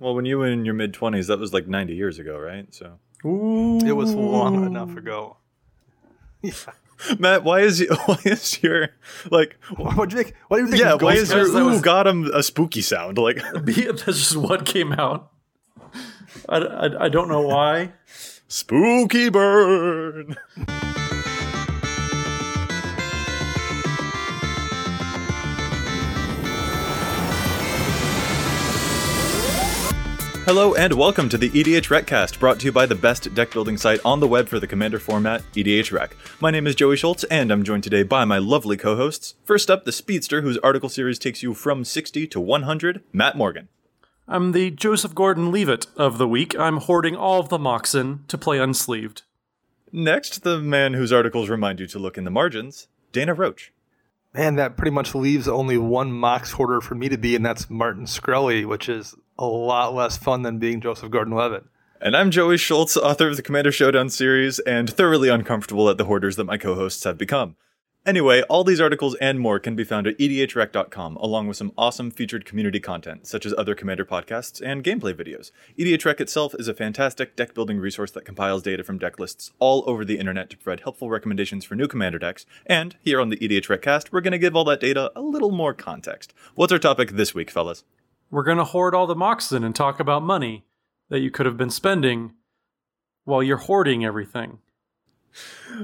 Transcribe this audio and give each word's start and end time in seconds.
Well, 0.00 0.14
when 0.14 0.24
you 0.24 0.38
were 0.38 0.46
in 0.46 0.64
your 0.64 0.74
mid 0.74 0.92
twenties, 0.94 1.26
that 1.28 1.38
was 1.38 1.52
like 1.52 1.66
ninety 1.66 1.94
years 1.94 2.18
ago, 2.18 2.38
right? 2.38 2.72
So, 2.72 2.98
Ooh. 3.24 3.78
It 3.84 3.92
was 3.92 4.14
long 4.14 4.64
enough 4.66 4.96
ago. 4.96 5.36
Yeah. 6.40 6.52
Matt, 7.18 7.42
why 7.42 7.60
is 7.60 7.84
why 8.06 8.18
is 8.24 8.62
your 8.62 8.90
like 9.30 9.56
What 9.76 10.08
do 10.10 10.16
you 10.16 10.22
think? 10.22 10.36
What 10.46 10.58
do 10.58 10.62
you 10.64 10.68
think? 10.70 10.80
yeah? 10.82 10.94
Why 10.94 11.14
is 11.14 11.32
your 11.32 11.48
ooh 11.48 11.66
was- 11.66 11.80
got 11.80 12.06
him 12.06 12.30
a 12.32 12.42
spooky 12.44 12.80
sound? 12.80 13.18
Like 13.18 13.40
That's 13.54 14.04
just 14.04 14.36
what 14.36 14.64
came 14.64 14.92
out. 14.92 15.32
I, 16.48 16.58
I, 16.58 17.04
I 17.06 17.08
don't 17.08 17.28
know 17.28 17.40
why. 17.40 17.92
spooky 18.46 19.30
burn. 19.30 20.36
Hello 30.48 30.74
and 30.74 30.94
welcome 30.94 31.28
to 31.28 31.36
the 31.36 31.50
EDH 31.50 31.90
Recast, 31.90 32.40
brought 32.40 32.58
to 32.60 32.64
you 32.64 32.72
by 32.72 32.86
the 32.86 32.94
best 32.94 33.34
deck 33.34 33.50
building 33.50 33.76
site 33.76 34.00
on 34.02 34.18
the 34.18 34.26
web 34.26 34.48
for 34.48 34.58
the 34.58 34.66
Commander 34.66 34.98
format, 34.98 35.42
EDH 35.52 35.92
Rec. 35.92 36.16
My 36.40 36.50
name 36.50 36.66
is 36.66 36.74
Joey 36.74 36.96
Schultz, 36.96 37.22
and 37.24 37.52
I'm 37.52 37.64
joined 37.64 37.84
today 37.84 38.02
by 38.02 38.24
my 38.24 38.38
lovely 38.38 38.78
co-hosts. 38.78 39.34
First 39.44 39.70
up, 39.70 39.84
the 39.84 39.92
Speedster, 39.92 40.40
whose 40.40 40.56
article 40.60 40.88
series 40.88 41.18
takes 41.18 41.42
you 41.42 41.52
from 41.52 41.84
60 41.84 42.26
to 42.28 42.40
100, 42.40 43.02
Matt 43.12 43.36
Morgan. 43.36 43.68
I'm 44.26 44.52
the 44.52 44.70
Joseph 44.70 45.14
Gordon 45.14 45.52
Levitt 45.52 45.86
of 45.98 46.16
the 46.16 46.26
week. 46.26 46.58
I'm 46.58 46.78
hoarding 46.78 47.14
all 47.14 47.40
of 47.40 47.50
the 47.50 47.58
Moxen 47.58 48.20
to 48.28 48.38
play 48.38 48.56
unsleeved. 48.56 49.24
Next, 49.92 50.44
the 50.44 50.60
man 50.60 50.94
whose 50.94 51.12
articles 51.12 51.50
remind 51.50 51.78
you 51.78 51.86
to 51.88 51.98
look 51.98 52.16
in 52.16 52.24
the 52.24 52.30
margins, 52.30 52.88
Dana 53.12 53.34
Roach. 53.34 53.74
Man, 54.32 54.56
that 54.56 54.78
pretty 54.78 54.92
much 54.92 55.14
leaves 55.14 55.46
only 55.46 55.76
one 55.76 56.10
Mox 56.10 56.52
hoarder 56.52 56.80
for 56.80 56.94
me 56.94 57.10
to 57.10 57.18
be, 57.18 57.36
and 57.36 57.44
that's 57.44 57.68
Martin 57.68 58.06
Shkreli, 58.06 58.64
which 58.64 58.88
is 58.88 59.14
a 59.38 59.46
lot 59.46 59.94
less 59.94 60.16
fun 60.16 60.42
than 60.42 60.58
being 60.58 60.80
Joseph 60.80 61.10
Gordon-Levitt. 61.10 61.64
And 62.00 62.16
I'm 62.16 62.30
Joey 62.30 62.56
Schultz, 62.56 62.96
author 62.96 63.28
of 63.28 63.36
the 63.36 63.42
Commander 63.42 63.72
Showdown 63.72 64.08
series, 64.08 64.58
and 64.60 64.88
thoroughly 64.88 65.28
uncomfortable 65.28 65.88
at 65.88 65.98
the 65.98 66.04
hoarders 66.04 66.36
that 66.36 66.44
my 66.44 66.56
co 66.56 66.74
hosts 66.74 67.04
have 67.04 67.18
become. 67.18 67.56
Anyway, 68.06 68.40
all 68.42 68.64
these 68.64 68.80
articles 68.80 69.16
and 69.16 69.38
more 69.38 69.58
can 69.58 69.76
be 69.76 69.84
found 69.84 70.06
at 70.06 70.16
edhrec.com, 70.18 71.16
along 71.16 71.46
with 71.46 71.56
some 71.56 71.72
awesome 71.76 72.10
featured 72.10 72.44
community 72.44 72.80
content, 72.80 73.26
such 73.26 73.44
as 73.44 73.52
other 73.58 73.74
Commander 73.74 74.04
podcasts 74.04 74.62
and 74.64 74.84
gameplay 74.84 75.12
videos. 75.12 75.50
EDHREC 75.76 76.20
itself 76.20 76.54
is 76.54 76.68
a 76.68 76.74
fantastic 76.74 77.36
deck 77.36 77.52
building 77.52 77.78
resource 77.78 78.12
that 78.12 78.24
compiles 78.24 78.62
data 78.62 78.82
from 78.82 78.98
deck 78.98 79.18
lists 79.18 79.52
all 79.58 79.84
over 79.86 80.04
the 80.04 80.18
internet 80.18 80.48
to 80.48 80.56
provide 80.56 80.80
helpful 80.80 81.10
recommendations 81.10 81.64
for 81.64 81.74
new 81.74 81.88
Commander 81.88 82.18
decks. 82.18 82.46
And 82.64 82.96
here 83.02 83.20
on 83.20 83.28
the 83.28 83.36
EDHREC 83.36 83.82
cast, 83.82 84.12
we're 84.12 84.22
going 84.22 84.32
to 84.32 84.38
give 84.38 84.56
all 84.56 84.64
that 84.64 84.80
data 84.80 85.10
a 85.14 85.20
little 85.20 85.50
more 85.50 85.74
context. 85.74 86.32
What's 86.54 86.72
our 86.72 86.78
topic 86.78 87.10
this 87.10 87.34
week, 87.34 87.50
fellas? 87.50 87.84
We're 88.30 88.42
going 88.42 88.58
to 88.58 88.64
hoard 88.64 88.94
all 88.94 89.06
the 89.06 89.16
Moxen 89.16 89.64
and 89.64 89.74
talk 89.74 90.00
about 90.00 90.22
money 90.22 90.64
that 91.08 91.20
you 91.20 91.30
could 91.30 91.46
have 91.46 91.56
been 91.56 91.70
spending 91.70 92.32
while 93.24 93.42
you're 93.42 93.56
hoarding 93.56 94.04
everything. 94.04 94.58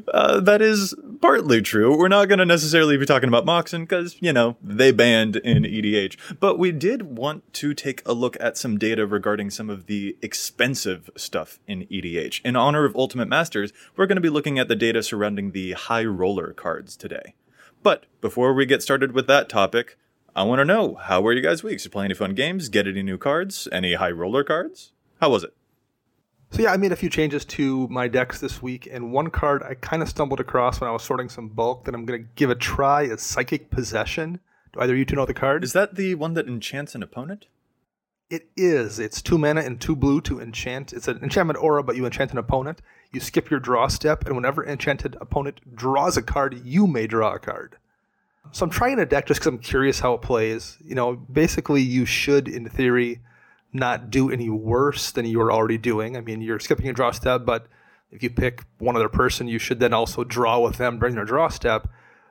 Uh, 0.09 0.41
that 0.41 0.61
is 0.61 0.95
partly 1.20 1.62
true. 1.62 1.97
We're 1.97 2.09
not 2.09 2.28
going 2.28 2.39
to 2.39 2.47
necessarily 2.47 2.97
be 2.97 3.06
talking 3.06 3.28
about 3.28 3.47
Moxen 3.47 3.83
because, 3.83 4.17
you 4.20 4.33
know, 4.33 4.56
they 4.62 4.91
banned 4.91 5.36
in 5.36 5.62
EDH. 5.62 6.17
But 6.41 6.59
we 6.59 6.73
did 6.73 7.17
want 7.17 7.53
to 7.55 7.73
take 7.73 8.03
a 8.06 8.12
look 8.12 8.36
at 8.41 8.56
some 8.56 8.79
data 8.79 9.06
regarding 9.06 9.51
some 9.51 9.70
of 9.70 9.86
the 9.86 10.17
expensive 10.23 11.11
stuff 11.17 11.58
in 11.67 11.86
EDH. 11.86 12.41
In 12.45 12.56
honor 12.56 12.84
of 12.84 12.97
Ultimate 12.97 13.29
Masters, 13.29 13.73
we're 13.97 14.06
going 14.06 14.17
to 14.17 14.23
be 14.23 14.31
looking 14.31 14.58
at 14.58 14.69
the 14.69 14.77
data 14.77 15.03
surrounding 15.03 15.53
the 15.53 15.73
high 15.73 16.05
roller 16.05 16.53
cards 16.53 16.97
today. 16.97 17.34
But 17.83 18.06
before 18.20 18.55
we 18.55 18.67
get 18.67 18.83
started 18.83 19.12
with 19.12 19.27
that 19.29 19.48
topic, 19.48 19.98
I 20.37 20.43
want 20.43 20.59
to 20.59 20.65
know 20.65 20.97
how 20.97 21.21
were 21.21 21.33
you 21.33 21.41
guys' 21.41 21.63
weeks? 21.63 21.85
You 21.85 21.93
play 21.93 22.07
any 22.07 22.15
fun 22.15 22.35
games? 22.35 22.69
Get 22.69 22.89
any 22.89 23.05
new 23.05 23.19
cards? 23.19 23.69
Any 23.71 23.95
high 23.95 24.11
roller 24.11 24.43
cards? 24.43 24.91
How 25.21 25.31
was 25.31 25.45
it? 25.45 25.55
So 26.51 26.63
yeah, 26.63 26.73
I 26.73 26.77
made 26.77 26.91
a 26.91 26.97
few 26.97 27.09
changes 27.09 27.45
to 27.47 27.87
my 27.87 28.09
decks 28.09 28.41
this 28.41 28.61
week, 28.61 28.89
and 28.91 29.13
one 29.13 29.31
card 29.31 29.63
I 29.63 29.75
kind 29.75 30.03
of 30.03 30.09
stumbled 30.09 30.41
across 30.41 30.81
when 30.81 30.91
I 30.91 30.92
was 30.92 31.05
sorting 31.05 31.29
some 31.29 31.48
bulk 31.48 31.85
that 31.85 31.95
I'm 31.95 32.05
going 32.05 32.23
to 32.23 32.29
give 32.35 32.51
a 32.51 32.57
try 32.57 33.03
is 33.03 33.23
Psychic 33.23 33.70
Possession. 33.70 34.41
Do 34.73 34.81
either 34.81 34.95
of 34.95 34.98
you 34.98 35.05
two 35.05 35.14
know 35.14 35.25
the 35.25 35.35
card? 35.35 35.63
Is 35.63 35.73
that 35.73 35.95
the 35.95 36.17
one 36.17 36.35
that 36.35 36.48
enchants 36.48 36.97
an 36.97 37.03
opponent? 37.05 37.47
It 38.29 38.48
is. 38.57 38.98
It's 38.98 39.23
two 39.23 39.39
mana 39.39 39.61
and 39.61 39.81
two 39.81 39.95
blue 39.95 40.20
to 40.23 40.41
enchant. 40.41 40.92
It's 40.92 41.07
an 41.07 41.20
enchantment 41.23 41.63
aura, 41.63 41.85
but 41.85 41.95
you 41.95 42.07
enchant 42.07 42.33
an 42.33 42.39
opponent. 42.39 42.83
You 43.13 43.20
skip 43.20 43.51
your 43.51 43.61
draw 43.61 43.87
step, 43.87 44.27
and 44.27 44.35
whenever 44.35 44.67
enchanted 44.67 45.17
opponent 45.20 45.77
draws 45.77 46.17
a 46.17 46.23
card, 46.23 46.61
you 46.64 46.89
may 46.89 47.07
draw 47.07 47.35
a 47.35 47.39
card. 47.39 47.77
So 48.53 48.65
I'm 48.65 48.71
trying 48.71 48.99
a 48.99 49.07
deck 49.07 49.27
just 49.27 49.41
because 49.41 49.49
I'm 49.49 49.59
curious 49.59 50.01
how 50.01 50.15
it 50.15 50.23
plays. 50.23 50.79
You 50.85 50.95
know, 50.95 51.15
basically, 51.15 51.83
you 51.83 52.05
should, 52.05 52.49
in 52.49 52.69
theory, 52.69 53.21
not 53.73 54.11
do 54.11 54.31
any 54.31 54.49
worse 54.49 55.11
than 55.11 55.27
you're 55.27 55.53
already 55.53 55.79
doing. 55.79 56.17
I 56.17 56.21
mean, 56.21 56.41
you're 56.41 56.61
skipping 56.61 56.89
a 56.89 56.93
draw 56.93 57.11
step, 57.11 57.45
but 57.45 57.67
if 58.13 58.23
you 58.23 58.31
pick 58.31 58.63
one 58.79 58.95
other 58.95 59.09
person, 59.09 59.49
you 59.49 59.59
should 59.59 59.81
then 59.81 59.93
also 59.93 60.23
draw 60.23 60.61
with 60.61 60.77
them 60.77 61.01
during 61.01 61.17
their 61.17 61.25
draw 61.25 61.49
step. 61.49 61.89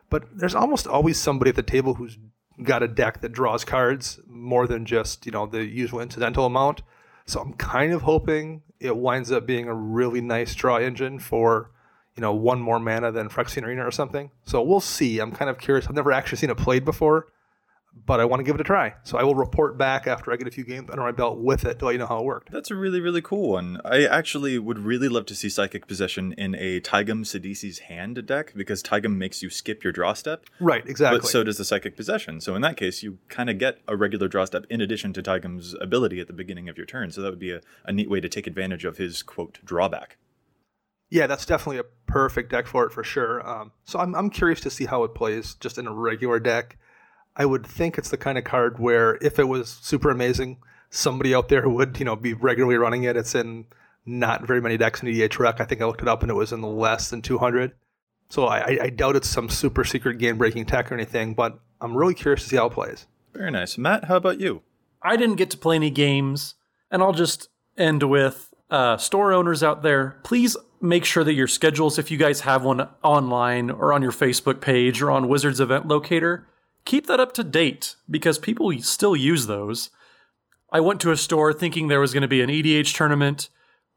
But 0.09 0.23
there's 0.33 0.55
almost 0.55 0.87
always 0.87 1.17
somebody 1.17 1.49
at 1.49 1.55
the 1.55 1.63
table 1.63 1.95
who's 1.95 2.17
got 2.61 2.83
a 2.83 2.87
deck 2.87 3.21
that 3.21 3.33
draws 3.33 3.65
cards 3.65 4.19
more 4.27 4.67
than 4.67 4.85
just, 4.85 5.25
you 5.25 5.31
know, 5.31 5.45
the 5.45 5.65
usual 5.65 5.99
incidental 5.99 6.45
amount. 6.45 6.83
So 7.25 7.41
I'm 7.41 7.53
kind 7.53 7.91
of 7.91 8.03
hoping 8.03 8.61
it 8.79 8.95
winds 8.95 9.31
up 9.31 9.45
being 9.45 9.67
a 9.67 9.73
really 9.73 10.21
nice 10.21 10.55
draw 10.55 10.77
engine 10.77 11.19
for, 11.19 11.71
you 12.15 12.21
know, 12.21 12.33
one 12.33 12.59
more 12.59 12.79
mana 12.79 13.11
than 13.11 13.29
Phyrexian 13.29 13.63
Arena 13.63 13.85
or 13.85 13.91
something. 13.91 14.29
So 14.45 14.61
we'll 14.61 14.79
see. 14.79 15.19
I'm 15.19 15.31
kind 15.31 15.49
of 15.49 15.57
curious. 15.57 15.87
I've 15.87 15.95
never 15.95 16.11
actually 16.11 16.37
seen 16.37 16.49
it 16.51 16.57
played 16.57 16.85
before, 16.85 17.27
but 18.05 18.19
I 18.19 18.25
want 18.25 18.39
to 18.39 18.43
give 18.43 18.55
it 18.55 18.61
a 18.61 18.63
try. 18.63 18.93
So 19.03 19.17
I 19.17 19.23
will 19.23 19.35
report 19.35 19.77
back 19.77 20.05
after 20.07 20.31
I 20.31 20.35
get 20.35 20.47
a 20.47 20.51
few 20.51 20.63
games 20.63 20.89
under 20.91 21.01
my 21.03 21.11
belt 21.11 21.39
with 21.39 21.63
it 21.65 21.79
to 21.79 21.85
let 21.85 21.91
you 21.93 21.97
know 21.97 22.05
how 22.07 22.19
it 22.19 22.25
worked. 22.25 22.51
That's 22.51 22.69
a 22.71 22.75
really, 22.75 22.99
really 22.99 23.21
cool 23.21 23.49
one. 23.51 23.79
I 23.85 24.05
actually 24.05 24.57
would 24.59 24.77
really 24.79 25.09
love 25.09 25.25
to 25.27 25.35
see 25.35 25.49
Psychic 25.49 25.87
Possession 25.87 26.33
in 26.33 26.53
a 26.55 26.79
Tygum 26.81 27.21
Sidisi's 27.25 27.79
Hand 27.79 28.25
deck 28.27 28.53
because 28.55 28.81
Tygum 28.83 29.17
makes 29.17 29.41
you 29.41 29.49
skip 29.49 29.83
your 29.83 29.93
draw 29.93 30.13
step, 30.13 30.45
Right, 30.59 30.87
exactly. 30.87 31.19
but 31.19 31.27
so 31.27 31.43
does 31.43 31.57
the 31.57 31.65
Psychic 31.65 31.95
Possession. 31.95 32.41
So 32.41 32.55
in 32.55 32.61
that 32.61 32.77
case, 32.77 33.01
you 33.03 33.17
kind 33.29 33.49
of 33.49 33.57
get 33.57 33.79
a 33.87 33.95
regular 33.95 34.27
draw 34.27 34.45
step 34.45 34.65
in 34.69 34.81
addition 34.81 35.13
to 35.13 35.23
Tygum's 35.23 35.75
ability 35.81 36.19
at 36.19 36.27
the 36.27 36.33
beginning 36.33 36.69
of 36.69 36.77
your 36.77 36.85
turn. 36.85 37.11
So 37.11 37.21
that 37.21 37.29
would 37.31 37.39
be 37.39 37.51
a, 37.51 37.61
a 37.85 37.91
neat 37.91 38.09
way 38.09 38.19
to 38.19 38.29
take 38.29 38.45
advantage 38.47 38.85
of 38.85 38.97
his, 38.97 39.21
quote, 39.23 39.59
drawback. 39.65 40.17
Yeah, 41.13 41.27
that's 41.27 41.45
definitely 41.45 41.77
a 41.77 41.83
perfect 42.07 42.49
deck 42.49 42.65
for 42.65 42.85
it 42.85 42.91
for 42.91 43.03
sure. 43.03 43.47
Um, 43.47 43.71
so 43.85 43.99
I'm, 43.99 44.15
I'm 44.15 44.31
curious 44.31 44.59
to 44.61 44.71
see 44.71 44.85
how 44.85 45.03
it 45.03 45.13
plays 45.13 45.53
just 45.59 45.77
in 45.77 45.85
a 45.85 45.93
regular 45.93 46.39
deck. 46.39 46.77
I 47.35 47.45
would 47.45 47.67
think 47.67 47.99
it's 47.99 48.09
the 48.09 48.17
kind 48.17 48.37
of 48.37 48.43
card 48.43 48.79
where 48.79 49.19
if 49.21 49.37
it 49.37 49.47
was 49.47 49.69
super 49.69 50.09
amazing, 50.09 50.57
somebody 50.89 51.35
out 51.35 51.49
there 51.49 51.69
would 51.77 51.99
you 51.99 52.05
know 52.05 52.15
be 52.15 52.33
regularly 52.33 52.77
running 52.77 53.03
it. 53.03 53.15
It's 53.15 53.35
in 53.35 53.65
not 54.07 54.47
very 54.47 54.59
many 54.59 54.75
decks 54.75 55.03
in 55.03 55.07
EDH 55.07 55.37
Rec. 55.37 55.61
I 55.61 55.65
think 55.65 55.81
I 55.81 55.85
looked 55.85 56.01
it 56.01 56.07
up 56.07 56.23
and 56.23 56.31
it 56.31 56.35
was 56.35 56.51
in 56.51 56.61
less 56.63 57.11
than 57.11 57.21
200. 57.21 57.73
So 58.29 58.45
I, 58.45 58.57
I- 58.59 58.79
I 58.83 58.89
doubt 58.89 59.15
it's 59.15 59.29
some 59.29 59.49
super 59.49 59.83
secret 59.83 60.17
game 60.17 60.37
breaking 60.39 60.65
tech 60.65 60.91
or 60.91 60.95
anything, 60.95 61.35
but 61.35 61.59
I'm 61.79 61.95
really 61.95 62.15
curious 62.15 62.41
to 62.43 62.49
see 62.49 62.55
how 62.55 62.65
it 62.65 62.73
plays. 62.73 63.05
Very 63.33 63.51
nice. 63.51 63.77
Matt, 63.77 64.05
how 64.05 64.15
about 64.15 64.39
you? 64.39 64.63
I 65.03 65.15
didn't 65.17 65.35
get 65.35 65.51
to 65.51 65.57
play 65.57 65.75
any 65.75 65.89
games, 65.91 66.55
and 66.89 67.03
I'll 67.03 67.13
just 67.13 67.49
end 67.77 68.01
with 68.03 68.52
uh, 68.73 68.97
store 68.97 69.31
owners 69.31 69.61
out 69.61 69.83
there. 69.83 70.19
Please 70.23 70.57
make 70.81 71.05
sure 71.05 71.23
that 71.23 71.35
your 71.35 71.47
schedules, 71.47 71.99
if 71.99 72.09
you 72.09 72.17
guys 72.17 72.41
have 72.41 72.65
one 72.65 72.89
online 73.03 73.69
or 73.69 73.93
on 73.93 74.01
your 74.01 74.11
Facebook 74.11 74.61
page 74.61 74.99
or 74.99 75.11
on 75.11 75.29
Wizards 75.29 75.59
Event 75.59 75.87
Locator, 75.87 76.47
keep 76.83 77.05
that 77.05 77.19
up 77.19 77.33
to 77.33 77.43
date 77.43 77.95
because 78.09 78.39
people 78.39 78.73
still 78.81 79.15
use 79.15 79.45
those. 79.45 79.91
I 80.71 80.79
went 80.79 80.99
to 81.01 81.11
a 81.11 81.17
store 81.17 81.53
thinking 81.53 81.87
there 81.87 81.99
was 81.99 82.13
going 82.13 82.23
to 82.23 82.27
be 82.27 82.41
an 82.41 82.49
EDH 82.49 82.95
tournament, 82.95 83.49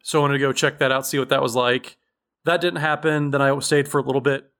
so 0.02 0.18
I 0.18 0.22
wanted 0.22 0.34
to 0.34 0.40
go 0.40 0.52
check 0.52 0.78
that 0.78 0.92
out, 0.92 1.06
see 1.06 1.18
what 1.18 1.30
that 1.30 1.42
was 1.42 1.56
like. 1.56 1.96
That 2.44 2.60
didn't 2.60 2.80
happen. 2.80 3.30
Then 3.30 3.40
I 3.40 3.58
stayed 3.60 3.88
for 3.88 3.98
a 3.98 4.04
little 4.04 4.20
bit, 4.20 4.52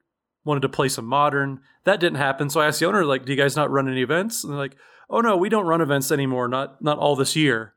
wanted 0.46 0.60
to 0.60 0.70
play 0.70 0.88
some 0.88 1.04
modern. 1.04 1.60
That 1.84 2.00
didn't 2.00 2.18
happen. 2.18 2.48
So 2.48 2.60
I 2.60 2.68
asked 2.68 2.80
the 2.80 2.86
owner, 2.86 3.04
like, 3.04 3.26
do 3.26 3.32
you 3.32 3.38
guys 3.38 3.54
not 3.54 3.70
run 3.70 3.86
any 3.86 4.00
events? 4.00 4.42
And 4.42 4.52
they're 4.52 4.58
like, 4.58 4.76
oh 5.10 5.20
no, 5.20 5.36
we 5.36 5.50
don't 5.50 5.66
run 5.66 5.82
events 5.82 6.10
anymore. 6.10 6.48
Not 6.48 6.82
not 6.82 6.98
all 6.98 7.16
this 7.16 7.36
year. 7.36 7.74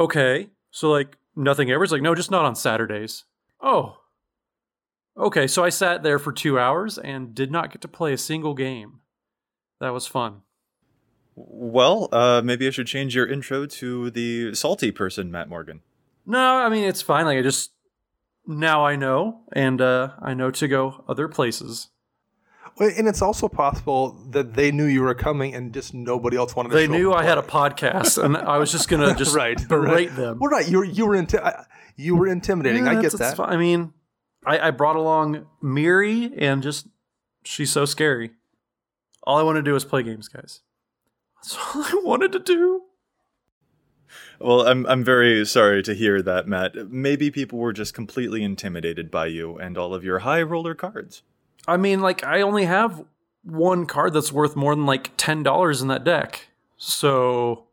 Okay. 0.00 0.48
So 0.76 0.90
like 0.90 1.16
nothing 1.34 1.70
ever. 1.70 1.84
It's 1.84 1.92
like, 1.92 2.02
no, 2.02 2.14
just 2.14 2.30
not 2.30 2.44
on 2.44 2.54
Saturdays. 2.54 3.24
Oh. 3.62 3.96
Okay, 5.16 5.46
so 5.46 5.64
I 5.64 5.70
sat 5.70 6.02
there 6.02 6.18
for 6.18 6.32
two 6.32 6.58
hours 6.58 6.98
and 6.98 7.34
did 7.34 7.50
not 7.50 7.72
get 7.72 7.80
to 7.80 7.88
play 7.88 8.12
a 8.12 8.18
single 8.18 8.52
game. 8.52 9.00
That 9.80 9.94
was 9.94 10.06
fun. 10.06 10.42
Well, 11.34 12.10
uh, 12.12 12.42
maybe 12.44 12.66
I 12.66 12.70
should 12.70 12.88
change 12.88 13.16
your 13.16 13.26
intro 13.26 13.64
to 13.64 14.10
the 14.10 14.54
salty 14.54 14.90
person, 14.90 15.30
Matt 15.30 15.48
Morgan. 15.48 15.80
No, 16.26 16.58
I 16.58 16.68
mean 16.68 16.84
it's 16.84 17.00
fine. 17.00 17.24
Like 17.24 17.38
I 17.38 17.42
just 17.42 17.70
now 18.46 18.84
I 18.84 18.96
know, 18.96 19.44
and 19.54 19.80
uh, 19.80 20.10
I 20.20 20.34
know 20.34 20.50
to 20.50 20.68
go 20.68 21.04
other 21.08 21.26
places. 21.26 21.88
Well, 22.78 22.90
And 22.96 23.08
it's 23.08 23.22
also 23.22 23.48
possible 23.48 24.12
that 24.30 24.54
they 24.54 24.70
knew 24.70 24.84
you 24.84 25.02
were 25.02 25.14
coming 25.14 25.54
and 25.54 25.72
just 25.72 25.94
nobody 25.94 26.36
else 26.36 26.54
wanted 26.54 26.70
to 26.70 26.74
They 26.76 26.86
show 26.86 26.92
knew 26.92 27.12
I 27.12 27.24
had 27.24 27.38
a 27.38 27.42
podcast, 27.42 28.22
and 28.22 28.36
I 28.36 28.58
was 28.58 28.70
just 28.70 28.88
gonna 28.88 29.14
just 29.18 29.34
right, 29.34 29.56
berate 29.68 30.08
right. 30.10 30.16
them. 30.16 30.38
Well, 30.40 30.50
right, 30.50 30.68
you 30.68 30.78
were 30.78 30.84
you 30.84 31.06
were 31.06 31.16
inti- 31.16 31.64
you 31.96 32.16
were 32.16 32.26
intimidating. 32.26 32.84
Yeah, 32.84 32.90
I 32.90 32.94
get 32.94 33.12
that's- 33.12 33.18
that's 33.18 33.36
that. 33.38 33.48
I 33.48 33.56
mean, 33.56 33.92
I, 34.44 34.68
I 34.68 34.70
brought 34.72 34.96
along 34.96 35.46
Miri, 35.62 36.32
and 36.36 36.62
just 36.62 36.86
she's 37.44 37.72
so 37.72 37.84
scary. 37.86 38.32
All 39.22 39.38
I 39.38 39.42
want 39.42 39.56
to 39.56 39.62
do 39.62 39.74
is 39.74 39.84
play 39.84 40.02
games, 40.02 40.28
guys. 40.28 40.60
That's 41.42 41.56
all 41.74 41.82
I 41.82 42.00
wanted 42.04 42.32
to 42.32 42.38
do. 42.40 42.82
Well, 44.38 44.66
I'm 44.68 44.84
I'm 44.86 45.02
very 45.02 45.46
sorry 45.46 45.82
to 45.82 45.94
hear 45.94 46.20
that, 46.22 46.46
Matt. 46.46 46.90
Maybe 46.90 47.30
people 47.30 47.58
were 47.58 47.72
just 47.72 47.94
completely 47.94 48.44
intimidated 48.44 49.10
by 49.10 49.26
you 49.26 49.56
and 49.56 49.78
all 49.78 49.94
of 49.94 50.04
your 50.04 50.20
high 50.20 50.42
roller 50.42 50.74
cards. 50.74 51.22
I 51.68 51.76
mean, 51.76 52.00
like 52.00 52.24
I 52.24 52.40
only 52.42 52.64
have 52.64 53.04
one 53.42 53.86
card 53.86 54.12
that's 54.12 54.32
worth 54.32 54.56
more 54.56 54.74
than 54.74 54.86
like 54.86 55.10
ten 55.16 55.42
dollars 55.42 55.82
in 55.82 55.88
that 55.88 56.04
deck. 56.04 56.48
So 56.76 57.64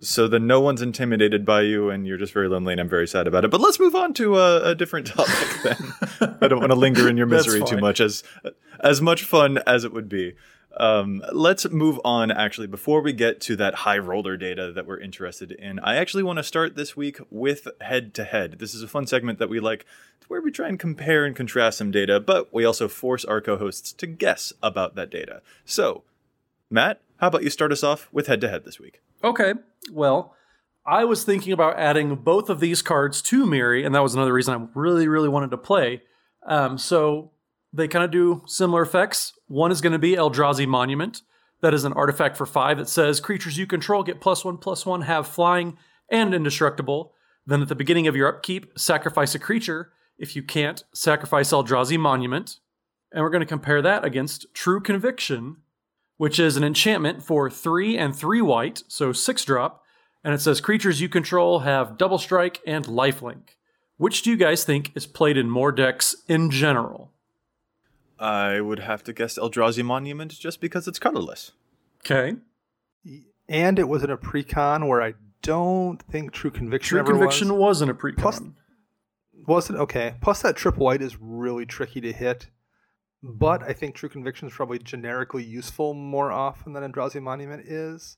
So 0.00 0.26
then 0.26 0.46
no 0.46 0.60
one's 0.60 0.82
intimidated 0.82 1.44
by 1.44 1.62
you, 1.62 1.88
and 1.90 2.06
you're 2.06 2.18
just 2.18 2.32
very 2.32 2.48
lonely, 2.48 2.72
and 2.72 2.80
I'm 2.80 2.88
very 2.88 3.06
sad 3.06 3.26
about 3.26 3.44
it. 3.44 3.50
But 3.50 3.60
let's 3.60 3.78
move 3.78 3.94
on 3.94 4.14
to 4.14 4.38
a, 4.38 4.70
a 4.70 4.74
different 4.74 5.06
topic 5.18 5.48
then. 5.62 6.36
I 6.40 6.48
don't 6.48 6.60
want 6.60 6.72
to 6.72 6.78
linger 6.78 7.08
in 7.08 7.16
your 7.16 7.26
misery 7.26 7.62
too 7.62 7.78
much, 7.78 8.00
as 8.00 8.24
as 8.80 9.00
much 9.00 9.22
fun 9.24 9.58
as 9.66 9.84
it 9.84 9.92
would 9.92 10.08
be. 10.08 10.34
Um, 10.78 11.22
let's 11.32 11.68
move 11.70 12.00
on. 12.04 12.30
Actually, 12.30 12.66
before 12.66 13.02
we 13.02 13.12
get 13.12 13.40
to 13.42 13.56
that 13.56 13.74
high 13.74 13.98
roller 13.98 14.36
data 14.36 14.72
that 14.72 14.86
we're 14.86 15.00
interested 15.00 15.52
in, 15.52 15.78
I 15.80 15.96
actually 15.96 16.22
want 16.22 16.38
to 16.38 16.42
start 16.42 16.76
this 16.76 16.96
week 16.96 17.18
with 17.30 17.68
head 17.80 18.14
to 18.14 18.24
head. 18.24 18.58
This 18.58 18.74
is 18.74 18.82
a 18.82 18.88
fun 18.88 19.06
segment 19.06 19.38
that 19.38 19.48
we 19.48 19.60
like, 19.60 19.84
where 20.28 20.40
we 20.40 20.50
try 20.50 20.68
and 20.68 20.78
compare 20.78 21.24
and 21.26 21.36
contrast 21.36 21.78
some 21.78 21.90
data, 21.90 22.18
but 22.18 22.54
we 22.54 22.64
also 22.64 22.88
force 22.88 23.24
our 23.24 23.40
co-hosts 23.40 23.92
to 23.92 24.06
guess 24.06 24.52
about 24.62 24.94
that 24.94 25.10
data. 25.10 25.42
So, 25.64 26.04
Matt, 26.70 27.02
how 27.18 27.26
about 27.26 27.42
you 27.42 27.50
start 27.50 27.72
us 27.72 27.84
off 27.84 28.08
with 28.12 28.28
head 28.28 28.40
to 28.40 28.48
head 28.48 28.64
this 28.64 28.80
week? 28.80 29.02
Okay. 29.22 29.54
Well, 29.90 30.34
I 30.86 31.04
was 31.04 31.22
thinking 31.22 31.52
about 31.52 31.78
adding 31.78 32.14
both 32.14 32.48
of 32.48 32.60
these 32.60 32.80
cards 32.80 33.20
to 33.22 33.44
Miri, 33.44 33.84
and 33.84 33.94
that 33.94 34.02
was 34.02 34.14
another 34.14 34.32
reason 34.32 34.54
I 34.54 34.66
really, 34.74 35.06
really 35.06 35.28
wanted 35.28 35.50
to 35.50 35.58
play. 35.58 36.02
Um, 36.44 36.78
so 36.78 37.30
they 37.72 37.88
kind 37.88 38.04
of 38.04 38.10
do 38.10 38.42
similar 38.46 38.82
effects. 38.82 39.32
One 39.46 39.72
is 39.72 39.80
going 39.80 39.92
to 39.92 39.98
be 39.98 40.14
Eldrazi 40.14 40.66
Monument. 40.66 41.22
That 41.62 41.74
is 41.74 41.84
an 41.84 41.92
artifact 41.92 42.36
for 42.36 42.44
five 42.44 42.78
that 42.78 42.88
says 42.88 43.20
creatures 43.20 43.56
you 43.56 43.66
control 43.66 44.02
get 44.02 44.20
plus 44.20 44.44
one, 44.44 44.58
plus 44.58 44.84
one, 44.84 45.02
have 45.02 45.26
flying, 45.26 45.78
and 46.10 46.34
indestructible. 46.34 47.14
Then 47.46 47.62
at 47.62 47.68
the 47.68 47.74
beginning 47.74 48.06
of 48.06 48.16
your 48.16 48.28
upkeep, 48.28 48.78
sacrifice 48.78 49.34
a 49.34 49.38
creature. 49.38 49.92
If 50.18 50.36
you 50.36 50.42
can't, 50.42 50.84
sacrifice 50.92 51.52
Eldrazi 51.52 51.98
Monument. 51.98 52.58
And 53.12 53.22
we're 53.22 53.30
going 53.30 53.40
to 53.40 53.46
compare 53.46 53.80
that 53.82 54.04
against 54.04 54.52
True 54.54 54.80
Conviction, 54.80 55.58
which 56.16 56.38
is 56.38 56.56
an 56.56 56.64
enchantment 56.64 57.22
for 57.22 57.50
three 57.50 57.96
and 57.96 58.14
three 58.14 58.42
white, 58.42 58.82
so 58.88 59.12
six 59.12 59.44
drop. 59.44 59.82
And 60.24 60.34
it 60.34 60.40
says 60.40 60.60
creatures 60.60 61.00
you 61.00 61.08
control 61.08 61.60
have 61.60 61.98
double 61.98 62.18
strike 62.18 62.60
and 62.66 62.84
lifelink. 62.84 63.56
Which 63.96 64.22
do 64.22 64.30
you 64.30 64.36
guys 64.36 64.64
think 64.64 64.92
is 64.94 65.06
played 65.06 65.36
in 65.36 65.50
more 65.50 65.72
decks 65.72 66.16
in 66.28 66.50
general? 66.50 67.11
I 68.22 68.60
would 68.60 68.78
have 68.78 69.02
to 69.04 69.12
guess 69.12 69.38
Eldrazi 69.38 69.84
Monument 69.84 70.30
just 70.38 70.60
because 70.60 70.86
it's 70.86 70.98
colorless. 70.98 71.52
Okay. 72.04 72.36
And 73.48 73.78
it 73.78 73.88
was 73.88 74.02
in 74.04 74.10
a 74.10 74.16
pre-con 74.16 74.86
where 74.86 75.02
I 75.02 75.14
don't 75.42 76.00
think 76.02 76.32
True 76.32 76.50
Conviction 76.50 76.90
True 76.90 77.00
ever 77.00 77.12
Conviction 77.12 77.48
was. 77.52 77.58
wasn't 77.60 77.90
a 77.90 77.94
precon. 77.94 78.16
Plus- 78.18 78.40
Was 79.48 79.70
it? 79.70 79.76
Okay. 79.76 80.14
Plus 80.20 80.40
that 80.42 80.56
trip 80.56 80.76
white 80.76 81.02
is 81.02 81.16
really 81.20 81.66
tricky 81.66 82.00
to 82.00 82.12
hit. 82.12 82.48
But 83.24 83.62
I 83.62 83.72
think 83.72 83.94
True 83.96 84.08
Conviction 84.08 84.46
is 84.48 84.54
probably 84.54 84.78
generically 84.78 85.44
useful 85.44 85.94
more 85.94 86.30
often 86.30 86.72
than 86.72 86.82
Eldrazi 86.92 87.20
Monument 87.20 87.64
is. 87.66 88.16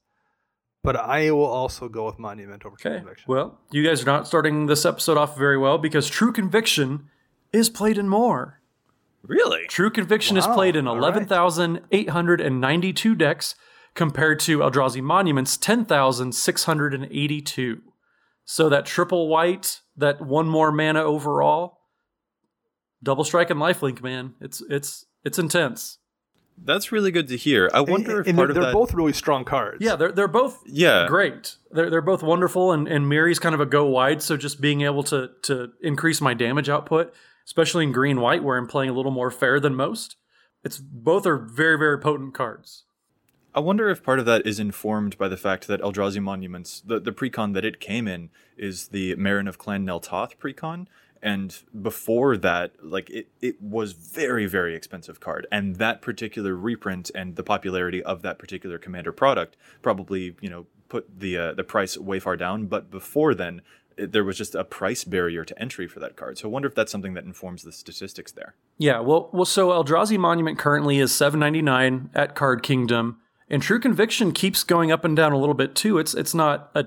But 0.83 0.97
I 0.97 1.31
will 1.31 1.47
also 1.47 1.89
go 1.89 2.05
with 2.05 2.19
Monument 2.19 2.67
over 2.67 2.77
True. 2.77 2.99
Conviction. 2.99 3.25
Well, 3.27 3.59
you 3.71 3.83
guys 3.87 4.03
are 4.03 4.06
not 4.06 4.27
starting 4.27 4.67
this 4.67 4.85
episode 4.85 5.17
off 5.17 5.37
very 5.39 5.56
well 5.56 5.79
because 5.79 6.09
True 6.11 6.31
Conviction 6.33 7.09
is 7.55 7.71
played 7.71 7.97
in 7.97 8.06
more. 8.09 8.61
Really? 9.26 9.65
True 9.69 9.91
Conviction 9.91 10.37
is 10.37 10.47
played 10.47 10.76
in 10.76 10.87
all 10.87 10.99
right. 10.99 11.15
11,892 11.15 13.15
decks 13.15 13.55
compared 13.94 14.38
to 14.41 14.59
Eldrazi 14.59 15.00
Monument's 15.00 15.56
10,682. 15.56 17.81
So 18.44 18.69
that 18.69 18.85
triple 18.85 19.29
white, 19.29 19.81
that 19.97 20.21
one 20.21 20.49
more 20.49 20.71
mana 20.71 21.03
overall, 21.03 21.79
double 23.03 23.25
strike 23.25 23.49
and 23.50 23.59
lifelink, 23.59 24.03
man. 24.03 24.35
It's 24.41 24.62
it's 24.69 25.06
it's 25.25 25.38
intense. 25.38 25.97
That's 26.62 26.93
really 26.93 27.11
good 27.11 27.29
to 27.29 27.37
hear. 27.37 27.69
I 27.75 27.81
wonder 27.81 28.19
and, 28.19 28.20
if 28.20 28.27
and 28.29 28.37
part 28.37 28.49
they're, 28.49 28.50
of 28.50 28.55
they're 28.55 28.65
that. 28.65 28.75
both 28.75 28.94
really 28.94 29.12
strong 29.12 29.44
cards. 29.44 29.79
Yeah, 29.81 29.97
they're 29.97 30.12
they're 30.12 30.29
both 30.29 30.62
yeah. 30.67 31.06
great. 31.09 31.56
They're 31.70 31.91
they're 31.91 32.03
both 32.03 32.23
wonderful, 32.23 32.73
and 32.73 32.87
and 32.87 33.09
Miri's 33.09 33.38
kind 33.38 33.55
of 33.55 33.61
a 33.61 33.67
go 33.67 33.87
wide. 33.87 34.23
So 34.23 34.37
just 34.37 34.61
being 34.61 34.82
able 34.82 35.03
to 35.05 35.31
to 35.43 35.73
increase 35.81 36.20
my 36.20 36.35
damage 36.35 36.69
output, 36.69 37.15
especially 37.46 37.85
in 37.85 37.93
green 37.93 38.20
white, 38.20 38.43
where 38.43 38.56
I'm 38.56 38.67
playing 38.67 38.91
a 38.91 38.94
little 38.94 39.12
more 39.12 39.31
fair 39.31 39.61
than 39.61 39.75
most. 39.75 40.17
It's 40.62 40.79
both 40.79 41.26
are 41.26 41.37
very 41.37 41.79
very 41.79 41.99
potent 41.99 42.35
cards. 42.35 42.85
I 43.56 43.61
wonder 43.61 43.88
if 43.88 44.02
part 44.02 44.19
of 44.19 44.26
that 44.26 44.44
is 44.44 44.58
informed 44.58 45.17
by 45.17 45.29
the 45.29 45.37
fact 45.37 45.69
that 45.69 45.81
Eldrazi 45.81 46.20
Monuments, 46.20 46.81
the, 46.81 46.99
the 46.99 47.12
precon 47.12 47.55
that 47.55 47.64
it 47.64 47.79
came 47.79 48.08
in, 48.08 48.31
is 48.56 48.88
the 48.88 49.14
Meren 49.14 49.49
of 49.49 49.58
Clan 49.58 49.85
Nel 49.85 50.00
Toth 50.00 50.41
precon. 50.41 50.88
And 51.23 51.56
before 51.81 52.37
that, 52.37 52.73
like 52.82 53.08
it, 53.11 53.29
it 53.41 53.62
was 53.62 53.93
very, 53.93 54.46
very 54.46 54.75
expensive 54.75 55.20
card. 55.20 55.46
And 55.52 55.76
that 55.76 56.02
particular 56.02 56.56
reprint 56.56 57.12
and 57.14 57.37
the 57.37 57.44
popularity 57.44 58.02
of 58.02 58.23
that 58.23 58.41
particular 58.41 58.76
commander 58.76 59.12
product 59.12 59.56
probably, 59.82 60.35
you 60.41 60.50
know, 60.50 60.67
put 60.88 61.20
the 61.20 61.38
uh, 61.38 61.55
the 61.55 61.64
price 61.64 61.96
way 61.96 62.19
far 62.19 62.37
down. 62.37 62.67
But 62.67 62.91
before 62.91 63.35
then, 63.35 63.62
it, 63.96 64.12
there 64.12 64.25
was 64.25 64.37
just 64.37 64.55
a 64.55 64.64
price 64.64 65.05
barrier 65.05 65.44
to 65.44 65.58
entry 65.61 65.87
for 65.87 66.00
that 66.00 66.17
card. 66.17 66.38
So 66.38 66.49
I 66.49 66.52
wonder 66.52 66.69
if 66.69 66.75
that's 66.75 66.93
something 66.93 67.14
that 67.14 67.25
informs 67.25 67.62
the 67.62 67.73
statistics 67.73 68.32
there. 68.32 68.55
Yeah, 68.79 69.00
well, 69.00 69.31
well, 69.32 69.44
so 69.44 69.70
Eldrazi 69.70 70.19
Monument 70.19 70.58
currently 70.58 70.99
is 70.99 71.14
seven 71.14 71.41
ninety 71.41 71.62
nine 71.62 72.11
at 72.14 72.35
Card 72.35 72.62
Kingdom, 72.62 73.19
and 73.49 73.62
True 73.62 73.81
Conviction 73.81 74.32
keeps 74.32 74.64
going 74.64 74.91
up 74.91 75.05
and 75.05 75.17
down 75.17 75.32
a 75.32 75.38
little 75.38 75.55
bit 75.55 75.75
too. 75.75 75.99
It's 75.99 76.14
it's 76.14 76.35
not 76.35 76.70
a 76.75 76.87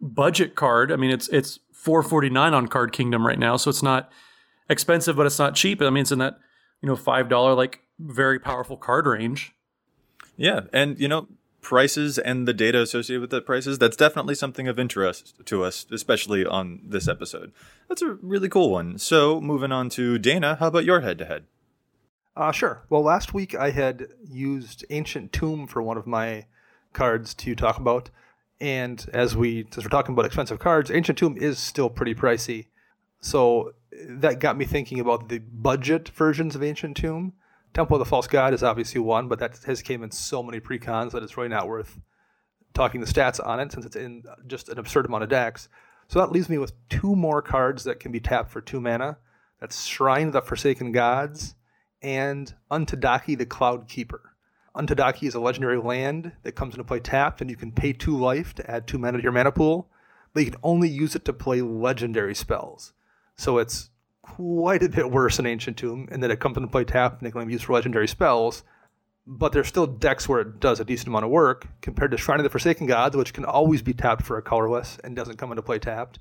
budget 0.00 0.54
card. 0.54 0.92
I 0.92 0.96
mean, 0.96 1.10
it's 1.10 1.28
it's 1.28 1.58
four 1.72 2.02
forty 2.02 2.30
nine 2.30 2.54
on 2.54 2.68
Card 2.68 2.92
Kingdom 2.92 3.26
right 3.26 3.38
now, 3.38 3.56
so 3.56 3.70
it's 3.70 3.82
not 3.82 4.10
expensive, 4.68 5.16
but 5.16 5.26
it's 5.26 5.38
not 5.38 5.54
cheap. 5.54 5.80
I 5.80 5.90
mean, 5.90 6.02
it's 6.02 6.12
in 6.12 6.18
that 6.18 6.38
you 6.82 6.88
know 6.88 6.96
five 6.96 7.28
dollar 7.28 7.54
like 7.54 7.80
very 7.98 8.38
powerful 8.38 8.76
card 8.76 9.06
range. 9.06 9.52
Yeah, 10.36 10.62
and 10.72 10.98
you 10.98 11.08
know, 11.08 11.28
prices 11.68 12.16
and 12.16 12.48
the 12.48 12.54
data 12.54 12.80
associated 12.80 13.20
with 13.20 13.28
the 13.28 13.42
prices, 13.42 13.78
that's 13.78 13.94
definitely 13.94 14.34
something 14.34 14.66
of 14.66 14.78
interest 14.78 15.34
to 15.44 15.62
us, 15.62 15.84
especially 15.92 16.46
on 16.46 16.80
this 16.82 17.06
episode. 17.06 17.52
That's 17.88 18.00
a 18.00 18.14
really 18.22 18.48
cool 18.48 18.70
one. 18.70 18.96
So, 18.96 19.38
moving 19.38 19.70
on 19.70 19.90
to 19.90 20.18
Dana, 20.18 20.56
how 20.58 20.68
about 20.68 20.86
your 20.86 21.00
head 21.02 21.18
to 21.18 21.26
head? 21.26 21.44
Sure. 22.52 22.84
Well, 22.88 23.02
last 23.02 23.34
week 23.34 23.54
I 23.54 23.70
had 23.70 24.06
used 24.26 24.86
Ancient 24.88 25.30
Tomb 25.30 25.66
for 25.66 25.82
one 25.82 25.98
of 25.98 26.06
my 26.06 26.46
cards 26.94 27.34
to 27.34 27.54
talk 27.54 27.76
about. 27.76 28.08
And 28.60 29.04
as 29.12 29.36
we, 29.36 29.66
since 29.70 29.84
we're 29.84 29.90
talking 29.90 30.14
about 30.14 30.24
expensive 30.24 30.58
cards, 30.58 30.90
Ancient 30.90 31.18
Tomb 31.18 31.36
is 31.36 31.58
still 31.58 31.90
pretty 31.90 32.14
pricey. 32.14 32.68
So 33.20 33.74
that 34.08 34.38
got 34.40 34.56
me 34.56 34.64
thinking 34.64 35.00
about 35.00 35.28
the 35.28 35.38
budget 35.38 36.08
versions 36.08 36.54
of 36.54 36.62
Ancient 36.62 36.96
Tomb. 36.96 37.34
Temple 37.74 37.96
of 37.96 38.00
the 38.00 38.08
False 38.08 38.26
God 38.26 38.54
is 38.54 38.62
obviously 38.62 39.00
one, 39.00 39.28
but 39.28 39.38
that 39.38 39.58
has 39.66 39.82
came 39.82 40.02
in 40.02 40.10
so 40.10 40.42
many 40.42 40.60
precons 40.60 41.12
that 41.12 41.22
it's 41.22 41.36
really 41.36 41.48
not 41.48 41.68
worth 41.68 41.98
talking 42.74 43.00
the 43.00 43.06
stats 43.06 43.44
on 43.44 43.60
it 43.60 43.72
since 43.72 43.84
it's 43.84 43.96
in 43.96 44.24
just 44.46 44.68
an 44.68 44.78
absurd 44.78 45.06
amount 45.06 45.22
of 45.22 45.28
decks. 45.28 45.68
So 46.08 46.18
that 46.20 46.32
leaves 46.32 46.48
me 46.48 46.58
with 46.58 46.72
two 46.88 47.14
more 47.14 47.42
cards 47.42 47.84
that 47.84 48.00
can 48.00 48.12
be 48.12 48.20
tapped 48.20 48.50
for 48.50 48.60
two 48.60 48.80
mana. 48.80 49.18
That's 49.60 49.84
Shrine 49.84 50.28
of 50.28 50.32
the 50.32 50.40
Forsaken 50.40 50.92
Gods 50.92 51.54
and 52.00 52.52
Untaidake 52.70 53.36
the 53.36 53.46
Cloud 53.46 53.88
Keeper. 53.88 54.34
Untaidake 54.74 55.26
is 55.26 55.34
a 55.34 55.40
legendary 55.40 55.78
land 55.78 56.32
that 56.42 56.52
comes 56.52 56.74
into 56.74 56.84
play 56.84 57.00
tapped, 57.00 57.40
and 57.40 57.50
you 57.50 57.56
can 57.56 57.72
pay 57.72 57.92
two 57.92 58.16
life 58.16 58.54
to 58.54 58.70
add 58.70 58.86
two 58.86 58.98
mana 58.98 59.18
to 59.18 59.22
your 59.22 59.32
mana 59.32 59.50
pool, 59.50 59.90
but 60.32 60.44
you 60.44 60.50
can 60.50 60.60
only 60.62 60.88
use 60.88 61.16
it 61.16 61.24
to 61.24 61.32
play 61.32 61.60
legendary 61.60 62.34
spells. 62.34 62.92
So 63.36 63.58
it's 63.58 63.90
quite 64.34 64.82
a 64.82 64.88
bit 64.88 65.10
worse 65.10 65.36
than 65.36 65.46
Ancient 65.46 65.76
Tomb 65.76 66.08
in 66.10 66.20
that 66.20 66.30
it 66.30 66.40
comes 66.40 66.56
into 66.56 66.68
play 66.68 66.84
tapped 66.84 67.20
and 67.20 67.28
it 67.28 67.32
can 67.32 67.46
be 67.46 67.52
used 67.52 67.64
for 67.64 67.72
legendary 67.72 68.08
spells. 68.08 68.62
But 69.26 69.52
there's 69.52 69.68
still 69.68 69.86
decks 69.86 70.28
where 70.28 70.40
it 70.40 70.60
does 70.60 70.80
a 70.80 70.84
decent 70.84 71.08
amount 71.08 71.24
of 71.24 71.30
work 71.30 71.66
compared 71.82 72.10
to 72.12 72.16
Shrine 72.16 72.40
of 72.40 72.44
the 72.44 72.50
Forsaken 72.50 72.86
Gods, 72.86 73.16
which 73.16 73.34
can 73.34 73.44
always 73.44 73.82
be 73.82 73.92
tapped 73.92 74.24
for 74.24 74.38
a 74.38 74.42
colorless 74.42 74.98
and 75.04 75.14
doesn't 75.14 75.36
come 75.36 75.52
into 75.52 75.62
play 75.62 75.78
tapped. 75.78 76.18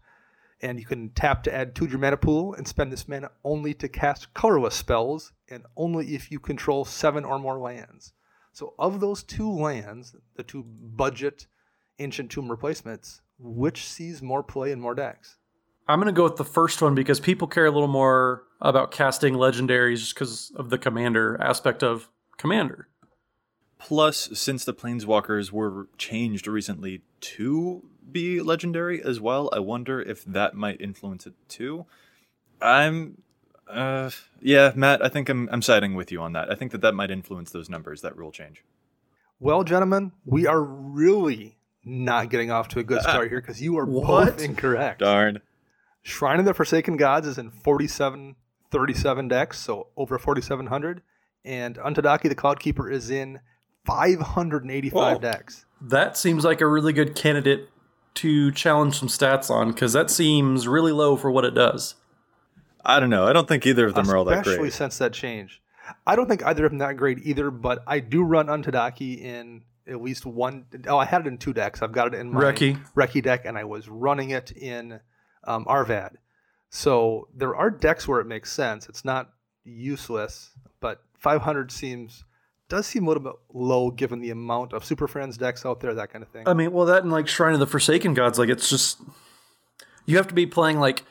And 0.62 0.80
you 0.80 0.86
can 0.86 1.10
tap 1.10 1.44
to 1.44 1.54
add 1.54 1.76
two 1.76 1.86
to 1.86 1.92
your 1.92 2.00
mana 2.00 2.18
pool 2.18 2.54
and 2.54 2.68
spend 2.68 2.92
this 2.92 3.08
mana 3.08 3.32
only 3.44 3.74
to 3.76 3.88
cast 3.88 4.34
colorless 4.34 4.76
spells 4.76 5.32
and 5.50 5.64
only 5.76 6.16
if 6.16 6.32
you 6.32 6.40
control 6.40 6.84
seven 6.84 7.24
or 7.24 7.40
more 7.40 7.60
lands. 7.60 8.14
So, 8.52 8.74
of 8.80 9.00
those 9.00 9.22
two 9.22 9.52
lands, 9.52 10.16
the 10.36 10.44
two 10.44 10.64
budget 10.64 11.46
Ancient 12.00 12.32
Tomb 12.32 12.50
replacements, 12.50 13.22
which 13.40 13.88
sees 13.88 14.22
more 14.22 14.44
play 14.44 14.72
in 14.72 14.80
more 14.80 14.96
decks? 14.96 15.38
I'm 15.88 16.00
going 16.00 16.14
to 16.14 16.18
go 16.18 16.24
with 16.24 16.36
the 16.36 16.46
first 16.46 16.82
one 16.82 16.96
because 16.96 17.20
people 17.20 17.48
care 17.48 17.66
a 17.66 17.72
little 17.72 17.88
more 17.88 18.44
about 18.62 18.92
casting 18.92 19.36
legendaries 19.36 19.98
just 20.00 20.14
because 20.16 20.52
of 20.56 20.70
the 20.70 20.78
commander 20.78 21.38
aspect 21.42 21.84
of 21.84 22.10
commander. 22.38 22.88
Plus, 23.80 24.30
since 24.34 24.66
the 24.66 24.74
Planeswalkers 24.74 25.52
were 25.52 25.88
changed 25.98 26.48
recently 26.48 27.04
to 27.22 27.84
be 28.12 28.42
legendary 28.42 29.02
as 29.04 29.20
well, 29.22 29.50
I 29.54 29.60
wonder 29.60 30.02
if 30.02 30.26
that 30.26 30.56
might 30.56 30.82
influence 30.82 31.26
it 31.28 31.34
too. 31.48 31.86
I'm. 32.62 33.22
Uh, 33.70 34.10
yeah, 34.42 34.72
Matt, 34.76 35.04
I 35.04 35.10
think 35.10 35.28
I'm, 35.28 35.50
I'm 35.52 35.62
siding 35.62 35.94
with 35.94 36.10
you 36.12 36.22
on 36.22 36.32
that. 36.34 36.50
I 36.50 36.56
think 36.56 36.72
that 36.72 36.80
that 36.82 36.94
might 36.96 37.12
influence 37.12 37.52
those 37.52 37.70
numbers, 37.70 38.02
that 38.02 38.16
rule 38.16 38.32
change. 38.32 38.64
Well, 39.42 39.64
gentlemen, 39.66 40.14
we 40.26 40.48
are 40.48 40.62
really 40.64 41.58
not 41.84 42.30
getting 42.30 42.50
off 42.50 42.70
to 42.70 42.80
a 42.80 42.84
good 42.84 43.02
start 43.02 43.28
here 43.30 43.42
because 43.42 43.62
you 43.62 43.78
are 43.78 43.86
What? 43.86 44.06
both 44.38 44.42
incorrect. 44.42 45.00
Darn. 45.00 45.42
Shrine 46.08 46.40
of 46.40 46.46
the 46.46 46.54
Forsaken 46.54 46.96
Gods 46.96 47.28
is 47.28 47.38
in 47.38 47.52
4737 47.52 49.28
decks, 49.28 49.60
so 49.60 49.88
over 49.98 50.18
4,700. 50.18 51.02
And 51.44 51.76
Untaidake 51.76 52.22
the 52.22 52.34
Cloud 52.34 52.62
Keeper 52.62 52.90
is 52.90 53.10
in 53.10 53.42
585 53.86 54.94
Whoa. 54.94 55.20
decks. 55.20 55.66
That 55.82 56.16
seems 56.16 56.46
like 56.46 56.62
a 56.62 56.66
really 56.66 56.94
good 56.94 57.14
candidate 57.14 57.68
to 58.16 58.54
challenge 58.54 58.98
some 58.98 59.10
stats 59.10 59.50
on 59.50 59.74
because 59.74 59.92
that 59.92 60.10
seems 60.10 60.66
really 60.66 60.94
low 60.94 61.18
for 61.18 61.30
what 61.30 61.44
it 61.44 61.54
does. 61.54 61.96
I 62.86 63.02
don't 63.02 63.10
know. 63.10 63.28
I 63.28 63.34
don't 63.34 63.48
think 63.50 63.66
either 63.66 63.86
of 63.86 63.94
them 63.94 64.10
are 64.10 64.16
all 64.16 64.24
that 64.26 64.46
great. 64.46 64.54
Especially 64.54 64.60
great. 64.60 64.74
since 64.74 64.98
that 65.00 65.12
change. 65.12 65.62
I 66.06 66.16
don't 66.16 66.30
think 66.30 66.42
either 66.46 66.66
of 66.66 66.72
them 66.72 66.80
that 66.80 66.96
great 66.96 67.20
either, 67.24 67.52
but 67.52 67.84
I 67.86 68.00
do 68.00 68.24
run 68.24 68.48
Untaidake 68.48 69.20
in 69.22 69.64
at 69.86 70.02
least 70.02 70.26
one. 70.26 70.68
Oh, 70.88 70.98
I 70.98 71.06
had 71.06 71.26
it 71.26 71.28
in 71.28 71.38
two 71.38 71.52
decks. 71.52 71.82
I've 71.82 71.92
got 71.92 72.08
it 72.08 72.18
in 72.18 72.32
my 72.32 72.40
Reki. 72.40 72.94
Reki 72.96 73.22
deck, 73.22 73.44
and 73.44 73.58
I 73.58 73.66
was 73.66 73.90
running 73.90 74.30
it 74.30 74.52
in 74.52 75.02
um, 75.48 75.66
Arvad. 75.68 76.18
So 76.70 77.28
there 77.34 77.56
are 77.56 77.72
decks 77.72 78.08
where 78.08 78.20
it 78.20 78.28
makes 78.28 78.52
sense. 78.52 78.88
It's 78.88 79.06
not 79.06 79.32
useless, 79.64 80.52
but 80.80 81.02
500 81.18 81.72
seems 81.72 82.24
does 82.70 82.86
seem 82.86 83.06
a 83.06 83.08
little 83.08 83.24
bit 83.24 83.34
low 83.54 83.92
given 83.92 84.20
the 84.20 84.30
amount 84.30 84.74
of 84.74 84.84
Super 84.84 85.08
Friends 85.08 85.38
decks 85.38 85.66
out 85.66 85.80
there, 85.80 85.94
that 85.94 86.12
kind 86.12 86.22
of 86.22 86.30
thing. 86.30 86.48
I 86.48 86.54
mean, 86.54 86.74
well, 86.74 86.86
that 86.88 87.04
and 87.04 87.12
like 87.12 87.28
Shrine 87.28 87.54
of 87.54 87.60
the 87.60 87.68
Forsaken 87.68 88.14
Gods, 88.14 88.38
like 88.38 88.50
it's 88.50 88.70
just 88.70 89.02
you 90.06 90.18
have 90.18 90.28
to 90.28 90.34
be 90.34 90.46
playing 90.46 90.80
like 90.80 91.04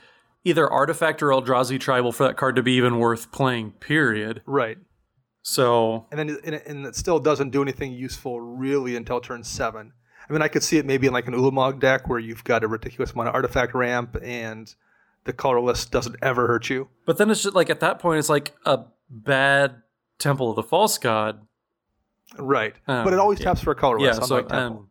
either 0.45 0.69
Artifact 0.69 1.23
or 1.23 1.29
Eldrazi 1.29 1.81
Tribal 1.81 2.13
for 2.13 2.25
that 2.27 2.37
card 2.37 2.57
to 2.57 2.63
be 2.63 2.73
even 2.73 2.99
worth 2.99 3.33
playing. 3.33 3.73
Period. 3.73 4.43
right. 4.47 4.79
So 5.43 6.07
and 6.11 6.19
then 6.19 6.37
and 6.45 6.57
it, 6.57 6.67
and 6.67 6.85
it 6.85 6.97
still 6.97 7.21
doesn't 7.21 7.51
do 7.51 7.63
anything 7.63 7.93
useful 7.93 8.41
really 8.41 8.97
until 8.97 9.21
turn 9.21 9.45
seven. 9.45 9.93
I 10.29 10.33
mean, 10.33 10.43
I 10.43 10.49
could 10.49 10.63
see 10.63 10.79
it 10.79 10.87
maybe 10.87 11.07
in 11.07 11.13
like 11.13 11.29
an 11.29 11.35
Ulamog 11.35 11.81
deck 11.81 12.09
where 12.09 12.19
you've 12.19 12.45
got 12.45 12.65
a 12.65 12.69
ridiculous 12.69 13.13
amount 13.13 13.29
of 13.29 13.35
artifact 13.35 13.75
ramp 13.75 14.17
and 14.23 14.75
the 15.25 15.33
colorless 15.33 15.87
doesn't 15.87 16.17
ever 16.23 16.47
hurt 16.47 16.69
you. 16.69 16.89
But 17.05 17.19
then 17.19 17.31
it's 17.31 17.43
just 17.43 17.55
like 17.55 17.71
at 17.71 17.81
that 17.81 17.99
point, 17.99 18.19
it's 18.19 18.29
like 18.29 18.55
a 18.65 18.81
bad 19.09 19.83
Temple 20.19 20.51
of 20.51 20.57
the 20.57 20.63
False 20.63 20.99
God. 20.99 21.47
Right. 22.39 22.75
Um, 22.89 23.05
but 23.05 23.13
it 23.13 23.19
always 23.19 23.39
yeah. 23.39 23.47
taps 23.47 23.61
for 23.63 23.71
a 23.71 23.75
colorless, 23.75 24.19
Yeah, 24.19 24.25
so 24.25 24.47
um, 24.51 24.89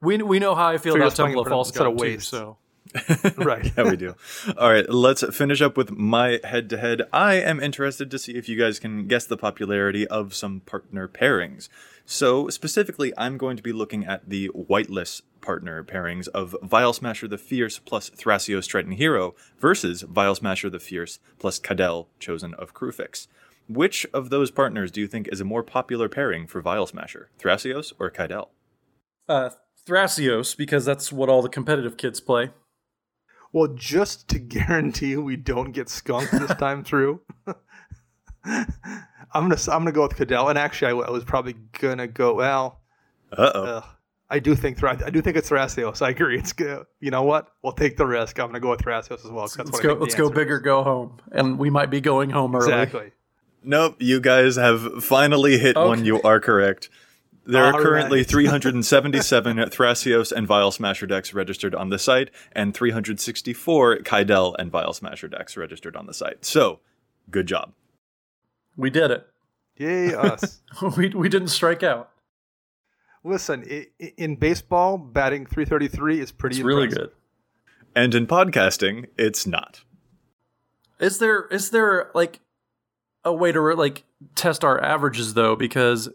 we 0.00 0.18
we 0.18 0.38
know 0.38 0.54
how 0.54 0.68
I 0.68 0.78
feel 0.78 0.94
So 0.94 0.98
about 0.98 1.14
Temple 1.14 1.40
of 1.40 1.46
for- 1.46 1.50
False 1.50 1.70
God 1.70 1.98
too. 1.98 2.20
So 2.20 2.58
right. 3.36 3.72
yeah, 3.76 3.84
we 3.84 3.96
do. 3.96 4.14
All 4.56 4.70
right, 4.70 4.88
let's 4.88 5.24
finish 5.36 5.60
up 5.60 5.76
with 5.76 5.90
my 5.90 6.40
head 6.44 6.70
to 6.70 6.78
head. 6.78 7.02
I 7.12 7.34
am 7.34 7.60
interested 7.60 8.10
to 8.10 8.18
see 8.18 8.32
if 8.36 8.48
you 8.48 8.56
guys 8.56 8.78
can 8.78 9.06
guess 9.06 9.26
the 9.26 9.36
popularity 9.36 10.06
of 10.06 10.34
some 10.34 10.60
partner 10.60 11.08
pairings. 11.08 11.68
So, 12.04 12.48
specifically, 12.48 13.12
I'm 13.18 13.36
going 13.36 13.56
to 13.56 13.62
be 13.62 13.72
looking 13.72 14.04
at 14.06 14.28
the 14.28 14.48
whitelist 14.50 15.22
partner 15.40 15.84
pairings 15.84 16.28
of 16.28 16.56
Vial 16.62 16.92
Smasher 16.92 17.28
the 17.28 17.38
Fierce 17.38 17.78
plus 17.78 18.10
Thrasios 18.10 18.66
Triton 18.66 18.92
Hero 18.92 19.34
versus 19.58 20.02
Vial 20.02 20.34
Smasher 20.34 20.70
the 20.70 20.80
Fierce 20.80 21.18
plus 21.38 21.60
Kydele, 21.60 22.06
chosen 22.18 22.54
of 22.54 22.74
Kruphix. 22.74 23.26
Which 23.68 24.06
of 24.14 24.30
those 24.30 24.50
partners 24.50 24.90
do 24.90 25.02
you 25.02 25.06
think 25.06 25.28
is 25.28 25.42
a 25.42 25.44
more 25.44 25.62
popular 25.62 26.08
pairing 26.08 26.46
for 26.46 26.62
Vial 26.62 26.86
Smasher, 26.86 27.28
Thrasios 27.38 27.92
or 27.98 28.10
Kydele? 28.10 28.48
uh, 29.28 29.50
Thrasios, 29.86 30.56
because 30.56 30.84
that's 30.84 31.12
what 31.12 31.28
all 31.28 31.42
the 31.42 31.48
competitive 31.48 31.96
kids 31.96 32.20
play. 32.20 32.50
Well, 33.52 33.68
just 33.74 34.28
to 34.28 34.38
guarantee 34.56 35.16
we 35.16 35.36
don't 35.36 35.72
get 35.72 35.88
skunked 35.88 36.32
this 36.32 36.54
time 36.58 36.84
through, 36.84 37.20
I'm 38.44 38.66
gonna 39.32 39.56
I'm 39.68 39.80
gonna 39.80 39.92
go 39.92 40.02
with 40.02 40.16
Kydele. 40.16 40.48
And 40.50 40.58
actually, 40.58 41.02
I 41.04 41.10
was 41.10 41.24
probably 41.24 41.54
gonna 41.80 42.06
go. 42.06 42.34
Well, 42.34 42.80
Uh 43.32 43.50
oh. 43.54 43.62
ugh, 43.64 43.84
I 44.30 44.38
do 44.38 44.54
think 44.54 44.78
Thra- 44.78 45.02
I 45.04 45.10
do 45.10 45.20
think 45.20 45.36
it's 45.36 45.50
Thrasios. 45.50 46.02
I 46.02 46.10
agree. 46.10 46.38
It's 46.38 46.52
good. 46.52 46.86
You 47.00 47.10
know 47.10 47.22
what? 47.22 47.48
We'll 47.62 47.72
take 47.72 47.96
the 47.96 48.06
risk. 48.06 48.38
I'm 48.38 48.46
gonna 48.48 48.60
go 48.60 48.70
with 48.70 48.80
Thrasios 48.80 49.24
as 49.24 49.30
well. 49.30 49.44
Let's 49.44 49.56
go. 49.56 49.94
Let's 49.94 50.14
go 50.14 50.24
answer 50.26 50.34
big 50.34 50.50
or 50.50 50.60
go 50.60 50.82
home, 50.82 51.18
and 51.32 51.58
we 51.58 51.70
might 51.70 51.90
be 51.90 52.00
going 52.00 52.30
home 52.30 52.54
early. 52.54 52.72
Exactly. 52.72 53.12
Nope, 53.64 53.96
you 53.98 54.20
guys 54.20 54.56
have 54.56 55.02
finally 55.04 55.58
hit 55.58 55.76
one. 55.76 56.04
You 56.04 56.22
are 56.22 56.40
correct. 56.40 56.88
There 57.50 57.64
are 57.64 57.72
All 57.72 57.80
currently 57.82 58.18
right. 58.18 58.26
377 58.28 59.56
Thrasios 59.70 60.32
and 60.32 60.46
Vial 60.46 60.70
Smasher 60.70 61.06
decks 61.06 61.32
registered 61.32 61.74
on 61.74 61.88
the 61.88 61.98
site, 61.98 62.30
and 62.52 62.74
364 62.74 63.98
Kydele 64.00 64.54
and 64.58 64.70
Vial 64.70 64.92
Smasher 64.92 65.28
decks 65.28 65.56
registered 65.56 65.96
on 65.96 66.04
the 66.06 66.12
site. 66.12 66.44
So, 66.44 66.80
good 67.30 67.46
job. 67.46 67.72
We 68.76 68.90
did 68.90 69.10
it. 69.10 69.26
Yay 69.78 70.14
us. 70.14 70.60
we 70.98 71.08
we 71.08 71.30
didn't 71.30 71.48
strike 71.48 71.82
out. 71.82 72.10
Listen, 73.24 73.64
i- 73.70 73.86
i- 74.00 74.12
in 74.18 74.36
baseball, 74.36 74.98
batting 74.98 75.46
333 75.46 76.20
is 76.20 76.30
pretty 76.32 76.56
It's 76.56 76.64
really 76.64 76.88
good. 76.88 77.10
And 77.96 78.14
in 78.14 78.26
podcasting, 78.26 79.06
it's 79.16 79.46
not. 79.46 79.80
Is 81.00 81.18
there 81.18 81.46
is 81.46 81.70
there 81.70 82.10
like 82.14 82.40
a 83.24 83.32
way 83.32 83.52
to 83.52 83.60
like 83.74 84.04
test 84.34 84.64
our 84.64 84.78
averages 84.82 85.32
though? 85.34 85.56
Because 85.56 86.10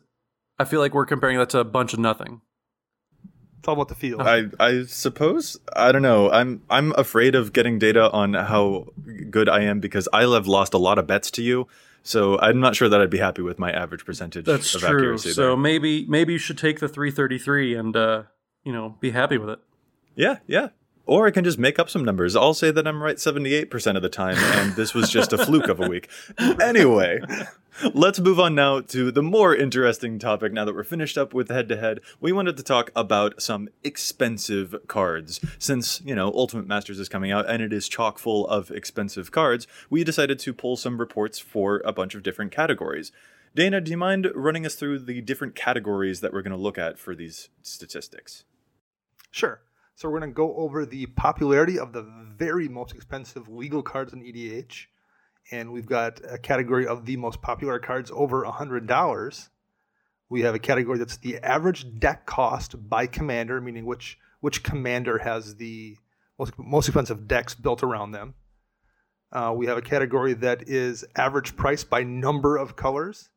I 0.60 0.66
feel 0.66 0.80
like 0.80 0.94
we're 0.94 1.06
comparing 1.06 1.38
that 1.38 1.50
to 1.52 1.60
a 1.60 1.64
bunch 1.64 1.94
of 1.94 2.00
nothing. 2.00 2.42
It's 3.60 3.68
all 3.68 3.76
about 3.76 3.88
the 3.88 3.96
feel. 3.96 4.22
I 4.22 4.48
I 4.60 4.84
suppose 4.84 5.58
I 5.76 5.92
don't 5.92 6.02
know. 6.02 6.30
I'm 6.30 6.64
I'm 6.70 6.92
afraid 6.98 7.34
of 7.34 7.54
getting 7.54 7.80
data 7.80 8.12
on 8.12 8.34
how 8.34 8.88
good 9.30 9.48
I 9.48 9.62
am 9.62 9.80
because 9.80 10.10
I 10.12 10.22
have 10.30 10.48
lost 10.48 10.74
a 10.74 10.78
lot 10.78 10.98
of 10.98 11.08
bets 11.08 11.32
to 11.32 11.42
you. 11.42 11.68
So 12.04 12.38
I'm 12.40 12.60
not 12.60 12.76
sure 12.76 12.90
that 12.90 13.00
I'd 13.00 13.10
be 13.10 13.20
happy 13.20 13.42
with 13.42 13.58
my 13.58 13.72
average 13.72 14.06
percentage 14.06 14.44
That's 14.46 14.76
of 14.76 14.82
true. 14.82 14.90
accuracy. 14.90 15.32
So 15.32 15.42
there. 15.48 15.58
maybe 15.58 16.06
maybe 16.08 16.34
you 16.34 16.40
should 16.40 16.58
take 16.58 16.82
the 16.82 16.90
333 16.90 17.76
and 17.76 17.96
uh, 17.96 18.24
you 18.66 18.74
know 18.74 18.98
be 19.00 19.12
happy 19.12 19.38
with 19.38 19.50
it. 19.50 19.60
Yeah, 20.16 20.40
yeah. 20.46 20.70
Or 21.06 21.26
I 21.28 21.32
can 21.32 21.44
just 21.44 21.58
make 21.58 21.80
up 21.80 21.90
some 21.90 22.06
numbers. 22.06 22.36
I'll 22.36 22.54
say 22.54 22.72
that 22.72 22.88
I'm 22.88 23.02
right 23.04 23.18
78% 23.18 23.96
of 23.98 24.02
the 24.02 24.10
time, 24.10 24.38
and 24.38 24.74
this 24.76 24.94
was 24.94 25.10
just 25.10 25.34
a 25.34 25.38
fluke 25.38 25.68
of 25.68 25.82
a 25.82 25.88
week. 25.88 26.10
Anyway, 26.62 27.20
let's 27.94 28.20
move 28.20 28.40
on 28.40 28.56
now 28.56 28.82
to 28.82 29.12
the 29.12 29.24
more 29.24 29.56
interesting 29.56 30.20
topic. 30.20 30.54
Now 30.54 30.66
that 30.66 30.76
we're 30.76 30.84
finished 30.84 31.18
up 31.18 31.34
with 31.34 31.50
head 31.50 31.70
to 31.70 31.78
head, 31.78 32.00
we 32.20 32.32
wanted 32.32 32.58
to 32.58 32.64
talk 32.64 32.92
about 32.96 33.42
some 33.42 33.70
expensive 33.84 34.76
cards. 34.88 35.40
Since, 35.60 36.02
you 36.04 36.16
know, 36.16 36.32
Ultimate 36.34 36.68
Masters 36.68 37.00
is 37.00 37.10
coming 37.10 37.32
out 37.32 37.50
and 37.50 37.62
it 37.62 37.74
is 37.74 37.88
chock 37.88 38.20
full 38.20 38.48
of 38.48 38.72
expensive 38.72 39.32
cards, 39.32 39.68
we 39.90 40.04
decided 40.04 40.40
to 40.40 40.54
pull 40.54 40.78
some 40.78 41.00
reports 41.00 41.40
for 41.40 41.82
a 41.86 41.94
bunch 41.94 42.16
of 42.16 42.24
different 42.24 42.52
categories. 42.52 43.12
Dana, 43.56 43.82
do 43.82 43.92
you 43.92 43.98
mind 43.98 44.30
running 44.34 44.66
us 44.66 44.76
through 44.76 45.00
the 45.00 45.22
different 45.22 45.56
categories 45.56 46.22
that 46.22 46.34
we're 46.34 46.42
going 46.42 46.56
to 46.56 46.58
look 46.58 46.78
at 46.78 46.98
for 46.98 47.16
these 47.16 47.50
statistics? 47.62 48.46
Sure. 49.30 49.62
So 49.96 50.10
we're 50.10 50.20
going 50.20 50.32
to 50.32 50.36
go 50.36 50.56
over 50.56 50.86
the 50.86 51.06
popularity 51.08 51.78
of 51.78 51.94
the 51.94 52.02
very 52.02 52.68
most 52.68 52.96
expensive 52.96 53.48
legal 53.48 53.84
cards 53.84 54.12
in 54.12 54.22
EDH. 54.22 54.88
And 55.52 55.72
we've 55.72 55.86
got 55.86 56.22
a 56.28 56.38
category 56.38 56.88
of 56.88 57.06
the 57.06 57.18
most 57.18 57.42
popular 57.42 57.80
cards 57.80 58.12
over 58.14 58.44
$100. 58.44 59.50
We 60.30 60.42
have 60.42 60.56
a 60.56 60.60
category 60.60 60.98
that's 60.98 61.18
the 61.18 61.38
average 61.40 62.00
deck 62.00 62.26
cost 62.26 62.90
by 62.90 63.08
commander, 63.08 63.62
meaning 63.62 63.86
which 63.86 64.18
which 64.40 64.62
commander 64.62 65.20
has 65.20 65.56
the 65.56 65.96
most, 66.38 66.54
most 66.58 66.90
expensive 66.90 67.28
decks 67.30 67.56
built 67.56 67.82
around 67.82 68.12
them. 68.12 68.34
Uh, 69.32 69.54
we 69.56 69.68
have 69.68 69.78
a 69.78 69.82
category 69.82 70.34
that 70.34 70.68
is 70.68 71.06
average 71.16 71.56
price 71.56 71.84
by 71.84 72.04
number 72.04 72.58
of 72.58 72.76
colors. 72.76 73.30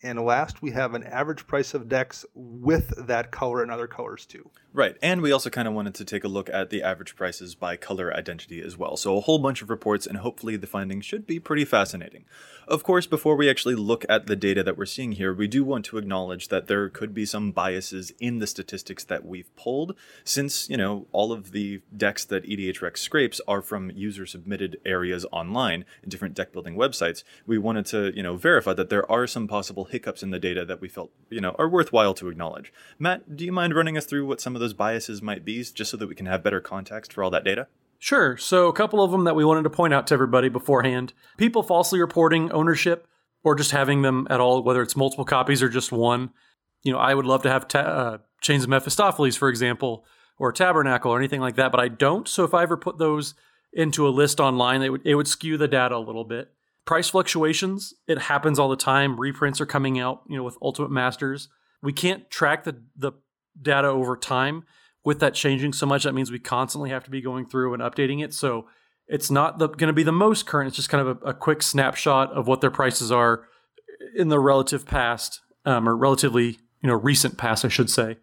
And 0.00 0.24
last, 0.24 0.62
we 0.62 0.70
have 0.70 0.94
an 0.94 1.02
average 1.02 1.46
price 1.48 1.74
of 1.74 1.88
decks 1.88 2.24
with 2.32 2.94
that 3.08 3.32
color 3.32 3.62
and 3.62 3.70
other 3.70 3.88
colors 3.88 4.26
too. 4.26 4.48
Right, 4.72 4.96
and 5.02 5.22
we 5.22 5.32
also 5.32 5.50
kind 5.50 5.66
of 5.66 5.74
wanted 5.74 5.94
to 5.96 6.04
take 6.04 6.22
a 6.22 6.28
look 6.28 6.48
at 6.50 6.70
the 6.70 6.82
average 6.84 7.16
prices 7.16 7.56
by 7.56 7.76
color 7.76 8.14
identity 8.14 8.62
as 8.62 8.76
well. 8.76 8.96
So, 8.96 9.16
a 9.16 9.20
whole 9.20 9.40
bunch 9.40 9.60
of 9.60 9.70
reports, 9.70 10.06
and 10.06 10.18
hopefully 10.18 10.56
the 10.56 10.68
findings 10.68 11.04
should 11.04 11.26
be 11.26 11.40
pretty 11.40 11.64
fascinating. 11.64 12.26
Of 12.68 12.84
course, 12.84 13.06
before 13.06 13.34
we 13.34 13.48
actually 13.48 13.74
look 13.74 14.04
at 14.08 14.26
the 14.26 14.36
data 14.36 14.62
that 14.62 14.76
we're 14.76 14.84
seeing 14.84 15.12
here, 15.12 15.34
we 15.34 15.48
do 15.48 15.64
want 15.64 15.86
to 15.86 15.98
acknowledge 15.98 16.48
that 16.48 16.68
there 16.68 16.88
could 16.90 17.12
be 17.14 17.24
some 17.24 17.50
biases 17.50 18.12
in 18.20 18.38
the 18.38 18.46
statistics 18.46 19.02
that 19.04 19.24
we've 19.24 19.54
pulled, 19.56 19.96
since, 20.22 20.68
you 20.68 20.76
know, 20.76 21.08
all 21.10 21.32
of 21.32 21.50
the 21.52 21.80
decks 21.96 22.24
that 22.26 22.44
E 22.44 22.70
EDHREC 22.70 22.98
scrapes 22.98 23.40
are 23.48 23.62
from 23.62 23.90
user 23.90 24.26
submitted 24.26 24.78
areas 24.84 25.24
online 25.32 25.86
in 26.02 26.10
different 26.10 26.34
deck 26.34 26.52
building 26.52 26.76
websites. 26.76 27.24
We 27.46 27.58
wanted 27.58 27.86
to, 27.86 28.12
you 28.14 28.22
know, 28.22 28.36
verify 28.36 28.74
that 28.74 28.90
there 28.90 29.10
are 29.10 29.26
some 29.26 29.48
possible 29.48 29.86
hiccups 29.90 30.22
in 30.22 30.30
the 30.30 30.38
data 30.38 30.64
that 30.64 30.80
we 30.80 30.88
felt, 30.88 31.10
you 31.30 31.40
know, 31.40 31.54
are 31.58 31.68
worthwhile 31.68 32.14
to 32.14 32.28
acknowledge. 32.28 32.72
Matt, 32.98 33.36
do 33.36 33.44
you 33.44 33.52
mind 33.52 33.74
running 33.74 33.96
us 33.96 34.06
through 34.06 34.26
what 34.26 34.40
some 34.40 34.54
of 34.54 34.60
those 34.60 34.74
biases 34.74 35.22
might 35.22 35.44
be, 35.44 35.62
just 35.62 35.90
so 35.90 35.96
that 35.96 36.08
we 36.08 36.14
can 36.14 36.26
have 36.26 36.42
better 36.42 36.60
context 36.60 37.12
for 37.12 37.22
all 37.22 37.30
that 37.30 37.44
data? 37.44 37.68
Sure. 37.98 38.36
So, 38.36 38.68
a 38.68 38.72
couple 38.72 39.02
of 39.02 39.10
them 39.10 39.24
that 39.24 39.34
we 39.34 39.44
wanted 39.44 39.64
to 39.64 39.70
point 39.70 39.92
out 39.92 40.06
to 40.08 40.14
everybody 40.14 40.48
beforehand 40.48 41.12
people 41.36 41.62
falsely 41.62 42.00
reporting 42.00 42.50
ownership 42.52 43.08
or 43.42 43.54
just 43.54 43.72
having 43.72 44.02
them 44.02 44.26
at 44.30 44.40
all, 44.40 44.62
whether 44.62 44.82
it's 44.82 44.96
multiple 44.96 45.24
copies 45.24 45.62
or 45.62 45.68
just 45.68 45.90
one. 45.90 46.30
You 46.82 46.92
know, 46.92 46.98
I 46.98 47.14
would 47.14 47.26
love 47.26 47.42
to 47.42 47.50
have 47.50 47.66
ta- 47.66 47.78
uh, 47.78 48.18
Chains 48.40 48.62
of 48.62 48.70
Mephistopheles, 48.70 49.36
for 49.36 49.48
example, 49.48 50.04
or 50.38 50.52
Tabernacle 50.52 51.10
or 51.10 51.18
anything 51.18 51.40
like 51.40 51.56
that, 51.56 51.72
but 51.72 51.80
I 51.80 51.88
don't. 51.88 52.28
So, 52.28 52.44
if 52.44 52.54
I 52.54 52.62
ever 52.62 52.76
put 52.76 52.98
those 52.98 53.34
into 53.72 54.06
a 54.06 54.10
list 54.10 54.38
online, 54.38 54.82
it 54.82 54.90
would, 54.90 55.02
it 55.04 55.16
would 55.16 55.28
skew 55.28 55.56
the 55.56 55.68
data 55.68 55.96
a 55.96 55.98
little 55.98 56.24
bit. 56.24 56.52
Price 56.88 57.10
fluctuations, 57.10 57.92
it 58.06 58.16
happens 58.16 58.58
all 58.58 58.70
the 58.70 58.74
time. 58.74 59.20
Reprints 59.20 59.60
are 59.60 59.66
coming 59.66 59.98
out, 59.98 60.22
you 60.26 60.38
know, 60.38 60.42
with 60.42 60.56
Ultimate 60.62 60.90
Masters. 60.90 61.50
We 61.82 61.92
can't 61.92 62.30
track 62.30 62.64
the, 62.64 62.80
the 62.96 63.12
data 63.60 63.88
over 63.88 64.16
time. 64.16 64.64
With 65.04 65.20
that 65.20 65.34
changing 65.34 65.74
so 65.74 65.84
much, 65.84 66.04
that 66.04 66.14
means 66.14 66.30
we 66.30 66.38
constantly 66.38 66.88
have 66.88 67.04
to 67.04 67.10
be 67.10 67.20
going 67.20 67.44
through 67.44 67.74
and 67.74 67.82
updating 67.82 68.24
it. 68.24 68.32
So 68.32 68.68
it's 69.06 69.30
not 69.30 69.58
going 69.58 69.88
to 69.88 69.92
be 69.92 70.02
the 70.02 70.12
most 70.12 70.46
current. 70.46 70.68
It's 70.68 70.76
just 70.76 70.88
kind 70.88 71.06
of 71.06 71.18
a, 71.22 71.26
a, 71.26 71.34
quick 71.34 71.62
snapshot 71.62 72.32
of 72.32 72.46
what 72.46 72.62
their 72.62 72.70
prices 72.70 73.12
are 73.12 73.44
in 74.16 74.28
the 74.28 74.40
relative 74.40 74.86
past, 74.86 75.42
um, 75.66 75.86
or 75.86 75.94
relatively 75.94 76.58
you 76.80 76.88
know 76.88 76.94
recent 76.94 77.36
past, 77.36 77.66
I 77.66 77.68
should 77.68 77.90
say. 77.90 78.16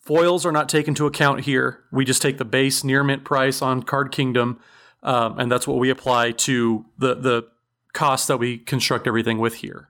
Foils 0.00 0.46
are 0.46 0.52
not 0.52 0.70
taken 0.70 0.92
into 0.92 1.04
account 1.04 1.40
here. 1.40 1.80
We 1.92 2.06
just 2.06 2.22
take 2.22 2.38
the 2.38 2.46
base 2.46 2.82
near 2.82 3.04
mint 3.04 3.24
price 3.24 3.60
on 3.60 3.82
Card 3.82 4.10
Kingdom, 4.10 4.58
um, 5.02 5.38
and 5.38 5.52
that's 5.52 5.68
what 5.68 5.76
we 5.76 5.90
apply 5.90 6.30
to 6.30 6.86
the 6.96 7.14
the 7.14 7.48
cost 7.96 8.28
that 8.28 8.36
we 8.36 8.58
construct 8.58 9.06
everything 9.06 9.38
with 9.38 9.54
here. 9.56 9.88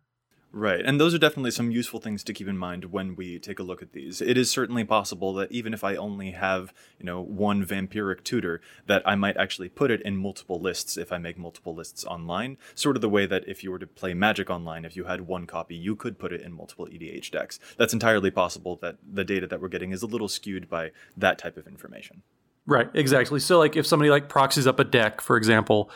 Right. 0.53 0.81
And 0.87 0.99
those 0.99 1.13
are 1.13 1.19
definitely 1.19 1.51
some 1.51 1.73
useful 1.73 2.01
things 2.01 2.23
to 2.23 2.33
keep 2.33 2.47
in 2.47 2.57
mind 2.57 2.87
when 2.87 3.17
we 3.17 3.39
take 3.39 3.59
a 3.59 3.65
look 3.65 3.83
at 3.83 3.93
these. 3.93 4.23
It 4.23 4.39
is 4.39 4.49
certainly 4.49 4.85
possible 4.85 5.35
that 5.35 5.51
even 5.51 5.75
if 5.75 5.83
I 5.83 5.97
only 5.97 6.31
have, 6.31 6.73
you 6.99 7.05
know, 7.05 7.21
one 7.21 7.67
vampiric 7.67 8.23
tutor, 8.23 8.63
that 8.87 9.03
I 9.05 9.17
might 9.17 9.37
actually 9.37 9.69
put 9.69 9.91
it 9.91 10.01
in 10.03 10.17
multiple 10.17 10.59
lists 10.59 10.97
if 10.97 11.13
I 11.13 11.19
make 11.19 11.37
multiple 11.37 11.75
lists 11.75 12.05
online. 12.05 12.57
Sort 12.77 12.97
of 12.97 13.03
the 13.03 13.09
way 13.09 13.27
that 13.27 13.47
if 13.49 13.65
you 13.65 13.73
were 13.73 13.81
to 13.81 13.89
play 13.89 14.15
Magic 14.15 14.49
online, 14.49 14.85
if 14.85 14.97
you 14.97 15.05
had 15.05 15.23
one 15.23 15.47
copy, 15.47 15.75
you 15.75 15.97
could 15.97 16.17
put 16.17 16.33
it 16.33 16.41
in 16.41 16.53
multiple 16.53 16.87
EDH 16.87 17.33
decks. 17.33 17.59
That's 17.77 17.93
entirely 17.93 18.31
possible 18.31 18.79
that 18.81 18.97
the 19.05 19.25
data 19.25 19.49
that 19.49 19.61
we're 19.61 19.69
getting 19.69 19.91
is 19.91 20.03
a 20.03 20.07
little 20.07 20.29
skewed 20.29 20.71
by 20.71 20.93
that 21.17 21.39
type 21.39 21.57
of 21.59 21.67
information. 21.67 22.23
Right, 22.67 22.89
exactly. 22.95 23.41
So 23.41 23.59
like 23.59 23.77
if 23.77 23.87
somebody 23.87 24.11
like 24.11 24.29
proxies 24.29 24.67
up 24.67 24.81
a 24.81 24.85
deck, 24.85 25.21
for 25.21 25.37
example, 25.37 25.91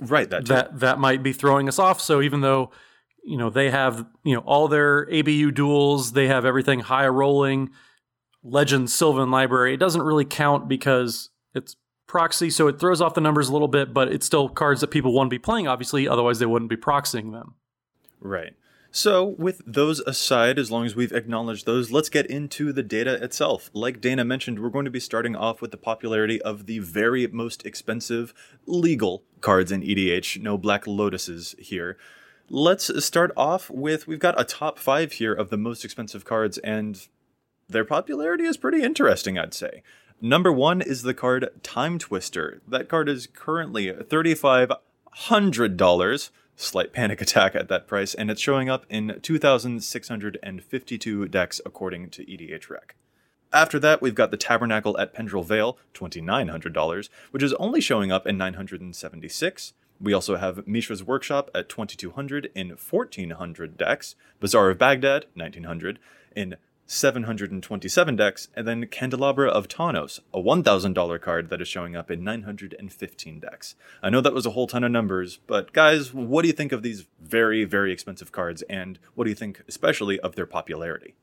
right, 0.00 0.28
that 0.30 0.46
too. 0.46 0.54
that 0.54 0.80
that 0.80 0.98
might 0.98 1.22
be 1.22 1.32
throwing 1.32 1.68
us 1.68 1.78
off. 1.78 2.00
So 2.00 2.20
even 2.22 2.40
though 2.40 2.70
you 3.24 3.36
know 3.36 3.50
they 3.50 3.70
have 3.70 4.06
you 4.22 4.34
know 4.34 4.42
all 4.42 4.68
their 4.68 5.08
ABU 5.10 5.50
duals 5.52 6.12
they 6.12 6.28
have 6.28 6.44
everything 6.44 6.80
high 6.80 7.08
rolling 7.08 7.70
legend 8.42 8.90
sylvan 8.90 9.30
library 9.30 9.72
it 9.72 9.78
doesn't 9.78 10.02
really 10.02 10.24
count 10.24 10.68
because 10.68 11.30
it's 11.54 11.76
proxy 12.06 12.50
so 12.50 12.68
it 12.68 12.78
throws 12.78 13.00
off 13.00 13.14
the 13.14 13.20
numbers 13.20 13.48
a 13.48 13.52
little 13.52 13.68
bit 13.68 13.94
but 13.94 14.12
it's 14.12 14.26
still 14.26 14.48
cards 14.48 14.82
that 14.82 14.88
people 14.88 15.12
want 15.12 15.26
to 15.26 15.30
be 15.30 15.38
playing 15.38 15.66
obviously 15.66 16.06
otherwise 16.06 16.38
they 16.38 16.46
wouldn't 16.46 16.68
be 16.68 16.76
proxying 16.76 17.32
them 17.32 17.54
right 18.20 18.52
so, 18.96 19.24
with 19.24 19.60
those 19.66 19.98
aside, 19.98 20.56
as 20.56 20.70
long 20.70 20.86
as 20.86 20.94
we've 20.94 21.10
acknowledged 21.10 21.66
those, 21.66 21.90
let's 21.90 22.08
get 22.08 22.26
into 22.26 22.72
the 22.72 22.84
data 22.84 23.20
itself. 23.24 23.68
Like 23.72 24.00
Dana 24.00 24.24
mentioned, 24.24 24.60
we're 24.60 24.68
going 24.68 24.84
to 24.84 24.90
be 24.92 25.00
starting 25.00 25.34
off 25.34 25.60
with 25.60 25.72
the 25.72 25.76
popularity 25.76 26.40
of 26.40 26.66
the 26.66 26.78
very 26.78 27.26
most 27.26 27.66
expensive 27.66 28.32
legal 28.66 29.24
cards 29.40 29.72
in 29.72 29.82
EDH. 29.82 30.40
No 30.40 30.56
Black 30.56 30.84
Lotuses 30.84 31.56
here. 31.58 31.96
Let's 32.48 33.04
start 33.04 33.32
off 33.36 33.68
with 33.68 34.06
we've 34.06 34.20
got 34.20 34.40
a 34.40 34.44
top 34.44 34.78
five 34.78 35.10
here 35.10 35.34
of 35.34 35.50
the 35.50 35.58
most 35.58 35.84
expensive 35.84 36.24
cards, 36.24 36.58
and 36.58 37.08
their 37.68 37.84
popularity 37.84 38.44
is 38.44 38.56
pretty 38.56 38.84
interesting, 38.84 39.36
I'd 39.36 39.54
say. 39.54 39.82
Number 40.20 40.52
one 40.52 40.80
is 40.80 41.02
the 41.02 41.14
card 41.14 41.48
Time 41.64 41.98
Twister. 41.98 42.62
That 42.68 42.88
card 42.88 43.08
is 43.08 43.26
currently 43.26 43.88
$3,500. 43.88 46.30
Slight 46.56 46.92
panic 46.92 47.20
attack 47.20 47.54
at 47.54 47.68
that 47.68 47.86
price, 47.86 48.14
and 48.14 48.30
it's 48.30 48.40
showing 48.40 48.68
up 48.68 48.86
in 48.88 49.18
2,652 49.22 51.28
decks 51.28 51.60
according 51.66 52.10
to 52.10 52.24
EDH 52.24 52.70
Rec. 52.70 52.94
After 53.52 53.78
that, 53.80 54.00
we've 54.00 54.14
got 54.14 54.30
the 54.30 54.36
Tabernacle 54.36 54.98
at 54.98 55.14
Pendrell 55.14 55.44
Vale, 55.44 55.78
$2,900, 55.94 57.08
which 57.30 57.42
is 57.42 57.52
only 57.54 57.80
showing 57.80 58.10
up 58.10 58.26
in 58.26 58.36
976. 58.36 59.74
We 60.00 60.12
also 60.12 60.36
have 60.36 60.66
Mishra's 60.66 61.04
Workshop 61.04 61.50
at 61.54 61.68
2200 61.68 62.50
in 62.54 62.70
1400 62.70 63.76
decks, 63.76 64.16
Bazaar 64.40 64.70
of 64.70 64.78
Baghdad 64.78 65.26
1900 65.34 65.98
in 66.34 66.56
727 66.86 68.16
decks, 68.16 68.48
and 68.54 68.68
then 68.68 68.86
Candelabra 68.86 69.48
of 69.48 69.68
Tawnos, 69.68 70.20
a 70.32 70.38
$1,000 70.38 71.20
card 71.20 71.48
that 71.48 71.60
is 71.60 71.68
showing 71.68 71.96
up 71.96 72.10
in 72.10 72.22
915 72.22 73.40
decks. 73.40 73.74
I 74.02 74.10
know 74.10 74.20
that 74.20 74.34
was 74.34 74.46
a 74.46 74.50
whole 74.50 74.66
ton 74.66 74.84
of 74.84 74.92
numbers, 74.92 75.38
but 75.46 75.72
guys, 75.72 76.12
what 76.12 76.42
do 76.42 76.48
you 76.48 76.54
think 76.54 76.72
of 76.72 76.82
these 76.82 77.06
very, 77.20 77.64
very 77.64 77.92
expensive 77.92 78.32
cards, 78.32 78.62
and 78.62 78.98
what 79.14 79.24
do 79.24 79.30
you 79.30 79.36
think 79.36 79.62
especially 79.66 80.20
of 80.20 80.36
their 80.36 80.46
popularity? 80.46 81.14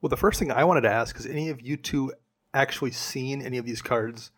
Well, 0.00 0.10
the 0.10 0.16
first 0.16 0.38
thing 0.38 0.52
I 0.52 0.64
wanted 0.64 0.82
to 0.82 0.90
ask 0.90 1.18
is 1.18 1.26
any 1.26 1.48
of 1.48 1.60
you 1.62 1.76
two 1.76 2.12
actually 2.52 2.90
seen 2.90 3.42
any 3.42 3.58
of 3.58 3.64
these 3.64 3.82
cards 3.82 4.30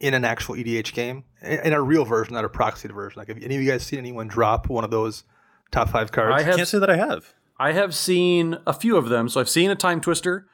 in 0.00 0.14
an 0.14 0.24
actual 0.24 0.54
EDH 0.54 0.92
game, 0.92 1.24
in 1.42 1.72
a 1.72 1.82
real 1.82 2.04
version, 2.04 2.34
not 2.34 2.44
a 2.44 2.48
proxied 2.48 2.94
version. 2.94 3.18
Like, 3.18 3.28
have 3.28 3.42
any 3.42 3.56
of 3.56 3.62
you 3.62 3.70
guys 3.70 3.84
seen 3.84 3.98
anyone 3.98 4.28
drop 4.28 4.68
one 4.68 4.84
of 4.84 4.90
those 4.90 5.24
top 5.70 5.88
five 5.88 6.12
cards? 6.12 6.40
I 6.40 6.44
have, 6.44 6.56
can't 6.56 6.68
say 6.68 6.78
that 6.78 6.90
I 6.90 6.96
have. 6.96 7.34
I 7.58 7.72
have 7.72 7.94
seen 7.94 8.56
a 8.66 8.72
few 8.72 8.96
of 8.96 9.08
them. 9.08 9.28
So 9.28 9.40
I've 9.40 9.48
seen 9.48 9.70
a 9.70 9.74
Time 9.74 10.00
Twister. 10.00 10.46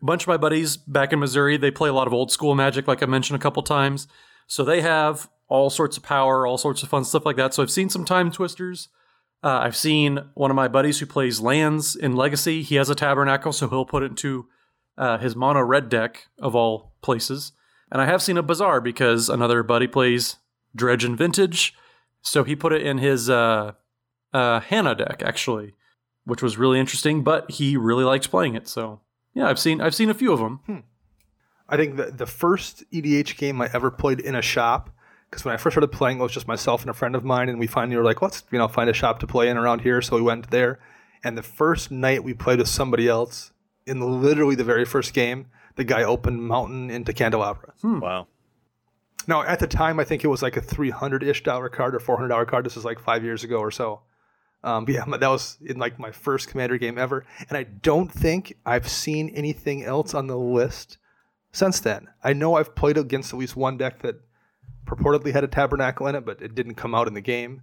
A 0.00 0.04
bunch 0.04 0.22
of 0.22 0.28
my 0.28 0.36
buddies 0.36 0.76
back 0.76 1.12
in 1.12 1.18
Missouri, 1.18 1.56
they 1.56 1.70
play 1.70 1.88
a 1.88 1.92
lot 1.92 2.06
of 2.06 2.12
old 2.12 2.30
school 2.30 2.54
Magic, 2.54 2.86
like 2.86 3.02
I 3.02 3.06
mentioned 3.06 3.38
a 3.38 3.42
couple 3.42 3.62
times. 3.62 4.06
So 4.46 4.64
they 4.64 4.80
have 4.80 5.28
all 5.48 5.68
sorts 5.68 5.96
of 5.96 6.02
power, 6.02 6.46
all 6.46 6.58
sorts 6.58 6.82
of 6.82 6.88
fun 6.88 7.04
stuff 7.04 7.26
like 7.26 7.36
that. 7.36 7.54
So 7.54 7.62
I've 7.62 7.70
seen 7.70 7.88
some 7.88 8.04
Time 8.04 8.30
Twisters. 8.30 8.88
Uh, 9.42 9.60
I've 9.62 9.76
seen 9.76 10.18
one 10.34 10.50
of 10.50 10.54
my 10.54 10.68
buddies 10.68 11.00
who 11.00 11.06
plays 11.06 11.40
lands 11.40 11.96
in 11.96 12.14
Legacy. 12.14 12.62
He 12.62 12.76
has 12.76 12.90
a 12.90 12.94
Tabernacle, 12.94 13.52
so 13.52 13.68
he'll 13.68 13.86
put 13.86 14.02
it 14.02 14.10
into 14.10 14.46
uh, 14.98 15.18
his 15.18 15.34
mono 15.34 15.60
red 15.60 15.88
deck 15.88 16.26
of 16.38 16.54
all 16.54 16.92
places. 17.02 17.52
And 17.90 18.00
I 18.00 18.06
have 18.06 18.22
seen 18.22 18.36
a 18.36 18.42
Bazaar 18.42 18.80
because 18.80 19.28
another 19.28 19.62
buddy 19.62 19.86
plays 19.86 20.36
Dredge 20.76 21.04
and 21.04 21.16
Vintage, 21.16 21.74
so 22.22 22.44
he 22.44 22.54
put 22.54 22.72
it 22.72 22.82
in 22.82 22.98
his 22.98 23.28
uh, 23.28 23.72
uh, 24.32 24.60
Hanna 24.60 24.94
deck 24.94 25.22
actually, 25.24 25.74
which 26.30 26.42
was 26.42 26.56
really 26.56 26.80
interesting. 26.80 27.22
But 27.22 27.50
he 27.50 27.76
really 27.76 28.04
likes 28.04 28.26
playing 28.26 28.54
it, 28.54 28.68
so 28.68 29.00
yeah, 29.34 29.48
I've 29.48 29.58
seen 29.58 29.80
I've 29.80 29.94
seen 29.94 30.10
a 30.10 30.14
few 30.14 30.32
of 30.32 30.38
them. 30.38 30.60
Hmm. 30.66 30.78
I 31.68 31.76
think 31.76 31.96
the 31.96 32.10
the 32.10 32.26
first 32.26 32.84
EDH 32.90 33.36
game 33.36 33.60
I 33.60 33.68
ever 33.74 33.90
played 33.90 34.20
in 34.20 34.34
a 34.34 34.42
shop 34.42 34.90
because 35.30 35.44
when 35.44 35.54
I 35.54 35.56
first 35.56 35.74
started 35.74 35.92
playing, 35.92 36.18
it 36.18 36.22
was 36.22 36.32
just 36.32 36.48
myself 36.48 36.80
and 36.82 36.90
a 36.90 36.94
friend 36.94 37.14
of 37.14 37.24
mine, 37.24 37.48
and 37.48 37.58
we 37.58 37.66
finally 37.66 37.96
were 37.96 38.04
like, 38.04 38.22
let's 38.22 38.42
you 38.50 38.58
know 38.58 38.68
find 38.68 38.88
a 38.88 38.94
shop 38.94 39.20
to 39.20 39.26
play 39.26 39.48
in 39.48 39.56
around 39.56 39.80
here. 39.80 40.00
So 40.02 40.16
we 40.16 40.22
went 40.22 40.50
there, 40.50 40.80
and 41.22 41.36
the 41.36 41.42
first 41.42 41.90
night 41.90 42.24
we 42.24 42.34
played 42.34 42.58
with 42.58 42.68
somebody 42.68 43.08
else 43.08 43.52
in 43.86 44.22
literally 44.22 44.54
the 44.54 44.64
very 44.64 44.84
first 44.84 45.14
game, 45.14 45.46
the 45.76 45.84
guy 45.84 46.02
opened 46.02 46.42
Mountain 46.42 46.90
into 46.90 47.12
Candelabra. 47.12 47.74
Hmm. 47.82 48.00
Wow. 48.00 48.26
Now, 49.26 49.42
at 49.42 49.60
the 49.60 49.66
time, 49.66 50.00
I 50.00 50.04
think 50.04 50.24
it 50.24 50.28
was 50.28 50.42
like 50.42 50.56
a 50.56 50.60
300 50.60 51.22
ish 51.22 51.42
dollar 51.42 51.68
card 51.68 51.94
or 51.94 52.00
$400 52.00 52.46
card. 52.46 52.64
This 52.64 52.74
was 52.74 52.84
like 52.84 52.98
five 52.98 53.22
years 53.22 53.44
ago 53.44 53.58
or 53.58 53.70
so. 53.70 54.00
Um, 54.62 54.84
yeah, 54.88 55.04
that 55.06 55.28
was 55.28 55.58
in 55.64 55.78
like 55.78 55.98
my 55.98 56.10
first 56.10 56.48
Commander 56.48 56.78
game 56.78 56.98
ever. 56.98 57.24
And 57.48 57.56
I 57.56 57.64
don't 57.64 58.10
think 58.10 58.56
I've 58.66 58.88
seen 58.88 59.30
anything 59.30 59.84
else 59.84 60.14
on 60.14 60.26
the 60.26 60.38
list 60.38 60.98
since 61.52 61.80
then. 61.80 62.08
I 62.22 62.32
know 62.32 62.56
I've 62.56 62.74
played 62.74 62.98
against 62.98 63.32
at 63.32 63.38
least 63.38 63.56
one 63.56 63.76
deck 63.76 64.02
that 64.02 64.16
purportedly 64.84 65.32
had 65.32 65.44
a 65.44 65.48
Tabernacle 65.48 66.06
in 66.06 66.14
it, 66.14 66.24
but 66.26 66.42
it 66.42 66.54
didn't 66.54 66.74
come 66.74 66.94
out 66.94 67.08
in 67.08 67.14
the 67.14 67.20
game. 67.20 67.62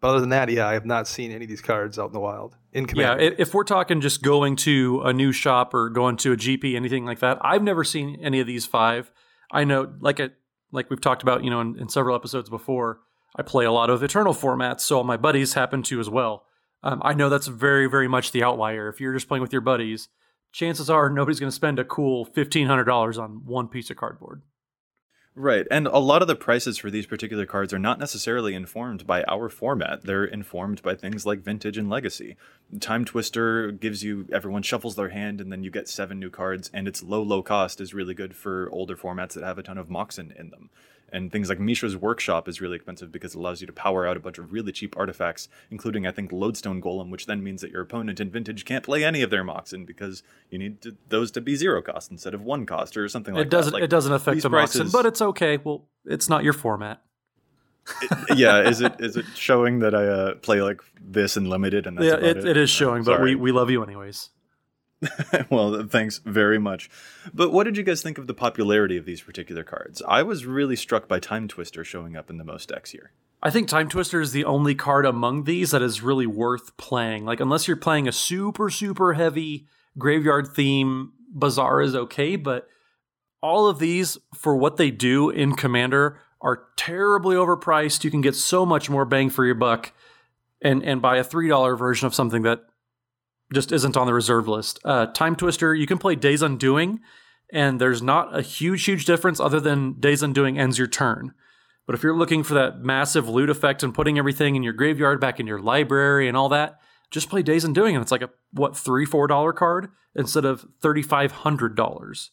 But 0.00 0.08
other 0.08 0.20
than 0.20 0.30
that, 0.30 0.50
yeah, 0.50 0.68
I 0.68 0.74
have 0.74 0.84
not 0.84 1.08
seen 1.08 1.30
any 1.30 1.44
of 1.44 1.48
these 1.48 1.62
cards 1.62 1.98
out 1.98 2.08
in 2.08 2.12
the 2.12 2.20
wild. 2.20 2.56
In 2.72 2.84
Commander. 2.84 3.24
Yeah, 3.24 3.30
if 3.38 3.54
we're 3.54 3.64
talking 3.64 4.02
just 4.02 4.22
going 4.22 4.56
to 4.56 5.00
a 5.02 5.14
new 5.14 5.32
shop 5.32 5.72
or 5.72 5.88
going 5.88 6.18
to 6.18 6.32
a 6.32 6.36
GP, 6.36 6.76
anything 6.76 7.06
like 7.06 7.20
that, 7.20 7.38
I've 7.40 7.62
never 7.62 7.84
seen 7.84 8.18
any 8.20 8.40
of 8.40 8.46
these 8.46 8.66
five. 8.66 9.10
I 9.50 9.64
know, 9.64 9.94
like 10.00 10.20
a 10.20 10.32
like 10.72 10.90
we've 10.90 11.00
talked 11.00 11.22
about, 11.22 11.42
you 11.42 11.50
know, 11.50 11.60
in, 11.60 11.78
in 11.78 11.88
several 11.88 12.16
episodes 12.16 12.50
before, 12.50 13.00
I 13.36 13.42
play 13.42 13.64
a 13.64 13.72
lot 13.72 13.90
of 13.90 14.02
Eternal 14.02 14.34
formats, 14.34 14.80
so 14.80 15.02
my 15.02 15.16
buddies 15.16 15.54
happen 15.54 15.82
to 15.84 16.00
as 16.00 16.08
well. 16.08 16.44
Um, 16.82 17.00
I 17.04 17.14
know 17.14 17.28
that's 17.28 17.46
very, 17.46 17.86
very 17.86 18.08
much 18.08 18.32
the 18.32 18.44
outlier. 18.44 18.88
If 18.88 19.00
you're 19.00 19.14
just 19.14 19.28
playing 19.28 19.42
with 19.42 19.52
your 19.52 19.62
buddies, 19.62 20.08
chances 20.52 20.88
are 20.88 21.10
nobody's 21.10 21.40
going 21.40 21.50
to 21.50 21.54
spend 21.54 21.78
a 21.78 21.84
cool 21.84 22.24
fifteen 22.24 22.66
hundred 22.66 22.84
dollars 22.84 23.18
on 23.18 23.44
one 23.44 23.68
piece 23.68 23.90
of 23.90 23.96
cardboard. 23.96 24.42
Right. 25.36 25.66
And 25.68 25.88
a 25.88 25.98
lot 25.98 26.22
of 26.22 26.28
the 26.28 26.36
prices 26.36 26.78
for 26.78 26.92
these 26.92 27.06
particular 27.06 27.44
cards 27.44 27.72
are 27.72 27.78
not 27.78 27.98
necessarily 27.98 28.54
informed 28.54 29.04
by 29.04 29.24
our 29.24 29.48
format. 29.48 30.04
They're 30.04 30.24
informed 30.24 30.80
by 30.80 30.94
things 30.94 31.26
like 31.26 31.40
vintage 31.40 31.76
and 31.76 31.90
legacy. 31.90 32.36
Time 32.78 33.04
Twister 33.04 33.72
gives 33.72 34.04
you 34.04 34.28
everyone 34.32 34.62
shuffles 34.62 34.94
their 34.94 35.08
hand 35.08 35.40
and 35.40 35.50
then 35.50 35.64
you 35.64 35.72
get 35.72 35.88
seven 35.88 36.20
new 36.20 36.30
cards 36.30 36.70
and 36.72 36.86
its 36.86 37.02
low 37.02 37.20
low 37.20 37.42
cost 37.42 37.80
is 37.80 37.92
really 37.92 38.14
good 38.14 38.36
for 38.36 38.70
older 38.70 38.96
formats 38.96 39.32
that 39.32 39.42
have 39.42 39.58
a 39.58 39.64
ton 39.64 39.76
of 39.76 39.88
Moxen 39.88 40.30
in 40.38 40.50
them. 40.50 40.70
And 41.14 41.30
things 41.30 41.48
like 41.48 41.60
Mishra's 41.60 41.96
Workshop 41.96 42.48
is 42.48 42.60
really 42.60 42.74
expensive 42.74 43.12
because 43.12 43.36
it 43.36 43.38
allows 43.38 43.60
you 43.60 43.68
to 43.68 43.72
power 43.72 44.04
out 44.04 44.16
a 44.16 44.20
bunch 44.20 44.36
of 44.36 44.52
really 44.52 44.72
cheap 44.72 44.96
artifacts, 44.96 45.48
including, 45.70 46.08
I 46.08 46.10
think, 46.10 46.32
Lodestone 46.32 46.82
Golem, 46.82 47.08
which 47.08 47.26
then 47.26 47.40
means 47.40 47.60
that 47.60 47.70
your 47.70 47.82
opponent 47.82 48.18
in 48.18 48.30
Vintage 48.30 48.64
can't 48.64 48.82
play 48.82 49.04
any 49.04 49.22
of 49.22 49.30
their 49.30 49.44
Moxen 49.44 49.86
because 49.86 50.24
you 50.50 50.58
need 50.58 50.82
to, 50.82 50.96
those 51.08 51.30
to 51.30 51.40
be 51.40 51.54
zero 51.54 51.82
cost 51.82 52.10
instead 52.10 52.34
of 52.34 52.42
one 52.42 52.66
cost 52.66 52.96
or 52.96 53.08
something 53.08 53.32
like 53.32 53.46
it 53.46 53.50
doesn't, 53.50 53.70
that. 53.70 53.76
Like, 53.76 53.84
it 53.84 53.90
doesn't 53.90 54.12
affect 54.12 54.42
the 54.42 54.50
prices, 54.50 54.80
Moxen, 54.80 54.92
but 54.92 55.06
it's 55.06 55.22
okay. 55.22 55.58
Well, 55.62 55.84
it's 56.04 56.28
not 56.28 56.42
your 56.42 56.52
format. 56.52 57.00
it, 58.02 58.38
yeah, 58.38 58.68
is 58.68 58.80
it 58.80 58.94
is 58.98 59.16
it 59.16 59.26
showing 59.36 59.78
that 59.80 59.94
I 59.94 60.06
uh, 60.06 60.34
play 60.36 60.62
like 60.62 60.80
this 61.00 61.36
and 61.36 61.46
limited 61.48 61.86
and 61.86 61.96
that's 61.96 62.06
yeah, 62.06 62.14
it, 62.28 62.38
it, 62.38 62.44
it 62.44 62.56
is 62.56 62.70
showing, 62.70 63.04
but 63.04 63.20
we, 63.20 63.36
we 63.36 63.52
love 63.52 63.70
you 63.70 63.84
anyways. 63.84 64.30
well, 65.50 65.86
thanks 65.86 66.18
very 66.24 66.58
much. 66.58 66.90
But 67.32 67.52
what 67.52 67.64
did 67.64 67.76
you 67.76 67.82
guys 67.82 68.02
think 68.02 68.18
of 68.18 68.26
the 68.26 68.34
popularity 68.34 68.96
of 68.96 69.04
these 69.04 69.20
particular 69.20 69.64
cards? 69.64 70.02
I 70.06 70.22
was 70.22 70.46
really 70.46 70.76
struck 70.76 71.08
by 71.08 71.18
Time 71.20 71.48
Twister 71.48 71.84
showing 71.84 72.16
up 72.16 72.30
in 72.30 72.38
the 72.38 72.44
most 72.44 72.68
decks 72.68 72.90
here. 72.90 73.12
I 73.42 73.50
think 73.50 73.68
Time 73.68 73.88
Twister 73.88 74.20
is 74.20 74.32
the 74.32 74.44
only 74.44 74.74
card 74.74 75.04
among 75.04 75.44
these 75.44 75.70
that 75.72 75.82
is 75.82 76.00
really 76.00 76.26
worth 76.26 76.76
playing. 76.76 77.24
Like, 77.26 77.40
unless 77.40 77.68
you're 77.68 77.76
playing 77.76 78.08
a 78.08 78.12
super, 78.12 78.70
super 78.70 79.12
heavy 79.12 79.66
graveyard 79.98 80.48
theme 80.54 81.12
Bazaar 81.34 81.82
is 81.82 81.94
okay, 81.94 82.36
but 82.36 82.68
all 83.42 83.66
of 83.66 83.78
these 83.78 84.16
for 84.34 84.56
what 84.56 84.76
they 84.76 84.90
do 84.90 85.28
in 85.28 85.54
Commander 85.54 86.18
are 86.40 86.64
terribly 86.76 87.36
overpriced. 87.36 88.04
You 88.04 88.10
can 88.10 88.20
get 88.20 88.34
so 88.34 88.64
much 88.64 88.88
more 88.88 89.04
bang 89.04 89.30
for 89.30 89.44
your 89.44 89.54
buck 89.54 89.92
and 90.62 90.82
and 90.82 91.02
buy 91.02 91.18
a 91.18 91.24
$3 91.24 91.78
version 91.78 92.06
of 92.06 92.14
something 92.14 92.42
that 92.42 92.64
just 93.52 93.72
isn't 93.72 93.96
on 93.96 94.06
the 94.06 94.14
reserve 94.14 94.48
list. 94.48 94.78
Uh, 94.84 95.06
Time 95.06 95.36
Twister, 95.36 95.74
you 95.74 95.86
can 95.86 95.98
play 95.98 96.14
Days 96.14 96.42
Undoing, 96.42 97.00
and 97.52 97.80
there's 97.80 98.02
not 98.02 98.36
a 98.36 98.42
huge, 98.42 98.84
huge 98.84 99.04
difference 99.04 99.40
other 99.40 99.60
than 99.60 100.00
Days 100.00 100.22
Undoing 100.22 100.58
ends 100.58 100.78
your 100.78 100.88
turn. 100.88 101.32
But 101.86 101.94
if 101.94 102.02
you're 102.02 102.16
looking 102.16 102.42
for 102.42 102.54
that 102.54 102.80
massive 102.80 103.28
loot 103.28 103.50
effect 103.50 103.82
and 103.82 103.94
putting 103.94 104.18
everything 104.18 104.56
in 104.56 104.62
your 104.62 104.72
graveyard 104.72 105.20
back 105.20 105.38
in 105.38 105.46
your 105.46 105.60
library 105.60 106.28
and 106.28 106.36
all 106.36 106.48
that, 106.48 106.78
just 107.10 107.28
play 107.28 107.42
Days 107.42 107.64
Undoing, 107.64 107.94
and 107.94 108.02
it's 108.02 108.12
like 108.12 108.22
a 108.22 108.30
what 108.52 108.76
three, 108.76 109.04
four 109.04 109.26
dollar 109.26 109.52
card 109.52 109.88
instead 110.16 110.44
of 110.44 110.66
thirty 110.80 111.02
five 111.02 111.30
hundred 111.30 111.76
dollars. 111.76 112.30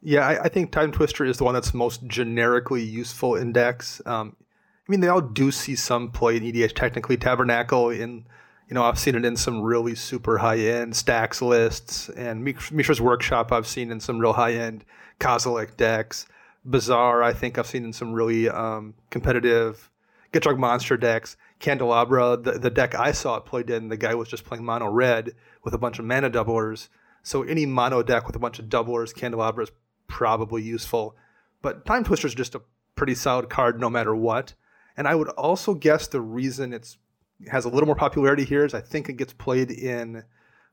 Yeah, 0.00 0.26
I, 0.26 0.44
I, 0.44 0.48
think 0.48 0.70
Time 0.70 0.92
Twister 0.92 1.24
is 1.24 1.38
the 1.38 1.44
one 1.44 1.54
that's 1.54 1.72
most 1.72 2.06
generically 2.06 2.82
useful 2.82 3.36
index. 3.36 4.02
Um, 4.04 4.36
I 4.86 4.90
mean, 4.90 5.00
they 5.00 5.08
all 5.08 5.22
do 5.22 5.50
see 5.50 5.74
some 5.76 6.10
play 6.10 6.36
in 6.36 6.42
EDH. 6.42 6.74
Technically, 6.74 7.16
Tabernacle 7.16 7.88
in 7.88 8.26
you 8.68 8.74
know, 8.74 8.82
I've 8.82 8.98
seen 8.98 9.14
it 9.14 9.24
in 9.24 9.36
some 9.36 9.60
really 9.60 9.94
super 9.94 10.38
high 10.38 10.58
end 10.58 10.94
Stax 10.94 11.42
lists, 11.42 12.08
and 12.10 12.44
Mishra's 12.44 13.00
Workshop 13.00 13.52
I've 13.52 13.66
seen 13.66 13.90
in 13.90 14.00
some 14.00 14.18
real 14.18 14.32
high 14.32 14.54
end 14.54 14.84
Kozilek 15.20 15.76
decks. 15.76 16.26
Bazaar, 16.64 17.22
I 17.22 17.32
think 17.34 17.58
I've 17.58 17.66
seen 17.66 17.84
in 17.84 17.92
some 17.92 18.12
really 18.12 18.48
um, 18.48 18.94
competitive 19.10 19.90
Gitrog 20.32 20.58
Monster 20.58 20.96
decks. 20.96 21.36
Candelabra, 21.60 22.36
the, 22.36 22.52
the 22.52 22.70
deck 22.70 22.94
I 22.94 23.12
saw 23.12 23.36
it 23.36 23.44
played 23.44 23.70
in, 23.70 23.88
the 23.88 23.96
guy 23.96 24.14
was 24.14 24.28
just 24.28 24.44
playing 24.44 24.64
mono 24.64 24.88
red 24.88 25.32
with 25.62 25.74
a 25.74 25.78
bunch 25.78 25.98
of 25.98 26.04
mana 26.04 26.30
doublers. 26.30 26.88
So 27.22 27.42
any 27.42 27.66
mono 27.66 28.02
deck 28.02 28.26
with 28.26 28.36
a 28.36 28.38
bunch 28.38 28.58
of 28.58 28.66
doublers, 28.66 29.14
Candelabra 29.14 29.64
is 29.64 29.72
probably 30.08 30.62
useful. 30.62 31.16
But 31.62 31.86
Time 31.86 32.04
Twister 32.04 32.26
is 32.26 32.34
just 32.34 32.54
a 32.54 32.62
pretty 32.96 33.14
solid 33.14 33.48
card 33.48 33.78
no 33.78 33.88
matter 33.90 34.14
what. 34.14 34.54
And 34.96 35.06
I 35.06 35.14
would 35.14 35.28
also 35.30 35.74
guess 35.74 36.06
the 36.06 36.20
reason 36.20 36.72
it's 36.72 36.98
has 37.48 37.64
a 37.64 37.68
little 37.68 37.86
more 37.86 37.96
popularity 37.96 38.44
here 38.44 38.64
is 38.64 38.74
I 38.74 38.80
think 38.80 39.08
it 39.08 39.14
gets 39.14 39.32
played 39.32 39.70
in 39.70 40.24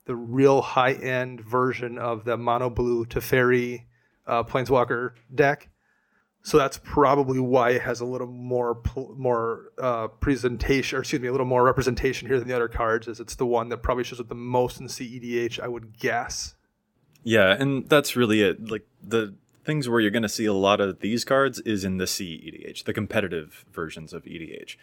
the 0.05 0.15
real 0.15 0.61
high 0.61 0.93
end 0.93 1.41
version 1.41 1.97
of 1.97 2.25
the 2.25 2.37
mono 2.37 2.69
blue 2.69 3.05
Teferi 3.05 3.85
uh, 4.27 4.43
Planeswalker 4.43 5.11
deck. 5.33 5.69
So 6.43 6.57
that's 6.57 6.79
probably 6.83 7.39
why 7.39 7.71
it 7.71 7.81
has 7.83 7.99
a 7.99 8.05
little 8.05 8.27
more 8.27 8.81
more 9.15 9.71
uh, 9.79 10.07
presentation, 10.07 10.97
or 10.97 11.01
excuse 11.01 11.21
me, 11.21 11.27
a 11.27 11.31
little 11.31 11.45
more 11.45 11.63
representation 11.63 12.27
here 12.27 12.39
than 12.39 12.47
the 12.47 12.55
other 12.55 12.67
cards. 12.67 13.07
Is 13.07 13.19
it's 13.19 13.35
the 13.35 13.45
one 13.45 13.69
that 13.69 13.77
probably 13.77 14.03
shows 14.03 14.19
up 14.19 14.27
the 14.27 14.35
most 14.35 14.79
in 14.79 14.87
CEDH, 14.87 15.59
I 15.59 15.67
would 15.67 15.99
guess. 15.99 16.55
Yeah, 17.23 17.51
and 17.51 17.87
that's 17.87 18.15
really 18.15 18.41
it. 18.41 18.71
Like 18.71 18.87
the 19.03 19.35
things 19.63 19.87
where 19.87 19.99
you're 19.99 20.11
going 20.11 20.23
to 20.23 20.29
see 20.29 20.45
a 20.45 20.53
lot 20.53 20.81
of 20.81 20.99
these 20.99 21.23
cards 21.23 21.59
is 21.59 21.83
in 21.83 21.97
the 21.97 22.05
CEDH, 22.05 22.83
the 22.83 22.93
competitive 22.93 23.65
versions 23.71 24.13
of 24.13 24.23
EDH. 24.25 24.75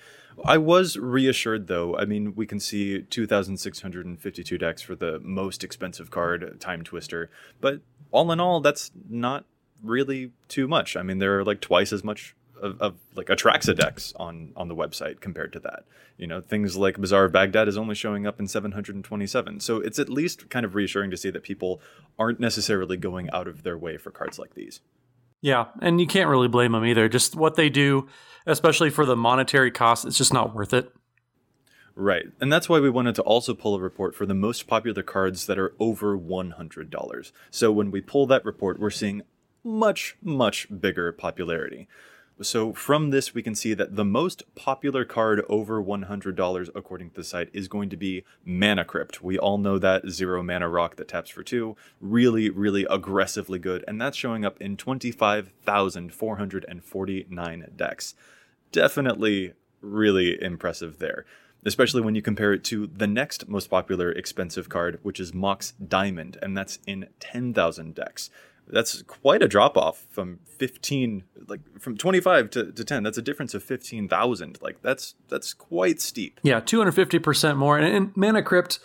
I 0.45 0.59
was 0.59 0.97
reassured 0.97 1.67
though. 1.67 1.97
I 1.97 2.05
mean, 2.05 2.35
we 2.35 2.47
can 2.47 2.61
see 2.61 3.03
2,652 3.03 4.59
decks 4.59 4.83
for 4.83 4.95
the 4.95 5.19
most 5.21 5.64
expensive 5.64 6.11
card, 6.11 6.61
Time 6.61 6.85
Twister, 6.85 7.31
but 7.61 7.81
all 8.12 8.31
in 8.31 8.41
all, 8.41 8.61
that's 8.61 8.91
not 9.09 9.45
really 9.83 10.33
too 10.49 10.69
much. 10.69 10.97
I 10.97 11.03
mean, 11.03 11.19
there 11.19 11.38
are 11.38 11.45
like 11.45 11.61
twice 11.61 11.93
as 11.93 12.05
much 12.05 12.35
of, 12.62 12.81
of, 12.81 12.94
like 13.14 13.27
Atraxa 13.27 13.77
decks 13.77 14.12
on 14.16 14.53
on 14.57 14.68
the 14.68 14.75
website 14.75 15.21
compared 15.21 15.53
to 15.55 15.61
that. 15.61 15.85
You 16.16 16.27
know, 16.27 16.40
things 16.40 16.77
like 16.77 16.99
Bazaar 16.99 17.25
of 17.25 17.33
Baghdad 17.33 17.68
is 17.68 17.77
only 17.77 17.94
showing 17.94 18.27
up 18.27 18.40
in 18.40 18.49
727. 18.49 19.61
So 19.61 19.77
it's 19.77 19.99
at 19.99 20.09
least 20.09 20.51
kind 20.51 20.66
of 20.66 20.75
reassuring 20.75 21.11
to 21.11 21.16
see 21.16 21.31
that 21.31 21.42
people 21.42 21.81
aren't 22.18 22.40
necessarily 22.40 22.97
going 22.97 23.31
out 23.31 23.47
of 23.47 23.62
their 23.62 23.79
way 23.79 23.97
for 23.97 24.11
cards 24.11 24.38
like 24.38 24.55
these. 24.55 24.81
Yeah, 25.40 25.66
and 25.81 26.01
you 26.01 26.07
can't 26.07 26.29
really 26.29 26.49
blame 26.49 26.73
them 26.73 26.85
either. 26.85 27.09
Just 27.09 27.37
what 27.37 27.55
they 27.55 27.68
do, 27.68 28.09
especially 28.47 28.90
for 28.90 29.07
the 29.07 29.16
monetary 29.16 29.71
cost, 29.71 30.05
it's 30.05 30.18
just 30.18 30.33
not 30.33 30.55
worth 30.55 30.75
it. 30.75 30.92
Right. 31.94 32.27
And 32.40 32.53
that's 32.53 32.68
why 32.68 32.79
we 32.79 32.90
wanted 32.90 33.16
to 33.16 33.23
also 33.23 33.55
pull 33.55 33.75
a 33.75 33.81
report 33.81 34.14
for 34.14 34.25
the 34.25 34.35
most 34.35 34.68
popular 34.68 35.03
cards 35.03 35.47
that 35.47 35.59
are 35.59 35.75
over 35.81 36.16
$100. 36.16 37.33
So 37.51 37.73
when 37.73 37.90
we 37.90 38.01
pull 38.01 38.27
that 38.29 38.44
report, 38.44 38.79
we're 38.79 38.90
seeing 38.90 39.23
much, 39.64 40.16
much 40.23 40.68
bigger 40.81 41.11
popularity. 41.11 41.88
So 42.40 42.72
from 42.72 43.11
this, 43.11 43.35
we 43.35 43.42
can 43.42 43.57
see 43.57 43.74
that 43.74 43.96
the 43.96 44.05
most 44.05 44.44
popular 44.55 45.05
card 45.05 45.44
over 45.48 45.83
$100 45.83 46.70
according 46.74 47.11
to 47.11 47.16
the 47.16 47.24
site 47.24 47.51
is 47.53 47.66
going 47.66 47.90
to 47.90 47.96
be 47.96 48.22
Mana 48.44 48.85
Crypt. 48.85 49.20
We 49.22 49.37
all 49.37 49.59
know 49.59 49.77
that 49.79 50.09
zero 50.09 50.40
mana 50.42 50.68
rock 50.68 50.94
that 50.96 51.09
taps 51.09 51.31
for 51.31 51.42
two. 51.42 51.77
Really, 52.01 52.48
really 52.48 52.87
aggressively 52.88 53.59
good. 53.59 53.85
And 53.88 54.01
that's 54.01 54.16
showing 54.16 54.44
up 54.44 54.61
in 54.61 54.77
25,449 54.77 57.66
decks. 57.74 58.14
Definitely 58.70 59.55
really 59.81 60.40
impressive 60.40 61.01
there. 61.01 61.27
Especially 61.66 62.03
when 62.03 62.14
you 62.14 62.22
compare 62.22 62.53
it 62.53 62.62
to 62.64 62.87
the 62.87 63.09
next 63.09 63.48
most 63.48 63.68
popular 63.68 64.12
expensive 64.12 64.68
card, 64.68 65.01
which 65.03 65.18
is 65.18 65.35
Mox 65.35 65.72
Diamond, 65.72 66.38
and 66.40 66.57
that's 66.57 66.79
in 66.87 67.09
10,000 67.18 67.96
decks 67.96 68.31
that's 68.71 69.03
quite 69.03 69.43
a 69.43 69.49
drop 69.49 69.77
off 69.77 70.07
from 70.11 70.41
15 70.59 71.25
like 71.47 71.61
from 71.81 71.97
25 71.97 72.51
to, 72.51 72.73
to 72.73 72.85
10 72.85 73.03
that's 73.03 73.19
a 73.19 73.23
difference 73.23 73.55
of 73.55 73.63
15000 73.63 74.59
like 74.61 74.83
that's 74.83 75.15
that's 75.29 75.55
quite 75.55 76.01
steep. 76.01 76.41
Yeah 76.43 76.61
250% 76.61 77.57
more. 77.57 77.79
And, 77.79 77.87
and 77.87 78.17
mana 78.17 78.43
crypt 78.43 78.79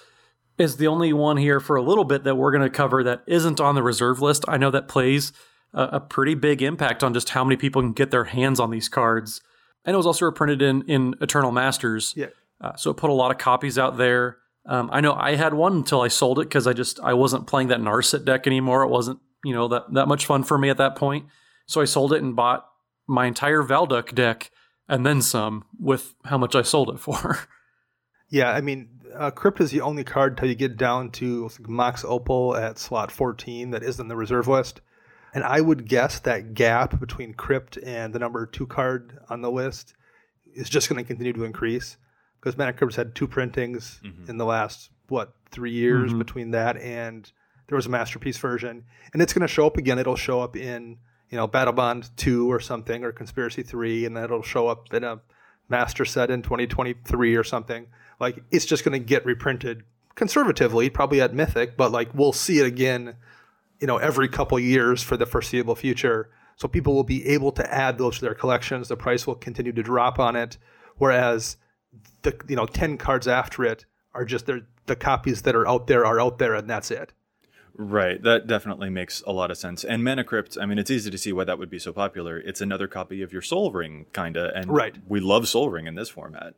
is 0.58 0.78
the 0.78 0.88
only 0.88 1.13
one 1.13 1.38
here 1.38 1.60
for 1.60 1.76
a 1.76 1.82
little 1.82 2.04
bit 2.04 2.24
that 2.24 2.36
we're 2.36 2.52
going 2.52 2.63
to 2.63 2.69
cover 2.69 3.04
that 3.04 3.24
isn't 3.28 3.60
on 3.60 3.76
the 3.76 3.84
reserve 3.84 4.22
list. 4.22 4.46
I 4.48 4.58
know 4.58 4.72
that 4.72 4.88
plays 4.88 5.34
a, 5.74 5.84
a, 5.84 6.00
pretty 6.00 6.36
big 6.36 6.62
impact 6.62 7.04
on 7.04 7.13
just 7.13 7.30
how 7.30 7.43
many 7.43 7.58
people 7.58 7.82
can 7.82 7.93
get 7.93 8.12
their 8.12 8.26
hands 8.26 8.60
on 8.60 8.69
these 8.69 8.88
cards. 8.88 9.41
And 9.84 9.96
it 9.96 9.98
was 9.98 10.06
also 10.06 10.26
reprinted 10.26 10.62
in 10.62 10.84
in 10.84 11.15
eternal 11.22 11.52
masters. 11.52 12.13
Yeah. 12.15 12.28
Uh, 12.62 12.76
so 12.76 12.91
it 12.91 12.98
put 12.98 13.10
a 13.10 13.13
lot 13.13 13.32
of 13.32 13.38
copies 13.38 13.78
out 13.78 13.98
there. 13.98 14.38
Um, 14.65 14.89
I 14.93 15.02
know 15.02 15.13
I 15.13 15.36
had 15.36 15.54
one 15.54 15.74
until 15.74 16.02
I 16.02 16.08
sold 16.08 16.39
it 16.39 16.43
because 16.43 16.67
I 16.67 16.74
just 16.74 17.00
I 17.02 17.13
wasn't 17.13 17.48
playing 17.48 17.67
that 17.67 17.82
Narset 17.82 18.24
deck 18.24 18.48
anymore. 18.48 18.84
It 18.84 18.89
wasn't 18.89 19.19
you 19.43 19.53
know 19.53 19.67
that 19.67 19.93
that 19.93 20.08
much 20.08 20.25
fun 20.25 20.43
for 20.43 20.58
me 20.58 20.69
at 20.69 20.77
that 20.77 20.95
point. 20.95 21.25
So 21.65 21.82
I 21.82 21.86
sold 21.86 22.13
it 22.13 22.21
and 22.21 22.36
bought 22.36 22.67
my 23.08 23.25
entire 23.25 23.63
Valduk 23.63 24.13
deck 24.13 24.51
and 24.88 25.06
then 25.06 25.21
some 25.21 25.65
with 25.79 26.15
how 26.25 26.38
much 26.38 26.56
I 26.56 26.62
sold 26.62 26.89
it 26.89 26.99
for. 26.99 27.39
yeah, 28.29 28.51
I 28.51 28.62
mean, 28.62 28.89
uh, 29.15 29.32
Crypt 29.32 29.62
is 29.62 29.71
the 29.71 29.82
only 29.82 30.03
card 30.03 30.34
until 30.34 30.49
you 30.49 30.56
get 30.56 30.77
down 30.77 31.12
to 31.12 31.49
Mox 31.62 32.03
Opal 32.03 32.56
at 32.56 32.77
slot 32.77 33.12
14 33.12 33.71
that 33.71 33.84
is 33.84 33.99
in 33.99 34.08
the 34.08 34.15
reserve 34.15 34.47
list. 34.47 34.82
And 35.34 35.43
I 35.43 35.62
would 35.62 35.88
guess 35.88 36.19
that 36.19 36.53
gap 36.53 36.99
between 36.99 37.34
Crypt 37.34 37.77
and 37.77 38.13
the 38.13 38.19
number 38.19 38.45
two 38.45 38.67
card 38.67 39.19
on 39.29 39.41
the 39.41 39.49
list 39.49 39.95
is 40.53 40.69
just 40.69 40.89
going 40.89 41.03
to 41.03 41.08
continue 41.08 41.34
to 41.34 41.43
increase 41.43 41.97
because 42.39 42.58
Mana 42.58 42.73
Crypt's 42.73 42.97
had 42.97 43.15
two 43.15 43.27
printings 43.27 43.99
mm-hmm. 44.03 44.29
in 44.29 44.38
the 44.38 44.45
last, 44.45 44.91
what, 45.08 45.34
three 45.49 45.71
years 45.71 46.10
mm-hmm. 46.10 46.19
between 46.19 46.51
that 46.51 46.77
and 46.77 47.32
there 47.67 47.76
was 47.76 47.86
a 47.86 47.89
masterpiece 47.89 48.38
version, 48.38 48.84
and 49.13 49.21
it's 49.21 49.34
going 49.34 49.41
to 49.41 49.47
show 49.47 49.65
up 49.65 49.78
again. 49.78 49.99
It'll 49.99 50.15
show 50.15 50.41
up 50.41 50.56
in 50.56 50.97
you 51.30 51.38
know 51.38 51.47
Battlebond 51.47 52.15
two 52.15 52.52
or 52.52 52.60
something, 52.60 53.04
or 53.04 53.12
Conspiracy 53.12 53.63
three, 53.63 54.06
and 54.06 54.15
then 54.15 54.23
it'll 54.23 54.43
show 54.43 54.67
up 54.67 54.93
in 54.93 55.04
a 55.04 55.21
master 55.69 56.06
set 56.06 56.30
in 56.30 56.41
2023 56.41 57.36
or 57.36 57.43
something. 57.43 57.88
Like 58.19 58.43
it's 58.52 58.65
just 58.65 58.84
going 58.84 58.99
to 58.99 59.06
get 59.06 59.26
reprinted 59.26 59.84
conservatively, 60.15 60.89
probably 60.89 61.21
at 61.21 61.34
Mythic, 61.34 61.76
but 61.78 61.91
like 61.91 62.13
we'll 62.13 62.34
see 62.34 62.60
it 62.60 62.65
again, 62.65 63.15
you 63.80 63.88
know, 63.88 63.97
every 63.97 64.28
couple 64.28 64.60
years 64.60 65.02
for 65.02 65.17
the 65.17 65.26
foreseeable 65.26 65.76
future. 65.76 66.30
So 66.56 66.67
people 66.67 66.93
will 66.93 67.04
be 67.04 67.26
able 67.28 67.52
to 67.54 67.73
add 67.73 67.97
those 67.97 68.19
to 68.19 68.21
their 68.21 68.36
collections. 68.36 68.88
The 68.88 68.95
price 68.95 69.26
will 69.26 69.36
continue 69.36 69.71
to 69.73 69.84
drop 69.84 70.19
on 70.19 70.36
it, 70.36 70.58
whereas 70.97 71.58
the 72.21 72.39
you 72.47 72.56
know 72.56 72.65
10 72.65 72.97
cards 72.97 73.28
after 73.28 73.63
it 73.63 73.86
are 74.13 74.26
just 74.26 74.45
the 74.45 74.95
copies 74.95 75.41
that 75.41 75.56
are 75.56 75.67
out 75.67 75.88
there 75.88 76.06
are 76.06 76.19
out 76.19 76.38
there, 76.38 76.54
and 76.54 76.69
that's 76.69 76.91
it. 76.91 77.13
Right, 77.75 78.21
that 78.21 78.45
definitely 78.45 78.91
makes 78.91 79.23
a 79.25 79.31
lot 79.31 79.49
of 79.49 79.57
sense. 79.57 79.83
And 79.83 80.03
Mana 80.03 80.23
Crypt, 80.23 80.57
I 80.62 80.65
mean, 80.67 80.77
it's 80.77 80.91
easy 80.91 81.09
to 81.09 81.17
see 81.17 81.33
why 81.33 81.43
that 81.45 81.57
would 81.57 81.71
be 81.71 81.79
so 81.79 81.91
popular. 81.91 82.38
It's 82.38 82.62
another 82.62 82.88
copy 82.88 83.23
of 83.23 83.33
your 83.33 83.41
Sol 83.41 83.71
Ring, 83.71 84.05
kinda, 84.13 84.51
and 84.55 84.67
right. 84.71 84.95
we 85.07 85.19
love 85.19 85.47
Sol 85.47 85.69
Ring 85.69 85.88
in 85.88 85.95
this 85.95 86.09
format. 86.09 86.53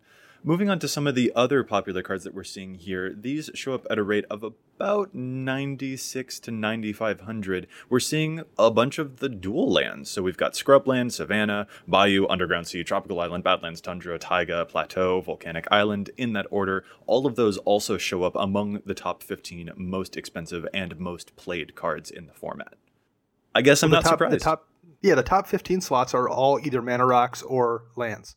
Moving 0.48 0.70
on 0.70 0.78
to 0.78 0.88
some 0.88 1.08
of 1.08 1.16
the 1.16 1.32
other 1.36 1.64
popular 1.64 2.04
cards 2.04 2.24
that 2.24 2.36
we're 2.36 2.44
seeing 2.44 2.76
here, 2.76 3.12
these 3.12 3.50
show 3.56 3.74
up 3.74 3.88
at 3.90 3.98
a 3.98 4.04
rate 4.04 4.26
of 4.30 4.44
about 4.44 5.16
96 5.16 6.40
to 6.42 6.52
9500. 6.52 7.66
We're 7.90 8.00
seeing 8.00 8.44
a 8.56 8.70
bunch 8.70 9.00
of 9.00 9.18
the 9.18 9.28
dual 9.28 9.72
lands. 9.72 10.12
So 10.12 10.22
we've 10.22 10.38
got 10.38 10.54
Scrubland, 10.54 11.14
Savannah, 11.14 11.66
Bayou, 11.88 12.28
Underground 12.28 12.68
Sea, 12.68 12.84
Tropical 12.84 13.20
Island, 13.20 13.44
Badlands, 13.44 13.82
Tundra, 13.82 14.20
Taiga, 14.20 14.66
Plateau, 14.66 15.20
Volcanic 15.20 15.68
Island, 15.72 16.12
in 16.16 16.34
that 16.34 16.46
order. 16.52 16.86
All 17.08 17.26
of 17.26 17.36
those 17.36 17.58
also 17.58 17.98
show 17.98 18.22
up 18.22 18.36
among 18.36 18.84
the 18.86 18.94
top 18.94 19.24
15 19.24 19.72
most 19.76 20.16
expensive 20.16 20.68
and 20.76 21.00
most 21.00 21.36
played 21.36 21.74
cards 21.74 22.12
in 22.12 22.28
the 22.28 22.34
format. 22.34 22.76
I 23.56 23.64
guess 23.64 23.82
I'm 23.82 23.90
not 23.90 24.04
top, 24.04 24.14
surprised. 24.14 24.36
The 24.36 24.40
top, 24.40 24.70
yeah, 25.02 25.16
the 25.16 25.24
top 25.24 25.48
15 25.48 25.82
slots 25.82 26.14
are 26.14 26.30
all 26.30 26.60
either 26.60 26.84
mana 26.84 27.08
rocks 27.08 27.42
or 27.42 27.86
lands. 27.96 28.36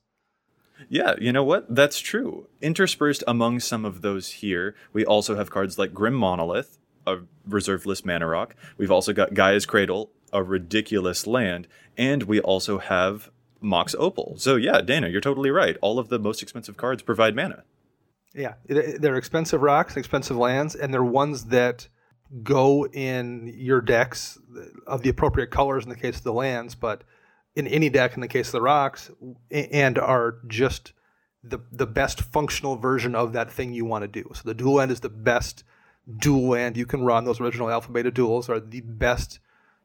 Yeah, 0.89 1.15
you 1.21 1.33
know 1.33 1.45
what? 1.45 1.75
That's 1.75 1.99
true. 1.99 2.49
Interspersed 2.61 3.25
among 3.27 3.61
some 3.61 3.85
of 3.85 4.03
those 4.03 4.29
here, 4.29 4.75
we 4.93 5.05
also 5.05 5.37
have 5.37 5.51
cards 5.51 5.79
like 5.79 5.93
Grim 5.93 6.15
Monolith, 6.15 6.79
a 7.07 7.19
reserve 7.47 7.87
list 7.87 8.07
mana 8.07 8.27
rock. 8.27 8.55
We've 8.77 8.91
also 8.91 9.13
got 9.13 9.35
Gaea's 9.35 9.67
Cradle, 9.67 10.11
a 10.33 10.43
ridiculous 10.43 11.27
land, 11.27 11.69
and 11.97 12.25
we 12.25 12.41
also 12.41 12.79
have 12.79 13.31
Mox 13.61 13.95
Opal. 13.99 14.37
So 14.39 14.57
yeah, 14.57 14.81
Dana, 14.81 15.09
you're 15.09 15.21
totally 15.21 15.51
right. 15.51 15.77
All 15.81 15.99
of 15.99 16.09
the 16.09 16.19
most 16.19 16.43
expensive 16.43 16.77
cards 16.77 17.03
provide 17.03 17.35
mana. 17.35 17.65
Yeah, 18.35 18.55
they're 18.67 19.17
expensive 19.17 19.63
rocks, 19.63 19.97
expensive 19.97 20.37
lands, 20.37 20.75
and 20.75 20.93
they're 20.93 21.03
ones 21.03 21.47
that 21.47 21.89
go 22.43 22.87
in 22.87 23.53
your 23.57 23.81
decks 23.81 24.39
uh, 24.57 24.65
of 24.87 25.03
the 25.03 25.09
appropriate 25.09 25.51
colors 25.51 25.85
in 25.85 25.89
the 25.89 25.97
case 25.97 26.19
of 26.19 26.25
the 26.25 26.33
lands, 26.33 26.75
but 26.75 27.03
in 27.59 27.67
any 27.67 27.91
deck 27.91 28.15
in 28.15 28.21
the 28.21 28.29
case 28.29 28.49
of 28.49 28.53
the 28.53 28.63
rocks, 28.63 29.11
and 29.51 29.99
are 29.99 30.37
just 30.47 30.93
the 31.43 31.59
the 31.71 31.87
best 31.87 32.23
functional 32.23 32.77
version 32.77 33.15
of 33.15 33.33
that 33.33 33.51
thing 33.51 33.73
you 33.73 33.85
want 33.85 34.03
to 34.03 34.09
do. 34.09 34.31
So 34.35 34.43
the 34.45 34.55
dual 34.55 34.81
end 34.81 34.91
is 34.91 35.01
the 35.01 35.09
best 35.09 35.65
dual 36.19 36.49
land 36.49 36.77
you 36.77 36.87
can 36.87 37.03
run. 37.03 37.25
Those 37.25 37.41
original 37.41 37.71
alpha 37.71 37.93
beta 37.93 38.11
duals 38.11 38.49
are 38.49 38.61
the 38.61 38.81
best 38.81 39.41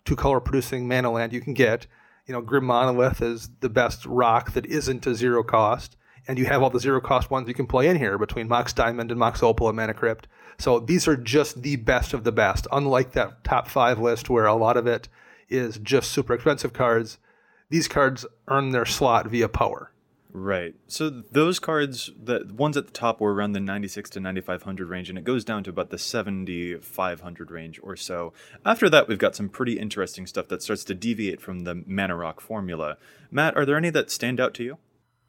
two 0.06 0.16
color 0.16 0.40
producing 0.40 0.88
mana 0.88 1.12
land 1.12 1.34
you 1.34 1.42
can 1.42 1.54
get. 1.54 1.88
You 2.28 2.34
know, 2.34 2.42
Grim 2.42 2.64
Monolith 2.64 3.22
is 3.22 3.50
the 3.60 3.70
best 3.70 4.06
rock 4.06 4.54
that 4.54 4.66
isn't 4.66 5.06
a 5.06 5.16
zero 5.16 5.44
cost 5.44 5.98
and 6.28 6.38
you 6.38 6.46
have 6.46 6.64
all 6.64 6.70
the 6.70 6.80
zero 6.80 7.02
cost 7.02 7.30
ones 7.30 7.48
you 7.48 7.54
can 7.54 7.68
play 7.68 7.88
in 7.88 7.98
here 7.98 8.18
between 8.18 8.48
Mox 8.48 8.74
Diamond 8.74 9.12
and 9.12 9.20
Mox 9.20 9.44
Opal 9.44 9.68
and 9.68 9.76
Mana 9.76 9.94
Crypt. 9.94 10.28
So 10.58 10.80
these 10.80 11.08
are 11.08 11.18
just 11.18 11.62
the 11.62 11.76
best 11.78 12.14
of 12.14 12.24
the 12.24 12.32
best. 12.32 12.68
Unlike 12.72 13.12
that 13.14 13.44
top 13.44 13.68
five 13.68 14.00
list 14.00 14.30
where 14.30 14.46
a 14.46 14.56
lot 14.56 14.78
of 14.78 14.88
it 14.88 15.10
is 15.50 15.78
just 15.80 16.12
super 16.12 16.34
expensive 16.34 16.74
cards, 16.74 17.18
these 17.74 17.88
cards 17.88 18.24
earn 18.50 18.70
their 18.70 18.86
slot 18.86 19.26
via 19.26 19.50
power. 19.50 19.92
Right. 20.32 20.76
So 20.86 21.10
those 21.10 21.58
cards, 21.58 22.12
the 22.16 22.48
ones 22.56 22.78
at 22.78 22.86
the 22.86 22.94
top 22.94 23.20
were 23.20 23.34
around 23.34 23.54
the 23.54 23.60
96 23.60 24.12
to 24.12 24.20
9500 24.20 24.88
range, 24.88 25.10
and 25.10 25.18
it 25.18 25.24
goes 25.24 25.44
down 25.44 25.64
to 25.64 25.72
about 25.72 25.90
the 25.90 25.98
7500 25.98 27.50
range 27.50 27.80
or 27.82 27.96
so. 27.96 28.32
After 28.64 28.92
that, 28.92 29.08
we've 29.08 29.18
got 29.18 29.36
some 29.36 29.50
pretty 29.50 29.80
interesting 29.80 30.28
stuff 30.28 30.50
that 30.50 30.62
starts 30.62 30.84
to 30.84 30.94
deviate 30.94 31.42
from 31.42 31.62
the 31.62 31.84
Mana 31.88 32.16
Rock 32.16 32.42
formula. 32.42 32.98
Matt, 33.32 33.58
are 33.58 33.66
there 33.66 33.78
any 33.78 33.90
that 33.90 34.12
stand 34.12 34.40
out 34.40 34.54
to 34.54 34.64
you? 34.64 34.78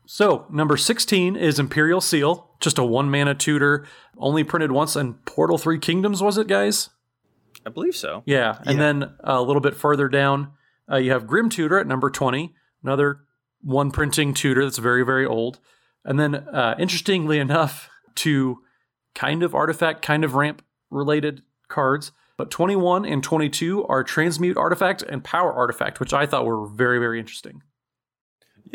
So, 0.05 0.45
number 0.51 0.77
16 0.77 1.37
is 1.37 1.59
Imperial 1.59 2.03
Seal, 2.03 2.51
just 2.61 2.77
a 2.77 2.85
one 2.85 3.11
mana 3.11 3.35
tutor, 3.35 3.87
only 4.19 4.45
printed 4.45 4.71
once 4.71 4.97
in 4.97 5.15
Portal 5.25 5.57
3 5.57 5.79
Kingdoms, 5.79 6.23
was 6.23 6.37
it, 6.37 6.47
guys? 6.47 6.91
I 7.65 7.71
believe 7.71 7.97
so. 7.97 8.23
Yeah. 8.27 8.59
And 8.67 8.77
yeah. 8.77 8.85
then 8.85 9.15
a 9.21 9.41
little 9.41 9.63
bit 9.63 9.75
further 9.75 10.09
down, 10.09 10.53
uh, 10.91 10.97
you 10.97 11.13
have 11.13 11.27
Grim 11.27 11.49
Tutor 11.49 11.79
at 11.79 11.87
number 11.87 12.11
20, 12.11 12.55
another 12.83 13.21
one 13.63 13.91
printing 13.91 14.35
tutor 14.35 14.65
that's 14.65 14.79
very, 14.79 15.05
very 15.05 15.25
old. 15.25 15.59
And 16.05 16.21
then, 16.21 16.35
uh, 16.35 16.75
interestingly 16.79 17.39
enough, 17.39 17.89
to 18.17 18.59
kind 19.15 19.43
of 19.43 19.55
artifact, 19.55 20.03
kind 20.03 20.25
of 20.25 20.35
ramp 20.35 20.63
related 20.91 21.43
cards, 21.69 22.13
but 22.37 22.51
21 22.51 23.05
and 23.05 23.23
22 23.23 23.87
are 23.87 24.05
Transmute 24.05 24.57
Artifact 24.57 25.03
and 25.03 25.25
Power 25.25 25.53
Artifact, 25.53 26.01
which 26.01 26.13
I 26.13 26.27
thought 26.27 26.45
were 26.45 26.67
very, 26.67 26.99
very 26.99 27.19
interesting. 27.19 27.63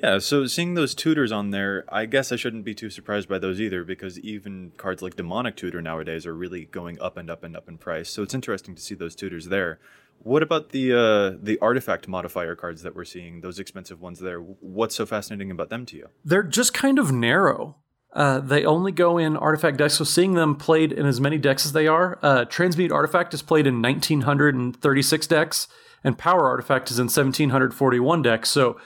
Yeah, 0.01 0.19
so 0.19 0.45
seeing 0.45 0.75
those 0.75 0.95
tutors 0.95 1.31
on 1.31 1.49
there, 1.49 1.83
I 1.89 2.05
guess 2.05 2.31
I 2.31 2.37
shouldn't 2.37 2.63
be 2.63 2.73
too 2.73 2.89
surprised 2.89 3.27
by 3.27 3.37
those 3.37 3.59
either, 3.59 3.83
because 3.83 4.17
even 4.19 4.71
cards 4.77 5.01
like 5.01 5.17
Demonic 5.17 5.57
Tutor 5.57 5.81
nowadays 5.81 6.25
are 6.25 6.33
really 6.33 6.65
going 6.65 7.01
up 7.01 7.17
and 7.17 7.29
up 7.29 7.43
and 7.43 7.55
up 7.55 7.67
in 7.67 7.77
price. 7.77 8.09
So 8.09 8.23
it's 8.23 8.33
interesting 8.33 8.75
to 8.75 8.81
see 8.81 8.95
those 8.95 9.15
tutors 9.15 9.47
there. 9.47 9.79
What 10.19 10.43
about 10.43 10.69
the 10.69 10.93
uh, 10.93 11.37
the 11.41 11.57
artifact 11.61 12.07
modifier 12.07 12.55
cards 12.55 12.83
that 12.83 12.95
we're 12.95 13.05
seeing? 13.05 13.41
Those 13.41 13.59
expensive 13.59 14.01
ones 14.01 14.19
there. 14.19 14.39
What's 14.39 14.95
so 14.95 15.05
fascinating 15.05 15.51
about 15.51 15.69
them 15.69 15.85
to 15.87 15.97
you? 15.97 16.07
They're 16.23 16.43
just 16.43 16.73
kind 16.73 16.99
of 16.99 17.11
narrow. 17.11 17.77
Uh, 18.13 18.39
they 18.39 18.65
only 18.65 18.91
go 18.91 19.17
in 19.17 19.37
artifact 19.37 19.77
decks, 19.77 19.93
so 19.95 20.03
seeing 20.03 20.33
them 20.33 20.55
played 20.55 20.91
in 20.91 21.05
as 21.05 21.21
many 21.21 21.37
decks 21.37 21.63
as 21.65 21.73
they 21.73 21.85
are, 21.85 22.17
uh, 22.23 22.43
Transmute 22.45 22.91
Artifact 22.91 23.35
is 23.35 23.43
played 23.43 23.67
in 23.67 23.83
1936 23.83 25.27
decks, 25.27 25.67
and 26.03 26.17
Power 26.17 26.47
Artifact 26.47 26.89
is 26.89 26.97
in 26.97 27.03
1741 27.03 28.23
decks. 28.23 28.49
So 28.49 28.79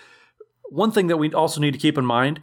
one 0.70 0.92
thing 0.92 1.08
that 1.08 1.16
we 1.16 1.32
also 1.34 1.62
need 1.62 1.72
to 1.72 1.80
keep 1.80 1.98
in 1.98 2.06
mind 2.06 2.42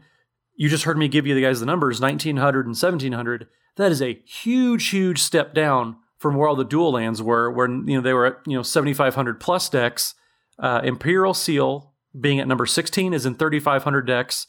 you 0.61 0.69
just 0.69 0.85
heard 0.85 0.99
me 0.99 1.09
give 1.09 1.27
you 1.27 1.35
the 1.35 1.41
guys 1.41 1.59
the 1.59 1.65
numbers 1.65 2.03
1900 2.03 2.67
and 2.67 2.77
1700 2.77 3.49
that 3.77 3.91
is 3.91 4.03
a 4.03 4.21
huge 4.27 4.89
huge 4.91 5.19
step 5.23 5.55
down 5.55 5.97
from 6.21 6.37
where 6.37 6.49
all 6.49 6.55
the 6.55 6.65
dual 6.65 6.93
lands 6.93 7.21
were 7.21 7.51
where 7.51 7.69
you 7.69 7.97
know 7.97 8.01
they 8.01 8.13
were 8.13 8.27
at 8.27 8.37
you 8.47 8.57
know 8.57 8.63
7500 8.63 9.41
plus 9.41 9.69
decks 9.69 10.15
uh, 10.61 10.81
imperial 10.85 11.35
seal 11.35 11.95
being 12.19 12.39
at 12.41 12.49
number 12.49 12.67
16 12.67 13.13
is 13.13 13.27
in 13.27 13.35
3500 13.35 14.07
decks. 14.07 14.47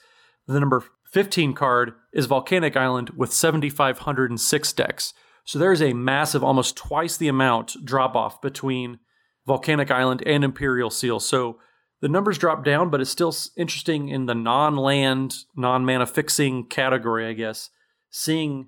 The 0.48 0.60
number 0.60 0.84
15 1.12 1.54
card 1.54 1.94
is 2.14 2.26
volcanic 2.26 2.76
island 2.76 3.12
with 3.12 3.34
7506 3.34 4.74
decks. 4.74 5.14
So 5.44 5.58
there's 5.60 5.82
a 5.82 5.94
massive 5.94 6.44
almost 6.44 6.76
twice 6.76 7.18
the 7.18 7.28
amount 7.28 7.76
drop 7.84 8.16
off 8.16 8.42
between 8.42 9.00
volcanic 9.46 9.90
island 9.90 10.24
and 10.26 10.44
imperial 10.44 10.90
seal. 10.90 11.20
So 11.20 11.60
the 12.02 12.10
numbers 12.10 12.38
drop 12.38 12.64
down, 12.64 12.90
but 12.90 13.02
it's 13.02 13.10
still 13.10 13.36
interesting 13.58 14.10
in 14.10 14.26
the 14.26 14.36
non-land, 14.36 15.36
non-mana 15.56 16.06
fixing 16.06 16.66
category, 16.66 17.28
I 17.28 17.34
guess. 17.34 17.70
Seeing 18.10 18.68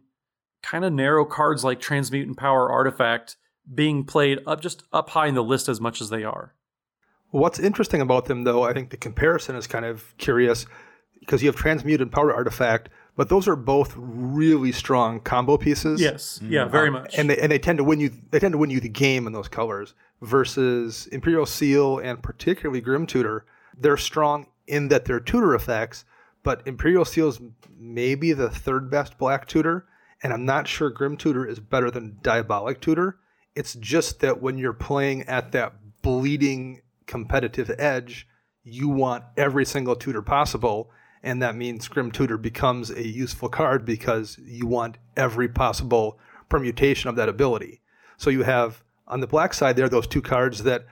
kind 0.64 0.84
of 0.84 0.92
narrow 0.92 1.26
cards 1.26 1.64
like 1.64 1.80
Transmute 1.80 2.28
and 2.28 2.36
Power 2.36 2.72
Artifact 2.72 3.36
being 3.74 4.04
played 4.04 4.40
up 4.48 4.62
just 4.62 4.84
up 4.92 5.12
high 5.12 5.28
in 5.28 5.36
the 5.36 5.44
list 5.44 5.70
as 5.70 5.80
much 5.80 6.02
as 6.02 6.10
they 6.10 6.24
are. 6.24 6.56
What's 7.30 7.60
interesting 7.60 8.02
about 8.02 8.26
them, 8.26 8.44
though, 8.44 8.64
I 8.64 8.74
think 8.74 8.90
the 8.90 8.98
comparison 8.98 9.56
is 9.56 9.68
kind 9.68 9.86
of 9.86 10.16
curious 10.18 10.66
because 11.20 11.42
you 11.42 11.48
have 11.48 11.56
Transmute 11.56 12.02
and 12.02 12.12
Power 12.12 12.34
Artifact, 12.34 12.90
but 13.16 13.30
those 13.30 13.48
are 13.48 13.56
both 13.56 13.94
really 13.96 14.72
strong 14.72 15.20
combo 15.20 15.58
pieces. 15.58 16.02
Yes, 16.02 16.40
yeah, 16.44 16.66
very 16.66 16.88
um, 16.88 16.94
much. 16.94 17.18
And 17.18 17.30
they 17.30 17.38
and 17.38 17.52
they 17.52 17.60
tend 17.60 17.78
to 17.78 17.84
win 17.84 18.00
you. 18.00 18.12
They 18.32 18.40
tend 18.40 18.52
to 18.52 18.58
win 18.58 18.70
you 18.70 18.80
the 18.80 18.90
game 18.90 19.28
in 19.28 19.34
those 19.34 19.48
colors 19.48 19.94
versus 20.22 21.08
Imperial 21.08 21.46
Seal 21.46 22.00
and 22.00 22.22
particularly 22.22 22.82
Grim 22.82 23.06
Tutor. 23.08 23.46
They're 23.78 23.98
strong 23.98 24.48
in 24.68 24.88
that 24.90 25.06
they're 25.06 25.20
tutor 25.20 25.56
effects, 25.56 26.06
but 26.44 26.62
Imperial 26.68 27.06
Seal 27.06 27.30
is 27.30 27.42
maybe 27.78 28.34
the 28.34 28.50
third 28.50 28.90
best 28.90 29.18
black 29.18 29.48
tutor, 29.48 29.86
and 30.24 30.34
I'm 30.34 30.46
not 30.46 30.68
sure 30.68 30.90
Grim 30.90 31.18
Tutor 31.18 31.46
is 31.46 31.60
better 31.60 31.92
than 31.92 32.18
Diabolic 32.24 32.80
Tutor. 32.80 33.20
It's 33.56 33.76
just 33.76 34.22
that 34.22 34.42
when 34.42 34.58
you're 34.58 34.74
playing 34.74 35.24
at 35.24 35.52
that 35.52 35.74
bleeding 36.02 36.82
competitive 37.06 37.70
edge, 37.78 38.28
you 38.64 38.88
want 38.88 39.26
every 39.38 39.66
single 39.66 39.96
tutor 39.96 40.22
possible, 40.22 40.90
and 41.22 41.42
that 41.42 41.56
means 41.56 41.88
Grim 41.88 42.12
Tutor 42.12 42.38
becomes 42.38 42.90
a 42.90 43.06
useful 43.06 43.50
card 43.50 43.86
because 43.86 44.40
you 44.44 44.66
want 44.66 44.98
every 45.18 45.50
possible 45.50 46.18
permutation 46.50 47.10
of 47.10 47.18
that 47.18 47.30
ability. 47.30 47.82
So 48.18 48.30
you 48.30 48.44
have 48.44 48.84
on 49.08 49.20
the 49.20 49.28
black 49.28 49.54
side, 49.54 49.76
there 49.76 49.90
those 49.90 50.08
two 50.08 50.22
cards 50.22 50.64
that 50.64 50.86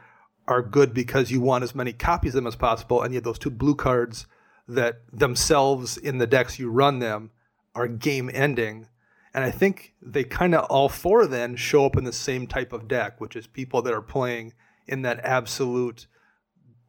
are 0.47 0.61
good 0.61 0.93
because 0.93 1.31
you 1.31 1.39
want 1.39 1.63
as 1.63 1.73
many 1.73 1.93
copies 1.93 2.35
of 2.35 2.35
them 2.35 2.47
as 2.47 2.55
possible, 2.55 3.01
and 3.01 3.13
you 3.13 3.17
have 3.17 3.23
those 3.23 3.39
two 3.39 3.49
blue 3.49 3.75
cards 3.75 4.27
that 4.67 5.01
themselves 5.11 5.97
in 5.97 6.17
the 6.17 6.27
decks 6.27 6.59
you 6.59 6.69
run 6.69 6.99
them 6.99 7.31
are 7.73 7.87
game 7.87 8.29
ending. 8.33 8.87
And 9.33 9.43
I 9.43 9.51
think 9.51 9.93
they 10.01 10.23
kind 10.23 10.53
of 10.53 10.65
all 10.65 10.89
four 10.89 11.25
then 11.25 11.55
show 11.55 11.85
up 11.85 11.95
in 11.95 12.03
the 12.03 12.11
same 12.11 12.47
type 12.47 12.73
of 12.73 12.87
deck, 12.87 13.21
which 13.21 13.35
is 13.35 13.47
people 13.47 13.81
that 13.83 13.93
are 13.93 14.01
playing 14.01 14.53
in 14.87 15.03
that 15.03 15.19
absolute 15.23 16.07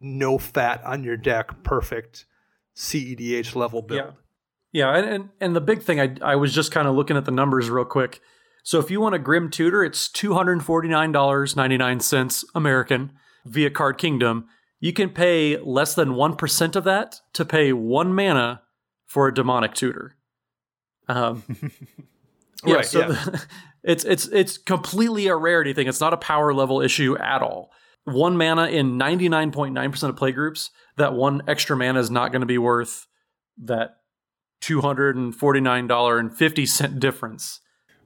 no 0.01 0.39
fat 0.39 0.83
on 0.85 1.05
your 1.05 1.17
deck, 1.17 1.63
perfect 1.63 2.27
CEDH 2.77 3.55
level 3.55 3.83
build. 3.83 4.15
Yeah, 4.73 4.73
yeah, 4.73 4.97
and 4.97 5.09
and, 5.09 5.29
and 5.41 5.55
the 5.55 5.61
big 5.61 5.83
thing 5.83 6.01
I 6.01 6.17
I 6.21 6.37
was 6.37 6.55
just 6.55 6.73
kind 6.73 6.89
of 6.89 6.97
looking 6.97 7.17
at 7.17 7.25
the 7.25 7.31
numbers 7.31 7.71
real 7.71 7.85
quick. 7.85 8.21
So 8.65 8.79
if 8.79 8.91
you 8.91 9.01
want 9.01 9.15
a 9.15 9.19
Grim 9.19 9.51
Tutor, 9.51 9.85
it's 9.85 10.09
$249.99 10.09 12.45
American 12.55 13.13
via 13.45 13.71
Card 13.71 13.99
Kingdom. 13.99 14.47
You 14.79 14.93
can 14.93 15.11
pay 15.11 15.57
less 15.59 15.95
than 15.95 16.11
1% 16.11 16.77
of 16.77 16.85
that 16.85 17.21
to 17.33 17.45
pay 17.45 17.73
one 17.73 18.15
mana 18.15 18.63
for 19.05 19.27
a 19.27 19.35
demonic 19.35 19.75
tutor. 19.75 20.15
Um, 21.09 21.43
yeah, 22.65 22.77
right, 22.77 22.87
so 22.87 23.01
yeah. 23.01 23.09
The, 23.09 23.47
it's 23.85 24.05
it's 24.05 24.29
it's 24.29 24.59
completely 24.59 25.27
a 25.29 25.37
rarity 25.37 25.73
thing. 25.73 25.89
It's 25.89 26.01
not 26.01 26.13
a 26.13 26.19
power 26.19 26.55
level 26.55 26.81
issue 26.81 27.17
at 27.19 27.43
all. 27.43 27.73
One 28.05 28.37
mana 28.37 28.67
in 28.67 28.99
99.9% 28.99 30.09
of 30.09 30.17
play 30.17 30.33
groups, 30.33 30.71
that 30.97 31.15
one 31.15 31.43
extra 31.47 31.77
mana 31.77 32.01
is 32.01 32.11
not 32.11 32.33
going 32.33 32.41
to 32.41 32.47
be 32.47 32.59
worth 32.59 33.07
that 33.59 33.99
$249.50 34.63 36.99
difference. 36.99 37.61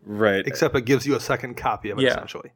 Right. 0.05 0.47
Except 0.47 0.77
it 0.77 0.85
gives 0.85 1.07
you 1.07 1.17
a 1.17 1.21
second 1.21 1.57
copy 1.57 1.89
of 1.91 1.99
it, 1.99 2.03
yeah. 2.03 2.11
essentially. 2.11 2.53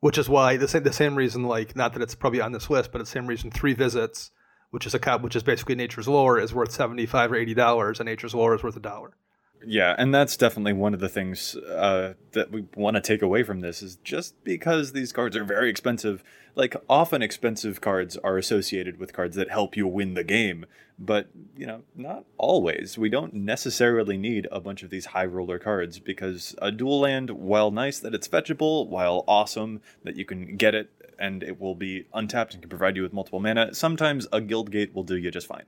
Which 0.00 0.16
is 0.18 0.28
why 0.28 0.56
the 0.56 0.68
same 0.68 0.82
the 0.82 0.92
same 0.92 1.14
reason, 1.14 1.44
like 1.44 1.74
not 1.74 1.94
that 1.94 2.02
it's 2.02 2.14
probably 2.14 2.40
on 2.40 2.52
this 2.52 2.70
list, 2.70 2.92
but 2.92 2.98
the 2.98 3.06
same 3.06 3.26
reason 3.26 3.50
three 3.50 3.72
visits, 3.72 4.30
which 4.70 4.86
is 4.86 4.94
a 4.94 4.98
cop, 4.98 5.22
which 5.22 5.34
is 5.34 5.42
basically 5.42 5.74
Nature's 5.74 6.06
Lore, 6.06 6.38
is 6.38 6.54
worth 6.54 6.70
seventy 6.70 7.06
five 7.06 7.32
or 7.32 7.36
eighty 7.36 7.54
dollars, 7.54 7.98
and 7.98 8.06
Nature's 8.06 8.34
Lore 8.34 8.54
is 8.54 8.62
worth 8.62 8.76
a 8.76 8.80
dollar. 8.80 9.16
Yeah, 9.64 9.94
and 9.98 10.14
that's 10.14 10.36
definitely 10.36 10.74
one 10.74 10.94
of 10.94 11.00
the 11.00 11.08
things 11.08 11.56
uh, 11.56 12.14
that 12.32 12.50
we 12.50 12.66
want 12.76 12.94
to 12.96 13.00
take 13.00 13.22
away 13.22 13.42
from 13.42 13.60
this 13.60 13.82
is 13.82 13.96
just 13.96 14.42
because 14.44 14.92
these 14.92 15.12
cards 15.12 15.36
are 15.36 15.44
very 15.44 15.70
expensive. 15.70 16.22
Like 16.54 16.76
often, 16.88 17.22
expensive 17.22 17.80
cards 17.80 18.16
are 18.18 18.38
associated 18.38 18.98
with 18.98 19.12
cards 19.12 19.36
that 19.36 19.50
help 19.50 19.76
you 19.76 19.86
win 19.86 20.14
the 20.14 20.24
game, 20.24 20.66
but 20.98 21.28
you 21.56 21.66
know, 21.66 21.82
not 21.94 22.24
always. 22.38 22.96
We 22.96 23.08
don't 23.08 23.34
necessarily 23.34 24.16
need 24.16 24.46
a 24.52 24.60
bunch 24.60 24.82
of 24.82 24.90
these 24.90 25.06
high 25.06 25.24
roller 25.24 25.58
cards 25.58 25.98
because 25.98 26.54
a 26.62 26.70
dual 26.70 27.00
land, 27.00 27.30
while 27.30 27.70
nice 27.70 27.98
that 28.00 28.14
it's 28.14 28.28
fetchable, 28.28 28.88
while 28.88 29.24
awesome 29.26 29.80
that 30.04 30.16
you 30.16 30.24
can 30.24 30.56
get 30.56 30.74
it 30.74 30.90
and 31.18 31.42
it 31.42 31.60
will 31.60 31.74
be 31.74 32.06
untapped 32.12 32.52
and 32.52 32.62
can 32.62 32.68
provide 32.68 32.96
you 32.96 33.02
with 33.02 33.12
multiple 33.12 33.40
mana, 33.40 33.74
sometimes 33.74 34.26
a 34.32 34.40
guild 34.40 34.70
gate 34.70 34.94
will 34.94 35.02
do 35.04 35.16
you 35.16 35.30
just 35.30 35.46
fine. 35.46 35.64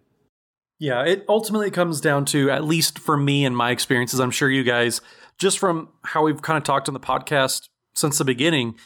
Yeah, 0.79 1.05
it 1.05 1.25
ultimately 1.29 1.71
comes 1.71 2.01
down 2.01 2.25
to, 2.27 2.51
at 2.51 2.65
least 2.65 2.99
for 2.99 3.17
me 3.17 3.45
and 3.45 3.57
my 3.57 3.71
experiences, 3.71 4.21
I'm 4.21 4.31
sure 4.31 4.49
you 4.49 4.63
guys, 4.63 5.01
just 5.39 5.59
from 5.59 5.89
how 6.05 6.25
we've 6.25 6.41
kind 6.41 6.57
of 6.57 6.63
talked 6.63 6.89
on 6.89 6.95
the 6.95 7.01
podcast 7.01 7.69
since 7.95 8.19
the 8.19 8.25
beginning, 8.25 8.77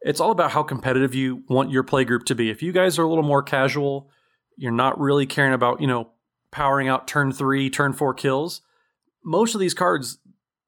it's 0.00 0.20
all 0.20 0.32
about 0.32 0.50
how 0.50 0.62
competitive 0.62 1.14
you 1.14 1.44
want 1.48 1.70
your 1.70 1.84
play 1.84 2.04
group 2.04 2.24
to 2.26 2.34
be. 2.34 2.50
If 2.50 2.62
you 2.62 2.72
guys 2.72 2.98
are 2.98 3.04
a 3.04 3.08
little 3.08 3.24
more 3.24 3.42
casual, 3.42 4.10
you're 4.56 4.72
not 4.72 4.98
really 4.98 5.26
caring 5.26 5.52
about, 5.52 5.80
you 5.80 5.86
know, 5.86 6.10
powering 6.50 6.88
out 6.88 7.06
turn 7.06 7.32
three, 7.32 7.70
turn 7.70 7.92
four 7.92 8.14
kills, 8.14 8.62
most 9.24 9.54
of 9.54 9.60
these 9.60 9.74
cards, 9.74 10.18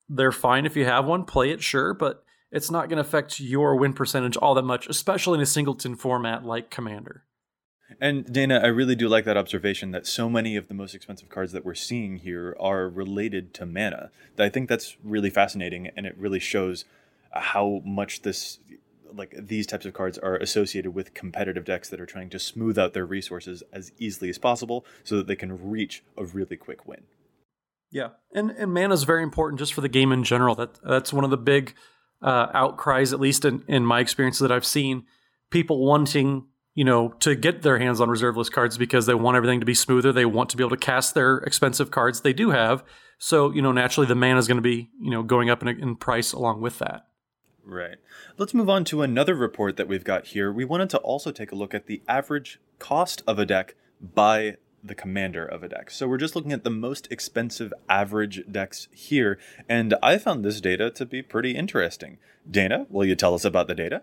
they're 0.09 0.33
fine 0.33 0.67
if 0.67 0.77
you 0.77 0.85
have 0.85 1.07
one, 1.07 1.25
play 1.25 1.51
it, 1.51 1.63
sure, 1.63 1.95
but 1.95 2.25
it's 2.51 2.71
not 2.71 2.89
going 2.89 2.97
to 2.97 3.09
affect 3.09 3.41
your 3.41 3.77
win 3.77 3.93
percentage 3.93 4.37
all 4.37 4.55
that 4.55 4.63
much, 4.63 4.89
especially 4.89 5.37
in 5.37 5.43
a 5.43 5.47
singleton 5.47 5.95
format 5.95 6.45
like 6.45 6.71
Commander. 6.71 7.25
And 8.01 8.33
Dana, 8.33 8.61
I 8.63 8.69
really 8.69 8.95
do 8.95 9.09
like 9.09 9.25
that 9.25 9.37
observation 9.37 9.91
that 9.91 10.07
so 10.07 10.29
many 10.31 10.55
of 10.55 10.69
the 10.69 10.75
most 10.75 10.95
expensive 10.95 11.29
cards 11.29 11.53
that 11.53 11.65
we're 11.65 11.75
seeing 11.75 12.19
here 12.19 12.57
are 12.61 12.89
related 12.89 13.53
to 13.55 13.67
mana. 13.67 14.11
I 14.39 14.49
think 14.49 14.69
that's 14.69 14.97
really 15.03 15.31
fascinating, 15.31 15.89
and 15.97 16.07
it 16.07 16.17
really 16.17 16.39
shows 16.39 16.85
how 17.33 17.83
much 17.85 18.23
this, 18.23 18.61
like 19.13 19.35
these 19.37 19.67
types 19.67 19.85
of 19.85 19.95
cards, 19.95 20.17
are 20.19 20.37
associated 20.37 20.95
with 20.95 21.13
competitive 21.13 21.65
decks 21.65 21.89
that 21.89 22.01
are 22.01 22.07
trying 22.07 22.31
to 22.31 22.39
smooth 22.39 22.79
out 22.79 22.95
their 22.95 23.07
resources 23.07 23.65
as 23.73 23.91
easily 23.99 24.31
as 24.31 24.39
possible, 24.39 24.87
so 25.03 25.17
that 25.17 25.27
they 25.27 25.37
can 25.37 25.69
reach 25.69 26.05
a 26.17 26.25
really 26.25 26.57
quick 26.57 26.87
win. 26.87 27.03
Yeah, 27.91 28.11
and 28.33 28.51
and 28.53 28.73
mana 28.73 28.95
is 28.95 29.03
very 29.05 29.25
important 29.25 29.59
just 29.59 29.75
for 29.75 29.81
the 29.81 29.89
game 29.89 30.13
in 30.13 30.23
general. 30.23 30.55
That 30.55 30.79
that's 30.85 31.13
one 31.13 31.25
of 31.25 31.31
the 31.31 31.37
big 31.37 31.75
uh, 32.23 32.47
outcries, 32.55 33.13
at 33.13 33.19
least 33.19 33.45
in 33.45 33.65
in 33.67 33.85
my 33.85 33.99
experience 33.99 34.39
that 34.39 34.53
I've 34.53 34.67
seen, 34.67 35.05
people 35.51 35.85
wanting 35.85 36.47
you 36.75 36.85
know, 36.85 37.11
to 37.21 37.35
get 37.35 37.63
their 37.63 37.79
hands 37.79 38.01
on 38.01 38.09
reserve 38.09 38.37
list 38.37 38.53
cards 38.53 38.79
because 38.79 39.07
they 39.07 39.15
want 39.15 39.37
everything 39.37 39.61
to 39.61 39.67
be 39.67 39.75
smoother. 39.75 40.13
They 40.13 40.25
want 40.25 40.51
to 40.51 40.57
be 40.57 40.63
able 40.63 40.77
to 40.77 40.85
cast 40.85 41.15
their 41.15 41.39
expensive 41.39 41.91
cards 41.91 42.21
they 42.21 42.33
do 42.33 42.51
have. 42.51 42.85
So, 43.19 43.51
you 43.51 43.63
know, 43.63 43.73
naturally 43.73 44.07
the 44.07 44.15
mana 44.15 44.39
is 44.39 44.47
going 44.47 44.59
to 44.59 44.63
be, 44.63 44.91
you 45.01 45.11
know, 45.11 45.23
going 45.23 45.51
up 45.51 45.63
in, 45.63 45.69
in 45.69 45.97
price 45.97 46.33
along 46.33 46.61
with 46.61 46.79
that. 46.79 47.07
Right. 47.65 47.97
Let's 48.39 48.55
move 48.55 48.71
on 48.71 48.85
to 48.87 49.03
another 49.03 49.35
report 49.35 49.77
that 49.77 49.89
we've 49.89 50.05
got 50.05 50.29
here. 50.29 50.53
We 50.53 50.65
wanted 50.65 50.89
to 50.91 50.99
also 50.99 51.33
take 51.33 51.53
a 51.53 51.57
look 51.57 51.75
at 51.75 51.87
the 51.87 52.03
average 52.09 52.61
cost 52.79 53.23
of 53.27 53.39
a 53.39 53.45
deck 53.45 53.75
by 54.01 54.57
the 54.83 54.95
commander 54.95 55.45
of 55.45 55.63
a 55.63 55.69
deck. 55.69 55.91
So 55.91 56.09
we're 56.09 56.17
just 56.19 56.37
looking 56.37 56.53
at 56.53 56.65
the 56.65 56.71
most 56.71 57.11
expensive 57.11 57.75
average 57.89 58.45
decks 58.51 58.89
here, 58.93 59.39
and 59.69 59.95
I 60.03 60.19
found 60.19 60.45
this 60.45 60.61
data 60.61 60.91
to 60.93 61.05
be 61.05 61.21
pretty 61.21 61.57
interesting. 61.57 62.19
Dana, 62.49 62.87
will 62.89 63.05
you 63.05 63.17
tell 63.17 63.35
us 63.35 63.45
about 63.45 63.67
the 63.67 63.75
data? 63.75 64.03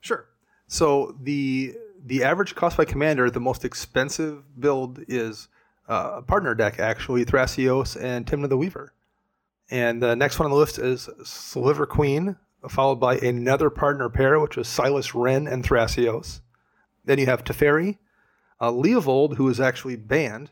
Sure. 0.00 0.26
So 0.66 1.16
the 1.20 1.76
the 2.04 2.24
average 2.24 2.54
cost 2.54 2.76
by 2.76 2.84
commander, 2.84 3.30
the 3.30 3.40
most 3.40 3.64
expensive 3.64 4.42
build 4.58 5.00
is 5.08 5.48
uh, 5.88 6.14
a 6.16 6.22
partner 6.22 6.54
deck, 6.54 6.78
actually, 6.78 7.24
Thrasios 7.24 8.00
and 8.00 8.26
Tymna 8.26 8.48
the 8.48 8.56
Weaver. 8.56 8.92
And 9.70 10.02
the 10.02 10.16
next 10.16 10.38
one 10.38 10.46
on 10.46 10.50
the 10.50 10.56
list 10.56 10.78
is 10.78 11.08
Sliver 11.24 11.86
Queen, 11.86 12.36
followed 12.68 12.96
by 12.96 13.16
another 13.18 13.70
partner 13.70 14.08
pair, 14.08 14.38
which 14.40 14.56
is 14.56 14.68
Silas 14.68 15.08
Renn 15.12 15.50
and 15.50 15.64
Thrasios. 15.64 16.40
Then 17.04 17.18
you 17.18 17.26
have 17.26 17.44
Teferi, 17.44 17.98
uh, 18.60 18.70
Leovold, 18.70 19.36
who 19.36 19.48
is 19.48 19.60
actually 19.60 19.96
banned, 19.96 20.50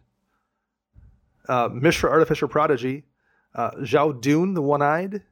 uh, 1.49 1.69
Mishra 1.73 2.11
Artificer 2.11 2.47
Prodigy, 2.47 3.05
uh, 3.55 3.71
Xiahou 3.73 4.21
Dun, 4.21 4.55
the 4.55 4.63
One 4.63 4.83
Eyed, 4.83 5.23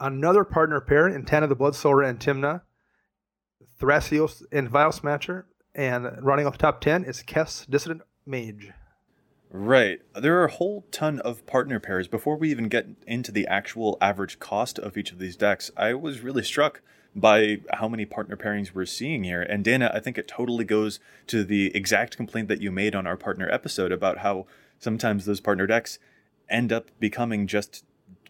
another 0.00 0.44
partner 0.44 0.80
pair, 0.80 1.08
in 1.08 1.24
Tana 1.24 1.46
the 1.46 1.56
Bloodsower 1.56 2.06
and 2.06 2.18
Tymna, 2.18 2.62
Thrasios 3.78 4.42
and 4.50 4.68
Vial 4.68 4.92
Smasher, 4.92 5.46
and 5.74 6.08
running 6.20 6.46
off 6.46 6.54
the 6.54 6.58
top 6.58 6.80
10 6.80 7.04
is 7.04 7.22
Kess 7.22 7.68
Dissident 7.68 8.00
Mage. 8.26 8.72
Right. 9.50 10.00
There 10.14 10.38
are 10.40 10.44
a 10.44 10.50
whole 10.50 10.84
ton 10.90 11.20
of 11.20 11.46
partner 11.46 11.80
pairs. 11.80 12.06
Before 12.06 12.36
we 12.36 12.50
even 12.50 12.68
get 12.68 12.86
into 13.06 13.32
the 13.32 13.46
actual 13.46 13.96
average 14.00 14.38
cost 14.38 14.78
of 14.78 14.96
each 14.96 15.12
of 15.12 15.18
these 15.18 15.36
decks, 15.36 15.70
I 15.76 15.94
was 15.94 16.20
really 16.20 16.42
struck 16.42 16.82
by 17.16 17.60
how 17.72 17.88
many 17.88 18.04
partner 18.04 18.36
pairings 18.36 18.74
we're 18.74 18.84
seeing 18.84 19.24
here. 19.24 19.42
And 19.42 19.64
Dana, 19.64 19.90
I 19.94 20.00
think 20.00 20.18
it 20.18 20.28
totally 20.28 20.64
goes 20.64 21.00
to 21.28 21.44
the 21.44 21.74
exact 21.74 22.16
complaint 22.16 22.48
that 22.48 22.60
you 22.60 22.70
made 22.70 22.94
on 22.94 23.06
our 23.06 23.16
partner 23.16 23.48
episode 23.50 23.90
about 23.90 24.18
how 24.18 24.46
sometimes 24.78 25.24
those 25.24 25.40
partner 25.40 25.66
decks 25.66 25.98
end 26.50 26.72
up 26.72 26.90
becoming 27.00 27.46
just 27.46 27.84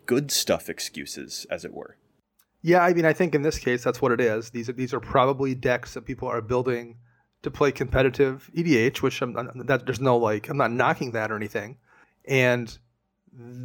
good 0.06 0.30
stuff 0.30 0.68
excuses, 0.70 1.46
as 1.50 1.64
it 1.64 1.74
were. 1.74 1.96
Yeah, 2.68 2.84
I 2.84 2.92
mean, 2.92 3.06
I 3.06 3.14
think 3.14 3.34
in 3.34 3.40
this 3.40 3.58
case 3.58 3.82
that's 3.82 4.02
what 4.02 4.12
it 4.12 4.20
is. 4.20 4.50
These 4.50 4.68
are 4.68 4.74
these 4.74 4.92
are 4.92 5.00
probably 5.00 5.54
decks 5.54 5.94
that 5.94 6.04
people 6.04 6.28
are 6.28 6.42
building 6.42 6.98
to 7.40 7.50
play 7.50 7.72
competitive 7.72 8.50
EDH, 8.54 9.00
which 9.00 9.22
I'm, 9.22 9.32
that 9.64 9.86
there's 9.86 10.02
no 10.02 10.18
like 10.18 10.50
I'm 10.50 10.58
not 10.58 10.70
knocking 10.70 11.12
that 11.12 11.32
or 11.32 11.36
anything, 11.36 11.78
and 12.26 12.78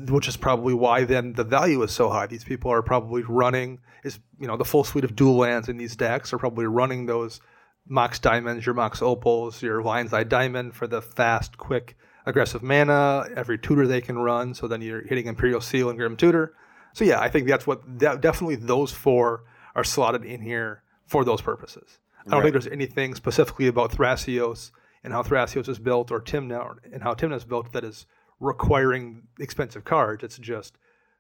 which 0.08 0.30
is 0.30 0.38
probably 0.38 0.74
why 0.74 1.04
then 1.04 1.34
the 1.34 1.44
value 1.44 1.84
is 1.84 1.92
so 1.92 2.10
high. 2.10 2.28
These 2.28 2.46
people 2.46 2.72
are 2.72 2.82
probably 2.82 3.24
running 3.24 3.82
is 4.06 4.20
you 4.40 4.48
know 4.48 4.56
the 4.56 4.64
full 4.64 4.86
suite 4.86 5.04
of 5.04 5.18
dual 5.18 5.36
lands 5.36 5.68
in 5.68 5.76
these 5.76 5.98
decks 5.98 6.32
are 6.32 6.38
probably 6.38 6.66
running 6.66 7.06
those 7.06 7.42
Mox 7.86 8.20
Diamonds, 8.20 8.66
your 8.66 8.74
Mox 8.74 9.02
Opals, 9.02 9.62
your 9.62 9.84
Lion's 9.84 10.14
Eye 10.14 10.24
Diamond 10.24 10.76
for 10.76 10.88
the 10.88 11.02
fast, 11.02 11.58
quick, 11.58 11.98
aggressive 12.26 12.64
mana. 12.64 13.28
Every 13.36 13.60
tutor 13.60 13.86
they 13.86 14.00
can 14.00 14.18
run, 14.18 14.54
so 14.54 14.70
then 14.70 14.82
you're 14.82 15.06
hitting 15.06 15.28
Imperial 15.28 15.60
Seal 15.60 15.90
and 15.90 16.00
Grim 16.00 16.16
Tutor 16.16 16.56
so 16.94 17.04
yeah, 17.04 17.20
I 17.20 17.30
think 17.30 17.48
that's 17.48 17.68
what 17.68 17.98
definitely 17.98 18.56
those 18.56 18.92
four 18.92 19.44
are 19.76 19.84
slotted 19.84 20.24
in 20.24 20.42
here 20.42 20.84
for 21.06 21.26
those 21.26 21.42
purposes. 21.42 22.00
I 22.20 22.30
don't 22.30 22.40
right. 22.40 22.44
think 22.44 22.54
there's 22.54 22.68
anything 22.68 23.16
specifically 23.16 23.68
about 23.68 23.92
Thrasios 23.92 24.72
and 25.04 25.12
how 25.12 25.24
Thrasios 25.24 25.68
is 25.68 25.80
built 25.80 26.12
or 26.12 26.22
Tymna 26.22 26.78
and 26.92 27.04
how 27.04 27.14
Tymna 27.14 27.36
is 27.36 27.44
built 27.44 27.74
that 27.74 27.84
is 27.84 28.06
requiring 28.40 29.24
expensive 29.40 29.84
cards. 29.84 30.24
It's 30.24 30.38
just 30.38 30.78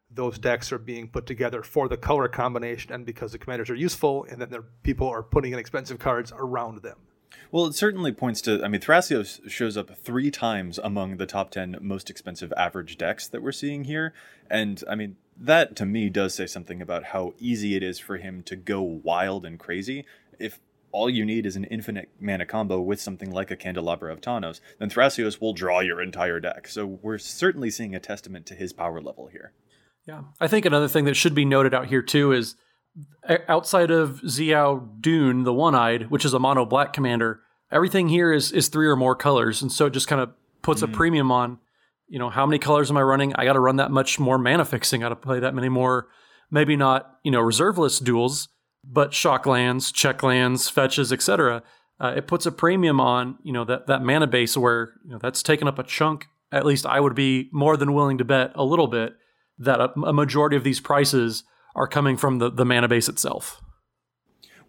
those 0.10 0.38
decks 0.38 0.72
are 0.72 0.78
being 0.78 1.08
put 1.08 1.26
together 1.26 1.64
for 1.64 1.90
the 1.90 1.98
color 1.98 2.28
combination 2.28 2.94
and 2.94 3.06
because 3.06 3.32
the 3.32 3.38
commanders 3.38 3.70
are 3.70 3.76
useful 3.76 4.26
and 4.30 4.40
then 4.40 4.50
their 4.50 4.62
people 4.84 5.08
are 5.08 5.24
putting 5.24 5.54
in 5.54 5.60
expensive 5.60 6.00
cards 6.00 6.32
around 6.38 6.84
them. 6.84 6.98
Well, 7.52 7.66
it 7.66 7.74
certainly 7.74 8.12
points 8.12 8.42
to. 8.42 8.64
I 8.64 8.68
mean, 8.68 8.80
Thrasios 8.80 9.50
shows 9.50 9.76
up 9.76 9.96
three 9.98 10.30
times 10.30 10.80
among 10.80 11.18
the 11.18 11.26
top 11.26 11.50
10 11.52 11.78
most 11.82 12.10
expensive 12.10 12.54
average 12.56 12.98
decks 12.98 13.28
that 13.28 13.42
we're 13.42 13.52
seeing 13.52 13.86
here. 13.86 14.14
And 14.50 14.84
I 14.88 14.96
mean, 14.96 15.18
that 15.38 15.76
to 15.78 15.86
me 15.86 16.10
does 16.10 16.36
say 16.36 16.48
something 16.48 16.82
about 16.82 17.06
how 17.06 17.34
easy 17.40 17.76
it 17.76 17.84
is 17.84 18.00
for 18.00 18.18
him 18.18 18.44
to 18.44 18.56
go 18.56 18.82
wild 18.82 19.46
and 19.46 19.60
crazy. 19.60 20.06
If 20.40 20.60
all 20.92 21.10
you 21.10 21.26
need 21.26 21.46
is 21.46 21.56
an 21.56 21.66
infinite 21.66 22.10
mana 22.20 22.46
combo 22.46 22.80
with 22.80 23.02
something 23.02 23.32
like 23.32 23.52
a 23.52 23.56
Candelabra 23.56 24.14
of 24.14 24.22
Tawnos, 24.22 24.62
then 24.80 24.90
Thrasios 24.90 25.42
will 25.42 25.54
draw 25.54 25.80
your 25.80 26.02
entire 26.02 26.40
deck. 26.40 26.68
So 26.68 26.86
we're 26.86 27.18
certainly 27.18 27.72
seeing 27.72 27.96
a 27.96 28.00
testament 28.00 28.46
to 28.48 28.56
his 28.56 28.74
power 28.74 29.02
level 29.02 29.28
here. 29.28 29.54
Yeah. 30.06 30.22
I 30.40 30.48
think 30.48 30.66
another 30.66 30.88
thing 30.88 31.06
that 31.06 31.16
should 31.16 31.34
be 31.34 31.46
noted 31.46 31.74
out 31.74 31.88
here 31.88 32.02
too 32.02 32.32
is 32.32 32.56
outside 33.48 33.90
of 33.90 34.22
Xiahou 34.22 35.02
Dun, 35.02 35.44
the 35.44 35.54
one 35.54 35.76
eyed, 35.76 36.12
which 36.12 36.26
is 36.26 36.34
a 36.34 36.40
mono 36.40 36.66
black 36.66 36.94
commander, 36.94 37.42
everything 37.72 38.10
here 38.10 38.32
is 38.32 38.52
is 38.52 38.68
three 38.68 38.88
or 38.88 38.96
more 38.96 39.16
colors. 39.16 39.62
And 39.62 39.72
so 39.72 39.88
it 39.88 39.94
just 39.94 40.08
kind 40.08 40.22
of 40.22 40.32
puts 40.62 40.82
mm-hmm. 40.82 40.94
a 40.94 40.96
premium 40.96 41.32
on 41.32 41.60
you 42.08 42.20
know, 42.20 42.30
how 42.30 42.46
many 42.46 42.60
colors 42.60 42.90
am 42.90 42.98
I 42.98 43.02
running? 43.02 43.34
I 43.36 43.46
got 43.46 43.54
to 43.54 43.60
run 43.60 43.78
that 43.78 43.92
much 43.92 44.20
more 44.20 44.38
mana 44.38 44.66
fixing. 44.66 45.04
I 45.04 45.06
got 45.06 45.10
to 45.10 45.16
play 45.16 45.40
that 45.40 45.56
many 45.56 45.70
more, 45.70 46.08
maybe 46.52 46.76
not, 46.76 47.18
you 47.24 47.32
know, 47.32 47.42
reserve 47.42 47.78
list 47.78 48.04
duals, 48.04 48.48
but 48.84 49.14
shock 49.14 49.46
lands, 49.46 49.92
check 49.92 50.24
lands, 50.24 50.70
fetches, 50.70 51.12
etc. 51.12 51.64
Uh, 52.00 52.14
it 52.18 52.28
puts 52.28 52.46
a 52.46 52.52
premium 52.52 53.00
on, 53.00 53.38
you 53.44 53.54
know, 53.54 53.66
that, 53.66 53.88
that 53.88 54.02
mana 54.02 54.28
base 54.28 54.58
where, 54.58 54.94
you 55.06 55.12
know, 55.12 55.20
that's 55.22 55.42
taken 55.42 55.68
up 55.68 55.80
a 55.80 55.84
chunk. 55.84 56.28
At 56.52 56.66
least 56.66 56.86
I 56.86 57.00
would 57.00 57.16
be 57.16 57.50
more 57.52 57.78
than 57.78 57.94
willing 57.94 58.18
to 58.20 58.26
bet 58.26 58.52
a 58.56 58.64
little 58.64 58.88
bit 58.88 59.14
that 59.58 59.80
a, 59.80 59.92
a 60.02 60.14
majority 60.14 60.56
of 60.56 60.64
these 60.64 60.80
prices 60.80 61.44
are 61.76 61.88
coming 61.88 62.18
from 62.18 62.40
the, 62.40 62.52
the 62.52 62.66
mana 62.66 62.88
base 62.88 63.10
itself. 63.10 63.62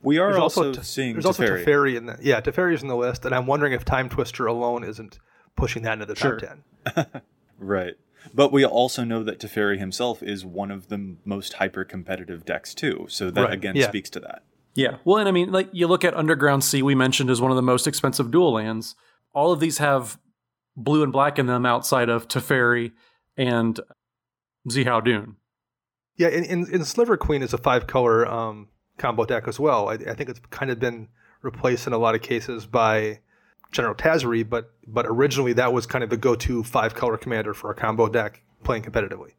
We 0.03 0.19
are 0.19 0.33
there's 0.33 0.43
also, 0.43 0.69
also 0.69 0.83
seeing 0.83 1.15
there's 1.15 1.25
Teferi. 1.25 1.29
also 1.29 1.65
Teferi 1.65 1.97
in 1.97 2.07
the 2.07 2.19
yeah 2.21 2.41
Teferi 2.41 2.75
is 2.75 2.83
in 2.83 2.89
the 2.89 2.97
list, 2.97 3.25
and 3.25 3.35
I'm 3.35 3.47
wondering 3.47 3.73
if 3.73 3.85
Timetwister 3.85 4.49
alone 4.49 4.85
isn't 4.85 5.19
pushing 5.57 5.83
that 5.83 5.95
into 5.95 6.07
the 6.07 6.17
sure. 6.17 6.39
top 6.39 6.59
ten. 6.95 7.23
Right. 7.59 7.95
But 8.33 8.53
we 8.53 8.65
also 8.65 9.05
know 9.05 9.23
that 9.23 9.39
Teferi 9.39 9.79
himself 9.79 10.23
is 10.23 10.45
one 10.45 10.71
of 10.71 10.89
the 10.89 11.17
most 11.25 11.55
hyper 11.55 11.85
competitive 11.85 12.45
decks 12.45 12.75
too. 12.75 13.07
So 13.09 13.31
that 13.31 13.41
right. 13.41 13.53
again 13.53 13.77
yeah. 13.77 13.89
speaks 13.89 14.11
to 14.11 14.21
that. 14.21 14.43
Yeah. 14.75 14.97
Well, 15.05 15.19
and 15.19 15.29
I 15.29 15.33
mean, 15.33 15.53
like 15.53 15.69
you 15.73 15.87
look 15.87 16.05
at 16.05 16.15
Underground 16.15 16.65
Sea, 16.65 16.83
we 16.83 16.95
mentioned 16.95 17.31
as 17.31 17.41
one 17.41 17.51
of 17.51 17.57
the 17.57 17.63
most 17.63 17.87
expensive 17.87 18.31
dual 18.31 18.55
lands. 18.55 18.97
All 19.33 19.53
of 19.53 19.61
these 19.61 19.79
have 19.79 20.19
blue 20.77 21.03
and 21.03 21.13
black 21.13 21.39
in 21.39 21.47
them 21.47 21.67
outside 21.67 22.09
of 22.09 22.27
Teferi 22.29 22.93
and 23.37 23.79
Xiahou 24.69 25.05
Dun. 25.05 25.37
Yeah, 26.17 26.29
and, 26.29 26.47
in, 26.47 26.73
in 26.73 26.85
Sliver 26.85 27.17
Queen 27.17 27.43
is 27.43 27.53
a 27.53 27.59
five 27.59 27.87
color 27.87 28.27
um, 28.27 28.69
combo 28.99 29.25
deck 29.25 29.49
as 29.49 29.59
well. 29.59 29.89
I, 29.89 29.95
I 29.95 30.15
think 30.15 30.31
it's 30.31 30.41
kind 30.51 30.71
of 30.71 30.79
been 30.79 31.09
replaced 31.43 31.87
in 31.87 31.93
a 31.93 31.99
lot 31.99 32.15
of 32.15 32.23
cases 32.23 32.67
by 32.67 33.21
General 33.75 33.95
Tazri, 33.95 34.49
but 34.49 34.71
but 34.87 35.05
originally 35.07 35.53
that 35.55 35.73
was 35.73 35.85
kind 35.85 36.03
of 36.05 36.09
the 36.09 36.17
go 36.17 36.35
to 36.37 36.63
five 36.63 36.95
color 36.95 37.17
commander 37.17 37.53
for 37.53 37.71
a 37.71 37.75
combo 37.75 38.09
deck 38.09 38.43
playing 38.63 38.85
competitively. 38.85 39.33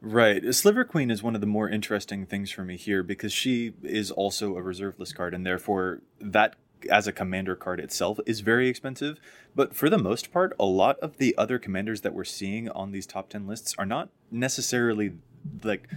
Right. 0.00 0.52
Sliver 0.54 0.84
Queen 0.84 1.10
is 1.10 1.22
one 1.22 1.34
of 1.34 1.40
the 1.40 1.46
more 1.46 1.68
interesting 1.68 2.26
things 2.26 2.50
for 2.50 2.64
me 2.64 2.76
here 2.76 3.02
because 3.02 3.32
she 3.32 3.74
is 3.82 4.10
also 4.10 4.56
a 4.56 4.62
reserve 4.62 4.98
list 4.98 5.14
card, 5.14 5.34
and 5.34 5.44
therefore 5.44 6.00
that 6.20 6.56
as 6.90 7.06
a 7.06 7.12
commander 7.12 7.54
card 7.54 7.80
itself 7.80 8.18
is 8.26 8.40
very 8.40 8.68
expensive. 8.68 9.18
But 9.54 9.74
for 9.74 9.90
the 9.90 9.98
most 9.98 10.32
part, 10.32 10.54
a 10.58 10.64
lot 10.64 10.98
of 11.00 11.18
the 11.18 11.34
other 11.36 11.58
commanders 11.58 12.00
that 12.00 12.14
we're 12.14 12.24
seeing 12.24 12.68
on 12.70 12.92
these 12.92 13.06
top 13.06 13.28
10 13.28 13.46
lists 13.46 13.74
are 13.78 13.86
not 13.86 14.08
necessarily 14.30 15.14
like, 15.62 15.88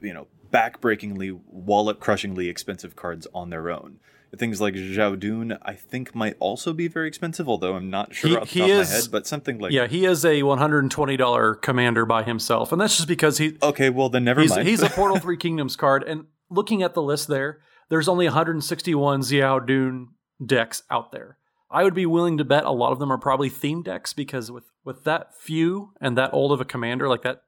you 0.00 0.14
know, 0.14 0.26
backbreakingly, 0.52 1.38
wallet 1.46 2.00
crushingly 2.00 2.48
expensive 2.48 2.96
cards 2.96 3.26
on 3.34 3.50
their 3.50 3.70
own. 3.70 3.98
Things 4.38 4.60
like 4.60 4.74
Xiahou 4.74 5.18
Dun, 5.18 5.58
I 5.62 5.74
think, 5.74 6.14
might 6.14 6.36
also 6.40 6.72
be 6.72 6.88
very 6.88 7.08
expensive, 7.08 7.48
although 7.48 7.74
I'm 7.74 7.90
not 7.90 8.14
sure 8.14 8.30
He- 8.30 8.36
off 8.36 8.42
the 8.44 8.54
he 8.54 8.60
top 8.60 8.68
is- 8.70 8.88
of 8.88 8.94
my 8.94 9.00
head. 9.00 9.08
But 9.12 9.26
something 9.26 9.58
like, 9.58 9.72
Yeah, 9.72 9.86
he 9.86 10.04
is 10.04 10.24
a 10.24 10.42
$120 10.42 11.54
commander 11.60 12.06
by 12.06 12.22
himself, 12.22 12.72
and 12.72 12.80
that's 12.80 12.96
just 12.96 13.08
because 13.08 13.38
he 13.38 13.56
okay, 13.62 13.90
well 13.90 14.08
then 14.08 14.24
never 14.24 14.40
he's, 14.40 14.50
mind. 14.50 14.66
he's 14.68 14.82
a 14.82 14.90
Portal 14.90 15.18
Three 15.18 15.36
Kingdoms 15.36 15.76
card. 15.76 16.02
And 16.04 16.26
looking 16.50 16.82
at 16.82 16.94
the 16.94 17.02
list 17.02 17.28
there, 17.28 17.60
there's 17.88 18.08
only 18.08 18.26
161 18.26 19.20
Xiahou 19.20 19.66
Dun 19.66 20.08
decks 20.44 20.82
out 20.90 21.12
there. 21.12 21.38
I 21.70 21.82
would 21.84 21.94
be 21.94 22.06
willing 22.06 22.38
to 22.38 22.44
bet 22.44 22.64
a 22.64 22.70
lot 22.70 22.92
of 22.92 22.98
them 22.98 23.10
are 23.12 23.18
probably 23.18 23.48
theme 23.48 23.82
decks 23.82 24.12
because 24.12 24.50
with 24.50 24.64
with 24.84 25.04
that 25.04 25.34
few 25.34 25.92
and 26.00 26.16
that 26.18 26.32
old 26.32 26.52
of 26.52 26.60
a 26.60 26.64
commander, 26.64 27.08
like 27.08 27.22
that 27.22 27.42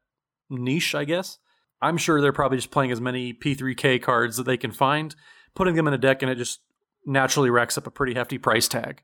niche, 0.50 0.94
I 0.94 1.04
guess, 1.04 1.38
I'm 1.82 1.96
sure 1.98 2.20
they're 2.20 2.32
probably 2.32 2.58
just 2.58 2.70
playing 2.70 2.90
as 2.90 3.00
many 3.00 3.32
P3K 3.34 4.00
cards 4.02 4.36
that 4.38 4.44
they 4.44 4.56
can 4.56 4.72
find, 4.72 5.14
putting 5.54 5.74
them 5.74 5.86
in 5.86 5.92
a 5.94 5.98
deck, 5.98 6.22
and 6.22 6.30
it 6.30 6.36
just 6.36 6.60
naturally 7.06 7.50
racks 7.50 7.78
up 7.78 7.86
a 7.86 7.90
pretty 7.90 8.14
hefty 8.14 8.38
price 8.38 8.68
tag. 8.68 9.02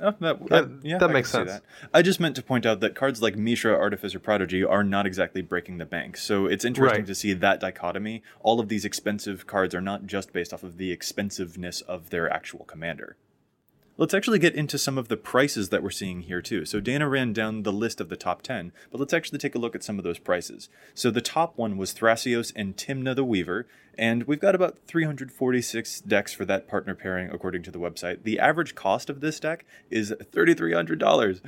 Oh, 0.00 0.14
that, 0.20 0.38
Yeah, 0.48 0.56
I- 0.56 0.66
yeah, 0.82 0.98
that 0.98 1.10
I 1.10 1.12
makes 1.12 1.30
sense. 1.30 1.50
that. 1.50 1.64
I 1.92 2.02
just 2.02 2.20
meant 2.20 2.36
to 2.36 2.42
point 2.42 2.64
out 2.64 2.78
that 2.80 2.94
cards 2.94 3.20
like 3.20 3.36
Mishra, 3.36 3.74
Artificer, 3.74 4.20
Prodigy 4.20 4.62
are 4.62 4.84
not 4.84 5.06
exactly 5.06 5.42
breaking 5.42 5.78
the 5.78 5.86
bank. 5.86 6.16
So 6.16 6.46
it's 6.46 6.64
interesting 6.64 7.00
Right. 7.00 7.06
to 7.06 7.14
see 7.16 7.32
that 7.32 7.58
dichotomy. 7.58 8.22
All 8.40 8.60
of 8.60 8.68
these 8.68 8.84
expensive 8.84 9.46
cards 9.48 9.74
are 9.74 9.80
not 9.80 10.06
just 10.06 10.32
based 10.32 10.52
off 10.54 10.62
of 10.62 10.76
the 10.76 10.92
expensiveness 10.92 11.80
of 11.80 12.10
their 12.10 12.32
actual 12.32 12.64
commander. 12.64 13.16
Let's 14.00 14.14
actually 14.14 14.38
get 14.38 14.54
into 14.54 14.78
some 14.78 14.96
of 14.96 15.08
the 15.08 15.16
prices 15.16 15.70
that 15.70 15.82
we're 15.82 15.90
seeing 15.90 16.20
here 16.20 16.40
too. 16.40 16.64
So 16.64 16.78
Dana 16.78 17.08
ran 17.08 17.32
down 17.32 17.64
the 17.64 17.72
list 17.72 18.00
of 18.00 18.08
the 18.08 18.16
top 18.16 18.42
10, 18.42 18.70
but 18.92 19.00
let's 19.00 19.12
actually 19.12 19.40
take 19.40 19.56
a 19.56 19.58
look 19.58 19.74
at 19.74 19.82
some 19.82 19.98
of 19.98 20.04
those 20.04 20.20
prices. 20.20 20.68
So 20.94 21.10
the 21.10 21.20
top 21.20 21.58
one 21.58 21.76
was 21.76 21.92
Thrasios 21.92 22.52
and 22.54 22.76
Tymna 22.76 23.16
the 23.16 23.24
Weaver, 23.24 23.66
and 23.98 24.22
we've 24.22 24.38
got 24.38 24.54
about 24.54 24.78
346 24.86 26.00
decks 26.02 26.32
for 26.32 26.44
that 26.44 26.68
partner 26.68 26.94
pairing 26.94 27.28
according 27.32 27.64
to 27.64 27.72
the 27.72 27.80
website. 27.80 28.22
The 28.22 28.38
average 28.38 28.76
cost 28.76 29.10
of 29.10 29.20
this 29.20 29.40
deck 29.40 29.64
is 29.90 30.14
$3,300. 30.32 31.40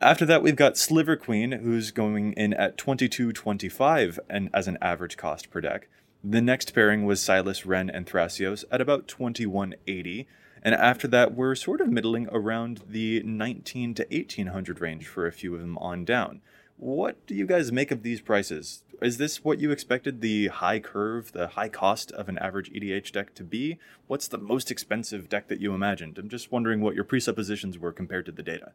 After 0.00 0.24
that, 0.24 0.40
we've 0.44 0.54
got 0.54 0.78
Sliver 0.78 1.16
Queen, 1.16 1.50
who's 1.50 1.90
going 1.90 2.32
in 2.34 2.54
at 2.54 2.78
22.25 2.78 4.20
and 4.30 4.50
as 4.54 4.68
an 4.68 4.78
average 4.80 5.16
cost 5.16 5.50
per 5.50 5.60
deck. 5.60 5.88
The 6.22 6.40
next 6.40 6.72
pairing 6.76 7.06
was 7.06 7.20
Silas, 7.20 7.62
Renn 7.62 7.90
and 7.92 8.06
Thrasios 8.06 8.64
at 8.70 8.80
about 8.80 9.08
2180. 9.08 10.28
And 10.68 10.74
after 10.74 11.08
that, 11.08 11.34
we're 11.34 11.54
sort 11.54 11.80
of 11.80 11.88
middling 11.88 12.28
around 12.30 12.82
the 12.86 13.22
19 13.22 13.94
to 13.94 14.02
1800 14.10 14.82
range 14.82 15.06
for 15.06 15.26
a 15.26 15.32
few 15.32 15.54
of 15.54 15.62
them 15.62 15.78
on 15.78 16.04
down. 16.04 16.42
What 16.76 17.26
do 17.26 17.34
you 17.34 17.46
guys 17.46 17.72
make 17.72 17.90
of 17.90 18.02
these 18.02 18.20
prices? 18.20 18.82
Is 19.00 19.16
this 19.16 19.42
what 19.42 19.60
you 19.60 19.70
expected 19.70 20.20
the 20.20 20.48
high 20.48 20.78
curve, 20.78 21.32
the 21.32 21.46
high 21.46 21.70
cost 21.70 22.12
of 22.12 22.28
an 22.28 22.36
average 22.36 22.70
EDH 22.70 23.12
deck 23.12 23.34
to 23.36 23.44
be? 23.44 23.78
What's 24.08 24.28
the 24.28 24.36
most 24.36 24.70
expensive 24.70 25.30
deck 25.30 25.48
that 25.48 25.62
you 25.62 25.72
imagined? 25.72 26.18
I'm 26.18 26.28
just 26.28 26.52
wondering 26.52 26.82
what 26.82 26.94
your 26.94 27.04
presuppositions 27.04 27.78
were 27.78 27.90
compared 27.90 28.26
to 28.26 28.32
the 28.32 28.42
data. 28.42 28.72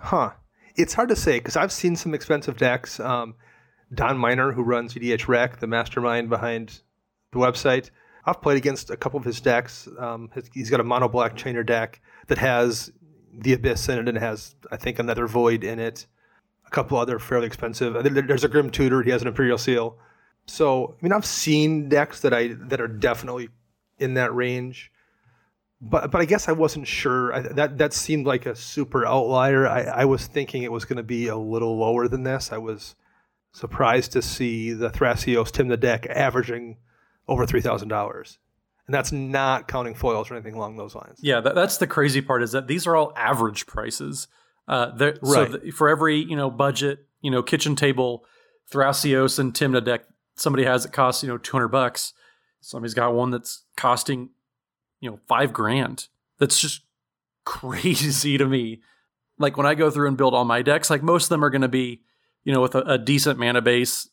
Huh. 0.00 0.32
It's 0.74 0.94
hard 0.94 1.10
to 1.10 1.16
say 1.16 1.38
because 1.38 1.56
I've 1.56 1.70
seen 1.70 1.94
some 1.94 2.14
expensive 2.14 2.56
decks. 2.56 2.98
Um, 2.98 3.36
Don 3.94 4.18
Miner, 4.18 4.50
who 4.50 4.64
runs 4.64 4.94
EDHREC, 4.94 5.60
the 5.60 5.68
mastermind 5.68 6.30
behind 6.30 6.80
the 7.30 7.38
website, 7.38 7.90
I've 8.26 8.42
played 8.42 8.56
against 8.56 8.90
a 8.90 8.96
couple 8.96 9.18
of 9.18 9.24
his 9.24 9.40
decks. 9.40 9.88
Um, 9.98 10.30
his, 10.34 10.50
he's 10.52 10.70
got 10.70 10.80
a 10.80 10.84
mono 10.84 11.08
black 11.08 11.36
chainer 11.36 11.64
deck 11.64 12.00
that 12.26 12.38
has 12.38 12.92
the 13.32 13.52
Abyss 13.52 13.88
in 13.88 13.98
it 13.98 14.08
and 14.08 14.18
has, 14.18 14.54
I 14.70 14.76
think, 14.76 14.98
another 14.98 15.26
Void 15.26 15.62
in 15.64 15.78
it. 15.78 16.06
A 16.66 16.70
couple 16.70 16.98
other 16.98 17.18
fairly 17.18 17.46
expensive. 17.46 17.94
There's 18.02 18.42
a 18.42 18.48
Grim 18.48 18.70
Tutor. 18.70 19.02
He 19.02 19.10
has 19.10 19.22
an 19.22 19.28
Imperial 19.28 19.58
Seal. 19.58 19.96
So, 20.46 20.96
I 20.98 21.04
mean, 21.04 21.12
I've 21.12 21.24
seen 21.24 21.88
decks 21.88 22.20
that 22.20 22.34
I 22.34 22.54
that 22.54 22.80
are 22.80 22.88
definitely 22.88 23.48
in 23.98 24.14
that 24.14 24.34
range 24.34 24.90
but 25.80 26.10
but 26.10 26.20
I 26.20 26.24
guess 26.24 26.48
I 26.48 26.52
wasn't 26.52 26.86
sure. 26.86 27.32
I, 27.32 27.40
that 27.40 27.78
that 27.78 27.92
seemed 27.92 28.26
like 28.26 28.46
a 28.46 28.54
super 28.54 29.06
outlier. 29.06 29.66
I, 29.66 29.82
I 29.82 30.04
was 30.04 30.26
thinking 30.26 30.62
it 30.62 30.72
was 30.72 30.84
going 30.84 30.96
to 30.96 31.02
be 31.02 31.28
a 31.28 31.36
little 31.36 31.78
lower 31.78 32.08
than 32.08 32.22
this. 32.22 32.52
I 32.52 32.58
was 32.58 32.96
surprised 33.52 34.12
to 34.12 34.22
see 34.22 34.72
the 34.72 34.90
Thrasios 34.90 35.50
Tymna 35.50 35.78
Deck 35.78 36.06
averaging 36.06 36.78
over 37.28 37.46
three 37.46 37.60
thousand 37.60 37.88
dollars, 37.88 38.38
and 38.86 38.94
that's 38.94 39.12
not 39.12 39.68
counting 39.68 39.94
foils 39.94 40.30
or 40.30 40.34
anything 40.34 40.54
along 40.54 40.76
those 40.76 40.94
lines. 40.94 41.18
Yeah, 41.22 41.40
that, 41.40 41.54
that's 41.54 41.76
the 41.78 41.86
crazy 41.86 42.20
part 42.20 42.42
is 42.42 42.52
that 42.52 42.66
these 42.68 42.86
are 42.86 42.94
all 42.96 43.12
average 43.16 43.66
prices. 43.66 44.28
Uh, 44.68 44.96
so 44.98 45.12
Right. 45.22 45.60
th- 45.62 45.74
for 45.74 45.88
every 45.88 46.16
you 46.18 46.36
know 46.36 46.50
budget, 46.50 47.06
you 47.20 47.30
know 47.30 47.42
kitchen 47.42 47.76
table, 47.76 48.24
Thrasios 48.72 49.38
and 49.38 49.52
Tymna 49.54 49.84
deck, 49.84 50.04
somebody 50.34 50.64
has 50.64 50.84
it 50.84 50.92
costs 50.92 51.22
you 51.22 51.28
know 51.28 51.38
two 51.38 51.52
hundred 51.56 51.68
bucks. 51.68 52.12
Somebody's 52.60 52.94
got 52.94 53.14
one 53.14 53.30
that's 53.30 53.64
costing 53.76 54.30
you 55.00 55.10
know 55.10 55.18
five 55.28 55.52
grand. 55.52 56.08
That's 56.38 56.58
just 56.60 56.82
crazy 57.44 58.36
to 58.38 58.46
me. 58.46 58.80
Like 59.38 59.56
when 59.56 59.66
I 59.66 59.74
go 59.74 59.90
through 59.90 60.08
and 60.08 60.16
build 60.16 60.34
all 60.34 60.44
my 60.44 60.62
decks, 60.62 60.90
like 60.90 61.02
most 61.02 61.24
of 61.24 61.28
them 61.30 61.44
are 61.44 61.50
going 61.50 61.62
to 61.62 61.68
be 61.68 62.02
you 62.44 62.52
know 62.52 62.60
with 62.60 62.74
a, 62.74 62.80
a 62.82 62.98
decent 62.98 63.38
mana 63.38 63.62
base, 63.62 64.08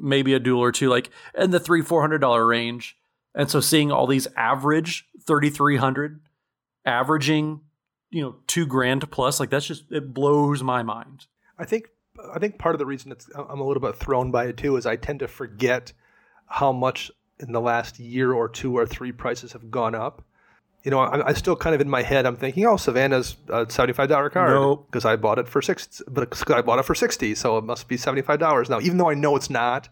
maybe 0.00 0.34
a 0.34 0.38
dual 0.38 0.60
or 0.60 0.72
two, 0.72 0.88
like 0.88 1.10
in 1.36 1.50
the 1.50 1.60
three 1.60 1.82
four 1.82 2.00
hundred 2.00 2.18
dollar 2.18 2.46
range. 2.46 2.96
And 3.34 3.48
so 3.48 3.60
seeing 3.60 3.92
all 3.92 4.08
these 4.08 4.26
average 4.36 5.06
3300 5.26 6.20
averaging, 6.84 7.60
you 8.10 8.22
know, 8.22 8.36
2 8.48 8.66
grand 8.66 9.08
plus, 9.10 9.38
like 9.38 9.50
that's 9.50 9.66
just 9.66 9.84
it 9.92 10.12
blows 10.12 10.62
my 10.62 10.82
mind. 10.82 11.26
I 11.58 11.64
think 11.64 11.88
I 12.34 12.38
think 12.38 12.58
part 12.58 12.74
of 12.74 12.78
the 12.78 12.86
reason 12.86 13.12
it's 13.12 13.28
I'm 13.34 13.60
a 13.60 13.66
little 13.66 13.80
bit 13.80 13.96
thrown 13.96 14.30
by 14.30 14.46
it 14.46 14.56
too 14.56 14.76
is 14.76 14.86
I 14.86 14.96
tend 14.96 15.20
to 15.20 15.28
forget 15.28 15.92
how 16.46 16.72
much 16.72 17.10
in 17.38 17.52
the 17.52 17.60
last 17.60 17.98
year 17.98 18.32
or 18.32 18.48
two 18.48 18.76
or 18.76 18.86
three 18.86 19.12
prices 19.12 19.52
have 19.52 19.70
gone 19.70 19.94
up. 19.94 20.24
You 20.82 20.90
know, 20.90 21.00
I, 21.00 21.28
I 21.28 21.32
still 21.34 21.56
kind 21.56 21.74
of 21.74 21.80
in 21.80 21.90
my 21.90 22.02
head 22.02 22.24
I'm 22.24 22.36
thinking, 22.36 22.64
oh, 22.66 22.76
Savannah's 22.76 23.36
a 23.48 23.70
seventy-five 23.70 24.08
dollar 24.08 24.30
card 24.30 24.50
Nope. 24.50 24.86
because 24.86 25.04
I 25.04 25.16
bought 25.16 25.38
it 25.38 25.48
for 25.48 25.60
six, 25.60 26.02
but 26.08 26.50
I 26.50 26.62
bought 26.62 26.78
it 26.78 26.84
for 26.84 26.94
sixty, 26.94 27.34
so 27.34 27.58
it 27.58 27.64
must 27.64 27.86
be 27.88 27.96
seventy-five 27.96 28.38
dollars 28.38 28.70
now, 28.70 28.80
even 28.80 28.96
though 28.96 29.10
I 29.10 29.14
know 29.14 29.36
it's 29.36 29.50
not. 29.50 29.88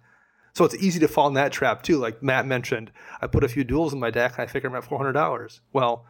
So 0.54 0.64
it's 0.64 0.74
easy 0.76 0.98
to 1.00 1.08
fall 1.08 1.28
in 1.28 1.34
that 1.34 1.52
trap 1.52 1.82
too. 1.82 1.98
Like 1.98 2.22
Matt 2.22 2.46
mentioned, 2.46 2.90
I 3.20 3.26
put 3.26 3.44
a 3.44 3.48
few 3.48 3.64
duals 3.64 3.92
in 3.92 4.00
my 4.00 4.10
deck 4.10 4.38
and 4.38 4.48
I 4.48 4.50
figure 4.50 4.68
I'm 4.68 4.76
at 4.76 4.84
four 4.84 4.98
hundred 4.98 5.12
dollars. 5.12 5.60
Well, 5.72 6.06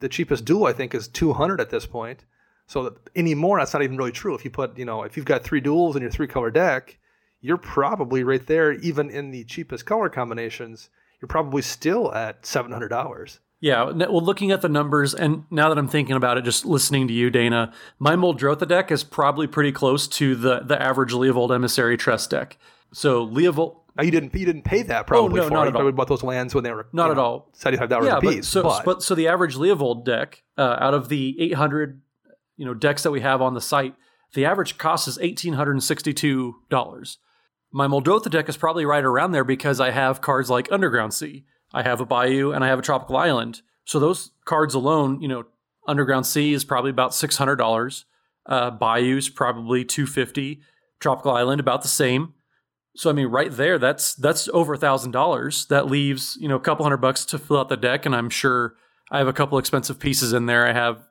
the 0.00 0.08
cheapest 0.08 0.44
dual 0.44 0.66
I 0.66 0.72
think 0.72 0.94
is 0.94 1.06
two 1.06 1.34
hundred 1.34 1.60
at 1.60 1.70
this 1.70 1.86
point. 1.86 2.24
So 2.66 2.84
that 2.84 2.94
anymore, 3.14 3.58
that's 3.58 3.74
not 3.74 3.82
even 3.82 3.98
really 3.98 4.10
true. 4.10 4.34
If 4.34 4.42
you 4.44 4.50
put, 4.50 4.78
you 4.78 4.86
know, 4.86 5.02
if 5.02 5.16
you've 5.16 5.26
got 5.26 5.44
three 5.44 5.60
duals 5.60 5.96
in 5.96 6.02
your 6.02 6.10
three 6.10 6.26
color 6.26 6.50
deck, 6.50 6.98
you're 7.42 7.58
probably 7.58 8.24
right 8.24 8.44
there, 8.46 8.72
even 8.72 9.10
in 9.10 9.30
the 9.32 9.44
cheapest 9.44 9.84
color 9.84 10.08
combinations, 10.08 10.88
you're 11.20 11.28
probably 11.28 11.60
still 11.60 12.12
at 12.14 12.46
seven 12.46 12.72
hundred 12.72 12.88
dollars. 12.88 13.38
Yeah, 13.64 13.84
well, 13.84 14.20
looking 14.22 14.50
at 14.52 14.60
the 14.60 14.68
numbers, 14.68 15.14
and 15.14 15.44
now 15.50 15.70
that 15.70 15.78
I'm 15.78 15.88
thinking 15.88 16.16
about 16.16 16.36
it, 16.36 16.44
just 16.44 16.66
listening 16.66 17.08
to 17.08 17.14
you, 17.14 17.30
Dana, 17.30 17.72
my 17.98 18.14
Muldrotha 18.14 18.68
deck 18.68 18.90
is 18.90 19.02
probably 19.02 19.46
pretty 19.46 19.72
close 19.72 20.06
to 20.08 20.34
the 20.34 20.60
the 20.60 20.80
average 20.82 21.12
Leovold 21.12 21.54
Emissary 21.54 21.96
Trest 21.96 22.28
deck. 22.28 22.58
So 22.92 23.26
Leovold, 23.26 23.76
Now 23.96 24.04
you 24.04 24.10
didn't 24.10 24.34
you 24.34 24.44
didn't 24.44 24.64
pay 24.64 24.82
that 24.82 25.06
probably 25.06 25.40
Oh, 25.40 25.44
no, 25.44 25.48
for 25.48 25.54
not 25.54 25.66
it. 25.66 25.74
at 25.74 25.80
all. 25.80 25.92
bought 25.92 26.08
those 26.08 26.22
lands 26.22 26.54
when 26.54 26.62
they 26.62 26.72
were 26.72 26.88
Not 26.92 27.10
at 27.10 27.16
know, 27.16 27.22
all. 27.22 27.48
seventy 27.54 27.78
five 27.78 27.88
dollars 27.88 28.06
yeah, 28.08 28.18
a 28.18 28.20
but 28.20 28.34
piece. 28.34 28.46
so 28.48 28.62
but, 28.64 28.84
but 28.84 29.02
so 29.02 29.14
the 29.14 29.28
average 29.28 29.56
Leovold 29.56 30.04
deck 30.04 30.42
uh, 30.58 30.76
out 30.78 30.92
of 30.92 31.08
the 31.08 31.34
800 31.40 32.02
you 32.58 32.66
know 32.66 32.74
decks 32.74 33.02
that 33.02 33.12
we 33.12 33.22
have 33.22 33.40
on 33.40 33.54
the 33.54 33.62
site, 33.62 33.94
the 34.34 34.44
average 34.44 34.76
cost 34.76 35.08
is 35.08 35.18
eighteen 35.22 35.54
hundred 35.54 35.72
and 35.72 35.82
sixty-two 35.82 36.56
dollars. 36.68 37.16
My 37.72 37.86
Muldrotha 37.88 38.30
deck 38.30 38.50
is 38.50 38.58
probably 38.58 38.84
right 38.84 39.02
around 39.04 39.32
there 39.32 39.42
because 39.42 39.80
I 39.80 39.90
have 39.90 40.20
cards 40.20 40.50
like 40.50 40.70
Underground 40.70 41.14
Sea, 41.14 41.44
I 41.74 41.82
have 41.82 42.00
a 42.00 42.06
Bayou, 42.06 42.52
and 42.52 42.64
I 42.64 42.68
have 42.68 42.78
a 42.78 42.82
Tropical 42.82 43.16
Island. 43.16 43.60
So 43.84 43.98
those 43.98 44.30
cards 44.46 44.74
alone, 44.74 45.20
you 45.20 45.28
know, 45.28 45.44
Underground 45.86 46.26
Sea 46.26 46.54
is 46.54 46.64
probably 46.64 46.90
about 46.90 47.14
six 47.14 47.36
hundred 47.36 47.56
dollars. 47.56 48.06
Uh, 48.46 48.70
Bayou's 48.70 49.28
probably 49.28 49.84
two 49.84 50.06
fifty. 50.06 50.60
Tropical 51.00 51.32
Island 51.32 51.60
about 51.60 51.82
the 51.82 51.88
same. 51.88 52.32
So 52.96 53.10
I 53.10 53.12
mean, 53.12 53.26
right 53.26 53.50
there, 53.50 53.78
that's 53.78 54.14
that's 54.14 54.48
over 54.54 54.74
a 54.74 54.78
thousand 54.78 55.10
dollars. 55.10 55.66
That 55.66 55.86
leaves 55.86 56.38
you 56.40 56.48
know 56.48 56.56
a 56.56 56.60
couple 56.60 56.84
hundred 56.84 56.98
bucks 56.98 57.24
to 57.26 57.38
fill 57.38 57.58
out 57.58 57.68
the 57.68 57.76
deck, 57.76 58.06
and 58.06 58.14
I'm 58.14 58.30
sure 58.30 58.74
I 59.10 59.18
have 59.18 59.28
a 59.28 59.32
couple 59.32 59.58
expensive 59.58 59.98
pieces 59.98 60.32
in 60.32 60.46
there. 60.46 60.66
I 60.66 60.72
have 60.72 61.02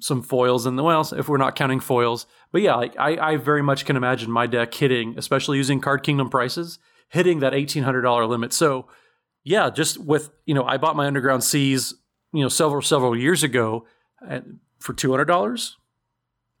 some 0.00 0.22
foils 0.22 0.66
in 0.66 0.76
the 0.76 0.82
well, 0.82 1.08
if 1.16 1.28
we're 1.28 1.36
not 1.36 1.56
counting 1.56 1.80
foils. 1.80 2.26
But 2.52 2.62
yeah, 2.62 2.74
like 2.74 2.98
I, 2.98 3.32
I 3.32 3.36
very 3.36 3.62
much 3.62 3.84
can 3.84 3.96
imagine 3.96 4.30
my 4.30 4.46
deck 4.46 4.74
hitting, 4.74 5.14
especially 5.16 5.58
using 5.58 5.80
Card 5.80 6.02
Kingdom 6.02 6.28
prices, 6.28 6.78
hitting 7.08 7.40
that 7.40 7.54
eighteen 7.54 7.84
hundred 7.84 8.02
dollar 8.02 8.26
limit. 8.26 8.52
So 8.52 8.88
yeah, 9.44 9.70
just 9.70 9.98
with 9.98 10.30
you 10.46 10.54
know, 10.54 10.64
I 10.64 10.76
bought 10.76 10.96
my 10.96 11.06
Underground 11.06 11.44
Seas, 11.44 11.94
you 12.32 12.42
know, 12.42 12.48
several 12.48 12.82
several 12.82 13.16
years 13.16 13.42
ago 13.42 13.86
for 14.78 14.92
two 14.92 15.10
hundred 15.10 15.26
dollars. 15.26 15.76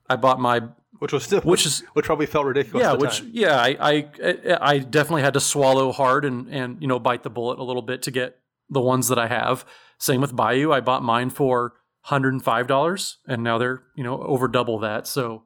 I 0.08 0.16
bought 0.16 0.40
my 0.40 0.62
which 0.98 1.12
was 1.12 1.24
still 1.24 1.40
which 1.40 1.64
is 1.66 1.82
which 1.94 2.06
probably 2.06 2.26
felt 2.26 2.46
ridiculous. 2.46 2.84
Yeah, 2.84 2.92
which 2.92 3.18
time. 3.20 3.30
yeah, 3.32 3.56
I, 3.56 3.76
I 3.80 4.58
I 4.60 4.78
definitely 4.78 5.22
had 5.22 5.34
to 5.34 5.40
swallow 5.40 5.92
hard 5.92 6.24
and 6.24 6.48
and 6.48 6.80
you 6.80 6.88
know 6.88 6.98
bite 6.98 7.22
the 7.22 7.30
bullet 7.30 7.58
a 7.58 7.62
little 7.62 7.82
bit 7.82 8.02
to 8.02 8.10
get 8.10 8.38
the 8.68 8.80
ones 8.80 9.08
that 9.08 9.18
I 9.18 9.26
have. 9.26 9.64
Same 9.98 10.20
with 10.20 10.34
Bayou. 10.34 10.72
I 10.72 10.80
bought 10.80 11.02
mine 11.02 11.30
for 11.30 11.74
hundred 12.02 12.32
and 12.32 12.42
five 12.42 12.66
dollars, 12.66 13.18
and 13.26 13.42
now 13.42 13.58
they're 13.58 13.82
you 13.94 14.04
know 14.04 14.20
over 14.22 14.48
double 14.48 14.78
that. 14.80 15.06
So 15.06 15.44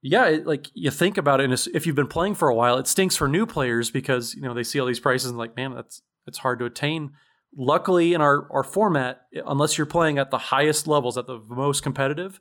yeah, 0.00 0.26
it, 0.26 0.46
like 0.46 0.68
you 0.74 0.90
think 0.90 1.18
about 1.18 1.40
it, 1.40 1.50
and 1.50 1.66
if 1.74 1.86
you've 1.86 1.96
been 1.96 2.06
playing 2.06 2.34
for 2.34 2.48
a 2.48 2.54
while, 2.54 2.78
it 2.78 2.86
stinks 2.86 3.16
for 3.16 3.28
new 3.28 3.46
players 3.46 3.90
because 3.90 4.34
you 4.34 4.42
know 4.42 4.54
they 4.54 4.62
see 4.62 4.80
all 4.80 4.86
these 4.86 5.00
prices 5.00 5.28
and 5.28 5.38
like, 5.38 5.56
man, 5.56 5.74
that's 5.74 6.02
it's 6.28 6.38
hard 6.38 6.58
to 6.60 6.64
attain. 6.64 7.12
Luckily, 7.56 8.14
in 8.14 8.20
our 8.20 8.46
our 8.52 8.62
format, 8.62 9.22
unless 9.46 9.78
you're 9.78 9.86
playing 9.86 10.18
at 10.18 10.30
the 10.30 10.38
highest 10.38 10.86
levels, 10.86 11.16
at 11.18 11.26
the 11.26 11.40
most 11.48 11.82
competitive, 11.82 12.40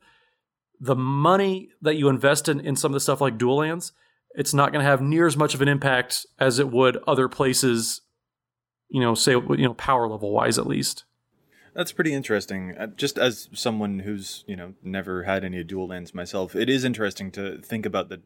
the 0.80 0.96
money 0.96 1.70
that 1.82 1.96
you 1.96 2.10
invest 2.10 2.50
in, 2.50 2.60
in 2.60 2.76
some 2.76 2.92
of 2.92 2.94
the 2.94 3.00
stuff 3.00 3.22
like 3.22 3.38
dual 3.38 3.58
lands, 3.58 3.94
it's 4.36 4.54
not 4.54 4.72
going 4.72 4.84
to 4.84 4.90
have 4.90 5.02
near 5.02 5.26
as 5.26 5.38
much 5.38 5.54
of 5.54 5.62
an 5.62 5.68
impact 5.68 6.26
as 6.40 6.60
it 6.60 6.70
would 6.70 6.98
other 7.08 7.28
places, 7.28 8.02
you 8.90 9.02
know, 9.02 9.16
say, 9.16 9.32
you 9.32 9.58
know, 9.58 9.74
power 9.74 10.08
level 10.08 10.32
wise 10.32 10.58
at 10.60 10.68
least. 10.68 11.06
That's 11.74 11.92
pretty 11.92 12.14
interesting. 12.14 12.76
Uh, 12.78 12.88
just 12.88 13.18
as 13.18 13.50
someone 13.54 14.00
who's, 14.00 14.44
you 14.48 14.56
know, 14.56 14.74
never 14.84 15.24
had 15.24 15.44
any 15.44 15.64
dual 15.64 15.88
lands 15.88 16.14
myself, 16.14 16.56
it 16.56 16.70
is 16.70 16.84
interesting 16.84 17.32
to 17.32 17.60
think 17.60 17.86
about 17.86 18.10
the 18.10 18.22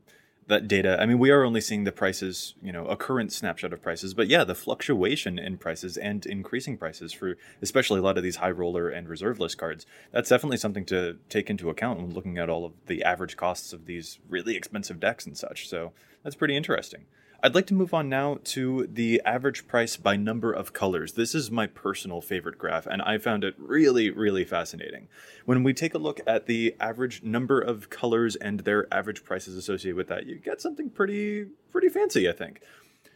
that 0.48 0.68
data. 0.68 0.98
I 1.00 1.06
mean, 1.06 1.20
we 1.20 1.32
are 1.32 1.44
only 1.44 1.62
seeing 1.62 1.84
the 1.84 1.92
prices, 1.92 2.56
you 2.62 2.72
know, 2.72 2.86
a 2.86 2.98
current 2.98 3.32
snapshot 3.32 3.74
of 3.74 3.82
prices, 3.82 4.14
but 4.14 4.28
yeah, 4.28 4.44
the 4.44 4.56
fluctuation 4.56 5.40
in 5.40 5.58
prices 5.58 5.98
and 5.98 6.26
increasing 6.26 6.78
prices 6.78 7.14
for 7.14 7.38
especially 7.62 8.00
a 8.00 8.04
lot 8.04 8.18
of 8.18 8.24
these 8.24 8.38
high 8.38 8.52
roller 8.52 8.90
and 8.90 9.08
reserve 9.08 9.40
list 9.40 9.58
cards. 9.58 9.86
That's 10.12 10.30
definitely 10.30 10.58
something 10.58 10.86
to 10.86 11.18
take 11.30 11.50
into 11.50 11.70
account 11.70 12.00
when 12.00 12.14
looking 12.14 12.38
at 12.38 12.50
all 12.50 12.66
of 12.66 12.74
the 12.88 13.04
average 13.04 13.38
costs 13.38 13.72
of 13.72 13.86
these 13.86 14.20
really 14.28 14.56
expensive 14.56 15.00
decks 15.00 15.26
and 15.26 15.38
such. 15.38 15.70
So 15.70 15.94
that's 16.24 16.36
pretty 16.36 16.58
interesting. 16.58 17.06
I'd 17.44 17.56
like 17.56 17.66
to 17.68 17.74
move 17.74 17.92
on 17.92 18.08
now 18.08 18.38
to 18.44 18.86
the 18.86 19.20
average 19.26 19.68
price 19.68 19.98
by 19.98 20.16
number 20.16 20.54
of 20.54 20.74
colors. 20.74 21.14
This 21.14 21.34
is 21.34 21.50
my 21.50 21.66
personal 21.66 22.22
favorite 22.22 22.60
graph, 22.60 22.86
and 22.86 23.02
I 23.02 23.18
found 23.18 23.44
it 23.44 23.56
really, 23.58 24.12
really 24.12 24.46
fascinating. 24.46 25.08
When 25.46 25.64
we 25.64 25.74
take 25.74 25.96
a 25.96 25.98
look 25.98 26.20
at 26.28 26.46
the 26.46 26.76
average 26.80 27.24
number 27.24 27.60
of 27.60 27.90
colors 27.90 28.36
and 28.36 28.60
their 28.60 28.86
average 28.94 29.24
prices 29.24 29.58
associated 29.58 29.96
with 29.96 30.08
that, 30.10 30.28
you 30.28 30.36
get 30.36 30.62
something 30.62 30.92
pretty, 30.92 31.48
pretty 31.72 31.90
fancy, 31.90 32.30
I 32.30 32.32
think. 32.32 32.62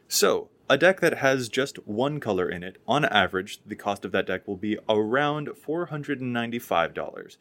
So, 0.07 0.49
a 0.67 0.75
deck 0.75 1.01
that 1.01 1.19
has 1.19 1.47
just 1.47 1.87
one 1.87 2.19
color 2.19 2.49
in 2.49 2.63
it, 2.63 2.77
on 2.87 3.05
average, 3.05 3.59
the 3.63 3.75
cost 3.75 4.05
of 4.05 4.11
that 4.13 4.25
deck 4.25 4.47
will 4.47 4.57
be 4.57 4.79
around 4.89 5.49
$495. 5.49 7.37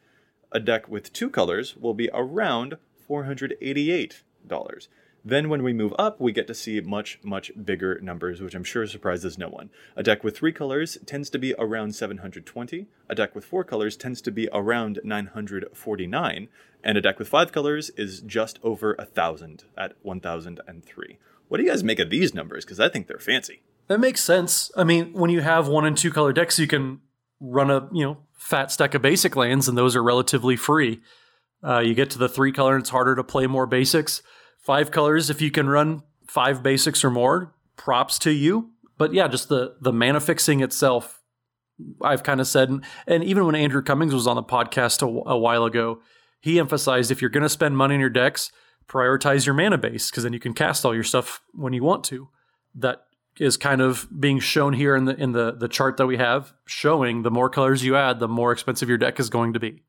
A 0.53 0.61
deck 0.61 0.87
with 0.91 1.15
two 1.15 1.31
colors 1.31 1.79
will 1.79 1.95
be 1.95 2.11
around 2.13 2.77
$488. 3.09 4.89
Then 5.25 5.49
when 5.49 5.63
we 5.63 5.73
move 5.73 5.95
up, 5.99 6.21
we 6.21 6.33
get 6.33 6.47
to 6.49 6.55
see 6.55 6.81
much, 6.83 7.19
much 7.23 7.51
bigger 7.65 7.99
numbers, 8.03 8.43
which 8.43 8.55
I'm 8.55 8.65
sure 8.65 8.87
surprises 8.87 9.39
no 9.39 9.49
one. 9.49 9.71
A 9.97 10.03
deck 10.03 10.23
with 10.23 10.37
three 10.37 10.53
colors 10.53 10.99
tends 11.07 11.31
to 11.31 11.39
be 11.39 11.55
around 11.59 11.95
720, 11.95 12.87
a 13.09 13.15
deck 13.15 13.35
with 13.35 13.47
four 13.47 13.65
colors 13.65 13.97
tends 13.97 14.21
to 14.21 14.31
be 14.31 14.51
around 14.53 15.01
949, 15.03 16.49
and 16.83 16.99
a 16.99 17.01
deck 17.01 17.19
with 17.19 17.29
five 17.29 17.53
colors 17.53 17.89
is 17.91 18.21
just 18.21 18.59
over 18.63 18.95
a 18.99 19.07
thousand 19.07 19.65
at 19.79 19.95
1003. 20.03 21.19
What 21.49 21.57
do 21.57 21.65
you 21.65 21.71
guys 21.71 21.83
make 21.83 21.99
of 21.99 22.11
these 22.11 22.35
numbers? 22.35 22.67
Because 22.67 22.81
I 22.81 22.91
think 22.91 23.07
they're 23.07 23.19
fancy. 23.19 23.63
That 23.87 24.01
makes 24.01 24.23
sense. 24.23 24.71
I 24.77 24.85
mean, 24.85 25.15
when 25.15 25.31
you 25.31 25.41
have 25.41 25.69
one 25.69 25.87
and 25.87 25.97
two 25.97 26.11
color 26.11 26.35
decks, 26.35 26.59
you 26.59 26.67
can 26.67 27.01
run 27.41 27.71
a 27.71 27.89
you 27.93 28.05
know 28.05 28.19
fat 28.33 28.71
stack 28.71 28.95
of 28.95 29.03
basic 29.03 29.37
lands, 29.37 29.69
and 29.69 29.77
those 29.77 29.97
are 29.97 30.03
relatively 30.03 30.57
free. 30.57 31.01
Uh, 31.63 31.79
you 31.79 31.95
get 31.95 32.11
to 32.11 32.19
the 32.19 32.29
three 32.29 32.53
color, 32.53 32.75
and 32.75 32.83
it's 32.83 32.91
harder 32.91 33.15
to 33.15 33.25
play 33.25 33.47
more 33.47 33.67
basics 33.67 34.23
five 34.65 34.91
colors 34.91 35.31
if 35.31 35.41
you 35.41 35.51
can 35.51 35.69
run 35.69 36.03
five 36.27 36.63
basics 36.63 37.05
or 37.05 37.11
more 37.11 37.55
props 37.77 38.19
to 38.21 38.31
you. 38.31 38.71
But 38.99 39.13
yeah 39.13 39.29
just 39.29 39.49
the 39.49 39.77
the 39.81 39.93
mana 39.93 40.21
fixing 40.21 40.61
itself 40.61 41.21
i've 42.01 42.23
kind 42.23 42.41
of 42.41 42.47
said 42.47 42.69
and, 42.69 42.85
and 43.09 43.25
even 43.25 43.45
when 43.45 43.57
andrew 43.57 43.83
cummings 43.83 44.15
was 44.15 44.29
on 44.29 44.37
the 44.37 44.43
podcast 44.45 45.03
a, 45.03 45.31
a 45.31 45.37
while 45.37 45.65
ago 45.65 46.01
he 46.41 46.61
emphasized 46.61 47.11
if 47.11 47.21
you're 47.21 47.29
going 47.29 47.43
to 47.43 47.49
spend 47.49 47.77
money 47.77 47.95
on 47.95 48.01
your 48.01 48.09
decks 48.09 48.53
prioritize 48.89 49.47
your 49.47 49.55
mana 49.55 49.79
base 49.79 50.11
because 50.11 50.25
then 50.25 50.33
you 50.33 50.41
can 50.41 50.55
cast 50.55 50.85
all 50.85 50.95
your 50.95 51.05
stuff 51.05 51.41
when 51.53 51.73
you 51.73 51.83
want 51.83 52.05
to. 52.05 52.29
That 52.75 53.05
is 53.39 53.57
kind 53.57 53.81
of 53.81 54.07
being 54.21 54.39
shown 54.39 54.73
here 54.75 54.95
in 54.95 55.07
the 55.07 55.17
in 55.17 55.33
the 55.33 55.53
the 55.53 55.69
chart 55.69 55.97
that 55.97 56.07
we 56.07 56.17
have 56.17 56.53
showing 56.67 57.23
the 57.23 57.31
more 57.31 57.51
colors 57.51 57.83
you 57.85 57.97
add 57.97 58.21
the 58.21 58.29
more 58.29 58.53
expensive 58.53 58.89
your 58.89 58.99
deck 58.99 59.19
is 59.19 59.29
going 59.29 59.53
to 59.53 59.59
be 59.59 59.83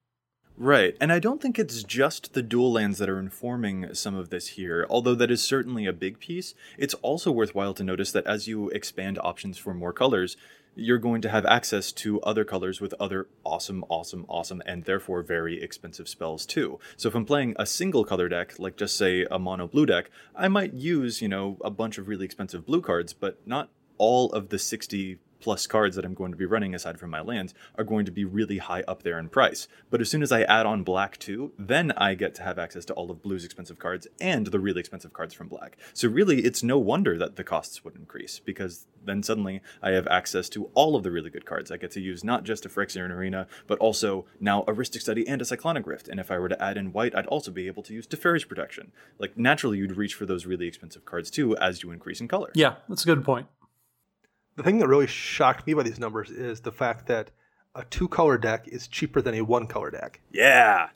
Right, 0.57 0.95
and 1.01 1.11
I 1.11 1.19
don't 1.19 1.41
think 1.41 1.59
it's 1.59 1.83
just 1.83 2.33
the 2.33 2.41
dual 2.41 2.71
lands 2.71 2.97
that 2.99 3.09
are 3.09 3.19
informing 3.19 3.93
some 3.93 4.15
of 4.15 4.29
this 4.29 4.49
here, 4.49 4.87
although 4.89 5.15
that 5.15 5.29
is 5.29 5.43
certainly 5.43 5.85
a 5.85 5.91
big 5.91 6.17
piece. 6.17 6.53
It's 6.77 6.93
also 6.95 7.29
worthwhile 7.29 7.73
to 7.73 7.83
notice 7.83 8.13
that 8.13 8.25
as 8.25 8.47
you 8.47 8.69
expand 8.69 9.19
options 9.19 9.57
for 9.57 9.73
more 9.73 9.91
colors, 9.91 10.37
you're 10.73 10.97
going 10.97 11.21
to 11.23 11.29
have 11.29 11.45
access 11.45 11.91
to 11.91 12.21
other 12.21 12.45
colors 12.45 12.79
with 12.79 12.93
other 13.01 13.27
awesome, 13.43 13.83
awesome, 13.89 14.25
awesome, 14.29 14.61
and 14.65 14.85
therefore 14.85 15.23
very 15.23 15.61
expensive 15.61 16.07
spells 16.07 16.45
too. 16.45 16.79
So 16.95 17.09
if 17.09 17.15
I'm 17.15 17.25
playing 17.25 17.55
a 17.57 17.65
single 17.65 18.05
color 18.05 18.29
deck, 18.29 18.57
like 18.57 18.77
just 18.77 18.95
say 18.95 19.25
a 19.29 19.37
mono 19.37 19.67
blue 19.67 19.85
deck, 19.85 20.09
I 20.33 20.47
might 20.47 20.73
use, 20.73 21.21
you 21.21 21.27
know, 21.27 21.57
a 21.65 21.69
bunch 21.69 21.97
of 21.97 22.07
really 22.07 22.23
expensive 22.23 22.65
blue 22.65 22.81
cards, 22.81 23.11
but 23.11 23.45
not 23.45 23.69
all 23.97 24.31
of 24.31 24.49
the 24.49 24.59
60 24.59 25.19
plus 25.45 25.67
cards 25.67 25.95
that 25.95 26.03
I'm 26.03 26.15
going 26.15 26.31
to 26.31 26.37
be 26.37 26.47
running 26.47 26.73
aside 26.73 26.99
from 26.99 27.11
my 27.11 27.21
lands 27.21 27.53
are 27.77 27.83
going 27.83 28.03
to 28.05 28.11
be 28.11 28.25
really 28.25 28.57
high 28.57 28.81
up 28.87 29.03
there 29.03 29.19
in 29.19 29.29
price. 29.29 29.67
But 29.91 30.01
as 30.01 30.09
soon 30.09 30.23
as 30.23 30.31
I 30.31 30.41
add 30.41 30.65
on 30.65 30.81
black 30.81 31.19
too, 31.19 31.53
then 31.59 31.91
I 31.91 32.15
get 32.15 32.33
to 32.35 32.41
have 32.41 32.57
access 32.57 32.83
to 32.85 32.95
all 32.95 33.11
of 33.11 33.21
blue's 33.21 33.45
expensive 33.45 33.77
cards 33.77 34.07
and 34.19 34.47
the 34.47 34.59
really 34.59 34.79
expensive 34.79 35.13
cards 35.13 35.35
from 35.35 35.47
black. 35.47 35.77
So 35.93 36.09
really, 36.09 36.39
it's 36.39 36.63
no 36.63 36.79
wonder 36.79 37.15
that 37.19 37.35
the 37.35 37.43
costs 37.43 37.85
would 37.85 37.95
increase 37.95 38.39
because 38.39 38.87
then 39.05 39.21
suddenly 39.21 39.61
I 39.83 39.91
have 39.91 40.07
access 40.07 40.49
to 40.49 40.71
all 40.73 40.95
of 40.95 41.03
the 41.03 41.11
really 41.11 41.29
good 41.29 41.45
cards. 41.45 41.69
I 41.69 41.77
get 41.77 41.91
to 41.91 42.01
use 42.01 42.23
not 42.23 42.43
just 42.43 42.65
a 42.65 42.69
Phyrexian 42.69 43.11
Arena, 43.11 43.45
but 43.67 43.77
also 43.77 44.25
now 44.39 44.63
a 44.63 44.73
Rhystic 44.73 45.01
Study 45.01 45.27
and 45.27 45.43
a 45.43 45.45
Cyclonic 45.45 45.85
Rift. 45.85 46.07
And 46.07 46.19
if 46.19 46.31
I 46.31 46.39
were 46.39 46.49
to 46.49 46.59
add 46.59 46.75
in 46.75 46.91
white, 46.91 47.15
I'd 47.15 47.27
also 47.27 47.51
be 47.51 47.67
able 47.67 47.83
to 47.83 47.93
use 47.93 48.07
Teferi's 48.07 48.45
Protection. 48.45 48.91
Like 49.19 49.37
naturally, 49.37 49.77
you'd 49.77 49.95
reach 49.95 50.15
for 50.15 50.25
those 50.25 50.47
really 50.47 50.65
expensive 50.65 51.05
cards 51.05 51.29
too 51.29 51.55
as 51.57 51.83
you 51.83 51.91
increase 51.91 52.19
in 52.19 52.27
color. 52.27 52.49
Yeah, 52.55 52.77
that's 52.89 53.03
a 53.03 53.05
good 53.05 53.23
point 53.23 53.45
the 54.55 54.63
thing 54.63 54.79
that 54.79 54.87
really 54.87 55.07
shocked 55.07 55.67
me 55.67 55.73
by 55.73 55.83
these 55.83 55.99
numbers 55.99 56.29
is 56.29 56.61
the 56.61 56.71
fact 56.71 57.07
that 57.07 57.31
a 57.75 57.83
two 57.85 58.07
color 58.07 58.37
deck 58.37 58.67
is 58.67 58.87
cheaper 58.87 59.21
than 59.21 59.35
a 59.35 59.41
one 59.41 59.67
color 59.67 59.91
deck. 59.91 60.21
Yeah. 60.31 60.89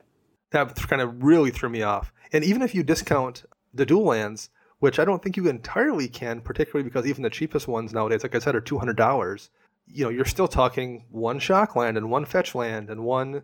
That 0.52 0.76
kind 0.76 1.02
of 1.02 1.24
really 1.24 1.52
threw 1.52 1.70
me 1.70 1.84
off. 1.84 2.14
And 2.32 2.44
even 2.44 2.62
if 2.62 2.74
you 2.74 2.84
discount 2.84 3.44
the 3.74 3.86
dual 3.86 4.06
lands, 4.06 4.50
which 4.80 4.98
I 4.98 5.06
don't 5.06 5.22
think 5.22 5.36
you 5.36 5.48
entirely 5.48 6.08
can, 6.08 6.42
particularly 6.42 6.88
because 6.88 7.06
even 7.06 7.24
the 7.24 7.30
cheapest 7.30 7.68
ones 7.68 7.94
nowadays, 7.94 8.24
like 8.24 8.36
I 8.36 8.40
said, 8.40 8.56
are 8.56 8.62
two 8.62 8.80
hundred 8.80 8.96
dollars. 8.98 9.50
You 9.88 10.06
know, 10.06 10.10
you're 10.10 10.26
still 10.26 10.48
talking 10.48 11.06
one 11.12 11.40
shock 11.40 11.76
land 11.76 11.98
and 11.98 12.10
one 12.10 12.26
fetch 12.26 12.56
land 12.56 12.90
and 12.90 13.04
one, 13.04 13.44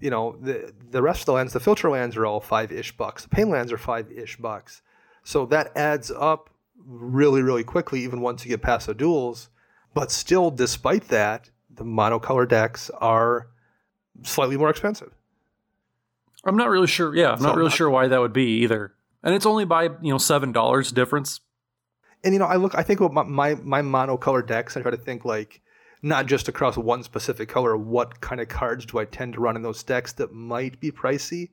you 0.00 0.10
know, 0.10 0.36
the 0.40 0.72
the 0.90 1.02
rest 1.02 1.20
of 1.20 1.26
the 1.26 1.32
lands, 1.32 1.52
the 1.52 1.60
filter 1.60 1.88
lands 1.88 2.16
are 2.16 2.26
all 2.26 2.40
five 2.40 2.72
ish 2.72 2.96
bucks. 2.96 3.22
The 3.22 3.28
pain 3.28 3.48
lands 3.48 3.70
are 3.72 3.78
five 3.78 4.10
ish 4.10 4.36
bucks. 4.38 4.82
So 5.22 5.46
that 5.46 5.76
adds 5.76 6.10
up 6.10 6.50
really, 6.86 7.42
really 7.42 7.64
quickly, 7.64 8.02
even 8.02 8.20
once 8.20 8.44
you 8.44 8.48
get 8.48 8.62
past 8.62 8.86
the 8.86 8.94
duals. 8.94 9.48
But 9.94 10.10
still, 10.10 10.50
despite 10.50 11.08
that, 11.08 11.50
the 11.70 11.84
monocolor 11.84 12.48
decks 12.48 12.90
are 13.00 13.48
slightly 14.22 14.56
more 14.56 14.70
expensive. 14.70 15.12
I'm 16.44 16.56
not 16.56 16.68
really 16.68 16.86
sure. 16.86 17.14
Yeah, 17.14 17.32
I'm 17.32 17.38
so 17.38 17.46
not 17.46 17.56
really 17.56 17.68
not, 17.68 17.76
sure 17.76 17.90
why 17.90 18.08
that 18.08 18.20
would 18.20 18.32
be 18.32 18.62
either. 18.62 18.94
And 19.22 19.34
it's 19.34 19.46
only 19.46 19.64
by 19.64 19.84
you 19.84 20.12
know 20.12 20.18
seven 20.18 20.52
dollars 20.52 20.90
difference. 20.92 21.40
And 22.24 22.32
you 22.32 22.38
know, 22.38 22.46
I 22.46 22.56
look, 22.56 22.74
I 22.74 22.82
think 22.82 23.00
about 23.00 23.26
my, 23.26 23.54
my 23.54 23.82
my 23.82 23.82
monocolor 23.82 24.46
decks. 24.46 24.76
I 24.76 24.82
try 24.82 24.90
to 24.90 24.96
think 24.96 25.24
like 25.24 25.60
not 26.02 26.26
just 26.26 26.48
across 26.48 26.76
one 26.76 27.02
specific 27.02 27.48
color. 27.48 27.76
What 27.76 28.20
kind 28.20 28.40
of 28.40 28.48
cards 28.48 28.86
do 28.86 28.98
I 28.98 29.04
tend 29.04 29.34
to 29.34 29.40
run 29.40 29.56
in 29.56 29.62
those 29.62 29.82
decks 29.82 30.12
that 30.14 30.32
might 30.32 30.80
be 30.80 30.90
pricey? 30.90 31.50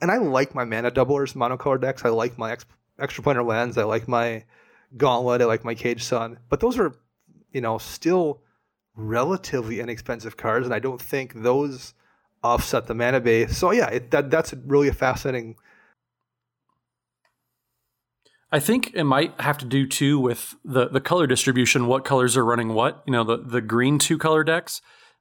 And 0.00 0.10
I 0.10 0.16
like 0.16 0.54
my 0.54 0.64
mana 0.64 0.90
doublers 0.90 1.34
monocolor 1.34 1.80
decks. 1.80 2.04
I 2.04 2.08
like 2.08 2.38
my 2.38 2.52
ex, 2.52 2.64
extraplanar 2.98 3.46
lens. 3.46 3.78
I 3.78 3.84
like 3.84 4.08
my 4.08 4.44
gauntlet. 4.96 5.40
I 5.40 5.44
like 5.46 5.64
my 5.64 5.74
caged 5.74 6.04
sun. 6.04 6.38
But 6.48 6.60
those 6.60 6.78
are 6.78 6.94
you 7.52 7.60
know, 7.60 7.78
still 7.78 8.40
relatively 8.96 9.80
inexpensive 9.80 10.36
cards, 10.36 10.66
and 10.66 10.74
I 10.74 10.78
don't 10.78 11.00
think 11.00 11.34
those 11.42 11.94
offset 12.42 12.86
the 12.86 12.94
mana 12.94 13.20
base. 13.20 13.56
So 13.56 13.70
yeah, 13.70 13.88
it, 13.88 14.10
that 14.10 14.30
that's 14.30 14.52
really 14.66 14.88
a 14.88 14.92
fascinating. 14.92 15.56
I 18.50 18.60
think 18.60 18.92
it 18.94 19.04
might 19.04 19.40
have 19.40 19.56
to 19.58 19.64
do 19.64 19.86
too 19.86 20.18
with 20.18 20.54
the 20.64 20.88
the 20.88 21.00
color 21.00 21.26
distribution. 21.26 21.86
What 21.86 22.04
colors 22.04 22.36
are 22.36 22.44
running 22.44 22.70
what? 22.70 23.02
You 23.06 23.12
know, 23.12 23.24
the 23.24 23.38
the 23.38 23.60
green 23.60 23.98
two 23.98 24.18
color 24.18 24.44
decks 24.44 24.80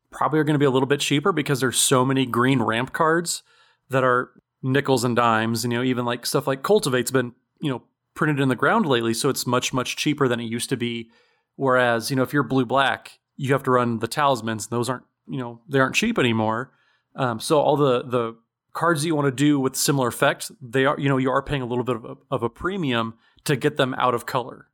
probably 0.10 0.40
are 0.40 0.44
going 0.44 0.56
to 0.56 0.60
be 0.60 0.66
a 0.66 0.72
little 0.72 0.88
bit 0.88 1.00
cheaper 1.00 1.32
because 1.32 1.62
there's 1.62 1.78
so 1.78 2.04
many 2.04 2.26
green 2.26 2.62
ramp 2.62 2.92
cards 2.92 3.44
that 3.90 4.04
are 4.04 4.32
nickels 4.62 5.04
and 5.04 5.16
dimes. 5.16 5.64
You 5.64 5.70
know, 5.70 5.84
even 5.84 6.06
like 6.06 6.26
stuff 6.26 6.48
like 6.48 6.64
Cultivate's 6.64 7.12
been, 7.12 7.34
you 7.62 7.70
know, 7.72 7.84
printed 8.14 8.40
in 8.40 8.50
the 8.50 8.56
ground 8.56 8.86
lately, 8.86 9.14
so 9.14 9.30
it's 9.30 9.48
much, 9.48 9.74
much 9.74 9.96
cheaper 9.96 10.28
than 10.28 10.40
it 10.40 10.46
used 10.46 10.70
to 10.70 10.78
be. 10.78 11.10
Whereas, 11.56 12.10
you 12.10 12.16
know, 12.16 12.24
if 12.24 12.34
you're 12.34 12.44
blue 12.44 12.66
black, 12.66 13.20
you 13.36 13.52
have 13.54 13.64
to 13.64 13.72
run 13.72 14.00
the 14.00 14.08
talismans, 14.08 14.66
and 14.66 14.72
those 14.72 14.90
aren't, 14.90 15.04
you 15.28 15.38
know, 15.38 15.62
they 15.68 15.80
aren't 15.80 15.96
cheap 15.96 16.18
anymore. 16.18 16.72
Um, 17.16 17.40
so 17.40 17.60
all 17.60 17.78
the 17.78 18.04
the 18.04 18.36
cards 18.74 19.02
that 19.02 19.08
you 19.08 19.16
want 19.16 19.28
to 19.28 19.32
do 19.32 19.60
with 19.60 19.76
similar 19.76 20.08
effects, 20.08 20.52
they 20.62 20.86
are, 20.86 20.98
you 21.00 21.10
know, 21.10 21.18
you 21.18 21.30
are 21.30 21.44
paying 21.44 21.62
a 21.62 21.66
little 21.66 21.84
bit 21.84 21.98
of 21.98 22.06
a, 22.06 22.16
of 22.30 22.44
a 22.44 22.50
premium 22.50 23.16
to 23.44 23.56
get 23.56 23.78
them 23.78 23.94
out 23.96 24.14
of 24.14 24.26
color. 24.26 24.68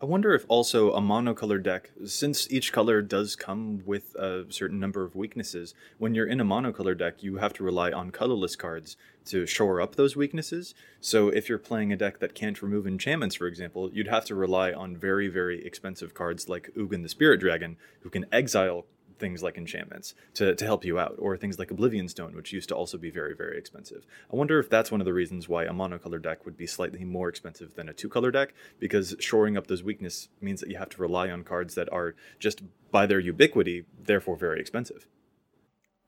I 0.00 0.04
wonder 0.04 0.32
if 0.32 0.44
also 0.46 0.92
a 0.92 1.00
monocolor 1.00 1.60
deck, 1.60 1.90
since 2.04 2.48
each 2.52 2.72
color 2.72 3.02
does 3.02 3.34
come 3.34 3.82
with 3.84 4.14
a 4.14 4.44
certain 4.48 4.78
number 4.78 5.02
of 5.02 5.16
weaknesses, 5.16 5.74
when 5.98 6.14
you're 6.14 6.28
in 6.28 6.38
a 6.38 6.44
monocolor 6.44 6.96
deck, 6.96 7.20
you 7.20 7.38
have 7.38 7.52
to 7.54 7.64
rely 7.64 7.90
on 7.90 8.12
colorless 8.12 8.54
cards 8.54 8.96
to 9.24 9.44
shore 9.44 9.80
up 9.80 9.96
those 9.96 10.14
weaknesses. 10.14 10.72
So 11.00 11.30
if 11.30 11.48
you're 11.48 11.58
playing 11.58 11.92
a 11.92 11.96
deck 11.96 12.20
that 12.20 12.36
can't 12.36 12.62
remove 12.62 12.86
enchantments, 12.86 13.34
for 13.34 13.48
example, 13.48 13.90
you'd 13.92 14.06
have 14.06 14.24
to 14.26 14.36
rely 14.36 14.72
on 14.72 14.96
very, 14.96 15.26
very 15.26 15.66
expensive 15.66 16.14
cards 16.14 16.48
like 16.48 16.70
Ugin 16.76 17.02
the 17.02 17.08
Spirit 17.08 17.40
Dragon, 17.40 17.76
who 18.02 18.10
can 18.10 18.26
exile 18.30 18.86
things 19.18 19.42
like 19.42 19.58
enchantments 19.58 20.14
to, 20.34 20.54
to 20.54 20.64
help 20.64 20.84
you 20.84 20.98
out, 20.98 21.16
or 21.18 21.36
things 21.36 21.58
like 21.58 21.70
Oblivion 21.70 22.08
Stone, 22.08 22.34
which 22.34 22.52
used 22.52 22.68
to 22.68 22.74
also 22.74 22.98
be 22.98 23.10
very, 23.10 23.34
very 23.34 23.58
expensive. 23.58 24.06
I 24.32 24.36
wonder 24.36 24.58
if 24.58 24.70
that's 24.70 24.90
one 24.90 25.00
of 25.00 25.04
the 25.04 25.12
reasons 25.12 25.48
why 25.48 25.64
a 25.64 25.72
monocolor 25.72 26.22
deck 26.22 26.44
would 26.44 26.56
be 26.56 26.66
slightly 26.66 27.04
more 27.04 27.28
expensive 27.28 27.74
than 27.74 27.88
a 27.88 27.92
two 27.92 28.08
color 28.08 28.30
deck, 28.30 28.54
because 28.78 29.16
shoring 29.18 29.56
up 29.56 29.66
those 29.66 29.82
weaknesses 29.82 30.28
means 30.40 30.60
that 30.60 30.70
you 30.70 30.78
have 30.78 30.90
to 30.90 31.02
rely 31.02 31.30
on 31.30 31.44
cards 31.44 31.74
that 31.74 31.92
are 31.92 32.14
just 32.38 32.62
by 32.90 33.06
their 33.06 33.20
ubiquity, 33.20 33.84
therefore 34.02 34.36
very 34.36 34.60
expensive. 34.60 35.06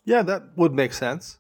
Yeah, 0.05 0.23
that 0.23 0.57
would 0.57 0.73
make 0.73 0.93
sense. 0.93 1.39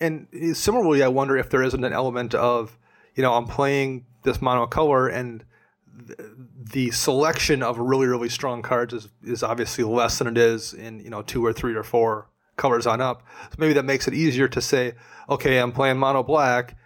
And 0.00 0.26
similarly, 0.54 1.02
I 1.02 1.08
wonder 1.08 1.36
if 1.36 1.50
there 1.50 1.62
isn't 1.62 1.84
an 1.84 1.92
element 1.92 2.34
of, 2.34 2.78
you 3.14 3.22
know, 3.22 3.34
I'm 3.34 3.46
playing 3.46 4.06
this 4.22 4.38
monocolor 4.38 5.12
and 5.12 5.44
the 6.72 6.90
selection 6.90 7.62
of 7.62 7.78
really 7.78 8.06
really 8.06 8.28
strong 8.28 8.62
cards 8.62 8.92
is 8.94 9.08
is 9.22 9.42
obviously 9.42 9.84
less 9.84 10.18
than 10.18 10.26
it 10.26 10.38
is 10.38 10.72
in 10.72 11.00
you 11.00 11.10
know 11.10 11.22
two 11.22 11.44
or 11.44 11.52
three 11.52 11.74
or 11.74 11.82
four 11.82 12.28
colors 12.56 12.86
on 12.86 13.00
up. 13.00 13.22
So 13.50 13.56
maybe 13.58 13.72
that 13.74 13.84
makes 13.84 14.06
it 14.06 14.14
easier 14.14 14.48
to 14.48 14.60
say, 14.60 14.92
okay, 15.28 15.58
I'm 15.58 15.72
playing 15.72 15.98
mono 15.98 16.22
black. 16.22 16.76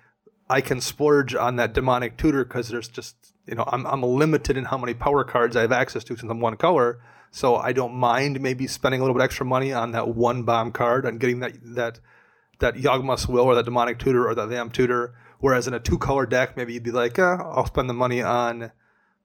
I 0.49 0.61
can 0.61 0.81
splurge 0.81 1.35
on 1.35 1.57
that 1.57 1.73
demonic 1.73 2.17
tutor 2.17 2.45
because 2.45 2.69
there's 2.69 2.89
just 2.89 3.17
you 3.47 3.55
know 3.55 3.65
I'm 3.67 3.87
I'm 3.87 4.03
limited 4.03 4.57
in 4.57 4.65
how 4.65 4.79
many 4.79 4.95
power 4.95 5.25
cards 5.25 5.57
I 5.57 5.63
have 5.63 5.73
access 5.73 6.05
to 6.05 6.17
since 6.17 6.31
I'm 6.31 6.41
one 6.41 6.57
color. 6.57 7.01
So 7.31 7.57
I 7.57 7.73
don't 7.73 7.95
mind 7.95 8.41
maybe 8.41 8.69
spending 8.69 9.01
a 9.01 9.05
little 9.05 9.17
bit 9.17 9.25
extra 9.25 9.45
money 9.45 9.73
on 9.73 9.91
that 9.91 10.09
one 10.09 10.45
bomb 10.45 10.71
card 10.71 11.05
and 11.05 11.19
getting 11.19 11.41
that 11.41 11.55
that 11.75 12.01
that 12.61 12.77
Yawgmoth's 12.77 13.29
Will 13.29 13.45
or 13.45 13.55
that 13.55 13.65
demonic 13.65 13.99
tutor 13.99 14.29
or 14.29 14.35
that 14.35 14.49
Vamp 14.49 14.73
tutor. 14.73 15.15
Whereas 15.41 15.67
in 15.67 15.75
a 15.75 15.81
two 15.81 15.99
color 15.99 16.27
deck, 16.27 16.57
maybe 16.57 16.73
you'd 16.73 16.85
be 16.85 16.93
like, 16.93 17.19
eh, 17.19 17.23
I'll 17.23 17.67
spend 17.67 17.91
the 17.91 17.95
money 17.95 18.23
on 18.23 18.71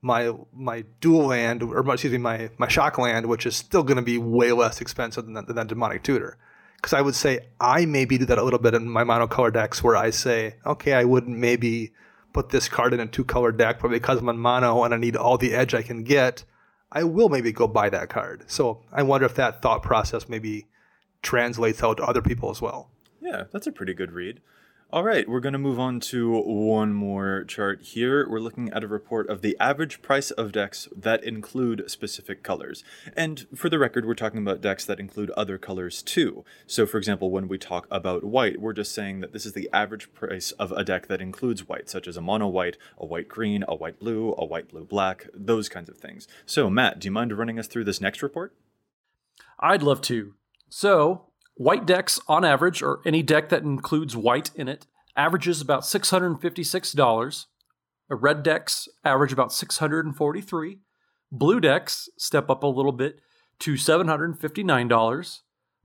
my 0.01 0.33
my 0.53 0.85
dual 1.01 1.27
land 1.27 1.61
or 1.61 1.79
excuse 1.91 2.13
me 2.13 2.17
my 2.17 2.49
my 2.57 2.67
shock 2.67 2.97
land, 2.97 3.25
which 3.25 3.45
is 3.45 3.55
still 3.55 3.83
going 3.83 3.97
to 3.97 4.03
be 4.03 4.17
way 4.17 4.51
less 4.51 4.81
expensive 4.81 5.25
than 5.25 5.33
that, 5.33 5.47
than 5.47 5.55
that 5.55 5.67
demonic 5.67 6.03
tutor. 6.03 6.37
Because 6.75 6.93
I 6.93 7.01
would 7.01 7.15
say 7.15 7.47
I 7.59 7.85
maybe 7.85 8.17
do 8.17 8.25
that 8.25 8.37
a 8.37 8.43
little 8.43 8.59
bit 8.59 8.73
in 8.73 8.89
my 8.89 9.03
monocolor 9.03 9.51
decks, 9.51 9.83
where 9.83 9.97
I 9.97 10.11
say, 10.11 10.55
okay, 10.65 10.93
I 10.93 11.03
wouldn't 11.03 11.37
maybe 11.37 11.91
put 12.31 12.49
this 12.49 12.69
card 12.69 12.93
in 12.93 13.01
a 13.01 13.07
two 13.07 13.25
color 13.25 13.51
deck, 13.51 13.79
but 13.81 13.91
because 13.91 14.19
I'm 14.19 14.29
on 14.29 14.37
mono 14.37 14.83
and 14.83 14.93
I 14.93 14.97
need 14.97 15.17
all 15.17 15.37
the 15.37 15.53
edge 15.53 15.73
I 15.73 15.81
can 15.81 16.03
get, 16.03 16.45
I 16.91 17.03
will 17.03 17.27
maybe 17.27 17.51
go 17.51 17.67
buy 17.67 17.89
that 17.89 18.09
card. 18.09 18.45
So 18.47 18.81
I 18.93 19.03
wonder 19.03 19.25
if 19.25 19.35
that 19.35 19.61
thought 19.61 19.83
process 19.83 20.29
maybe 20.29 20.67
translates 21.21 21.83
out 21.83 21.97
to 21.97 22.03
other 22.03 22.21
people 22.21 22.49
as 22.49 22.61
well. 22.61 22.89
Yeah, 23.21 23.43
that's 23.51 23.67
a 23.67 23.71
pretty 23.71 23.93
good 23.93 24.11
read. 24.13 24.39
All 24.91 25.03
right, 25.03 25.29
we're 25.29 25.39
going 25.39 25.53
to 25.53 25.59
move 25.59 25.79
on 25.79 25.99
to 25.99 26.41
one 26.41 26.95
more 26.95 27.43
chart 27.43 27.83
here. 27.83 28.27
We're 28.27 28.39
looking 28.39 28.73
at 28.73 28.83
a 28.83 28.87
report 28.87 29.29
of 29.29 29.43
the 29.43 29.55
average 29.59 30.01
price 30.01 30.31
of 30.31 30.51
decks 30.51 30.87
that 30.95 31.23
include 31.23 31.91
specific 31.91 32.41
colors. 32.41 32.83
And 33.15 33.45
for 33.53 33.69
the 33.69 33.77
record, 33.77 34.07
we're 34.07 34.15
talking 34.15 34.39
about 34.39 34.61
decks 34.61 34.85
that 34.85 34.99
include 34.99 35.29
other 35.37 35.59
colors 35.59 36.01
too. 36.01 36.43
So, 36.65 36.87
for 36.87 36.97
example, 36.97 37.29
when 37.29 37.47
we 37.47 37.59
talk 37.59 37.85
about 37.91 38.23
white, 38.23 38.59
we're 38.59 38.73
just 38.73 38.91
saying 38.91 39.19
that 39.19 39.31
this 39.31 39.45
is 39.45 39.53
the 39.53 39.69
average 39.71 40.11
price 40.11 40.53
of 40.53 40.71
a 40.71 40.83
deck 40.83 41.05
that 41.05 41.21
includes 41.21 41.67
white, 41.67 41.87
such 41.87 42.07
as 42.07 42.17
a 42.17 42.21
mono 42.21 42.47
white, 42.47 42.75
a 42.97 43.05
white 43.05 43.27
green, 43.27 43.63
a 43.67 43.75
white 43.75 43.99
blue, 43.99 44.33
a 44.39 44.45
white 44.45 44.69
blue 44.69 44.85
black, 44.85 45.27
those 45.35 45.69
kinds 45.69 45.89
of 45.89 45.97
things. 45.97 46.27
So, 46.47 46.67
Matt, 46.67 46.97
do 46.97 47.07
you 47.07 47.11
mind 47.11 47.37
running 47.37 47.59
us 47.59 47.67
through 47.67 47.83
this 47.83 48.01
next 48.01 48.23
report? 48.23 48.55
I'd 49.59 49.83
love 49.83 50.01
to. 50.01 50.33
So, 50.67 51.28
White 51.59 51.85
decks, 51.85 52.21
on 52.29 52.45
average, 52.45 52.81
or 52.81 53.01
any 53.05 53.21
deck 53.21 53.49
that 53.49 53.63
includes 53.63 54.15
white 54.15 54.49
in 54.55 54.69
it, 54.69 54.87
averages 55.17 55.59
about 55.59 55.81
$656. 55.81 57.45
Red 58.07 58.43
decks 58.43 58.87
average 59.03 59.33
about 59.33 59.51
643. 59.51 60.79
Blue 61.33 61.59
decks 61.59 62.07
step 62.17 62.49
up 62.49 62.63
a 62.63 62.67
little 62.67 62.93
bit 62.93 63.19
to 63.59 63.73
$759. 63.73 65.39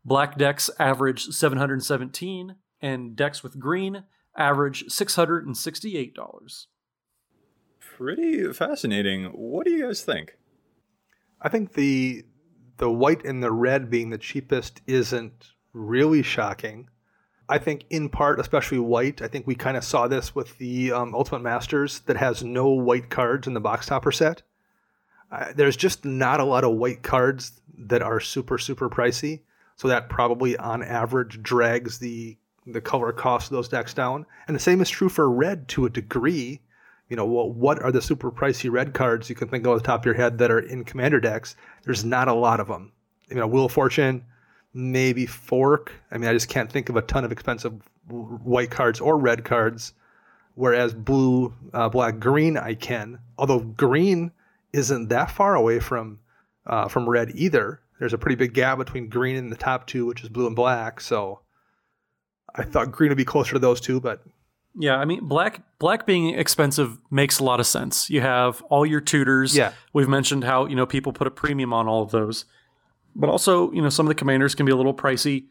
Black 0.04 0.38
decks 0.38 0.70
average 0.78 1.24
717 1.24 2.54
and 2.80 3.16
decks 3.16 3.42
with 3.42 3.58
green 3.58 4.04
average 4.36 4.84
$668. 4.86 6.66
Pretty 7.80 8.52
fascinating. 8.52 9.24
What 9.24 9.66
do 9.66 9.72
you 9.72 9.86
guys 9.86 10.04
think? 10.04 10.38
I 11.42 11.48
think 11.48 11.72
the 11.72 12.24
the 12.76 12.90
white 12.90 13.24
and 13.24 13.42
the 13.42 13.50
red 13.50 13.90
being 13.90 14.10
the 14.10 14.18
cheapest 14.18 14.80
isn't 14.86 15.53
really 15.74 16.22
shocking. 16.22 16.88
I 17.48 17.58
think 17.58 17.84
in 17.90 18.08
part, 18.08 18.40
especially 18.40 18.78
white, 18.78 19.20
I 19.20 19.28
think 19.28 19.46
we 19.46 19.54
kind 19.54 19.76
of 19.76 19.84
saw 19.84 20.08
this 20.08 20.34
with 20.34 20.56
the 20.56 20.92
um, 20.92 21.14
Ultimate 21.14 21.42
Masters 21.42 22.00
that 22.00 22.16
has 22.16 22.42
no 22.42 22.68
white 22.68 23.10
cards 23.10 23.46
in 23.46 23.52
the 23.52 23.60
box 23.60 23.86
topper 23.86 24.12
set. 24.12 24.42
Uh, 25.30 25.52
there's 25.54 25.76
just 25.76 26.04
not 26.04 26.40
a 26.40 26.44
lot 26.44 26.64
of 26.64 26.76
white 26.76 27.02
cards 27.02 27.60
that 27.76 28.02
are 28.02 28.20
super 28.20 28.56
super 28.56 28.88
pricey, 28.88 29.40
so 29.76 29.88
that 29.88 30.08
probably 30.08 30.56
on 30.56 30.82
average 30.82 31.42
drags 31.42 31.98
the 31.98 32.38
the 32.66 32.80
color 32.80 33.12
cost 33.12 33.48
of 33.48 33.52
those 33.52 33.68
decks 33.68 33.92
down. 33.92 34.24
And 34.46 34.54
the 34.54 34.60
same 34.60 34.80
is 34.80 34.88
true 34.88 35.08
for 35.10 35.30
red 35.30 35.68
to 35.68 35.84
a 35.84 35.90
degree. 35.90 36.60
You 37.08 37.16
know, 37.16 37.26
what 37.26 37.50
what 37.50 37.82
are 37.82 37.92
the 37.92 38.00
super 38.00 38.30
pricey 38.30 38.70
red 38.70 38.94
cards 38.94 39.28
you 39.28 39.34
can 39.34 39.48
think 39.48 39.66
of 39.66 39.72
off 39.72 39.82
the 39.82 39.86
top 39.86 40.00
of 40.00 40.06
your 40.06 40.14
head 40.14 40.38
that 40.38 40.50
are 40.50 40.60
in 40.60 40.84
commander 40.84 41.20
decks? 41.20 41.56
There's 41.82 42.04
not 42.04 42.28
a 42.28 42.34
lot 42.34 42.60
of 42.60 42.68
them. 42.68 42.92
You 43.28 43.36
know, 43.36 43.46
Wheel 43.46 43.66
of 43.66 43.72
Fortune, 43.72 44.24
maybe 44.74 45.24
fork. 45.24 45.92
I 46.10 46.18
mean, 46.18 46.28
I 46.28 46.32
just 46.32 46.48
can't 46.48 46.70
think 46.70 46.88
of 46.88 46.96
a 46.96 47.02
ton 47.02 47.24
of 47.24 47.32
expensive 47.32 47.74
white 48.08 48.70
cards 48.70 49.00
or 49.00 49.16
red 49.16 49.44
cards. 49.44 49.94
Whereas 50.56 50.94
blue, 50.94 51.52
uh, 51.72 51.88
black, 51.88 52.20
green, 52.20 52.56
I 52.56 52.74
can. 52.74 53.18
Although 53.38 53.60
green 53.60 54.30
isn't 54.72 55.08
that 55.08 55.30
far 55.30 55.54
away 55.54 55.80
from 55.80 56.18
uh, 56.66 56.88
from 56.88 57.08
red 57.08 57.30
either. 57.34 57.80
There's 57.98 58.12
a 58.12 58.18
pretty 58.18 58.36
big 58.36 58.54
gap 58.54 58.78
between 58.78 59.08
green 59.08 59.36
and 59.36 59.50
the 59.50 59.56
top 59.56 59.86
two, 59.86 60.06
which 60.06 60.22
is 60.22 60.28
blue 60.28 60.46
and 60.46 60.56
black. 60.56 61.00
So 61.00 61.40
I 62.54 62.62
thought 62.62 62.92
green 62.92 63.10
would 63.10 63.16
be 63.16 63.24
closer 63.24 63.52
to 63.52 63.58
those 63.58 63.80
two, 63.80 64.00
but 64.00 64.24
yeah, 64.76 64.96
I 64.96 65.04
mean 65.04 65.26
black 65.26 65.62
black 65.78 66.06
being 66.06 66.34
expensive 66.34 66.98
makes 67.10 67.38
a 67.38 67.44
lot 67.44 67.60
of 67.60 67.66
sense. 67.66 68.10
You 68.10 68.20
have 68.20 68.62
all 68.62 68.84
your 68.84 69.00
tutors. 69.00 69.56
Yeah. 69.56 69.72
We've 69.92 70.08
mentioned 70.08 70.44
how, 70.44 70.66
you 70.66 70.74
know, 70.74 70.86
people 70.86 71.12
put 71.12 71.26
a 71.26 71.30
premium 71.30 71.72
on 71.72 71.86
all 71.86 72.02
of 72.02 72.10
those. 72.10 72.44
But 73.14 73.30
also, 73.30 73.70
you 73.72 73.82
know, 73.82 73.88
some 73.88 74.06
of 74.06 74.08
the 74.08 74.14
commanders 74.14 74.54
can 74.54 74.66
be 74.66 74.72
a 74.72 74.76
little 74.76 74.94
pricey. 74.94 75.46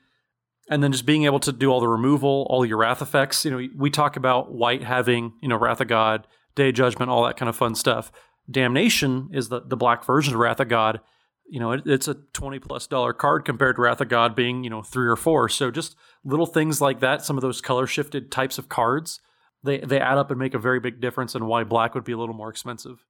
And 0.70 0.82
then 0.82 0.92
just 0.94 1.06
being 1.06 1.26
able 1.26 1.42
to 1.42 1.52
do 1.52 1.70
all 1.70 1.82
the 1.82 1.90
removal, 1.90 2.48
all 2.50 2.66
your 2.66 2.78
wrath 2.78 3.02
effects. 3.02 3.44
You 3.44 3.52
know, 3.52 3.68
we 3.76 3.90
talk 3.90 4.16
about 4.16 4.54
white 4.54 4.84
having, 4.84 5.34
you 5.42 5.50
know, 5.50 5.58
Wrath 5.58 5.82
of 5.82 5.90
God, 5.90 6.26
Day 6.56 6.70
of 6.70 6.76
Judgment, 6.76 7.12
all 7.12 7.26
that 7.26 7.36
kind 7.36 7.50
of 7.50 7.56
fun 7.56 7.76
stuff. 7.76 8.12
Damnation 8.50 9.30
is 9.34 9.50
the, 9.50 9.62
the 9.62 9.76
black 9.76 10.06
version 10.06 10.34
of 10.34 10.40
Wrath 10.40 10.62
of 10.62 10.70
God. 10.70 11.02
You 11.50 11.60
know, 11.60 11.74
it, 11.74 11.82
it's 11.86 12.08
a 12.08 12.14
20 12.14 12.60
plus 12.60 12.88
dollar 12.88 13.12
card 13.12 13.44
compared 13.44 13.76
to 13.76 13.82
Wrath 13.82 14.00
of 14.00 14.08
God 14.08 14.36
being, 14.36 14.64
you 14.64 14.70
know, 14.70 14.82
three 14.82 15.08
or 15.08 15.18
four. 15.18 15.50
So 15.50 15.70
just 15.70 15.98
little 16.24 16.46
things 16.46 16.80
like 16.80 17.02
that, 17.02 17.26
some 17.26 17.38
of 17.38 17.42
those 17.42 17.60
color 17.60 17.86
shifted 17.86 18.32
types 18.32 18.58
of 18.58 18.70
cards, 18.70 19.20
they, 19.64 19.80
they 19.80 20.00
add 20.00 20.18
up 20.18 20.32
and 20.32 20.40
make 20.40 20.54
a 20.54 20.60
very 20.60 20.80
big 20.80 21.02
difference 21.02 21.36
in 21.36 21.46
why 21.46 21.64
black 21.64 21.94
would 21.94 22.04
be 22.04 22.14
a 22.14 22.18
little 22.18 22.36
more 22.36 22.50
expensive. 22.50 23.06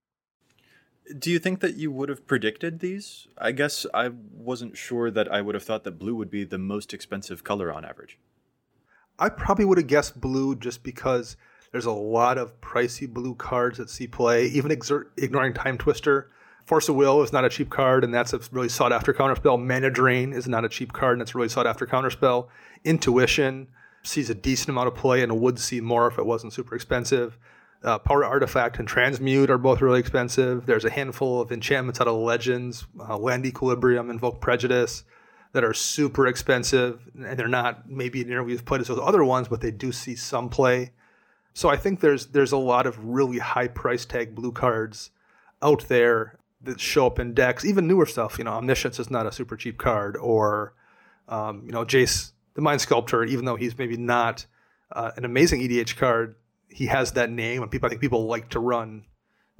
Do 1.20 1.30
you 1.30 1.39
think 1.39 1.60
that 1.60 1.76
you 1.76 1.91
would 1.91 2.10
have 2.10 2.26
predicted 2.26 2.80
these? 2.80 3.28
I 3.38 3.51
guess 3.51 3.86
I 3.93 4.10
wasn't 4.32 4.78
sure 4.78 5.12
that 5.12 5.32
I 5.32 5.41
would 5.41 5.56
have 5.56 5.64
thought 5.64 5.84
that 5.84 5.99
blue 5.99 6.16
would 6.16 6.32
be 6.32 6.43
the 6.45 6.58
most 6.58 6.93
expensive 6.93 7.43
color 7.43 7.74
on 7.74 7.84
average. 7.84 8.18
I 9.20 9.30
probably 9.30 9.66
would 9.66 9.78
have 9.78 9.88
guessed 9.88 10.22
blue 10.22 10.56
just 10.56 10.82
because 10.84 11.36
there's 11.72 11.86
a 11.86 11.91
lot 11.91 12.38
of 12.38 12.60
pricey 12.62 13.08
blue 13.08 13.36
cards 13.36 13.78
that 13.80 13.89
see 13.89 14.08
play. 14.08 14.45
Even 14.45 14.72
ignoring 14.72 15.54
Timetwister, 15.54 16.26
Force 16.66 16.88
of 16.88 16.95
Will 16.95 17.22
is 17.22 17.34
not 17.34 17.43
a 17.43 17.49
cheap 17.49 17.70
card, 17.70 18.04
and 18.04 18.14
that's 18.14 18.32
a 18.32 18.39
really 18.51 18.70
sought 18.70 18.93
after 18.93 19.14
counterspell. 19.14 19.62
Mana 19.62 19.89
Drain 19.89 20.32
is 20.32 20.47
not 20.47 20.64
a 20.64 20.70
cheap 20.70 20.93
card, 20.93 21.14
and 21.14 21.22
it's 21.22 21.36
a 21.36 21.38
really 21.38 21.49
sought 21.49 21.68
after 21.68 21.86
counterspell. 21.86 22.47
Intuition 22.86 23.68
sees 24.04 24.30
a 24.30 24.36
decent 24.36 24.70
amount 24.70 24.88
of 24.88 24.95
play 24.95 25.22
and 25.22 25.41
would 25.41 25.60
see 25.60 25.82
more 25.82 26.08
if 26.08 26.18
it 26.18 26.26
wasn't 26.26 26.54
super 26.54 26.76
expensive. 26.76 27.38
Uh, 27.84 28.00
Power 28.00 28.24
Artifact 28.24 28.80
and 28.80 28.88
Transmute 28.88 29.50
are 29.50 29.58
both 29.58 29.82
really 29.82 30.00
expensive. 30.00 30.66
There's 30.66 30.86
a 30.86 30.90
handful 30.90 31.42
of 31.42 31.52
enchantments 31.52 32.00
out 32.00 32.08
of 32.08 32.16
Legends, 32.16 32.86
uh, 33.00 33.18
Land 33.18 33.46
Equilibrium, 33.46 34.10
Invoke 34.10 34.40
Prejudice. 34.40 35.04
that 35.52 35.64
are 35.64 35.74
super 35.74 36.26
expensive, 36.26 37.00
and 37.14 37.38
they're 37.38 37.48
not 37.48 37.88
maybe 37.88 38.24
near 38.24 38.44
we've 38.44 38.66
played 38.66 38.82
as 38.82 38.90
with 38.90 38.98
other 38.98 39.24
ones, 39.24 39.48
but 39.48 39.62
they 39.62 39.70
do 39.70 39.92
see 39.92 40.16
some 40.16 40.50
play. 40.50 40.92
So 41.54 41.70
I 41.70 41.78
think 41.78 42.00
there's 42.00 42.28
there's 42.28 42.52
a 42.52 42.58
lot 42.58 42.88
of 42.88 42.98
really 43.04 43.38
high 43.38 43.68
price 43.68 44.04
tag 44.04 44.34
blue 44.34 44.52
cards 44.52 45.12
out 45.62 45.88
there 45.88 46.40
that 46.64 46.80
show 46.80 47.06
up 47.06 47.20
in 47.20 47.34
decks, 47.36 47.66
even 47.66 47.88
newer 47.88 48.08
stuff. 48.08 48.40
You 48.40 48.46
know, 48.46 48.54
Omniscience 48.54 49.00
is 49.00 49.12
not 49.12 49.28
a 49.28 49.32
super 49.32 49.56
cheap 49.56 49.78
card, 49.78 50.18
or 50.18 50.74
um, 51.30 51.64
you 51.66 51.72
know, 51.72 51.86
Jace 51.86 52.32
the 52.56 52.62
Mind 52.62 52.82
Sculptor, 52.82 53.24
even 53.24 53.46
though 53.46 53.56
he's 53.56 53.78
maybe 53.78 53.98
not 53.98 54.46
uh, 54.92 55.12
an 55.16 55.26
amazing 55.26 55.62
EDH 55.62 55.98
card, 55.98 56.36
he 56.74 56.88
has 56.88 57.11
that 57.13 57.30
name, 57.30 57.61
and 57.61 57.71
people 57.71 57.88
I 57.88 57.89
think 57.89 58.01
people 58.01 58.26
like 58.26 58.49
to 58.49 58.59
run 58.59 59.05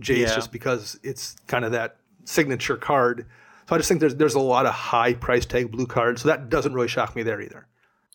Jace 0.02 0.18
Yeah. 0.18 0.36
just 0.36 0.52
because 0.52 1.00
it's 1.04 1.36
kind 1.48 1.64
of 1.66 1.72
that 1.72 1.98
signature 2.26 2.78
card. 2.78 3.26
So 3.70 3.76
I 3.76 3.80
just 3.80 3.88
think 3.88 4.00
there's 4.02 4.16
there's 4.16 4.36
a 4.36 4.40
lot 4.40 4.66
of 4.66 4.74
high 4.74 5.14
price 5.14 5.46
tag 5.46 5.72
blue 5.72 5.86
cards, 5.88 6.22
so 6.22 6.28
that 6.30 6.50
doesn't 6.50 6.74
really 6.74 6.88
shock 6.88 7.16
me 7.16 7.24
there 7.24 7.40
either. 7.42 7.68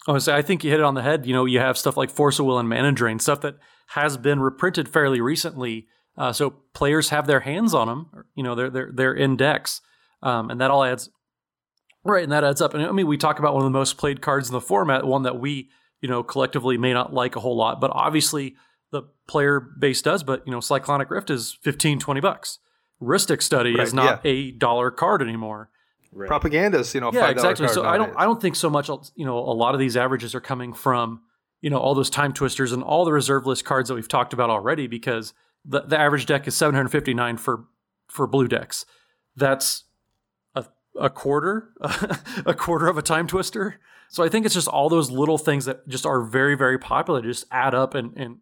I 0.06 0.12
would 0.12 0.22
say 0.22 0.34
I 0.34 0.42
think 0.42 0.64
you 0.64 0.70
hit 0.70 0.80
it 0.80 0.84
on 0.84 0.94
the 0.94 1.02
head. 1.02 1.26
You 1.26 1.32
know, 1.34 1.44
you 1.44 1.58
have 1.60 1.76
stuff 1.78 1.96
like 1.96 2.10
Force 2.10 2.38
of 2.38 2.46
Will 2.46 2.58
and 2.58 2.68
Mana 2.68 2.92
Drain, 2.92 3.18
stuff 3.18 3.40
that 3.42 3.56
has 3.88 4.16
been 4.16 4.40
reprinted 4.40 4.88
fairly 4.88 5.20
recently. 5.20 5.86
Uh, 6.16 6.32
so 6.32 6.50
players 6.74 7.10
have 7.10 7.26
their 7.26 7.40
hands 7.40 7.72
on 7.74 7.86
them. 7.88 8.06
or, 8.12 8.26
You 8.34 8.42
know, 8.42 8.54
they're 8.54 8.70
they're 8.70 8.90
they're 8.92 9.14
in 9.14 9.36
decks, 9.36 9.80
um, 10.22 10.50
and 10.50 10.60
that 10.60 10.70
all 10.70 10.84
adds 10.84 11.10
right, 12.04 12.22
and 12.22 12.32
that 12.32 12.44
adds 12.44 12.60
up. 12.60 12.74
And 12.74 12.82
I 12.84 12.92
mean, 12.92 13.06
we 13.06 13.16
talk 13.16 13.38
about 13.38 13.54
one 13.54 13.62
of 13.62 13.70
the 13.72 13.78
most 13.78 13.96
played 13.98 14.20
cards 14.20 14.48
in 14.48 14.52
the 14.52 14.60
format, 14.60 15.04
one 15.06 15.22
that 15.22 15.38
we 15.38 15.70
you 16.00 16.08
know 16.08 16.22
collectively 16.22 16.76
may 16.78 16.92
not 16.92 17.12
like 17.12 17.36
a 17.36 17.40
whole 17.40 17.56
lot, 17.56 17.80
but 17.80 17.90
obviously 17.94 18.56
the 18.90 19.02
player 19.26 19.60
base 19.60 20.02
does. 20.02 20.22
But 20.22 20.46
you 20.46 20.52
know, 20.52 20.60
Cyclonic 20.60 21.10
Rift 21.10 21.30
is 21.30 21.58
15, 21.62 21.98
20 21.98 22.20
bucks. 22.20 22.58
Rhystic 23.00 23.42
Study 23.42 23.72
is 23.72 23.92
Right, 23.92 23.94
not 23.94 24.20
a 24.26 24.50
dollar 24.52 24.90
card 24.90 25.22
anymore. 25.22 25.70
Right. 26.10 26.26
Propaganda's, 26.26 26.94
you 26.94 27.00
know, 27.00 27.10
Yeah, 27.12 27.28
$5 27.28 27.30
exactly. 27.30 27.66
card 27.66 27.74
So 27.74 27.84
I 27.84 27.96
don't 27.96 28.08
nowadays. 28.08 28.16
I 28.18 28.24
don't 28.24 28.42
think 28.42 28.56
so 28.56 28.70
much. 28.70 28.88
You 29.14 29.24
know, 29.26 29.38
a 29.38 29.52
lot 29.54 29.74
of 29.74 29.80
these 29.80 29.96
averages 29.96 30.34
are 30.34 30.40
coming 30.40 30.72
from 30.72 31.20
you 31.60 31.70
know 31.70 31.78
all 31.78 31.94
those 31.94 32.10
timetwisters 32.10 32.72
and 32.72 32.82
all 32.82 33.04
the 33.04 33.12
reserve 33.12 33.46
list 33.46 33.64
cards 33.64 33.88
that 33.88 33.94
we've 33.94 34.08
talked 34.08 34.32
about 34.32 34.48
already 34.50 34.86
because 34.86 35.34
the 35.64 35.82
the 35.82 35.98
average 35.98 36.26
deck 36.26 36.46
is 36.48 36.56
759 36.56 37.36
for 37.36 37.64
for 38.08 38.26
blue 38.26 38.48
decks. 38.48 38.86
That's 39.36 39.84
a 40.54 40.64
a 40.98 41.10
quarter 41.10 41.70
a 42.46 42.54
quarter 42.54 42.88
of 42.88 42.96
a 42.98 43.02
timetwister. 43.02 43.74
So 44.08 44.24
I 44.24 44.28
think 44.28 44.46
it's 44.46 44.54
just 44.54 44.68
all 44.68 44.88
those 44.88 45.10
little 45.10 45.36
things 45.38 45.66
that 45.66 45.86
just 45.88 46.06
are 46.06 46.22
very 46.22 46.56
very 46.56 46.78
popular 46.78 47.22
just 47.22 47.44
add 47.50 47.74
up 47.74 47.94
and 47.94 48.16
and 48.16 48.38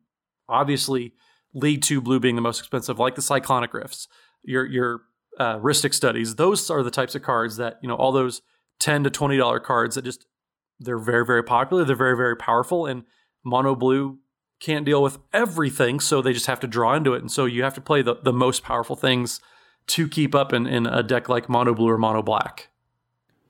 obviously 0.48 1.14
lead 1.54 1.82
to 1.84 2.00
blue 2.00 2.20
being 2.20 2.36
the 2.36 2.42
most 2.42 2.58
expensive, 2.58 2.98
like 2.98 3.14
the 3.14 3.22
cyclonic 3.22 3.74
rifts. 3.74 4.08
Your 4.44 4.66
your 4.66 5.00
uh, 5.38 5.58
Rhystic 5.58 5.94
studies. 5.94 6.36
Those 6.36 6.70
are 6.70 6.82
the 6.82 6.90
types 6.90 7.14
of 7.14 7.22
cards 7.22 7.56
that 7.56 7.78
you 7.82 7.88
know 7.88 7.96
all 7.96 8.12
those 8.12 8.42
ten 8.78 9.04
to 9.04 9.10
twenty 9.10 9.36
dollar 9.36 9.60
cards 9.60 9.94
that 9.94 10.04
just 10.04 10.26
they're 10.78 10.98
very 10.98 11.24
very 11.24 11.42
popular. 11.42 11.84
They're 11.84 11.96
very 11.96 12.16
very 12.16 12.36
powerful, 12.36 12.86
and 12.86 13.04
mono 13.44 13.74
blue 13.74 14.18
can't 14.60 14.86
deal 14.86 15.02
with 15.02 15.18
everything, 15.32 16.00
so 16.00 16.22
they 16.22 16.32
just 16.32 16.46
have 16.46 16.60
to 16.60 16.66
draw 16.66 16.94
into 16.94 17.12
it. 17.14 17.20
And 17.20 17.30
so 17.30 17.44
you 17.44 17.62
have 17.62 17.74
to 17.74 17.80
play 17.80 18.02
the 18.02 18.16
the 18.22 18.32
most 18.32 18.62
powerful 18.62 18.96
things 18.96 19.40
to 19.88 20.08
keep 20.08 20.34
up 20.34 20.52
in, 20.52 20.66
in 20.66 20.86
a 20.86 21.02
deck 21.02 21.28
like 21.28 21.48
mono 21.48 21.74
blue 21.74 21.88
or 21.88 21.98
mono 21.98 22.22
black. 22.22 22.68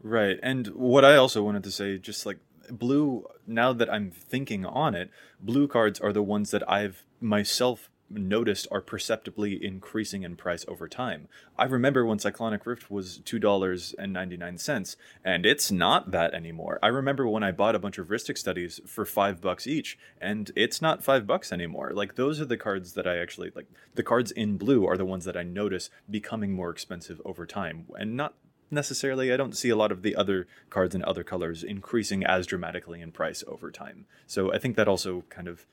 Right. 0.02 0.38
And 0.42 0.68
what 0.68 1.04
I 1.04 1.16
also 1.16 1.42
wanted 1.42 1.64
to 1.64 1.70
say, 1.70 1.98
just 1.98 2.26
like 2.26 2.38
blue, 2.70 3.26
now 3.46 3.72
that 3.72 3.92
I'm 3.92 4.10
thinking 4.10 4.64
on 4.64 4.94
it, 4.94 5.10
blue 5.40 5.68
cards 5.68 6.00
are 6.00 6.12
the 6.12 6.22
ones 6.22 6.50
that 6.50 6.68
I've 6.70 7.04
myself 7.20 7.90
noticed 8.08 8.68
are 8.70 8.80
perceptibly 8.80 9.64
increasing 9.64 10.22
in 10.22 10.36
price 10.36 10.64
over 10.68 10.88
time. 10.88 11.28
I 11.58 11.64
remember 11.64 12.04
when 12.04 12.18
Cyclonic 12.18 12.66
Rift 12.66 12.90
was 12.90 13.18
$2.99, 13.24 14.96
and 15.24 15.46
it's 15.46 15.72
not 15.72 16.10
that 16.12 16.34
anymore. 16.34 16.78
I 16.82 16.88
remember 16.88 17.26
when 17.26 17.42
I 17.42 17.52
bought 17.52 17.74
a 17.74 17.80
bunch 17.80 17.98
of 17.98 18.08
Rhystic 18.08 18.38
studies 18.38 18.80
for 18.86 19.04
five 19.04 19.40
bucks 19.40 19.66
each, 19.66 19.98
and 20.20 20.50
it's 20.54 20.80
not 20.80 21.02
five 21.02 21.26
bucks 21.26 21.52
anymore. 21.52 21.92
Like, 21.94 22.14
those 22.14 22.40
are 22.40 22.46
the 22.46 22.56
cards 22.56 22.92
that 22.92 23.06
I 23.06 23.18
actually 23.18 23.50
like. 23.54 23.66
The 23.94 24.02
cards 24.02 24.30
in 24.30 24.56
blue 24.56 24.86
are 24.86 24.96
the 24.96 25.04
ones 25.04 25.24
that 25.24 25.36
I 25.36 25.42
notice 25.42 25.90
becoming 26.08 26.52
more 26.52 26.70
expensive 26.70 27.20
over 27.24 27.46
time, 27.46 27.86
and 27.98 28.16
not 28.16 28.34
necessarily. 28.70 29.32
I 29.32 29.36
don't 29.36 29.56
see 29.56 29.68
a 29.68 29.76
lot 29.76 29.92
of 29.92 30.02
the 30.02 30.16
other 30.16 30.46
cards 30.70 30.94
in 30.94 31.04
other 31.04 31.24
colors 31.24 31.62
increasing 31.62 32.24
as 32.24 32.46
dramatically 32.46 33.00
in 33.00 33.12
price 33.12 33.44
over 33.46 33.70
time. 33.70 34.06
So 34.26 34.52
i 34.52 34.58
think 34.58 34.76
that 34.76 34.88
also 34.88 35.24
kind 35.28 35.48
of 35.48 35.66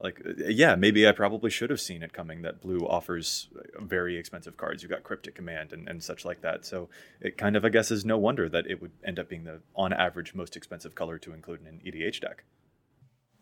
like 0.00 0.22
uh, 0.24 0.46
yeah 0.48 0.76
maybe 0.76 1.08
i 1.08 1.12
probably 1.12 1.50
should 1.50 1.70
have 1.70 1.80
seen 1.80 2.02
it 2.02 2.12
coming 2.12 2.42
that 2.42 2.60
blue 2.60 2.80
offers 2.80 3.48
uh, 3.58 3.84
very 3.84 4.16
expensive 4.16 4.56
cards. 4.56 4.82
You 4.82 4.88
got 4.88 5.02
cryptic 5.02 5.34
command 5.34 5.72
and, 5.72 5.88
and 5.88 6.02
such 6.02 6.24
like 6.24 6.40
that. 6.42 6.64
So 6.64 6.88
it 7.20 7.36
kind 7.36 7.56
of 7.56 7.64
i 7.64 7.68
guess 7.68 7.90
is 7.90 8.04
no 8.04 8.18
wonder 8.18 8.48
that 8.48 8.66
it 8.66 8.80
would 8.80 8.92
end 9.04 9.18
up 9.18 9.28
being 9.28 9.44
the 9.44 9.60
on 9.74 9.92
average 9.92 10.34
most 10.34 10.56
expensive 10.56 10.94
color 10.94 11.18
to 11.18 11.32
include 11.32 11.60
in 11.60 11.66
an 11.66 11.80
edh 11.84 12.20
deck. 12.20 12.44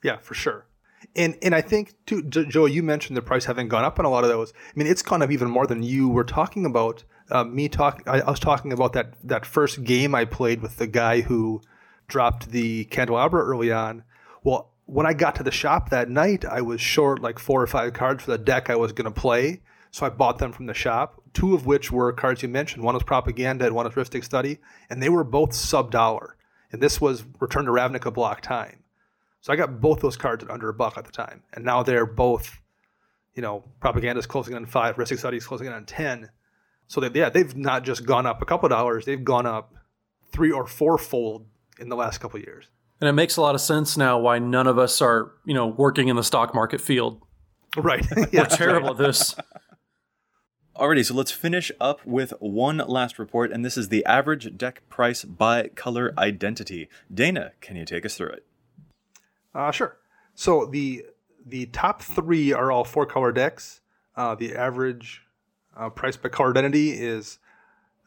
Yeah, 0.03 0.19
for 0.19 0.35
sure. 0.35 0.67
And 1.14 1.36
and 1.42 1.55
I 1.55 1.61
think 1.61 1.94
too, 2.07 2.22
Jo- 2.22 2.44
Joe, 2.44 2.66
you 2.66 2.82
mentioned 2.82 3.16
the 3.16 3.22
price 3.22 3.44
having 3.44 3.68
gone 3.68 3.84
up 3.84 3.99
on 3.99 4.05
a 4.05 4.11
lot 4.11 4.24
of 4.24 4.30
those. 4.30 4.53
I 4.53 4.72
mean, 4.78 4.86
it's 4.86 5.03
gone 5.03 5.22
up 5.22 5.30
even 5.30 5.51
more 5.51 5.66
than 5.66 5.82
you 5.82 6.09
were 6.09 6.24
talking 6.24 6.66
about. 6.66 7.05
Uh, 7.30 7.42
me 7.42 7.68
talking, 7.68 8.03
I, 8.07 8.20
I 8.20 8.30
was 8.30 8.38
talking 8.38 8.72
about 8.72 8.92
that 8.92 9.14
that 9.24 9.47
first 9.47 9.82
game 9.84 10.14
I 10.14 10.24
played 10.24 10.62
with 10.62 10.76
the 10.76 10.86
guy 10.86 11.22
who 11.22 11.61
dropped 12.09 12.51
the 12.51 12.84
candelabra 12.84 13.42
early 13.42 13.72
on. 13.72 14.05
Well, 14.44 14.70
when 14.86 15.07
I 15.07 15.12
got 15.12 15.34
to 15.36 15.42
the 15.42 15.51
shop 15.51 15.90
that 15.90 16.09
night, 16.09 16.44
I 16.44 16.61
was 16.61 16.80
short 16.80 17.20
like 17.20 17.38
four 17.38 17.61
or 17.61 17.66
five 17.66 17.92
cards 17.92 18.22
for 18.24 18.30
the 18.30 18.38
deck 18.38 18.70
I 18.70 18.76
was 18.76 18.92
going 18.92 19.12
to 19.12 19.20
play, 19.20 19.61
so 19.90 20.07
I 20.07 20.11
bought 20.11 20.38
them 20.38 20.53
from 20.53 20.66
the 20.66 20.74
shop. 20.74 21.20
Two 21.34 21.55
of 21.55 21.66
which 21.66 21.90
were 21.90 22.12
cards 22.12 22.42
you 22.42 22.49
mentioned. 22.49 22.84
One 22.84 22.94
was 22.94 23.03
propaganda 23.03 23.66
and 23.66 23.74
one 23.74 23.86
was 23.86 23.94
Rhystic 23.94 24.24
Study, 24.24 24.59
and 24.88 25.03
they 25.03 25.09
were 25.09 25.24
both 25.24 25.53
sub 25.53 25.90
dollar. 25.90 26.36
And 26.70 26.80
this 26.80 27.01
was 27.01 27.24
Return 27.40 27.64
to 27.66 27.72
Ravnica 27.72 28.12
block 28.14 28.40
time. 28.40 28.84
So 29.47 29.53
I 29.53 29.57
got 29.57 29.80
both 29.80 30.01
those 30.01 30.16
cards 30.16 30.42
at 30.42 30.51
under 30.51 30.68
a 30.68 30.74
buck 30.74 30.99
at 30.99 31.05
the 31.05 31.12
time, 31.12 31.44
and 31.53 31.64
now 31.64 31.84
they're 31.84 32.05
both, 32.05 32.59
you 33.36 33.42
know, 33.42 33.62
propaganda's 33.78 34.26
closing 34.26 34.57
in 34.57 34.64
on 34.64 34.66
five, 34.66 34.97
Rhystic 34.97 35.20
Studies 35.20 35.47
closing 35.47 35.68
in 35.68 35.72
on 35.72 35.84
ten. 35.84 36.30
So 36.88 37.01
they, 37.01 37.16
yeah, 37.16 37.28
they've 37.28 37.57
not 37.57 37.84
just 37.84 38.05
gone 38.05 38.26
up 38.26 38.42
a 38.42 38.44
couple 38.44 38.66
of 38.66 38.70
dollars; 38.70 39.05
they've 39.05 39.22
gone 39.22 39.47
up 39.47 39.72
three 40.32 40.51
or 40.51 40.66
four 40.66 40.99
fold 40.99 41.47
in 41.78 41.88
the 41.88 41.94
last 41.94 42.18
couple 42.18 42.40
of 42.40 42.44
years. 42.44 42.66
And 43.01 43.09
it 43.09 43.12
makes 43.12 43.36
a 43.36 43.40
lot 43.40 43.55
of 43.55 43.61
sense 43.61 43.97
now 43.97 44.18
why 44.18 44.40
none 44.40 44.66
of 44.66 44.80
us 44.80 45.01
are 45.01 45.30
you 45.44 45.55
know 45.55 45.68
working 45.68 46.09
in 46.09 46.16
the 46.16 46.24
stock 46.24 46.53
market 46.53 46.80
field. 46.80 47.22
Right? 47.76 48.05
yeah, 48.32 48.49
We're 48.51 48.57
terrible 48.57 48.90
at 48.90 48.97
this. 48.97 49.36
Alrighty, 50.76 51.07
so 51.07 51.14
let's 51.14 51.30
finish 51.30 51.70
up 51.80 52.05
with 52.05 52.32
one 52.40 52.78
last 52.78 53.16
report, 53.16 53.53
and 53.53 53.64
this 53.64 53.76
is 53.76 53.90
the 53.90 54.05
average 54.07 54.57
deck 54.59 54.82
price 54.88 55.22
by 55.22 55.68
color 55.68 56.12
identity. 56.18 56.88
Dana, 57.14 57.53
can 57.61 57.76
you 57.76 57.84
take 57.84 58.05
us 58.05 58.16
through 58.16 58.30
it? 58.30 58.44
Uh, 59.57 59.71
sure. 59.71 59.97
So 60.35 60.67
the 60.67 61.07
the 61.47 61.67
top 61.67 62.03
three 62.03 62.53
are 62.53 62.71
all 62.71 62.85
four 62.85 63.07
color 63.07 63.33
decks. 63.33 63.81
Uh, 64.15 64.35
the 64.35 64.55
average 64.55 65.23
uh, 65.75 65.89
price 65.89 66.17
by 66.17 66.29
color 66.29 66.51
identity 66.51 66.91
is 66.91 67.39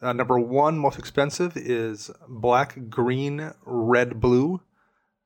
uh, 0.02 0.14
number 0.14 0.38
one 0.38 0.78
most 0.78 1.00
expensive 1.00 1.58
is 1.58 2.12
black, 2.28 2.90
green, 2.90 3.52
red, 3.66 4.22
blue. 4.22 4.62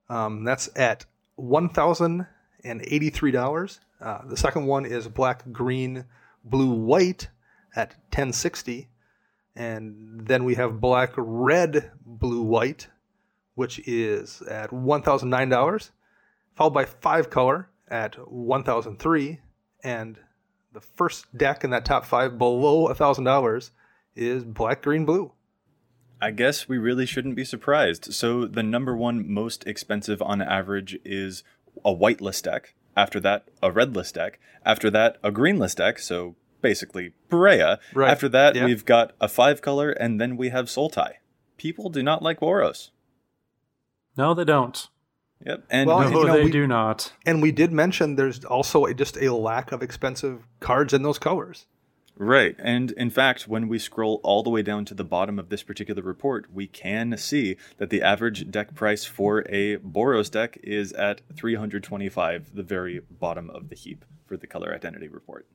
Um, 0.08 0.46
that's 0.46 0.70
at 0.78 1.06
one 1.36 1.68
thousand 1.68 2.26
and 2.64 2.82
eighty 2.88 3.10
three 3.10 3.32
dollars. 3.32 3.82
Uh, 4.00 4.20
the 4.26 4.38
second 4.38 4.66
one 4.66 4.86
is 4.86 5.10
black, 5.10 5.44
green, 5.52 6.06
blue, 6.46 6.72
white 6.74 7.28
at 7.76 7.96
ten 8.12 8.32
sixty, 8.32 8.88
and 9.58 10.26
then 10.26 10.46
we 10.46 10.56
have 10.56 10.80
black, 10.80 11.12
red, 11.18 11.92
blue, 12.06 12.44
white, 12.44 12.88
which 13.56 13.80
is 13.86 14.42
at 14.44 14.72
one 14.72 15.02
thousand 15.02 15.30
nine 15.30 15.50
dollars 15.50 15.92
followed 16.56 16.74
by 16.74 16.86
five 16.86 17.30
color 17.30 17.70
at 17.88 18.16
1003 18.32 19.40
and 19.84 20.18
the 20.72 20.82
first 20.82 21.36
deck 21.38 21.64
in 21.64 21.70
that 21.70 21.86
top 21.86 22.06
five 22.06 22.38
below 22.38 22.88
$1000 22.88 23.70
is 24.16 24.44
black 24.44 24.82
green 24.82 25.06
blue 25.06 25.32
I 26.22 26.32
guess 26.32 26.70
we 26.70 26.78
really 26.78 27.06
shouldn't 27.06 27.36
be 27.36 27.44
surprised. 27.44 28.14
So 28.14 28.46
the 28.46 28.64
number 28.64 28.96
one 28.96 29.30
most 29.30 29.68
expensive 29.68 30.22
on 30.22 30.42
average 30.42 30.98
is 31.04 31.44
a 31.84 31.92
white 31.92 32.22
list 32.22 32.46
deck. 32.46 32.76
After 32.96 33.20
that, 33.20 33.50
a 33.62 33.70
red 33.70 33.94
list 33.94 34.16
deck. 34.16 34.40
After 34.66 34.90
that, 34.92 35.18
a 35.22 35.32
green 35.32 35.60
list 35.60 35.80
deck. 35.80 36.00
So 36.00 36.36
basically, 36.62 37.12
Perea. 37.30 37.78
Right. 37.94 38.10
After 38.10 38.30
that, 38.30 38.56
Yeah. 38.56 38.64
we've 38.64 38.86
got 38.86 39.12
a 39.20 39.28
five 39.28 39.62
color, 39.62 39.90
and 39.92 40.22
then 40.22 40.38
we 40.38 40.48
have 40.48 40.68
Sultai. 40.68 41.16
People 41.58 41.90
do 41.90 42.02
not 42.02 42.22
like 42.22 42.40
Boros. 42.40 42.92
No, 44.16 44.34
they 44.34 44.46
don't. 44.46 44.88
Yep. 45.46 45.64
And 45.70 45.88
Well, 45.88 46.00
No, 46.02 46.08
you 46.22 46.26
know, 46.28 46.34
they 46.38 46.44
we- 46.46 46.52
do 46.52 46.68
not. 46.68 47.12
and 47.26 47.42
we 47.42 47.52
did 47.52 47.72
mention 47.72 48.16
there's 48.16 48.44
also 48.46 48.86
a, 48.86 48.94
just 48.94 49.18
a 49.18 49.34
lack 49.34 49.72
of 49.72 49.82
expensive 49.84 50.44
cards 50.60 50.94
in 50.94 51.04
those 51.04 51.20
colors 51.20 51.66
Right. 52.16 52.56
And 52.60 52.92
in 52.92 53.10
fact, 53.10 53.48
when 53.48 53.68
we 53.68 53.80
scroll 53.80 54.22
all 54.24 54.44
the 54.44 54.52
way 54.52 54.62
down 54.62 54.86
to 54.86 54.94
the 54.94 55.04
bottom 55.04 55.40
of 55.40 55.50
this 55.50 55.64
particular 55.64 56.04
report, 56.04 56.46
we 56.54 56.68
can 56.68 57.18
see 57.18 57.58
that 57.80 57.90
the 57.90 58.04
average 58.04 58.52
deck 58.52 58.76
price 58.76 59.04
for 59.04 59.40
a 59.50 59.78
Boros 59.78 60.30
deck 60.30 60.60
is 60.62 60.94
at 60.94 61.22
325, 61.36 62.54
the 62.54 62.62
very 62.62 63.02
bottom 63.10 63.50
of 63.50 63.70
the 63.70 63.76
heap 63.76 64.06
for 64.28 64.38
the 64.38 64.46
color 64.46 64.72
identity 64.74 65.08
report. 65.08 65.48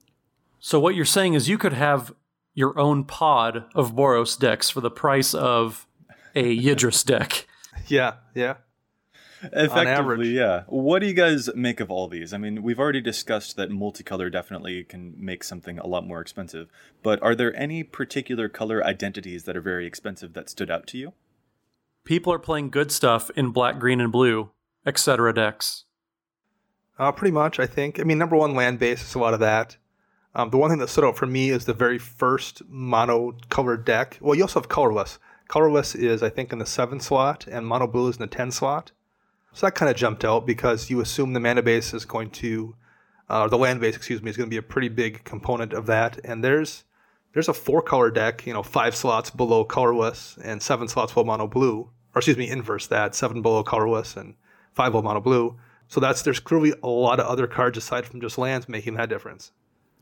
So 0.59 0.81
what 0.81 0.97
you're 0.97 1.05
saying 1.05 1.35
is 1.35 1.49
you 1.49 1.59
could 1.59 1.75
have 1.75 2.13
your 2.55 2.77
own 2.77 3.05
pod 3.05 3.65
of 3.77 3.95
Boros 3.95 4.37
decks 4.37 4.69
for 4.69 4.81
the 4.81 4.91
price 4.91 5.35
of 5.35 5.87
a 6.35 6.59
Yidris 6.61 7.05
deck. 7.07 7.47
Yeah, 7.87 8.15
yeah. 8.35 8.55
Effectively, 9.43 10.31
yeah. 10.31 10.65
What 10.67 11.01
do 11.01 11.07
you 11.07 11.15
guys 11.15 11.49
make 11.55 11.81
of 11.81 11.91
all 11.91 12.09
these? 12.09 12.33
I 12.33 12.39
mean, 12.39 12.63
we've 12.63 12.79
already 12.79 13.01
discussed 13.01 13.57
that 13.57 13.71
multicolor 13.71 14.31
definitely 14.31 14.85
can 14.85 15.15
make 15.17 15.45
something 15.45 15.79
a 15.79 15.87
lot 15.87 16.07
more 16.07 16.21
expensive, 16.21 16.69
but 17.03 17.23
are 17.23 17.35
there 17.35 17.55
any 17.57 17.83
particular 17.83 18.49
color 18.49 18.85
identities 18.85 19.45
that 19.45 19.57
are 19.57 19.61
very 19.61 19.87
expensive 19.87 20.33
that 20.35 20.51
stood 20.51 20.71
out 20.71 20.87
to 20.89 20.99
you? 20.99 21.13
People 22.05 22.33
are 22.33 22.39
playing 22.39 22.71
good 22.71 22.91
stuff 22.91 23.31
in 23.37 23.51
black, 23.51 23.79
green, 23.79 24.01
and 24.01 24.11
blue, 24.11 24.51
etc. 24.87 25.35
decks. 25.35 25.85
Uh, 26.99 27.13
pretty 27.13 27.33
much, 27.33 27.61
I 27.61 27.67
think. 27.67 28.01
I 28.01 28.03
mean, 28.03 28.19
number 28.19 28.37
one, 28.37 28.55
land 28.55 28.79
base 28.79 29.03
is 29.03 29.15
a 29.15 29.19
lot 29.19 29.35
of 29.35 29.41
that. 29.41 29.77
Um, 30.35 30.51
the 30.51 30.57
one 30.57 30.71
thing 30.71 30.79
that 30.79 30.89
stood 30.89 31.05
out 31.05 31.17
for 31.17 31.27
me 31.27 31.51
is 31.51 31.65
the 31.65 31.75
very 31.75 31.99
first 31.99 32.63
mono 32.69 33.37
colored 33.51 33.85
deck. 33.85 34.19
Well, 34.21 34.35
you 34.35 34.43
also 34.43 34.61
have 34.61 34.69
colorless. 34.69 35.19
Colorless 35.49 35.95
is, 35.95 36.23
I 36.23 36.29
think, 36.29 36.53
in 36.53 36.59
the 36.59 36.67
seven 36.67 37.01
slot, 37.01 37.47
and 37.47 37.67
mono 37.67 37.87
blue 37.87 38.09
is 38.09 38.17
in 38.17 38.23
the 38.23 38.27
ten 38.27 38.51
slot. 38.51 38.93
So 39.53 39.67
that 39.67 39.75
kind 39.75 39.91
of 39.91 39.97
jumped 39.97 40.25
out 40.25 40.47
because 40.47 40.91
you 40.91 41.01
assume 41.01 41.33
the 41.33 41.41
mana 41.41 41.63
base 41.63 41.95
is 41.95 42.05
going 42.05 42.31
to, 42.31 42.77
uh, 43.29 43.43
or 43.43 43.49
the 43.49 43.59
land 43.59 43.81
base, 43.81 43.97
excuse 43.97 44.23
me, 44.23 44.31
is 44.31 44.37
going 44.37 44.49
to 44.49 44.55
be 44.55 44.59
a 44.59 44.63
pretty 44.63 44.89
big 44.89 45.25
component 45.25 45.73
of 45.73 45.87
that. 45.87 46.21
And 46.25 46.45
there's 46.45 46.85
there's 47.33 47.49
a 47.49 47.55
four 47.55 47.83
color 47.83 48.11
deck, 48.11 48.47
you 48.47 48.53
know, 48.53 48.63
five 48.63 48.95
slots 48.95 49.31
below 49.31 49.65
colorless 49.65 50.39
and 50.43 50.63
seven 50.63 50.89
slots 50.89 51.13
below 51.13 51.25
mono 51.25 51.47
blue, 51.47 51.91
or 52.15 52.19
excuse 52.19 52.37
me, 52.37 52.49
inverse 52.49 52.87
that, 52.87 53.15
seven 53.15 53.43
below 53.43 53.63
colorless 53.63 54.17
and 54.17 54.35
five 54.73 54.93
below 54.93 55.03
mono 55.03 55.21
blue. 55.21 55.57
So 55.89 56.01
that's 56.01 56.23
there's 56.23 56.41
clearly 56.41 56.75
a 56.83 56.89
lot 56.89 57.21
of 57.21 57.27
other 57.27 57.47
cards 57.47 57.79
aside 57.79 58.07
from 58.07 58.21
just 58.21 58.39
lands 58.39 58.69
making 58.69 58.95
that 58.95 59.09
difference. 59.09 59.53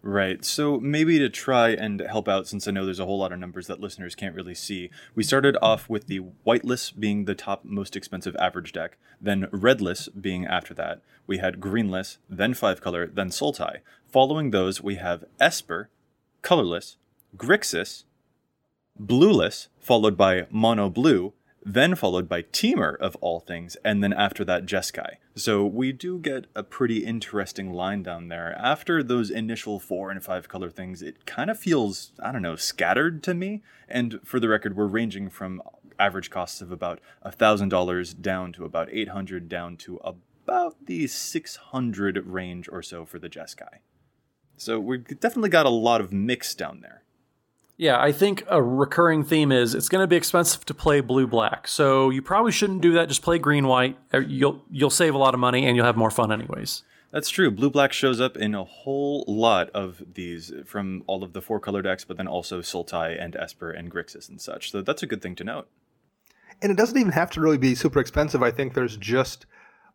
Right. 0.07 0.45
So 0.45 0.79
maybe 0.79 1.19
to 1.19 1.29
try 1.29 1.71
and 1.71 1.99
help 1.99 2.29
out, 2.29 2.47
since 2.47 2.69
I 2.69 2.71
know 2.71 2.85
there's 2.85 3.01
a 3.01 3.07
whole 3.07 3.19
lot 3.19 3.33
of 3.33 3.41
numbers 3.41 3.67
that 3.67 3.81
listeners 3.81 4.15
can't 4.15 4.37
really 4.37 4.55
see, 4.55 4.89
we 5.17 5.25
started 5.25 5.57
off 5.61 5.89
with 5.89 6.07
the 6.07 6.19
whiteless 6.45 6.93
being 6.93 7.25
the 7.25 7.35
top 7.35 7.65
most 7.65 7.97
expensive 7.97 8.37
average 8.37 8.71
deck, 8.71 8.99
then 9.21 9.49
redless 9.51 10.07
being 10.09 10.47
after 10.47 10.75
that. 10.75 11.01
We 11.27 11.39
had 11.39 11.59
greenless, 11.61 12.19
then 12.31 12.55
five 12.55 12.81
color, 12.81 13.09
then 13.09 13.31
Sultai. 13.31 13.79
Following 14.07 14.53
those, 14.53 14.81
we 14.81 14.95
have 14.95 15.25
Esper, 15.41 15.91
colorless, 16.41 16.99
Grixis, 17.37 18.05
blueless, 18.97 19.67
followed 19.81 20.17
by 20.17 20.47
mono 20.53 20.89
blue, 20.89 21.33
then 21.67 21.97
followed 21.97 22.29
by 22.29 22.43
Temur 22.43 22.97
of 22.99 23.17
all 23.17 23.41
things, 23.41 23.77
and 23.85 24.03
then 24.03 24.13
after 24.13 24.45
that 24.45 24.67
Jeskai. 24.67 25.17
So 25.35 25.67
we 25.67 25.91
do 25.91 26.21
get 26.21 26.47
a 26.55 26.63
pretty 26.63 27.05
interesting 27.05 27.73
line 27.73 28.05
down 28.05 28.29
there. 28.29 28.57
After 28.57 29.03
those 29.03 29.31
initial 29.31 29.81
four 29.81 30.13
and 30.13 30.23
five 30.23 30.49
color 30.49 30.71
things, 30.71 31.03
it 31.03 31.27
kind 31.27 31.51
of 31.51 31.59
feels, 31.59 32.13
I 32.23 32.31
don't 32.31 32.43
know, 32.43 32.55
scattered 32.55 33.21
to 33.25 33.35
me. 33.35 33.65
And 33.89 34.21
for 34.25 34.39
the 34.39 34.49
record, 34.49 34.77
we're 34.77 34.87
ranging 34.87 35.29
from 35.29 35.61
average 35.99 36.31
costs 36.31 36.61
of 36.61 36.71
about 36.71 37.01
$1,000 37.25 38.23
down 38.23 38.53
to 38.53 38.65
about 38.65 38.89
800 38.93 39.49
down 39.49 39.77
to 39.79 39.97
about 40.05 40.87
the 40.87 41.09
600 41.09 42.27
range 42.27 42.69
or 42.71 42.81
so 42.81 43.05
for 43.05 43.19
the 43.19 43.29
Jeskai. 43.29 43.81
So 44.57 44.79
we've 44.79 45.05
definitely 45.21 45.51
got 45.51 45.67
a 45.67 45.71
lot 45.71 46.01
of 46.01 46.13
mix 46.13 46.55
down 46.55 46.81
there. 46.81 47.03
Yeah, 47.79 48.01
I 48.01 48.11
think 48.11 48.43
a 48.49 48.63
recurring 48.63 49.23
theme 49.23 49.53
is 49.53 49.75
it's 49.75 49.89
going 49.91 50.03
to 50.03 50.07
be 50.07 50.17
expensive 50.17 50.65
to 50.65 50.75
play 50.75 51.01
blue 51.01 51.27
black. 51.27 51.69
So 51.69 52.09
you 52.09 52.23
probably 52.23 52.53
shouldn't 52.53 52.81
do 52.81 52.93
that. 52.93 53.09
Just 53.09 53.21
play 53.23 53.39
green 53.39 53.67
white. 53.67 53.99
Uh, 54.15 54.21
You'll 54.21 54.63
you'll 54.71 54.91
save 54.91 55.15
a 55.15 55.19
lot 55.19 55.35
of 55.35 55.41
money 55.41 55.67
and 55.67 55.77
you'll 55.77 55.85
have 55.85 55.97
more 55.97 56.11
fun 56.11 56.33
anyways. 56.33 56.83
That's 57.13 57.29
true. 57.29 57.51
Blue 57.51 57.71
black 57.71 57.93
shows 57.93 58.21
up 58.21 58.37
in 58.37 58.55
a 58.55 58.65
whole 58.65 59.25
lot 59.29 59.71
of 59.71 60.03
these 60.15 60.53
from 60.65 61.03
all 61.07 61.23
of 61.23 61.33
the 61.35 61.41
four 61.41 61.61
color 61.61 61.83
decks, 61.83 62.05
but 62.05 62.17
then 62.17 62.27
also 62.27 62.61
Sultai 62.61 63.23
and 63.23 63.37
Esper 63.37 63.71
and 63.71 63.91
Grixis 63.91 64.29
and 64.29 64.41
such. 64.41 64.71
So 64.71 64.83
that's 64.83 65.03
a 65.03 65.07
good 65.07 65.23
thing 65.23 65.35
to 65.37 65.45
note. 65.45 65.69
And 66.63 66.73
it 66.73 66.79
doesn't 66.79 66.99
even 66.99 67.13
have 67.13 67.31
to 67.33 67.41
really 67.41 67.59
be 67.59 67.75
super 67.75 68.01
expensive. 68.01 68.43
I 68.43 68.51
think 68.51 68.75
there's 68.75 68.97
just 68.97 69.47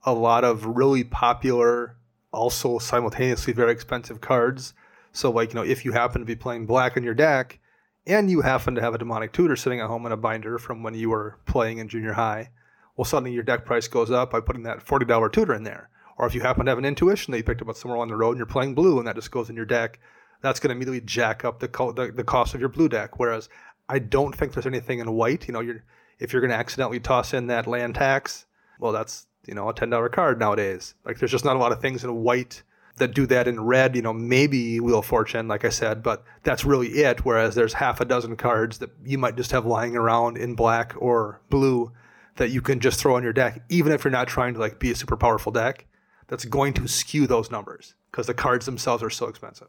a 0.03 0.13
lot 0.13 0.43
of 0.43 0.65
really 0.65 1.03
popular, 1.03 1.95
also 2.31 2.77
simultaneously 2.79 3.53
very 3.53 3.71
expensive 3.71 4.21
cards. 4.21 4.73
So, 5.11 5.29
like, 5.31 5.49
you 5.49 5.55
know, 5.55 5.65
if 5.65 5.83
you 5.83 5.91
happen 5.91 6.21
to 6.21 6.25
be 6.25 6.35
playing 6.35 6.65
black 6.65 6.95
in 6.95 7.03
your 7.03 7.13
deck 7.13 7.59
and 8.07 8.29
you 8.29 8.41
happen 8.41 8.75
to 8.75 8.81
have 8.81 8.95
a 8.95 8.97
demonic 8.97 9.31
tutor 9.31 9.55
sitting 9.55 9.79
at 9.79 9.87
home 9.87 10.05
in 10.05 10.11
a 10.11 10.17
binder 10.17 10.57
from 10.57 10.83
when 10.83 10.93
you 10.93 11.09
were 11.09 11.37
playing 11.45 11.77
in 11.77 11.87
junior 11.87 12.13
high, 12.13 12.49
well, 12.95 13.05
suddenly 13.05 13.33
your 13.33 13.43
deck 13.43 13.65
price 13.65 13.87
goes 13.87 14.11
up 14.11 14.31
by 14.31 14.39
putting 14.39 14.63
that 14.63 14.85
$40 14.85 15.31
tutor 15.31 15.53
in 15.53 15.63
there. 15.63 15.89
Or 16.17 16.27
if 16.27 16.35
you 16.35 16.41
happen 16.41 16.65
to 16.65 16.71
have 16.71 16.77
an 16.77 16.85
intuition 16.85 17.31
that 17.31 17.37
you 17.37 17.43
picked 17.43 17.61
up 17.61 17.75
somewhere 17.75 17.99
on 17.99 18.07
the 18.07 18.15
road 18.15 18.31
and 18.31 18.37
you're 18.37 18.45
playing 18.45 18.75
blue 18.75 18.99
and 18.99 19.07
that 19.07 19.15
just 19.15 19.31
goes 19.31 19.49
in 19.49 19.55
your 19.55 19.65
deck, 19.65 19.99
that's 20.41 20.59
going 20.59 20.69
to 20.69 20.75
immediately 20.75 21.01
jack 21.01 21.45
up 21.45 21.59
the, 21.59 21.67
co- 21.67 21.91
the 21.91 22.11
the 22.11 22.23
cost 22.23 22.53
of 22.53 22.59
your 22.59 22.69
blue 22.69 22.89
deck. 22.89 23.19
Whereas 23.19 23.49
I 23.87 23.99
don't 23.99 24.35
think 24.35 24.53
there's 24.53 24.65
anything 24.65 24.99
in 24.99 25.11
white. 25.13 25.47
You 25.47 25.53
know, 25.53 25.59
you're 25.61 25.83
if 26.19 26.33
you're 26.33 26.41
going 26.41 26.51
to 26.51 26.57
accidentally 26.57 26.99
toss 26.99 27.33
in 27.33 27.47
that 27.47 27.67
land 27.67 27.95
tax, 27.95 28.45
well, 28.79 28.91
that's 28.91 29.27
you 29.47 29.53
know 29.53 29.69
a 29.69 29.73
ten 29.73 29.89
dollar 29.89 30.09
card 30.09 30.39
nowadays. 30.39 30.95
Like 31.05 31.19
there's 31.19 31.31
just 31.31 31.45
not 31.45 31.55
a 31.55 31.59
lot 31.59 31.71
of 31.71 31.81
things 31.81 32.03
in 32.03 32.13
white 32.23 32.63
that 32.97 33.13
do 33.13 33.25
that 33.27 33.47
in 33.47 33.59
red. 33.61 33.95
You 33.95 34.01
know, 34.01 34.13
maybe 34.13 34.79
Wheel 34.79 34.99
of 34.99 35.05
Fortune, 35.05 35.47
like 35.47 35.65
I 35.65 35.69
said, 35.69 36.03
but 36.03 36.23
that's 36.43 36.65
really 36.65 36.87
it. 36.89 37.25
Whereas 37.25 37.55
there's 37.55 37.73
half 37.73 38.01
a 38.01 38.05
dozen 38.05 38.35
cards 38.35 38.79
that 38.79 38.91
you 39.05 39.17
might 39.17 39.35
just 39.35 39.51
have 39.51 39.65
lying 39.65 39.95
around 39.95 40.37
in 40.37 40.55
black 40.55 40.93
or 40.97 41.41
blue 41.49 41.91
that 42.37 42.49
you 42.49 42.61
can 42.61 42.79
just 42.79 42.99
throw 42.99 43.15
on 43.15 43.23
your 43.23 43.33
deck, 43.33 43.61
even 43.69 43.91
if 43.91 44.03
you're 44.03 44.11
not 44.11 44.27
trying 44.27 44.53
to 44.53 44.59
like 44.59 44.79
be 44.79 44.91
a 44.91 44.95
super 44.95 45.17
powerful 45.17 45.51
deck. 45.51 45.85
That's 46.27 46.45
going 46.45 46.73
to 46.75 46.87
skew 46.87 47.27
those 47.27 47.51
numbers 47.51 47.95
because 48.09 48.25
the 48.25 48.33
cards 48.33 48.65
themselves 48.65 49.03
are 49.03 49.09
so 49.09 49.27
expensive. 49.27 49.67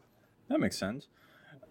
That 0.49 0.61
makes 0.61 0.79
sense. 0.79 1.09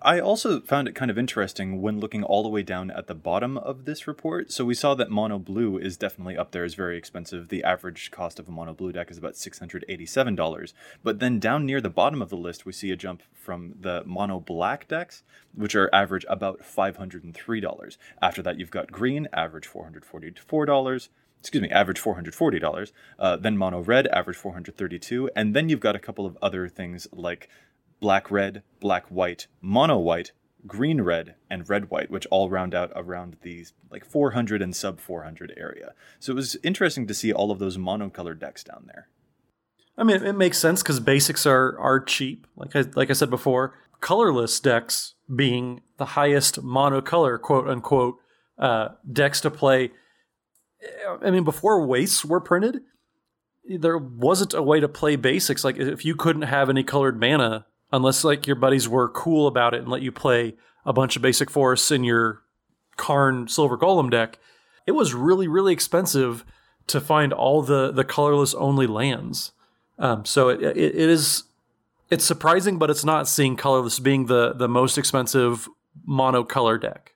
I 0.03 0.19
also 0.19 0.61
found 0.61 0.87
it 0.87 0.95
kind 0.95 1.11
of 1.11 1.17
interesting 1.19 1.79
when 1.79 1.99
looking 1.99 2.23
all 2.23 2.41
the 2.41 2.49
way 2.49 2.63
down 2.63 2.89
at 2.89 3.05
the 3.05 3.13
bottom 3.13 3.55
of 3.55 3.85
this 3.85 4.07
report. 4.07 4.51
So 4.51 4.65
we 4.65 4.73
saw 4.73 4.95
that 4.95 5.11
mono 5.11 5.37
blue 5.37 5.77
is 5.77 5.95
definitely 5.95 6.35
up 6.35 6.51
there 6.51 6.63
as 6.63 6.73
very 6.73 6.97
expensive. 6.97 7.49
The 7.49 7.63
average 7.63 8.09
cost 8.09 8.39
of 8.39 8.47
a 8.47 8.51
mono 8.51 8.73
blue 8.73 8.91
deck 8.91 9.11
is 9.11 9.19
about 9.19 9.33
$687. 9.33 10.73
But 11.03 11.19
then 11.19 11.39
down 11.39 11.67
near 11.67 11.79
the 11.81 11.91
bottom 11.91 12.19
of 12.19 12.29
the 12.29 12.35
list, 12.35 12.65
we 12.65 12.71
see 12.73 12.89
a 12.89 12.95
jump 12.95 13.21
from 13.31 13.75
the 13.79 14.01
mono 14.03 14.39
black 14.39 14.87
decks, 14.87 15.21
which 15.53 15.75
are 15.75 15.93
average 15.93 16.25
about 16.27 16.61
$503. 16.61 17.97
After 18.23 18.41
that, 18.41 18.57
you've 18.57 18.71
got 18.71 18.91
green, 18.91 19.27
average 19.31 19.69
$444 19.69 21.09
excuse 21.41 21.63
me, 21.63 21.71
average 21.71 21.99
$440. 21.99 22.91
Uh, 23.17 23.35
then 23.35 23.57
mono 23.57 23.81
red, 23.81 24.05
average 24.07 24.37
432 24.37 25.31
And 25.35 25.55
then 25.55 25.69
you've 25.69 25.79
got 25.79 25.95
a 25.95 25.99
couple 25.99 26.27
of 26.27 26.37
other 26.39 26.67
things 26.69 27.07
like 27.11 27.49
black 28.01 28.29
red, 28.29 28.63
black 28.81 29.05
white, 29.07 29.47
mono 29.61 29.97
white, 29.97 30.33
green 30.67 31.01
red, 31.01 31.35
and 31.49 31.69
red 31.69 31.89
white, 31.89 32.11
which 32.11 32.27
all 32.29 32.49
round 32.49 32.75
out 32.75 32.91
around 32.95 33.37
these 33.41 33.73
like 33.89 34.03
400 34.03 34.61
and 34.61 34.75
sub 34.75 34.99
400 34.99 35.53
area. 35.55 35.93
So 36.19 36.33
it 36.33 36.35
was 36.35 36.57
interesting 36.63 37.07
to 37.07 37.13
see 37.13 37.31
all 37.31 37.51
of 37.51 37.59
those 37.59 37.77
monocolored 37.77 38.39
decks 38.39 38.63
down 38.63 38.83
there. 38.87 39.07
I 39.97 40.03
mean, 40.03 40.23
it 40.23 40.33
makes 40.33 40.57
sense 40.57 40.81
because 40.81 40.99
basics 40.99 41.45
are 41.45 41.77
are 41.79 41.99
cheap. 41.99 42.47
Like 42.55 42.75
I 42.75 42.85
like 42.95 43.09
I 43.09 43.13
said 43.13 43.29
before, 43.29 43.75
colorless 43.99 44.59
decks 44.59 45.15
being 45.33 45.81
the 45.97 46.05
highest 46.05 46.61
monocolor 46.63 47.39
quote 47.39 47.67
unquote 47.67 48.15
uh, 48.57 48.89
decks 49.11 49.41
to 49.41 49.51
play. 49.51 49.91
I 51.23 51.29
mean, 51.29 51.43
before 51.43 51.85
wastes 51.85 52.25
were 52.25 52.41
printed, 52.41 52.81
there 53.63 53.97
wasn't 53.97 54.53
a 54.53 54.63
way 54.63 54.79
to 54.79 54.87
play 54.87 55.15
basics. 55.15 55.63
Like 55.63 55.77
if 55.77 56.03
you 56.03 56.15
couldn't 56.15 56.43
have 56.43 56.69
any 56.69 56.83
colored 56.83 57.19
mana, 57.19 57.65
unless 57.91 58.23
like 58.23 58.47
your 58.47 58.55
buddies 58.55 58.87
were 58.87 59.09
cool 59.09 59.47
about 59.47 59.73
it 59.73 59.81
and 59.81 59.89
let 59.89 60.01
you 60.01 60.11
play 60.11 60.55
a 60.85 60.93
bunch 60.93 61.15
of 61.15 61.21
basic 61.21 61.49
forests 61.49 61.91
in 61.91 62.03
your 62.03 62.41
Karn 62.97 63.47
Silver 63.47 63.77
Golem 63.77 64.09
deck, 64.09 64.39
it 64.85 64.91
was 64.91 65.13
really 65.13 65.47
really 65.47 65.73
expensive 65.73 66.45
to 66.87 66.99
find 66.99 67.33
all 67.33 67.61
the 67.61 67.91
the 67.91 68.03
colorless 68.03 68.53
only 68.53 68.87
lands. 68.87 69.51
Um, 69.99 70.25
so 70.25 70.49
it, 70.49 70.61
it, 70.61 70.77
it 70.77 70.95
is 70.95 71.43
it's 72.09 72.25
surprising, 72.25 72.77
but 72.77 72.89
it's 72.89 73.05
not 73.05 73.27
seeing 73.27 73.55
colorless 73.55 73.99
being 73.99 74.25
the 74.25 74.53
the 74.53 74.67
most 74.67 74.97
expensive 74.97 75.69
monocolor 76.07 76.79
deck. 76.79 77.13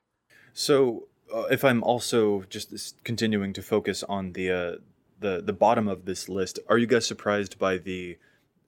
So 0.53 1.07
uh, 1.33 1.43
if 1.51 1.63
I'm 1.63 1.83
also 1.83 2.43
just 2.43 3.03
continuing 3.03 3.53
to 3.53 3.61
focus 3.61 4.03
on 4.03 4.33
the 4.33 4.51
uh, 4.51 4.75
the 5.19 5.41
the 5.41 5.53
bottom 5.53 5.87
of 5.87 6.05
this 6.05 6.29
list, 6.29 6.59
are 6.69 6.77
you 6.77 6.87
guys 6.87 7.05
surprised 7.05 7.59
by 7.59 7.77
the 7.77 8.17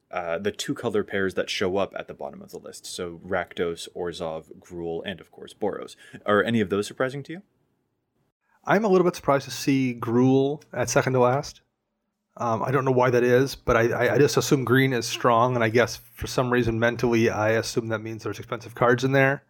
uh, 0.09 0.37
the 0.37 0.51
two 0.51 0.73
color 0.73 1.03
pairs 1.03 1.33
that 1.33 1.49
show 1.49 1.77
up 1.77 1.93
at 1.97 2.07
the 2.07 2.13
bottom 2.13 2.41
of 2.41 2.51
the 2.51 2.59
list? 2.59 2.85
So 2.85 3.19
Rakdos, 3.25 3.87
Orzhov, 3.95 4.45
Gruul, 4.59 5.01
and 5.05 5.19
of 5.19 5.31
course 5.31 5.53
Boros. 5.53 5.95
Are 6.25 6.43
any 6.43 6.61
of 6.61 6.69
those 6.69 6.87
surprising 6.87 7.23
to 7.23 7.33
you? 7.33 7.41
I'm 8.65 8.83
a 8.83 8.89
little 8.89 9.05
bit 9.05 9.15
surprised 9.15 9.45
to 9.45 9.51
see 9.51 9.97
Gruul 9.97 10.61
at 10.73 10.89
second 10.89 11.13
to 11.13 11.19
last. 11.19 11.61
Um, 12.39 12.61
I 12.61 12.69
don't 12.69 12.85
know 12.85 12.91
why 12.91 13.09
that 13.09 13.23
is, 13.23 13.55
but 13.55 13.75
I, 13.75 14.13
I, 14.13 14.17
just 14.19 14.37
assume 14.37 14.63
green 14.63 14.93
is 14.93 15.07
strong, 15.07 15.55
and 15.55 15.63
I 15.63 15.69
guess 15.69 15.99
for 16.13 16.27
some 16.27 16.53
reason 16.53 16.79
mentally 16.79 17.31
I 17.31 17.51
assume 17.51 17.87
that 17.87 18.03
means 18.03 18.23
there's 18.23 18.37
expensive 18.37 18.75
cards 18.75 19.03
in 19.03 19.11
there. 19.11 19.43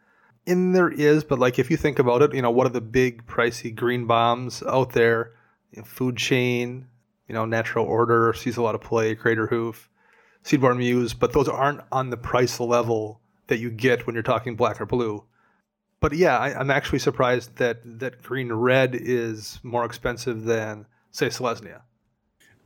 And 0.46 0.74
there 0.74 0.90
is, 0.90 1.26
but 1.26 1.38
like 1.38 1.60
if 1.60 1.70
you 1.70 1.76
think 1.76 2.00
about 2.00 2.22
it, 2.22 2.34
you 2.34 2.42
know, 2.42 2.52
what 2.52 2.66
are 2.66 2.72
the 2.72 2.80
big 2.80 3.26
pricey 3.26 3.76
green 3.76 4.06
bombs 4.06 4.64
out 4.64 4.94
there? 4.94 5.34
You 5.72 5.82
know, 5.82 5.86
Food 5.86 6.16
Chain, 6.16 6.88
you 7.28 7.34
know, 7.36 7.44
Natural 7.44 7.86
Order 7.86 8.34
sees 8.34 8.56
a 8.56 8.62
lot 8.62 8.76
of 8.76 8.80
play, 8.80 9.16
Craterhoof, 9.16 9.90
Seedborn 10.48 10.78
Muse, 10.78 11.14
but 11.14 11.34
those 11.34 11.50
aren't 11.50 11.82
on 11.92 12.10
the 12.10 12.16
price 12.16 12.58
level 12.62 13.20
that 13.48 13.60
you 13.60 13.70
get 13.70 14.08
when 14.08 14.14
you're 14.14 14.24
talking 14.24 14.56
black 14.56 14.80
or 14.80 14.86
blue. 14.86 15.26
but 16.00 16.14
yeah, 16.14 16.38
I, 16.38 16.58
I'm 16.58 16.72
actually 16.72 17.00
surprised 17.00 17.58
that 17.58 18.00
that 18.00 18.24
green 18.24 18.54
red 18.54 18.96
is 18.96 19.60
more 19.62 19.84
expensive 19.84 20.44
than 20.46 20.86
say 21.12 21.28
Selesnya. 21.28 21.82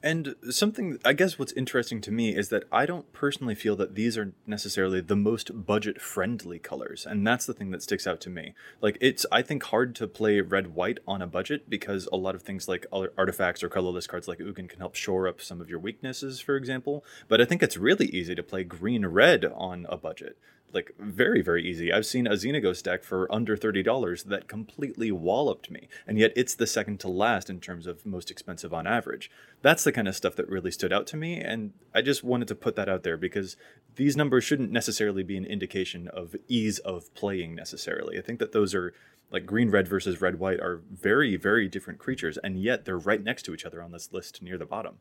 And 0.03 0.35
something, 0.49 0.99
I 1.05 1.13
guess, 1.13 1.37
what's 1.37 1.51
interesting 1.53 2.01
to 2.01 2.11
me 2.11 2.35
is 2.35 2.49
that 2.49 2.63
I 2.71 2.85
don't 2.85 3.11
personally 3.13 3.53
feel 3.53 3.75
that 3.75 3.93
these 3.93 4.17
are 4.17 4.33
necessarily 4.47 4.99
the 4.99 5.15
most 5.15 5.65
budget 5.65 6.01
friendly 6.01 6.57
colors. 6.57 7.05
And 7.05 7.25
that's 7.25 7.45
the 7.45 7.53
thing 7.53 7.69
that 7.71 7.83
sticks 7.83 8.07
out 8.07 8.19
to 8.21 8.29
me. 8.29 8.55
Like, 8.81 8.97
it's, 8.99 9.25
I 9.31 9.41
think, 9.43 9.63
hard 9.63 9.95
to 9.95 10.07
play 10.07 10.41
red 10.41 10.73
white 10.73 10.99
on 11.07 11.21
a 11.21 11.27
budget 11.27 11.69
because 11.69 12.07
a 12.11 12.17
lot 12.17 12.33
of 12.33 12.41
things 12.41 12.67
like 12.67 12.85
artifacts 12.91 13.63
or 13.63 13.69
colorless 13.69 14.07
cards 14.07 14.27
like 14.27 14.39
Ugin 14.39 14.67
can 14.67 14.79
help 14.79 14.95
shore 14.95 15.27
up 15.27 15.39
some 15.39 15.61
of 15.61 15.69
your 15.69 15.79
weaknesses, 15.79 16.39
for 16.39 16.55
example. 16.55 17.05
But 17.27 17.39
I 17.39 17.45
think 17.45 17.61
it's 17.61 17.77
really 17.77 18.07
easy 18.07 18.33
to 18.33 18.43
play 18.43 18.63
green 18.63 19.05
red 19.05 19.45
on 19.45 19.85
a 19.87 19.97
budget 19.97 20.37
like 20.73 20.91
very 20.99 21.41
very 21.41 21.63
easy. 21.67 21.91
I've 21.91 22.05
seen 22.05 22.27
a 22.27 22.31
xenagos 22.31 22.83
deck 22.83 23.03
for 23.03 23.31
under 23.33 23.57
$30 23.57 24.25
that 24.25 24.47
completely 24.47 25.11
walloped 25.11 25.69
me 25.69 25.87
and 26.07 26.17
yet 26.17 26.31
it's 26.35 26.55
the 26.55 26.67
second 26.67 26.99
to 27.01 27.09
last 27.09 27.49
in 27.49 27.59
terms 27.59 27.87
of 27.87 28.05
most 28.05 28.31
expensive 28.31 28.73
on 28.73 28.87
average. 28.87 29.31
That's 29.61 29.83
the 29.83 29.91
kind 29.91 30.07
of 30.07 30.15
stuff 30.15 30.35
that 30.35 30.49
really 30.49 30.71
stood 30.71 30.93
out 30.93 31.07
to 31.07 31.17
me 31.17 31.39
and 31.39 31.73
i 31.93 32.01
just 32.01 32.23
wanted 32.23 32.47
to 32.47 32.55
put 32.55 32.75
that 32.75 32.89
out 32.89 33.03
there 33.03 33.17
because 33.17 33.57
these 33.95 34.15
numbers 34.15 34.43
shouldn't 34.43 34.71
necessarily 34.71 35.23
be 35.23 35.37
an 35.37 35.45
indication 35.45 36.07
of 36.07 36.35
ease 36.47 36.79
of 36.79 37.13
playing 37.13 37.55
necessarily. 37.55 38.17
I 38.17 38.21
think 38.21 38.39
that 38.39 38.51
those 38.51 38.73
are 38.73 38.93
like 39.31 39.45
green 39.45 39.69
red 39.69 39.87
versus 39.87 40.21
red 40.21 40.39
white 40.39 40.59
are 40.59 40.81
very 40.91 41.35
very 41.35 41.67
different 41.67 41.99
creatures 41.99 42.37
and 42.37 42.61
yet 42.61 42.85
they're 42.85 42.97
right 42.97 43.23
next 43.23 43.43
to 43.43 43.53
each 43.53 43.65
other 43.65 43.81
on 43.81 43.91
this 43.91 44.11
list 44.11 44.41
near 44.41 44.57
the 44.57 44.65
bottom. 44.65 44.97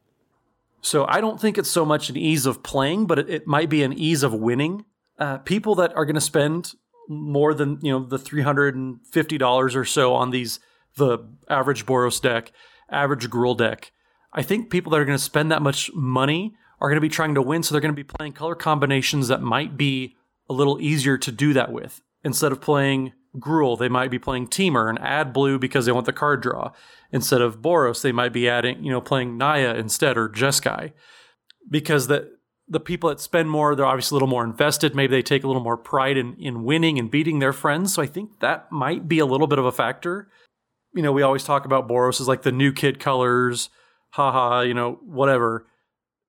So 0.83 1.05
I 1.09 1.21
don't 1.21 1.41
think 1.41 1.59
it's 1.59 1.71
so 1.71 1.85
much 1.85 2.09
an 2.09 2.17
ease 2.17 2.47
of 2.47 2.63
playing, 2.63 3.07
but 3.07 3.19
it, 3.19 3.29
it 3.29 3.47
might 3.47 3.69
be 3.69 3.83
an 3.83 3.93
ease 3.93 4.23
of 4.23 4.33
winning 4.33 4.85
uh, 5.21 5.39
people 5.39 5.77
that 5.77 5.95
are 5.95 6.05
going 6.05 6.15
to 6.15 6.21
spend 6.21 6.73
more 7.09 7.55
than 7.55 7.79
you 7.83 7.93
know 7.93 8.05
the 8.05 8.19
three 8.19 8.43
hundred 8.43 8.75
and 8.75 8.99
fifty 9.07 9.39
dollars 9.39 9.77
or 9.77 9.85
so 9.85 10.15
on 10.15 10.31
these 10.31 10.59
the 10.97 11.19
average 11.49 11.87
Boros 11.87 12.21
deck, 12.21 12.53
average 12.91 13.29
Gruul 13.31 13.57
deck. 13.57 13.93
I 14.33 14.43
think 14.43 14.71
people 14.71 14.91
that 14.91 15.01
are 15.01 15.05
going 15.05 15.19
to 15.19 15.23
spend 15.23 15.53
that 15.53 15.63
much 15.63 15.93
money 15.93 16.55
are 16.81 16.89
going 16.89 16.97
to 16.97 17.01
be 17.01 17.09
trying 17.09 17.35
to 17.35 17.43
win, 17.43 17.63
so 17.63 17.75
they're 17.75 17.81
going 17.81 17.95
to 17.95 18.05
be 18.05 18.05
playing 18.05 18.33
color 18.33 18.55
combinations 18.55 19.29
that 19.29 19.43
might 19.43 19.77
be 19.77 20.17
a 20.49 20.53
little 20.53 20.81
easier 20.81 21.19
to 21.19 21.31
do 21.31 21.53
that 21.53 21.73
with. 21.73 22.01
Instead 22.25 22.53
of 22.53 22.61
playing 22.61 23.13
Gruul, 23.37 23.79
they 23.79 23.89
might 23.89 24.11
be 24.11 24.19
playing 24.19 24.49
Temur 24.49 24.89
and 24.89 24.99
add 25.01 25.33
blue 25.33 25.59
because 25.59 25.87
they 25.87 25.93
want 25.93 26.07
the 26.07 26.13
card 26.13 26.43
draw. 26.43 26.73
Instead 27.13 27.41
of 27.41 27.61
Boros, 27.61 28.03
they 28.03 28.13
might 28.13 28.33
be 28.33 28.49
adding, 28.49 28.83
you 28.83 28.91
know, 28.91 29.01
playing 29.01 29.37
Naya 29.37 29.75
instead 29.75 30.17
or 30.17 30.29
Jeskai. 30.29 30.93
Because 31.69 32.09
that 32.09 32.29
the 32.71 32.81
people 32.81 33.09
that 33.11 33.21
spend 33.21 33.51
more, 33.51 33.75
they're 33.75 33.85
obviously 33.85 34.15
a 34.15 34.17
little 34.17 34.29
more 34.29 34.45
invested. 34.45 34.95
Maybe 34.95 35.11
they 35.11 35.23
take 35.23 35.43
a 35.43 35.49
little 35.49 35.63
more 35.63 35.77
pride 35.77 36.17
in, 36.17 36.37
in 36.39 36.63
winning 36.63 37.01
and 37.01 37.11
beating 37.11 37.41
their 37.41 37.53
friends. 37.53 37.93
So 37.93 38.01
I 38.01 38.07
think 38.07 38.39
that 38.39 38.71
might 38.71 39.09
be 39.09 39.19
a 39.19 39.27
little 39.27 39.49
bit 39.49 39.59
of 39.59 39.65
a 39.65 39.73
factor. 39.73 40.29
You 40.95 41.03
know, 41.03 41.11
we 41.11 41.23
always 41.23 41.43
talk 41.43 41.65
about 41.65 41.89
Boros 41.89 42.21
as 42.21 42.29
like 42.29 42.43
the 42.43 42.53
new 42.53 42.73
kid 42.73 43.01
colors, 43.01 43.71
haha, 44.11 44.61
you 44.61 44.73
know, 44.73 45.01
whatever. 45.03 45.67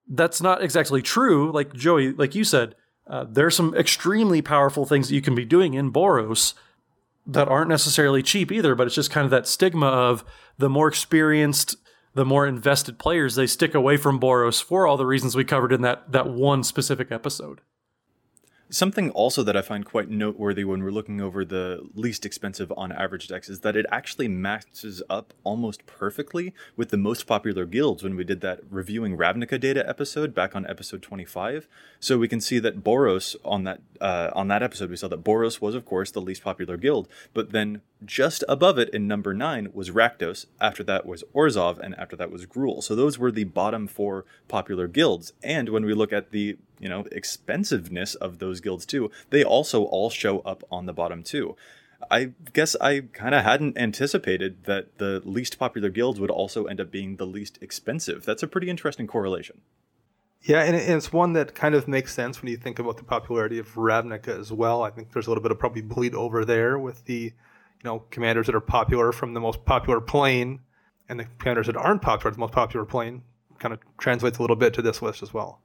That's 0.08 0.42
not 0.42 0.64
exactly 0.64 1.04
true. 1.04 1.52
Like 1.52 1.74
Joey, 1.74 2.12
like 2.12 2.34
you 2.34 2.44
said, 2.44 2.76
uh, 3.08 3.26
there's 3.30 3.56
some 3.56 3.76
extremely 3.76 4.42
powerful 4.42 4.86
things 4.86 5.10
that 5.10 5.16
you 5.16 5.22
can 5.22 5.36
be 5.36 5.46
doing 5.46 5.76
in 5.76 5.94
Boros 5.94 6.56
that 7.28 7.48
aren't 7.48 7.70
necessarily 7.70 8.24
cheap 8.24 8.52
either, 8.52 8.74
but 8.74 8.88
it's 8.88 8.96
just 8.96 9.12
kind 9.12 9.26
of 9.26 9.32
that 9.32 9.48
stigma 9.48 9.88
of 9.88 10.26
the 10.58 10.70
more 10.70 10.88
experienced 10.88 11.76
the 12.14 12.26
more 12.26 12.46
invested 12.46 13.00
players 13.00 13.36
they 13.36 13.48
stick 13.48 13.74
away 13.74 13.98
from 13.98 14.20
Boros 14.20 14.62
for 14.62 14.86
all 14.86 14.98
the 14.98 15.06
reasons 15.06 15.36
we 15.36 15.44
covered 15.44 15.72
in 15.72 15.82
that 15.82 16.12
that 16.12 16.30
one 16.30 16.64
specific 16.64 17.12
episode. 17.12 17.62
Something 18.74 19.10
also 19.12 19.44
that 19.44 19.58
I 19.58 19.62
find 19.62 19.86
quite 19.86 20.10
noteworthy 20.10 20.64
when 20.64 20.82
we're 20.82 20.92
looking 20.92 21.20
over 21.20 21.44
the 21.44 21.90
least 21.94 22.26
expensive 22.26 22.72
on 22.78 22.94
average 22.94 23.28
decks 23.28 23.50
is 23.50 23.60
that 23.60 23.76
it 23.76 23.86
actually 23.92 24.30
matches 24.30 25.04
up 25.10 25.34
almost 25.44 25.86
perfectly 25.86 26.54
with 26.78 26.88
the 26.88 26.96
most 26.96 27.28
popular 27.28 27.66
guilds 27.66 28.02
when 28.02 28.16
we 28.16 28.24
did 28.24 28.40
that 28.40 28.62
reviewing 28.70 29.18
Ravnica 29.18 29.60
data 29.60 29.88
episode 29.88 30.34
back 30.34 30.56
on 30.56 30.66
episode 30.68 31.02
25. 31.02 31.68
So 32.00 32.18
we 32.18 32.30
can 32.30 32.40
see 32.40 32.60
that 32.60 32.82
Boros 32.82 33.36
on 33.44 33.66
that 33.66 33.82
uh, 34.00 34.32
on 34.34 34.48
that 34.48 34.64
episode 34.64 34.90
we 34.90 34.96
saw 34.96 35.10
that 35.10 35.22
Boros 35.22 35.60
was 35.60 35.76
of 35.76 35.84
course 35.84 36.10
the 36.10 36.22
least 36.22 36.42
popular 36.42 36.78
guild, 36.78 37.10
but 37.34 37.52
then 37.52 37.82
just 38.06 38.42
above 38.48 38.80
it 38.80 38.88
in 38.92 39.06
number 39.06 39.34
9 39.34 39.72
was 39.74 39.90
Rakdos, 39.90 40.46
after 40.62 40.82
that 40.86 41.06
was 41.06 41.26
Orzhov 41.36 41.78
and 41.78 41.94
after 42.00 42.16
that 42.16 42.32
was 42.32 42.46
Gruul. 42.46 42.82
So 42.82 42.96
those 42.96 43.20
were 43.20 43.32
the 43.32 43.44
bottom 43.44 43.86
4 43.86 44.24
popular 44.48 44.88
guilds. 44.88 45.34
And 45.44 45.68
when 45.68 45.84
we 45.84 45.94
look 45.94 46.14
at 46.14 46.32
the 46.32 46.58
you 46.82 46.90
know 46.90 47.06
expensiveness 47.12 48.16
of 48.16 48.40
those 48.40 48.60
guilds 48.60 48.86
too 48.86 49.10
they 49.30 49.44
also 49.44 49.84
all 49.84 50.10
show 50.10 50.40
up 50.40 50.64
on 50.70 50.86
the 50.86 50.94
bottom 50.94 51.24
too 51.24 51.56
i 52.10 52.32
guess 52.54 52.76
i 52.82 53.02
kind 53.14 53.36
of 53.36 53.44
hadn't 53.44 53.78
anticipated 53.78 54.64
that 54.66 54.98
the 54.98 55.22
least 55.24 55.60
popular 55.60 55.90
guilds 55.90 56.20
would 56.20 56.32
also 56.32 56.66
end 56.66 56.82
up 56.82 56.92
being 56.92 57.16
the 57.16 57.26
least 57.26 57.58
expensive 57.62 58.26
that's 58.26 58.44
a 58.44 58.48
pretty 58.48 58.70
interesting 58.70 59.08
correlation 59.08 59.62
yeah, 60.44 60.64
and 60.64 60.76
it's 60.76 61.14
one 61.14 61.34
that 61.34 61.54
kind 61.54 61.76
of 61.76 61.88
makes 61.88 62.14
sense 62.14 62.42
when 62.42 62.50
you 62.50 62.58
think 62.58 62.80
about 62.80 62.98
the 62.98 63.04
popularity 63.04 63.60
of 63.60 63.76
Ravnica 63.76 64.40
as 64.40 64.52
well. 64.52 64.82
I 64.82 64.90
think 64.90 65.14
there's 65.14 65.28
a 65.28 65.30
little 65.30 65.44
bit 65.44 65.52
of 65.52 65.60
probably 65.60 65.84
bleed 65.84 66.16
over 66.16 66.44
there 66.44 66.80
with 66.80 67.06
the, 67.06 67.14
you 67.14 67.84
know, 67.84 68.00
commanders 68.10 68.48
that 68.48 68.56
are 68.56 68.60
popular 68.60 69.12
from 69.12 69.36
the 69.36 69.40
most 69.40 69.64
popular 69.66 70.02
plane, 70.02 70.62
and 71.08 71.20
the 71.20 71.28
commanders 71.38 71.68
that 71.68 71.76
aren't 71.76 72.02
popular, 72.02 72.32
the 72.32 72.40
most 72.40 72.54
popular 72.54 72.86
plane, 72.86 73.22
kind 73.60 73.72
of 73.72 73.80
translates 74.00 74.40
a 74.40 74.42
little 74.42 74.56
bit 74.56 74.74
to 74.74 74.82
this 74.82 75.04
list 75.04 75.22
as 75.22 75.32
well. 75.32 75.62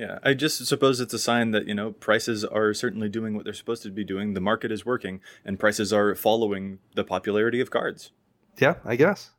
Yeah, 0.00 0.18
I 0.22 0.32
just 0.32 0.64
suppose 0.64 0.98
it's 0.98 1.12
a 1.12 1.18
sign 1.18 1.50
that, 1.50 1.66
you 1.66 1.74
know, 1.74 1.92
prices 1.92 2.42
are 2.42 2.72
certainly 2.72 3.10
doing 3.10 3.34
what 3.34 3.44
they're 3.44 3.52
supposed 3.52 3.82
to 3.82 3.90
be 3.90 4.02
doing. 4.02 4.32
The 4.32 4.40
market 4.40 4.72
is 4.72 4.86
working 4.86 5.20
and 5.44 5.60
prices 5.60 5.92
are 5.92 6.14
following 6.14 6.78
the 6.94 7.04
popularity 7.04 7.60
of 7.60 7.70
cards. 7.70 8.10
Yeah, 8.56 8.76
I 8.82 8.96
guess. 8.96 9.32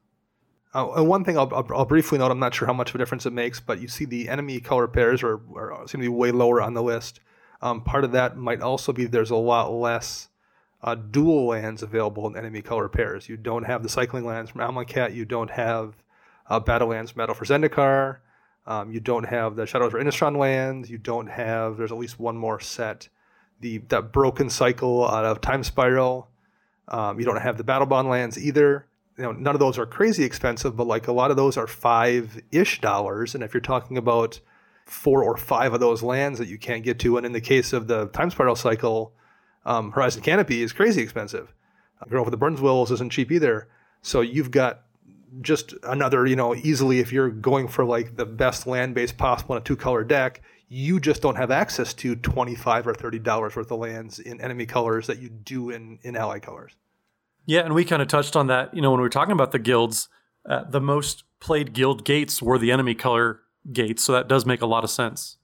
Uh, 0.75 0.91
and 0.91 1.07
one 1.07 1.23
thing 1.25 1.35
I'll, 1.35 1.51
I'll, 1.51 1.67
I'll, 1.73 1.85
briefly 1.85 2.19
note, 2.19 2.29
I'm 2.29 2.37
not 2.37 2.53
sure 2.53 2.67
how 2.67 2.73
much 2.73 2.89
of 2.89 2.95
a 2.95 2.99
difference 2.99 3.25
it 3.25 3.33
makes, 3.33 3.59
but 3.59 3.81
you 3.81 3.87
see 3.87 4.05
the 4.05 4.29
enemy 4.29 4.59
color 4.59 4.87
pairs 4.87 5.23
are, 5.23 5.41
are 5.55 5.87
seem 5.87 5.99
to 5.99 6.05
be 6.05 6.07
way 6.09 6.29
lower 6.29 6.61
on 6.61 6.75
the 6.75 6.83
list. 6.83 7.21
Um, 7.63 7.83
part 7.83 8.03
of 8.03 8.11
that 8.11 8.37
might 8.37 8.61
also 8.61 8.93
be 8.93 9.05
there's 9.05 9.31
a 9.31 9.35
lot 9.35 9.73
less 9.73 10.29
uh, 10.83 10.93
dual 10.93 11.47
lands 11.47 11.81
available 11.81 12.27
in 12.27 12.37
enemy 12.37 12.61
color 12.61 12.87
pairs. 12.87 13.27
You 13.27 13.35
don't 13.35 13.63
have 13.63 13.81
the 13.81 13.89
cycling 13.89 14.25
lands 14.25 14.51
from 14.51 14.61
Amonkhet. 14.61 15.15
You 15.15 15.25
don't 15.25 15.49
have 15.49 15.95
uh, 16.47 16.59
battle 16.59 16.89
lands 16.89 17.13
Battle 17.13 17.33
for 17.33 17.45
Zendikar. 17.45 18.17
Um, 18.71 18.93
you 18.93 19.01
don't 19.01 19.25
have 19.25 19.57
the 19.57 19.65
Shadows 19.65 19.93
of 19.93 19.99
Innistrad 19.99 20.37
lands. 20.37 20.89
You 20.89 20.97
don't 20.97 21.27
have. 21.27 21.75
There's 21.75 21.91
at 21.91 21.97
least 21.97 22.21
one 22.21 22.37
more 22.37 22.61
set. 22.61 23.09
The 23.59 23.79
that 23.89 24.13
broken 24.13 24.49
cycle 24.49 25.05
out 25.05 25.25
of 25.25 25.41
Time 25.41 25.63
Spiral. 25.63 26.29
Um, 26.87 27.19
you 27.19 27.25
don't 27.25 27.41
have 27.41 27.57
the 27.57 27.65
Battlebond 27.65 28.09
lands 28.09 28.37
either. 28.39 28.87
You 29.17 29.25
know, 29.25 29.33
none 29.33 29.55
of 29.55 29.59
those 29.59 29.77
are 29.77 29.85
crazy 29.85 30.23
expensive, 30.23 30.77
but 30.77 30.87
like 30.87 31.09
a 31.09 31.11
lot 31.11 31.31
of 31.31 31.37
those 31.37 31.57
are 31.57 31.67
five-ish 31.67 32.79
dollars. 32.79 33.35
And 33.35 33.43
if 33.43 33.53
you're 33.53 33.59
talking 33.59 33.97
about 33.97 34.39
four 34.85 35.21
or 35.21 35.35
five 35.35 35.73
of 35.73 35.81
those 35.81 36.01
lands 36.01 36.39
that 36.39 36.47
you 36.47 36.57
can't 36.57 36.83
get 36.83 36.97
to, 36.99 37.17
and 37.17 37.25
in 37.25 37.33
the 37.33 37.41
case 37.41 37.73
of 37.73 37.87
the 37.87 38.05
Time 38.07 38.29
Spiral 38.29 38.55
cycle, 38.55 39.13
um, 39.65 39.91
Horizon 39.91 40.21
Canopy 40.21 40.63
is 40.63 40.71
crazy 40.71 41.01
expensive. 41.01 41.53
Grove 42.07 42.27
of 42.27 42.31
the 42.31 42.37
Burnswillows 42.37 42.89
isn't 42.91 43.11
cheap 43.11 43.33
either. 43.33 43.67
So 44.01 44.21
you've 44.21 44.49
got 44.49 44.83
just 45.39 45.73
another, 45.83 46.25
you 46.25 46.35
know, 46.35 46.53
easily 46.55 46.99
if 46.99 47.11
you're 47.11 47.29
going 47.29 47.67
for 47.67 47.85
like 47.85 48.17
the 48.17 48.25
best 48.25 48.67
land 48.67 48.93
base 48.93 49.11
possible 49.11 49.55
in 49.55 49.61
a 49.61 49.63
two 49.63 49.77
color 49.77 50.03
deck, 50.03 50.41
you 50.67 50.99
just 50.99 51.21
don't 51.21 51.35
have 51.35 51.51
access 51.51 51.93
to 51.93 52.15
25 52.15 52.87
or 52.87 52.93
30 52.93 53.19
dollars 53.19 53.55
worth 53.55 53.71
of 53.71 53.79
lands 53.79 54.19
in 54.19 54.41
enemy 54.41 54.65
colors 54.65 55.07
that 55.07 55.19
you 55.19 55.29
do 55.29 55.69
in 55.69 55.99
in 56.01 56.15
ally 56.15 56.39
colors. 56.39 56.73
Yeah, 57.45 57.61
and 57.61 57.73
we 57.73 57.85
kind 57.85 58.01
of 58.01 58.07
touched 58.07 58.35
on 58.35 58.47
that, 58.47 58.73
you 58.73 58.81
know, 58.81 58.91
when 58.91 58.99
we 58.99 59.05
were 59.05 59.09
talking 59.09 59.31
about 59.31 59.51
the 59.51 59.59
guilds, 59.59 60.09
uh, 60.47 60.63
the 60.69 60.81
most 60.81 61.23
played 61.39 61.73
guild 61.73 62.05
gates 62.05 62.41
were 62.41 62.57
the 62.57 62.71
enemy 62.71 62.93
color 62.93 63.41
gates, 63.71 64.03
so 64.03 64.13
that 64.13 64.27
does 64.27 64.45
make 64.45 64.61
a 64.61 64.65
lot 64.65 64.83
of 64.83 64.89
sense. 64.89 65.37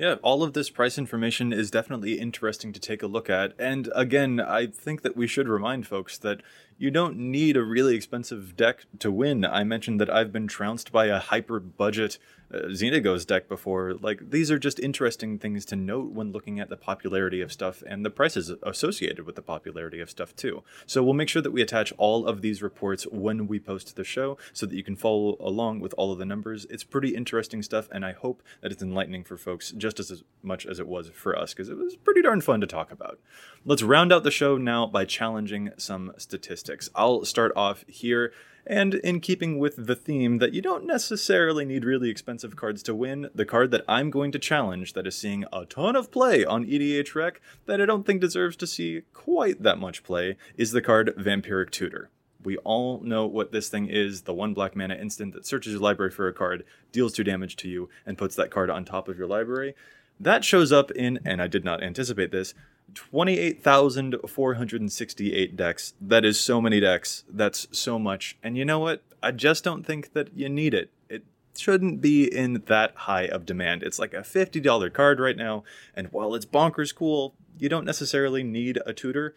Yeah, 0.00 0.14
all 0.22 0.42
of 0.42 0.54
this 0.54 0.70
price 0.70 0.96
information 0.96 1.52
is 1.52 1.70
definitely 1.70 2.18
interesting 2.18 2.72
to 2.72 2.80
take 2.80 3.02
a 3.02 3.06
look 3.06 3.28
at. 3.28 3.52
And 3.58 3.92
again, 3.94 4.40
I 4.40 4.66
think 4.66 5.02
that 5.02 5.14
we 5.14 5.26
should 5.26 5.46
remind 5.46 5.86
folks 5.86 6.16
that 6.16 6.40
you 6.78 6.90
don't 6.90 7.18
need 7.18 7.54
a 7.54 7.62
really 7.62 7.96
expensive 7.96 8.56
deck 8.56 8.86
to 9.00 9.12
win. 9.12 9.44
I 9.44 9.62
mentioned 9.62 10.00
that 10.00 10.08
I've 10.08 10.32
been 10.32 10.48
trounced 10.48 10.90
by 10.90 11.08
a 11.08 11.18
hyper 11.18 11.60
budget 11.60 12.16
Xenagos 12.52 13.26
deck 13.26 13.48
before. 13.48 13.94
Like, 13.94 14.30
these 14.30 14.50
are 14.50 14.58
just 14.58 14.80
interesting 14.80 15.38
things 15.38 15.64
to 15.66 15.76
note 15.76 16.12
when 16.12 16.32
looking 16.32 16.58
at 16.58 16.68
the 16.68 16.76
popularity 16.76 17.40
of 17.40 17.52
stuff 17.52 17.82
and 17.86 18.04
the 18.04 18.10
prices 18.10 18.52
associated 18.62 19.26
with 19.26 19.36
the 19.36 19.42
popularity 19.42 20.00
of 20.00 20.10
stuff, 20.10 20.34
too. 20.34 20.62
So, 20.86 21.02
we'll 21.02 21.14
make 21.14 21.28
sure 21.28 21.42
that 21.42 21.52
we 21.52 21.62
attach 21.62 21.92
all 21.96 22.26
of 22.26 22.42
these 22.42 22.62
reports 22.62 23.04
when 23.04 23.46
we 23.46 23.58
post 23.58 23.96
the 23.96 24.04
show 24.04 24.38
so 24.52 24.66
that 24.66 24.74
you 24.74 24.82
can 24.82 24.96
follow 24.96 25.36
along 25.40 25.80
with 25.80 25.94
all 25.96 26.12
of 26.12 26.18
the 26.18 26.24
numbers. 26.24 26.66
It's 26.70 26.84
pretty 26.84 27.14
interesting 27.14 27.62
stuff, 27.62 27.88
and 27.92 28.04
I 28.04 28.12
hope 28.12 28.42
that 28.60 28.72
it's 28.72 28.82
enlightening 28.82 29.24
for 29.24 29.36
folks 29.36 29.70
just 29.72 30.00
as 30.00 30.22
much 30.42 30.66
as 30.66 30.80
it 30.80 30.88
was 30.88 31.08
for 31.10 31.38
us, 31.38 31.52
because 31.52 31.68
it 31.68 31.76
was 31.76 31.96
pretty 31.96 32.22
darn 32.22 32.40
fun 32.40 32.60
to 32.60 32.66
talk 32.66 32.90
about. 32.90 33.18
Let's 33.64 33.82
round 33.82 34.12
out 34.12 34.24
the 34.24 34.30
show 34.30 34.56
now 34.56 34.86
by 34.86 35.04
challenging 35.04 35.70
some 35.76 36.12
statistics. 36.16 36.88
I'll 36.94 37.24
start 37.24 37.52
off 37.54 37.84
here 37.86 38.32
And 38.66 38.94
in 38.94 39.20
keeping 39.20 39.58
with 39.58 39.86
the 39.86 39.96
theme 39.96 40.38
that 40.38 40.52
you 40.52 40.60
don't 40.60 40.86
necessarily 40.86 41.64
need 41.64 41.84
really 41.84 42.10
expensive 42.10 42.56
cards 42.56 42.82
to 42.84 42.94
win, 42.94 43.30
the 43.34 43.44
card 43.44 43.70
that 43.70 43.84
I'm 43.88 44.10
going 44.10 44.32
to 44.32 44.38
challenge 44.38 44.92
that 44.92 45.06
is 45.06 45.16
seeing 45.16 45.44
a 45.52 45.64
ton 45.64 45.96
of 45.96 46.10
play 46.10 46.44
on 46.44 46.66
EDHREC 46.66 47.36
that 47.66 47.80
I 47.80 47.86
don't 47.86 48.06
think 48.06 48.20
deserves 48.20 48.56
to 48.56 48.66
see 48.66 49.02
quite 49.12 49.62
that 49.62 49.78
much 49.78 50.02
play 50.02 50.36
is 50.56 50.72
the 50.72 50.82
card 50.82 51.14
Vampiric 51.16 51.70
Tutor. 51.70 52.10
We 52.42 52.56
all 52.58 53.00
know 53.00 53.26
what 53.26 53.52
this 53.52 53.68
thing 53.68 53.88
is 53.88 54.22
the 54.22 54.34
one 54.34 54.54
black 54.54 54.74
mana 54.74 54.94
instant 54.94 55.34
that 55.34 55.46
searches 55.46 55.72
your 55.72 55.82
library 55.82 56.10
for 56.10 56.28
a 56.28 56.32
card, 56.32 56.64
deals 56.92 57.12
2 57.12 57.24
damage 57.24 57.56
to 57.56 57.68
you, 57.68 57.88
and 58.06 58.16
puts 58.16 58.34
that 58.36 58.50
card 58.50 58.70
on 58.70 58.84
top 58.84 59.08
of 59.08 59.18
your 59.18 59.26
library. 59.26 59.74
That 60.18 60.44
shows 60.44 60.70
up 60.70 60.90
in, 60.90 61.18
and 61.24 61.40
I 61.40 61.46
did 61.46 61.64
not 61.64 61.82
anticipate 61.82 62.30
this, 62.30 62.54
28,468 62.94 65.56
decks. 65.56 65.94
That 66.00 66.24
is 66.24 66.40
so 66.40 66.60
many 66.60 66.78
decks. 66.80 67.24
That's 67.28 67.66
so 67.72 67.98
much. 67.98 68.38
And 68.42 68.56
you 68.56 68.64
know 68.64 68.78
what? 68.78 69.02
I 69.22 69.32
just 69.32 69.64
don't 69.64 69.84
think 69.84 70.14
that 70.14 70.36
you 70.36 70.48
need 70.48 70.72
it. 70.74 70.90
It 71.08 71.24
shouldn't 71.56 72.00
be 72.00 72.24
in 72.24 72.62
that 72.66 72.94
high 72.94 73.26
of 73.26 73.44
demand. 73.44 73.82
It's 73.82 73.98
like 73.98 74.14
a 74.14 74.20
$50 74.20 74.92
card 74.92 75.18
right 75.20 75.36
now. 75.36 75.64
And 75.94 76.08
while 76.12 76.34
it's 76.34 76.46
bonkers 76.46 76.94
cool, 76.94 77.34
you 77.58 77.68
don't 77.68 77.84
necessarily 77.84 78.42
need 78.42 78.78
a 78.86 78.92
tutor. 78.92 79.34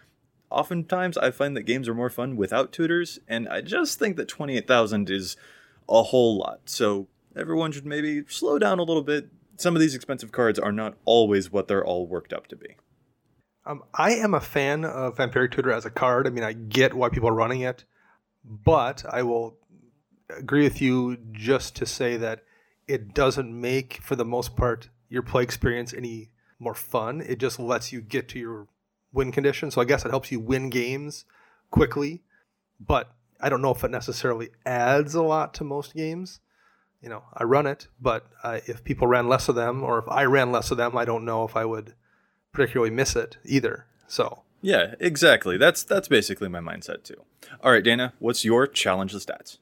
Oftentimes, 0.49 1.17
I 1.17 1.31
find 1.31 1.57
that 1.57 1.63
games 1.63 1.89
are 1.89 1.95
more 1.95 2.11
fun 2.11 2.35
without 2.35 2.71
tutors, 2.71 3.17
and 3.27 3.49
I 3.49 3.61
just 3.61 3.97
think 3.97 4.17
that 4.17 4.27
28,000 4.27 5.09
is 5.09 5.35
a 5.89 6.03
whole 6.03 6.37
lot. 6.37 6.59
So 6.65 7.07
everyone 7.35 7.71
should 7.71 7.87
maybe 7.87 8.23
slow 8.27 8.59
down 8.59 8.77
a 8.77 8.83
little 8.83 9.01
bit. 9.01 9.29
Some 9.57 9.75
of 9.75 9.81
these 9.81 9.95
expensive 9.95 10.31
cards 10.31 10.59
are 10.59 10.71
not 10.71 10.93
always 11.05 11.51
what 11.51 11.67
they're 11.67 11.83
all 11.83 12.05
worked 12.05 12.33
up 12.33 12.45
to 12.47 12.55
be. 12.55 12.75
Um, 13.65 13.83
I 13.93 14.11
am 14.15 14.33
a 14.33 14.41
fan 14.41 14.83
of 14.83 15.15
Vampiric 15.15 15.51
Tutor 15.51 15.71
as 15.71 15.85
a 15.85 15.89
card. 15.89 16.27
I 16.27 16.31
mean, 16.31 16.43
I 16.43 16.53
get 16.53 16.93
why 16.93 17.09
people 17.09 17.29
are 17.29 17.33
running 17.33 17.61
it, 17.61 17.85
but 18.43 19.05
I 19.09 19.23
will 19.23 19.57
agree 20.29 20.63
with 20.63 20.81
you 20.81 21.17
just 21.31 21.75
to 21.77 21.85
say 21.85 22.17
that 22.17 22.43
it 22.87 23.13
doesn't 23.13 23.59
make, 23.59 24.01
for 24.01 24.15
the 24.17 24.25
most 24.25 24.57
part, 24.57 24.89
your 25.07 25.21
play 25.21 25.43
experience 25.43 25.93
any 25.93 26.29
more 26.59 26.75
fun. 26.75 27.21
It 27.21 27.37
just 27.37 27.59
lets 27.59 27.93
you 27.93 28.01
get 28.01 28.27
to 28.29 28.39
your 28.39 28.67
win 29.13 29.31
condition. 29.31 29.71
So 29.71 29.79
I 29.79 29.85
guess 29.85 30.03
it 30.03 30.09
helps 30.09 30.31
you 30.31 30.39
win 30.39 30.69
games 30.69 31.23
quickly, 31.71 32.23
but 32.79 33.15
I 33.39 33.47
don't 33.47 33.61
know 33.61 33.71
if 33.71 33.83
it 33.83 33.91
necessarily 33.91 34.49
adds 34.65 35.15
a 35.15 35.21
lot 35.21 35.53
to 35.55 35.63
most 35.63 35.93
games. 35.93 36.41
You 37.01 37.09
know, 37.09 37.23
I 37.33 37.43
run 37.43 37.67
it, 37.67 37.87
but 37.99 38.27
uh, 38.43 38.59
if 38.65 38.83
people 38.83 39.07
ran 39.07 39.27
less 39.27 39.49
of 39.49 39.55
them, 39.55 39.83
or 39.83 39.99
if 39.99 40.05
I 40.07 40.23
ran 40.23 40.51
less 40.51 40.71
of 40.71 40.77
them, 40.77 40.97
I 40.97 41.05
don't 41.05 41.25
know 41.25 41.43
if 41.43 41.55
I 41.55 41.65
would 41.65 41.95
particularly 42.53 42.91
miss 42.91 43.15
it 43.15 43.37
either. 43.43 43.85
So 44.07 44.43
yeah, 44.61 44.95
exactly. 44.99 45.57
That's 45.57 45.83
that's 45.83 46.07
basically 46.07 46.47
my 46.47 46.59
mindset 46.59 47.03
too. 47.03 47.21
All 47.61 47.71
right, 47.71 47.83
Dana, 47.83 48.13
what's 48.19 48.45
your 48.45 48.65
challenge 48.65 49.11
the 49.11 49.19
stats? 49.19 49.57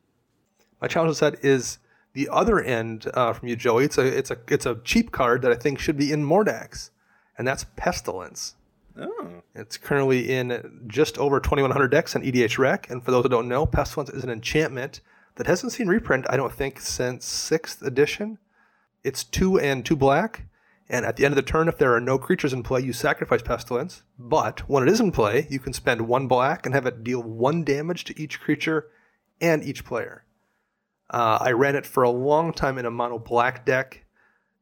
My 0.80 0.88
challenge 0.88 1.16
set 1.18 1.44
is 1.44 1.80
the 2.14 2.30
other 2.30 2.60
end 2.60 3.10
uh, 3.14 3.34
from 3.34 3.48
you, 3.48 3.56
Joey. 3.56 3.86
It's 3.86 3.98
a 3.98 4.06
it's 4.06 4.30
a 4.30 4.38
it's 4.48 4.66
a 4.66 4.76
cheap 4.84 5.12
card 5.12 5.42
that 5.42 5.52
I 5.52 5.56
think 5.56 5.80
should 5.80 5.98
be 5.98 6.12
in 6.12 6.28
decks, 6.44 6.92
and 7.38 7.48
that's 7.48 7.66
Pestilence. 7.76 8.56
Oh. 9.00 9.42
It's 9.56 9.78
currently 9.78 10.32
in 10.32 10.84
just 10.88 11.18
over 11.18 11.40
2,100 11.40 11.88
decks 11.88 12.16
on 12.16 12.24
EDHREC. 12.24 12.90
And 12.90 13.04
for 13.04 13.12
those 13.12 13.24
who 13.24 13.30
don't 13.30 13.48
know, 13.48 13.66
Pestilence 13.66 14.10
is 14.10 14.24
an 14.24 14.30
enchantment 14.30 15.02
that 15.36 15.48
hasn't 15.48 15.72
seen 15.72 15.88
reprint, 15.88 16.26
I 16.30 16.38
don't 16.38 16.54
think, 16.54 16.80
since 16.80 17.26
6th 17.26 17.82
edition. 17.82 18.38
It's 19.04 19.24
two 19.24 19.60
and 19.60 19.86
two 19.86 19.96
black. 19.96 20.46
And 20.92 21.06
at 21.06 21.16
the 21.16 21.24
end 21.24 21.32
of 21.32 21.38
the 21.38 21.50
turn, 21.50 21.70
if 21.70 21.78
there 21.78 21.96
are 21.96 22.02
no 22.02 22.20
creatures 22.20 22.52
in 22.52 22.64
play, 22.64 22.82
you 22.82 22.92
sacrifice 22.92 23.42
Pestilence. 23.42 24.04
But 24.20 24.68
when 24.68 24.84
it 24.84 24.90
is 24.90 25.00
in 25.00 25.14
play, 25.14 25.48
you 25.50 25.58
can 25.58 25.72
spend 25.72 26.02
one 26.02 26.28
black 26.28 26.66
and 26.66 26.76
have 26.76 26.86
it 26.86 27.02
deal 27.02 27.24
one 27.24 27.64
damage 27.64 28.04
to 28.06 28.22
each 28.22 28.42
creature 28.42 28.90
and 29.40 29.64
each 29.64 29.86
player. 29.86 30.26
Uh, 31.10 31.38
I 31.40 31.52
ran 31.52 31.78
it 31.78 31.86
for 31.86 32.04
a 32.04 32.10
long 32.10 32.52
time 32.52 32.78
in 32.78 32.86
a 32.86 32.92
mono 32.92 33.20
black 33.20 33.66
deck. 33.66 34.04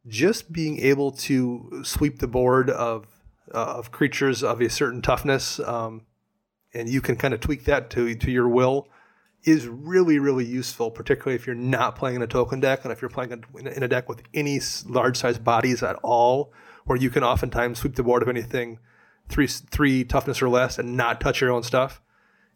Just 0.07 0.53
being 0.53 0.80
able 0.80 1.11
to 1.13 1.82
sweep 1.84 2.19
the 2.19 2.27
board 2.27 2.69
of 2.69 3.07
uh, 3.51 3.77
of 3.77 3.91
creatures 3.91 4.43
of 4.43 4.61
a 4.61 4.69
certain 4.69 5.01
toughness, 5.01 5.59
um, 5.59 6.03
and 6.73 6.88
you 6.88 7.01
can 7.01 7.15
kind 7.15 7.34
of 7.34 7.39
tweak 7.39 7.65
that 7.65 7.89
to 7.91 8.15
to 8.15 8.32
your 8.32 8.47
will, 8.47 8.88
is 9.43 9.67
really 9.67 10.19
really 10.19 10.45
useful. 10.45 10.91
Particularly 10.91 11.35
if 11.35 11.45
you're 11.47 11.55
not 11.55 11.95
playing 11.95 12.17
in 12.17 12.21
a 12.21 12.27
token 12.27 12.59
deck, 12.59 12.83
and 12.83 12.91
if 12.91 13.01
you're 13.01 13.09
playing 13.09 13.43
in 13.55 13.83
a 13.83 13.87
deck 13.87 14.09
with 14.09 14.21
any 14.33 14.59
large 14.85 15.17
size 15.17 15.37
bodies 15.37 15.81
at 15.83 15.95
all, 16.03 16.53
where 16.85 16.97
you 16.97 17.09
can 17.09 17.23
oftentimes 17.23 17.79
sweep 17.79 17.95
the 17.95 18.03
board 18.03 18.21
of 18.21 18.29
anything 18.29 18.79
three 19.29 19.47
three 19.47 20.03
toughness 20.03 20.41
or 20.41 20.49
less 20.49 20.79
and 20.79 20.97
not 20.97 21.21
touch 21.21 21.41
your 21.41 21.51
own 21.51 21.63
stuff. 21.63 22.01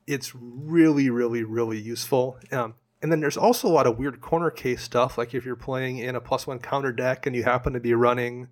It's 0.08 0.34
really 0.36 1.10
really 1.10 1.44
really 1.44 1.80
useful. 1.80 2.38
Um, 2.52 2.76
and 3.02 3.12
then 3.12 3.20
there's 3.20 3.38
also 3.38 3.68
a 3.68 3.70
lot 3.70 3.86
of 3.86 3.98
weird 3.98 4.22
corner 4.22 4.50
case 4.50 4.82
stuff, 4.82 5.18
like 5.18 5.34
if 5.34 5.46
you're 5.46 5.56
playing 5.58 5.98
in 5.98 6.16
a 6.16 6.22
plus 6.22 6.48
one 6.48 6.60
counter 6.60 6.92
deck 6.94 7.26
and 7.26 7.36
you 7.36 7.44
happen 7.44 7.74
to 7.74 7.80
be 7.80 7.94
running, 7.94 8.48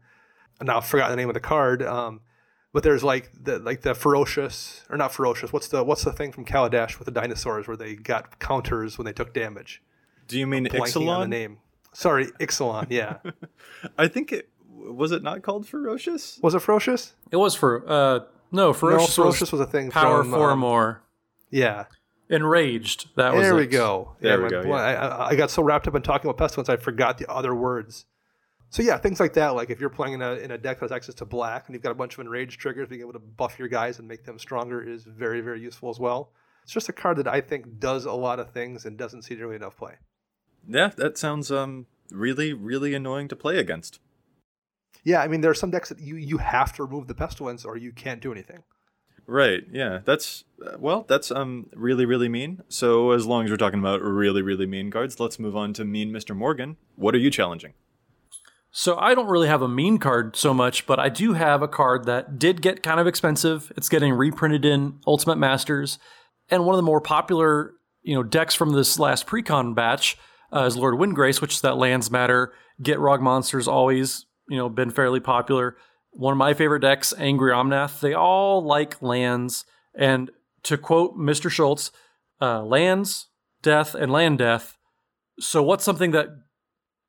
now 0.61 0.79
I 0.79 0.81
forgot 0.81 1.09
the 1.09 1.15
name 1.15 1.29
of 1.29 1.33
the 1.33 1.39
card, 1.39 1.81
um, 1.81 2.19
but 2.73 2.83
there's 2.83 3.03
like 3.03 3.31
the 3.43 3.59
like 3.59 3.81
the 3.81 3.93
ferocious 3.93 4.83
or 4.89 4.97
not 4.97 5.13
ferocious. 5.13 5.51
What's 5.53 5.67
the 5.67 5.83
what's 5.83 6.03
the 6.03 6.11
thing 6.13 6.31
from 6.31 6.45
Kaladesh 6.45 6.97
with 6.99 7.05
the 7.05 7.11
dinosaurs 7.11 7.67
where 7.67 7.77
they 7.77 7.95
got 7.95 8.39
counters 8.39 8.97
when 8.97 9.05
they 9.05 9.13
took 9.13 9.33
damage? 9.33 9.81
Do 10.27 10.39
you 10.39 10.47
mean 10.47 10.65
Blanking 10.65 10.71
the 10.71 10.99
Ixalan? 10.99 11.29
name. 11.29 11.57
Sorry, 11.93 12.27
Ixalan. 12.39 12.87
Yeah, 12.89 13.17
I 13.97 14.07
think 14.07 14.31
it 14.31 14.49
was 14.73 15.11
it 15.11 15.21
not 15.23 15.41
called 15.43 15.67
ferocious. 15.67 16.39
was 16.41 16.55
it 16.55 16.59
ferocious? 16.59 17.13
It 17.31 17.35
was 17.37 17.53
for 17.55 17.83
uh 17.89 18.19
no 18.51 18.71
ferocious, 18.73 19.17
no, 19.17 19.23
ferocious 19.23 19.51
was, 19.51 19.61
a 19.61 19.65
thing. 19.65 19.91
power 19.91 20.23
from, 20.23 20.31
four 20.31 20.51
um, 20.51 20.59
more. 20.59 21.03
Yeah, 21.49 21.85
enraged. 22.29 23.09
That 23.17 23.33
was 23.33 23.43
there 23.43 23.55
we 23.55 23.63
it. 23.63 23.67
go. 23.67 24.15
There 24.21 24.37
we 24.37 24.43
my- 24.45 24.49
go, 24.49 24.63
boy, 24.63 24.75
I, 24.75 24.93
I- 24.93 25.27
I 25.29 25.35
got 25.35 25.51
so 25.51 25.61
wrapped 25.63 25.87
up 25.87 25.95
in 25.95 26.01
talking 26.01 26.29
about 26.29 26.37
pestilence, 26.37 26.69
I 26.69 26.77
forgot 26.77 27.17
the 27.17 27.29
other 27.29 27.53
words. 27.53 28.05
So 28.71 28.81
yeah, 28.81 28.97
things 28.97 29.19
like 29.19 29.33
that. 29.33 29.49
Like 29.49 29.69
if 29.69 29.81
you're 29.81 29.89
playing 29.89 30.13
in 30.13 30.21
a 30.21 30.31
in 30.35 30.51
a 30.51 30.57
deck 30.57 30.79
that 30.79 30.85
has 30.85 30.91
access 30.93 31.13
to 31.15 31.25
black 31.25 31.67
and 31.67 31.75
you've 31.75 31.83
got 31.83 31.91
a 31.91 31.95
bunch 31.95 32.13
of 32.13 32.21
enraged 32.21 32.59
triggers, 32.59 32.87
being 32.87 33.01
able 33.01 33.13
to 33.13 33.19
buff 33.19 33.59
your 33.59 33.67
guys 33.67 33.99
and 33.99 34.07
make 34.07 34.23
them 34.23 34.39
stronger 34.39 34.81
is 34.81 35.03
very 35.03 35.41
very 35.41 35.59
useful 35.59 35.89
as 35.89 35.99
well. 35.99 36.31
It's 36.63 36.71
just 36.71 36.87
a 36.87 36.93
card 36.93 37.17
that 37.17 37.27
I 37.27 37.41
think 37.41 37.79
does 37.79 38.05
a 38.05 38.13
lot 38.13 38.39
of 38.39 38.51
things 38.51 38.85
and 38.85 38.97
doesn't 38.97 39.23
see 39.23 39.35
nearly 39.35 39.57
enough 39.57 39.75
play. 39.75 39.95
Yeah, 40.65 40.91
that 40.95 41.17
sounds 41.17 41.51
um 41.51 41.87
really 42.11 42.53
really 42.53 42.93
annoying 42.93 43.27
to 43.27 43.35
play 43.35 43.57
against. 43.57 43.99
Yeah, 45.03 45.21
I 45.21 45.27
mean 45.27 45.41
there 45.41 45.51
are 45.51 45.55
some 45.55 45.71
decks 45.71 45.89
that 45.89 45.99
you 45.99 46.15
you 46.15 46.37
have 46.37 46.73
to 46.77 46.83
remove 46.83 47.07
the 47.07 47.13
pestilence 47.13 47.65
or 47.65 47.75
you 47.75 47.91
can't 47.91 48.21
do 48.21 48.31
anything. 48.31 48.63
Right. 49.27 49.63
Yeah. 49.69 49.99
That's 50.05 50.45
uh, 50.65 50.77
well. 50.79 51.05
That's 51.09 51.29
um 51.29 51.69
really 51.73 52.05
really 52.05 52.29
mean. 52.29 52.63
So 52.69 53.11
as 53.11 53.25
long 53.25 53.43
as 53.43 53.51
we're 53.51 53.57
talking 53.57 53.79
about 53.79 54.01
really 54.01 54.41
really 54.41 54.65
mean 54.65 54.91
cards, 54.91 55.19
let's 55.19 55.39
move 55.39 55.57
on 55.57 55.73
to 55.73 55.83
mean 55.83 56.11
Mr. 56.11 56.33
Morgan. 56.33 56.77
What 56.95 57.15
are 57.15 57.19
you 57.19 57.29
challenging? 57.29 57.73
So 58.71 58.97
I 58.97 59.13
don't 59.13 59.27
really 59.27 59.49
have 59.49 59.61
a 59.61 59.67
mean 59.67 59.97
card 59.97 60.37
so 60.37 60.53
much, 60.53 60.85
but 60.85 60.97
I 60.97 61.09
do 61.09 61.33
have 61.33 61.61
a 61.61 61.67
card 61.67 62.05
that 62.05 62.39
did 62.39 62.61
get 62.61 62.81
kind 62.81 63.01
of 63.01 63.07
expensive. 63.07 63.71
It's 63.75 63.89
getting 63.89 64.13
reprinted 64.13 64.63
in 64.63 64.99
Ultimate 65.05 65.37
Masters, 65.37 65.99
and 66.49 66.65
one 66.65 66.73
of 66.73 66.77
the 66.77 66.83
more 66.83 67.01
popular, 67.01 67.73
you 68.01 68.15
know, 68.15 68.23
decks 68.23 68.55
from 68.55 68.71
this 68.71 68.97
last 68.97 69.27
precon 69.27 69.75
batch 69.75 70.17
uh, 70.53 70.63
is 70.63 70.77
Lord 70.77 70.95
Windgrace, 70.95 71.41
which 71.41 71.55
is 71.55 71.61
that 71.61 71.77
lands 71.77 72.09
matter. 72.09 72.53
Gitrog 72.81 73.21
Monsters 73.21 73.67
always, 73.67 74.25
you 74.49 74.57
know, 74.57 74.69
been 74.69 74.89
fairly 74.89 75.19
popular. 75.19 75.75
One 76.11 76.31
of 76.31 76.37
my 76.37 76.53
favorite 76.53 76.81
decks, 76.81 77.13
Angry 77.17 77.51
Omnath. 77.51 77.99
They 77.99 78.13
all 78.13 78.63
like 78.63 79.01
lands, 79.01 79.65
and 79.93 80.31
to 80.63 80.77
quote 80.77 81.17
Mr. 81.17 81.49
Schultz, 81.49 81.91
uh, 82.41 82.63
lands, 82.63 83.27
death, 83.61 83.95
and 83.95 84.11
land 84.11 84.39
death. 84.39 84.77
So 85.39 85.61
what's 85.61 85.83
something 85.83 86.11
that 86.11 86.29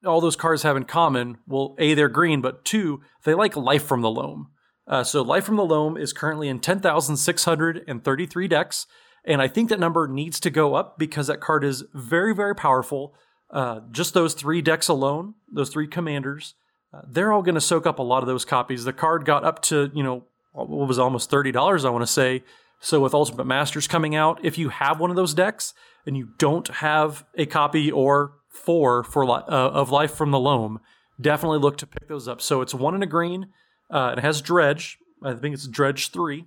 all 0.05 0.21
those 0.21 0.37
cards 0.37 0.63
have 0.63 0.77
in 0.77 0.85
common, 0.85 1.39
well, 1.47 1.75
A, 1.79 1.95
they're 1.95 2.09
green, 2.09 2.41
but 2.41 2.65
two, 2.65 3.03
they 3.25 3.35
like 3.35 3.57
Life 3.57 3.85
from 3.85 4.03
the 4.03 4.11
Loam. 4.11 4.49
Uh, 4.87 5.05
so 5.05 5.23
Life 5.23 5.45
from 5.45 5.57
the 5.57 5.65
Loam 5.65 5.97
is 5.97 6.13
currently 6.13 6.49
in 6.49 6.61
10,633 6.61 8.49
decks, 8.49 8.87
and 9.25 9.41
I 9.41 9.49
think 9.49 9.69
that 9.69 9.81
number 9.81 10.09
needs 10.09 10.41
to 10.41 10.51
go 10.51 10.75
up 10.75 10.99
because 10.99 11.29
that 11.29 11.41
card 11.41 11.65
is 11.65 11.85
very, 11.95 12.35
very 12.35 12.55
powerful. 12.55 13.15
Uh, 13.51 13.81
just 13.91 14.15
those 14.15 14.35
three 14.35 14.61
decks 14.61 14.89
alone, 14.89 15.35
those 15.53 15.71
three 15.71 15.87
commanders, 15.87 16.55
uh, 16.93 17.03
they're 17.09 17.33
all 17.33 17.43
going 17.43 17.55
to 17.55 17.61
soak 17.61 17.87
up 17.87 17.99
a 17.99 18.03
lot 18.03 18.23
of 18.23 18.27
those 18.27 18.45
copies. 18.45 18.85
The 18.85 18.93
card 18.93 19.25
got 19.25 19.45
up 19.45 19.63
to, 19.63 19.91
you 19.95 20.03
know, 20.03 20.25
what 20.53 20.89
was 20.89 20.99
almost 20.99 21.31
$30, 21.31 21.85
I 21.85 21.91
want 21.91 22.03
to 22.03 22.07
say. 22.07 22.43
So 22.81 23.01
with 23.01 23.15
Ultimate 23.15 23.47
Masters 23.47 23.87
coming 23.87 24.15
out, 24.15 24.45
if 24.45 24.59
you 24.59 24.69
have 24.71 24.99
one 24.99 25.11
of 25.11 25.17
those 25.17 25.35
decks 25.35 25.73
and 26.05 26.17
you 26.17 26.31
don't 26.39 26.67
have 26.69 27.25
a 27.37 27.47
copy 27.47 27.91
or 27.93 28.33
four 28.53 29.03
for 29.03 29.29
uh, 29.29 29.43
of 29.49 29.91
Life 29.91 30.15
from 30.15 30.31
the 30.31 30.39
Loam, 30.39 30.81
definitely 31.21 31.59
look 31.59 31.79
to 31.79 31.87
pick 31.87 32.09
those 32.09 32.29
up. 32.29 32.41
So 32.41 32.61
it's 32.61 32.75
one 32.75 32.95
in 32.95 33.03
a 33.03 33.07
green. 33.07 33.49
Uh, 33.91 34.15
it 34.17 34.21
has 34.21 34.41
Dredge. 34.41 34.99
I 35.23 35.35
think 35.35 35.55
it's 35.55 35.67
Dredge 35.67 36.11
three. 36.11 36.47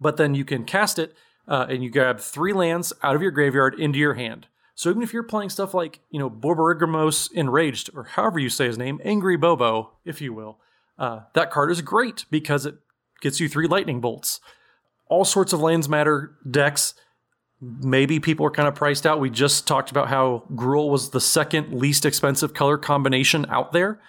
But 0.00 0.16
then 0.16 0.34
you 0.34 0.44
can 0.44 0.64
cast 0.64 0.98
it 0.98 1.14
uh, 1.46 1.66
and 1.68 1.82
you 1.82 1.90
grab 1.90 2.20
three 2.20 2.52
lands 2.52 2.92
out 3.02 3.14
of 3.14 3.22
your 3.22 3.30
graveyard 3.30 3.78
into 3.78 3.98
your 3.98 4.14
hand. 4.14 4.48
So 4.74 4.90
even 4.90 5.02
if 5.02 5.12
you're 5.12 5.22
playing 5.22 5.50
stuff 5.50 5.72
like 5.72 6.00
you 6.10 6.18
know 6.18 6.28
Borborygmos 6.28 7.30
Enraged 7.32 7.90
or 7.94 8.04
however 8.04 8.38
you 8.38 8.48
say 8.48 8.66
his 8.66 8.78
name, 8.78 9.00
Angry 9.04 9.36
Bobo, 9.36 9.92
if 10.04 10.20
you 10.20 10.32
will, 10.32 10.58
uh, 10.98 11.20
that 11.34 11.50
card 11.50 11.70
is 11.70 11.80
great 11.80 12.24
because 12.30 12.66
it 12.66 12.76
gets 13.20 13.40
you 13.40 13.48
three 13.48 13.68
lightning 13.68 14.00
bolts. 14.00 14.40
All 15.06 15.24
sorts 15.24 15.52
of 15.52 15.60
lands 15.60 15.88
matter 15.88 16.36
decks 16.48 16.94
maybe 17.82 18.20
people 18.20 18.46
are 18.46 18.50
kind 18.50 18.68
of 18.68 18.74
priced 18.74 19.06
out. 19.06 19.20
We 19.20 19.30
just 19.30 19.66
talked 19.66 19.90
about 19.90 20.08
how 20.08 20.44
Gruul 20.52 20.90
was 20.90 21.10
the 21.10 21.20
second 21.20 21.72
least 21.72 22.04
expensive 22.04 22.54
color 22.54 22.78
combination 22.78 23.46
out 23.48 23.72
there. 23.72 24.00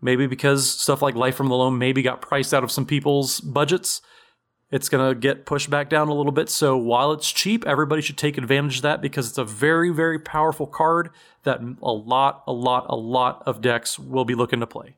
Maybe 0.00 0.26
because 0.26 0.68
stuff 0.68 1.00
like 1.00 1.14
Life 1.14 1.34
from 1.34 1.48
the 1.48 1.54
Loam 1.54 1.78
maybe 1.78 2.02
got 2.02 2.20
priced 2.20 2.52
out 2.52 2.62
of 2.62 2.70
some 2.70 2.84
people's 2.84 3.40
budgets. 3.40 4.02
It's 4.70 4.88
going 4.88 5.08
to 5.08 5.18
get 5.18 5.46
pushed 5.46 5.70
back 5.70 5.88
down 5.88 6.08
a 6.08 6.14
little 6.14 6.32
bit. 6.32 6.48
So 6.50 6.76
while 6.76 7.12
it's 7.12 7.30
cheap, 7.30 7.64
everybody 7.66 8.02
should 8.02 8.18
take 8.18 8.36
advantage 8.36 8.76
of 8.76 8.82
that 8.82 9.00
because 9.00 9.28
it's 9.28 9.38
a 9.38 9.44
very, 9.44 9.90
very 9.90 10.18
powerful 10.18 10.66
card 10.66 11.10
that 11.44 11.60
a 11.82 11.92
lot, 11.92 12.42
a 12.46 12.52
lot, 12.52 12.86
a 12.88 12.96
lot 12.96 13.42
of 13.46 13.60
decks 13.60 13.98
will 13.98 14.24
be 14.24 14.34
looking 14.34 14.60
to 14.60 14.66
play. 14.66 14.96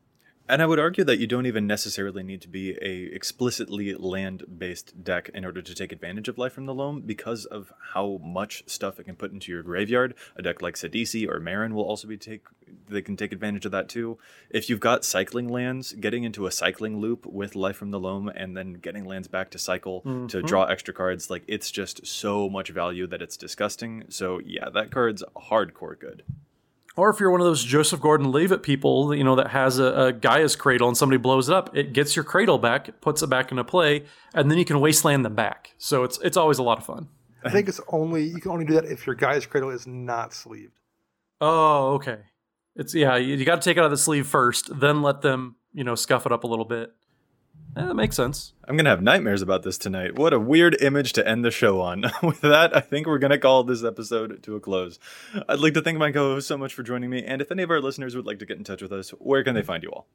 And 0.48 0.62
I 0.62 0.66
would 0.66 0.78
argue 0.78 1.02
that 1.04 1.18
you 1.18 1.26
don't 1.26 1.46
even 1.46 1.66
necessarily 1.66 2.22
need 2.22 2.40
to 2.42 2.48
be 2.48 2.78
a 2.80 3.14
explicitly 3.14 3.94
land-based 3.94 5.02
deck 5.02 5.28
in 5.34 5.44
order 5.44 5.60
to 5.60 5.74
take 5.74 5.90
advantage 5.90 6.28
of 6.28 6.38
Life 6.38 6.52
from 6.52 6.66
the 6.66 6.74
Loam 6.74 7.00
because 7.00 7.46
of 7.46 7.72
how 7.94 8.20
much 8.22 8.62
stuff 8.66 9.00
it 9.00 9.04
can 9.04 9.16
put 9.16 9.32
into 9.32 9.50
your 9.50 9.64
graveyard. 9.64 10.14
A 10.36 10.42
deck 10.42 10.62
like 10.62 10.74
Sidisi 10.74 11.28
or 11.28 11.40
Meren 11.40 11.72
will 11.72 11.82
also 11.82 12.06
be 12.06 12.16
take 12.16 12.42
they 12.88 13.02
can 13.02 13.16
take 13.16 13.32
advantage 13.32 13.64
of 13.64 13.72
that 13.72 13.88
too. 13.88 14.18
If 14.48 14.70
you've 14.70 14.80
got 14.80 15.04
cycling 15.04 15.48
lands, 15.48 15.92
getting 15.92 16.24
into 16.24 16.46
a 16.46 16.52
cycling 16.52 17.00
loop 17.00 17.26
with 17.26 17.56
Life 17.56 17.76
from 17.76 17.90
the 17.90 17.98
Loam 17.98 18.28
and 18.28 18.56
then 18.56 18.74
getting 18.74 19.04
lands 19.04 19.28
back 19.28 19.50
to 19.50 19.58
cycle 19.58 20.02
mm-hmm. 20.02 20.28
to 20.28 20.42
draw 20.42 20.64
extra 20.64 20.94
cards, 20.94 21.28
like 21.28 21.42
it's 21.48 21.70
just 21.72 22.06
so 22.06 22.48
much 22.48 22.70
value 22.70 23.06
that 23.08 23.22
it's 23.22 23.36
disgusting. 23.36 24.04
So 24.08 24.40
yeah, 24.44 24.68
that 24.70 24.92
card's 24.92 25.24
hardcore 25.36 25.98
good. 25.98 26.22
Or 26.96 27.10
if 27.10 27.20
you're 27.20 27.30
one 27.30 27.42
of 27.42 27.46
those 27.46 27.62
Joseph 27.62 28.00
Gordon-Levitt 28.00 28.62
people, 28.62 29.14
you 29.14 29.22
know, 29.22 29.36
that 29.36 29.48
has 29.48 29.78
a, 29.78 29.84
a 29.84 30.12
Gaea's 30.12 30.56
Cradle 30.56 30.88
and 30.88 30.96
somebody 30.96 31.18
blows 31.18 31.50
it 31.50 31.54
up, 31.54 31.76
it 31.76 31.92
gets 31.92 32.16
your 32.16 32.24
cradle 32.24 32.58
back, 32.58 32.88
it 32.88 33.02
puts 33.02 33.22
it 33.22 33.26
back 33.28 33.50
into 33.50 33.64
play, 33.64 34.04
and 34.34 34.50
then 34.50 34.56
you 34.56 34.64
can 34.64 34.80
wasteland 34.80 35.24
them 35.24 35.34
back. 35.34 35.74
So 35.76 36.04
it's 36.04 36.18
it's 36.22 36.38
always 36.38 36.58
a 36.58 36.62
lot 36.62 36.78
of 36.78 36.86
fun. 36.86 37.08
I 37.44 37.50
think 37.50 37.68
it's 37.68 37.80
only 37.88 38.24
you 38.24 38.40
can 38.40 38.50
only 38.50 38.64
do 38.64 38.72
that 38.74 38.86
if 38.86 39.06
your 39.06 39.14
Gaea's 39.14 39.46
Cradle 39.46 39.70
is 39.70 39.86
not 39.86 40.32
sleeved. 40.32 40.80
Oh, 41.40 41.94
okay. 41.94 42.20
It's 42.74 42.94
yeah, 42.94 43.16
you, 43.16 43.36
you 43.36 43.44
got 43.44 43.60
to 43.60 43.68
take 43.68 43.76
it 43.76 43.80
out 43.80 43.86
of 43.86 43.90
the 43.90 43.98
sleeve 43.98 44.26
first, 44.26 44.80
then 44.80 45.02
let 45.02 45.20
them, 45.20 45.56
you 45.74 45.84
know, 45.84 45.94
scuff 45.94 46.24
it 46.24 46.32
up 46.32 46.44
a 46.44 46.46
little 46.46 46.64
bit. 46.64 46.92
Yeah, 47.76 47.86
that 47.86 47.94
makes 47.94 48.16
sense. 48.16 48.54
I'm 48.66 48.76
gonna 48.78 48.88
have 48.88 49.02
nightmares 49.02 49.42
about 49.42 49.62
this 49.62 49.76
tonight. 49.76 50.18
What 50.18 50.32
a 50.32 50.40
weird 50.40 50.80
image 50.80 51.12
to 51.12 51.28
end 51.28 51.44
the 51.44 51.50
show 51.50 51.82
on. 51.82 52.04
With 52.22 52.40
that, 52.40 52.74
I 52.74 52.80
think 52.80 53.06
we're 53.06 53.18
gonna 53.18 53.38
call 53.38 53.64
this 53.64 53.84
episode 53.84 54.42
to 54.44 54.56
a 54.56 54.60
close. 54.60 54.98
I'd 55.46 55.58
like 55.58 55.74
to 55.74 55.82
thank 55.82 55.98
my 55.98 56.10
co-host 56.10 56.48
so 56.48 56.56
much 56.56 56.72
for 56.72 56.82
joining 56.82 57.10
me, 57.10 57.22
and 57.22 57.42
if 57.42 57.52
any 57.52 57.62
of 57.62 57.70
our 57.70 57.80
listeners 57.80 58.16
would 58.16 58.24
like 58.24 58.38
to 58.38 58.46
get 58.46 58.56
in 58.56 58.64
touch 58.64 58.80
with 58.80 58.92
us, 58.92 59.10
where 59.10 59.44
can 59.44 59.54
they 59.54 59.62
find 59.62 59.82
you 59.82 59.90
all? 59.90 60.06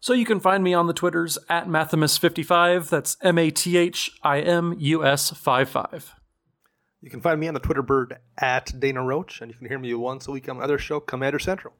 So 0.00 0.12
you 0.12 0.26
can 0.26 0.38
find 0.38 0.62
me 0.62 0.74
on 0.74 0.86
the 0.86 0.92
Twitters 0.92 1.38
at 1.48 1.66
Mathimus55. 1.66 2.90
That's 2.90 3.16
M 3.22 3.38
A 3.38 3.50
T 3.50 3.78
H 3.78 4.10
I 4.22 4.40
M 4.40 4.74
U 4.78 5.02
S 5.02 5.30
55. 5.30 6.14
You 7.00 7.10
can 7.10 7.22
find 7.22 7.40
me 7.40 7.48
on 7.48 7.54
the 7.54 7.60
Twitter 7.60 7.82
bird 7.82 8.18
at 8.36 8.78
Dana 8.78 9.02
Roach, 9.02 9.40
and 9.40 9.50
you 9.50 9.56
can 9.56 9.66
hear 9.66 9.78
me 9.78 9.94
once 9.94 10.28
a 10.28 10.30
week 10.30 10.46
on 10.48 10.58
my 10.58 10.64
other 10.64 10.78
show, 10.78 11.00
Commander 11.00 11.38
Central. 11.38 11.72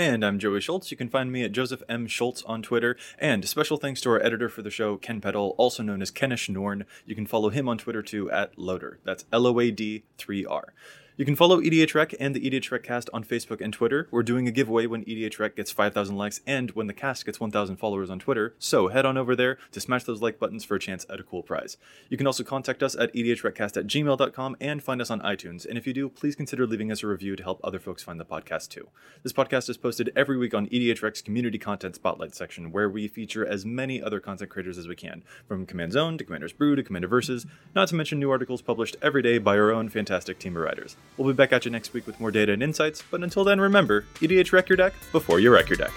And 0.00 0.24
I'm 0.24 0.38
Joey 0.38 0.62
Schultz. 0.62 0.90
You 0.90 0.96
can 0.96 1.10
find 1.10 1.30
me 1.30 1.44
at 1.44 1.52
Joseph 1.52 1.82
M. 1.86 2.06
Schultz 2.06 2.42
on 2.44 2.62
Twitter. 2.62 2.96
And 3.18 3.46
special 3.46 3.76
thanks 3.76 4.00
to 4.00 4.08
our 4.08 4.24
editor 4.24 4.48
for 4.48 4.62
the 4.62 4.70
show, 4.70 4.96
Ken 4.96 5.20
Peddle, 5.20 5.54
also 5.58 5.82
known 5.82 6.00
as 6.00 6.10
Kenish 6.10 6.48
Norn. 6.48 6.86
You 7.04 7.14
can 7.14 7.26
follow 7.26 7.50
him 7.50 7.68
on 7.68 7.76
Twitter 7.76 8.00
too 8.00 8.30
at 8.30 8.58
Loader. 8.58 8.98
That's 9.04 9.26
L 9.30 9.46
O 9.46 9.60
A 9.60 9.70
D 9.70 10.04
3 10.16 10.46
R. 10.46 10.72
You 11.20 11.26
can 11.26 11.36
follow 11.36 11.60
EDHREC 11.60 12.14
and 12.18 12.34
the 12.34 12.40
EDHREC 12.40 12.82
cast 12.82 13.10
on 13.12 13.24
Facebook 13.24 13.60
and 13.60 13.74
Twitter. 13.74 14.08
We're 14.10 14.22
doing 14.22 14.48
a 14.48 14.50
giveaway 14.50 14.86
when 14.86 15.04
EDHREC 15.04 15.54
gets 15.54 15.70
5,000 15.70 16.16
likes 16.16 16.40
and 16.46 16.70
when 16.70 16.86
the 16.86 16.94
cast 16.94 17.26
gets 17.26 17.38
1,000 17.38 17.76
followers 17.76 18.08
on 18.08 18.18
Twitter. 18.18 18.54
So 18.58 18.88
head 18.88 19.04
on 19.04 19.18
over 19.18 19.36
there 19.36 19.58
to 19.72 19.80
smash 19.80 20.04
those 20.04 20.22
like 20.22 20.38
buttons 20.38 20.64
for 20.64 20.76
a 20.76 20.80
chance 20.80 21.04
at 21.10 21.20
a 21.20 21.22
cool 21.22 21.42
prize. 21.42 21.76
You 22.08 22.16
can 22.16 22.26
also 22.26 22.42
contact 22.42 22.82
us 22.82 22.96
at 22.96 23.12
edhrecast 23.12 23.76
at 23.76 23.86
gmail.com 23.86 24.56
and 24.62 24.82
find 24.82 25.02
us 25.02 25.10
on 25.10 25.20
iTunes. 25.20 25.66
And 25.66 25.76
if 25.76 25.86
you 25.86 25.92
do, 25.92 26.08
please 26.08 26.34
consider 26.34 26.66
leaving 26.66 26.90
us 26.90 27.02
a 27.02 27.06
review 27.06 27.36
to 27.36 27.42
help 27.42 27.60
other 27.62 27.78
folks 27.78 28.02
find 28.02 28.18
the 28.18 28.24
podcast 28.24 28.70
too. 28.70 28.88
This 29.22 29.34
podcast 29.34 29.68
is 29.68 29.76
posted 29.76 30.10
every 30.16 30.38
week 30.38 30.54
on 30.54 30.68
EDHREC's 30.68 31.20
community 31.20 31.58
content 31.58 31.96
spotlight 31.96 32.34
section, 32.34 32.72
where 32.72 32.88
we 32.88 33.08
feature 33.08 33.46
as 33.46 33.66
many 33.66 34.02
other 34.02 34.20
content 34.20 34.48
creators 34.48 34.78
as 34.78 34.88
we 34.88 34.96
can, 34.96 35.22
from 35.46 35.66
Command 35.66 35.92
Zone 35.92 36.16
to 36.16 36.24
Commander's 36.24 36.54
Brew 36.54 36.76
to 36.76 36.82
Commander 36.82 37.08
Versus, 37.08 37.44
not 37.74 37.88
to 37.88 37.94
mention 37.94 38.18
new 38.18 38.30
articles 38.30 38.62
published 38.62 38.96
every 39.02 39.20
day 39.20 39.36
by 39.36 39.58
our 39.58 39.70
own 39.70 39.90
fantastic 39.90 40.38
team 40.38 40.56
of 40.56 40.62
writers. 40.62 40.96
We'll 41.16 41.28
be 41.28 41.34
back 41.36 41.52
at 41.52 41.64
you 41.64 41.70
next 41.70 41.92
week 41.92 42.06
with 42.06 42.18
more 42.18 42.30
data 42.30 42.52
and 42.52 42.62
insights, 42.62 43.02
but 43.10 43.22
until 43.22 43.44
then, 43.44 43.60
remember 43.60 44.06
EDH 44.20 44.52
wreck 44.52 44.68
your 44.68 44.76
deck 44.76 44.94
before 45.12 45.38
you 45.40 45.52
wreck 45.52 45.68
your 45.68 45.76
deck. 45.76 45.92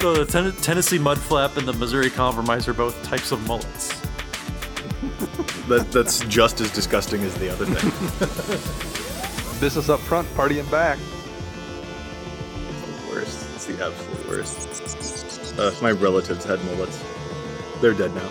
So 0.00 0.12
the 0.12 0.26
ten- 0.26 0.52
Tennessee 0.56 0.98
Mudflap 0.98 1.56
and 1.56 1.66
the 1.66 1.72
Missouri 1.72 2.10
Compromise 2.10 2.68
are 2.68 2.74
both 2.74 3.02
types 3.02 3.32
of 3.32 3.46
mullets. 3.46 3.88
that, 5.68 5.88
that's 5.90 6.20
just 6.26 6.60
as 6.60 6.70
disgusting 6.70 7.22
as 7.22 7.34
the 7.36 7.48
other 7.50 7.64
thing. 7.64 7.90
Business 9.60 9.88
up 9.88 10.00
front, 10.00 10.32
party 10.34 10.58
in 10.58 10.66
back. 10.66 10.98
It's 12.68 12.80
the 12.82 13.08
worst. 13.08 13.46
It's 13.54 13.64
the 13.64 13.86
absolute 13.86 14.28
worst. 14.28 15.58
Uh, 15.58 15.72
my 15.80 15.92
relatives 15.92 16.44
had 16.44 16.62
mullets. 16.66 17.02
They're 17.80 17.94
dead 17.94 18.14
now. 18.14 18.28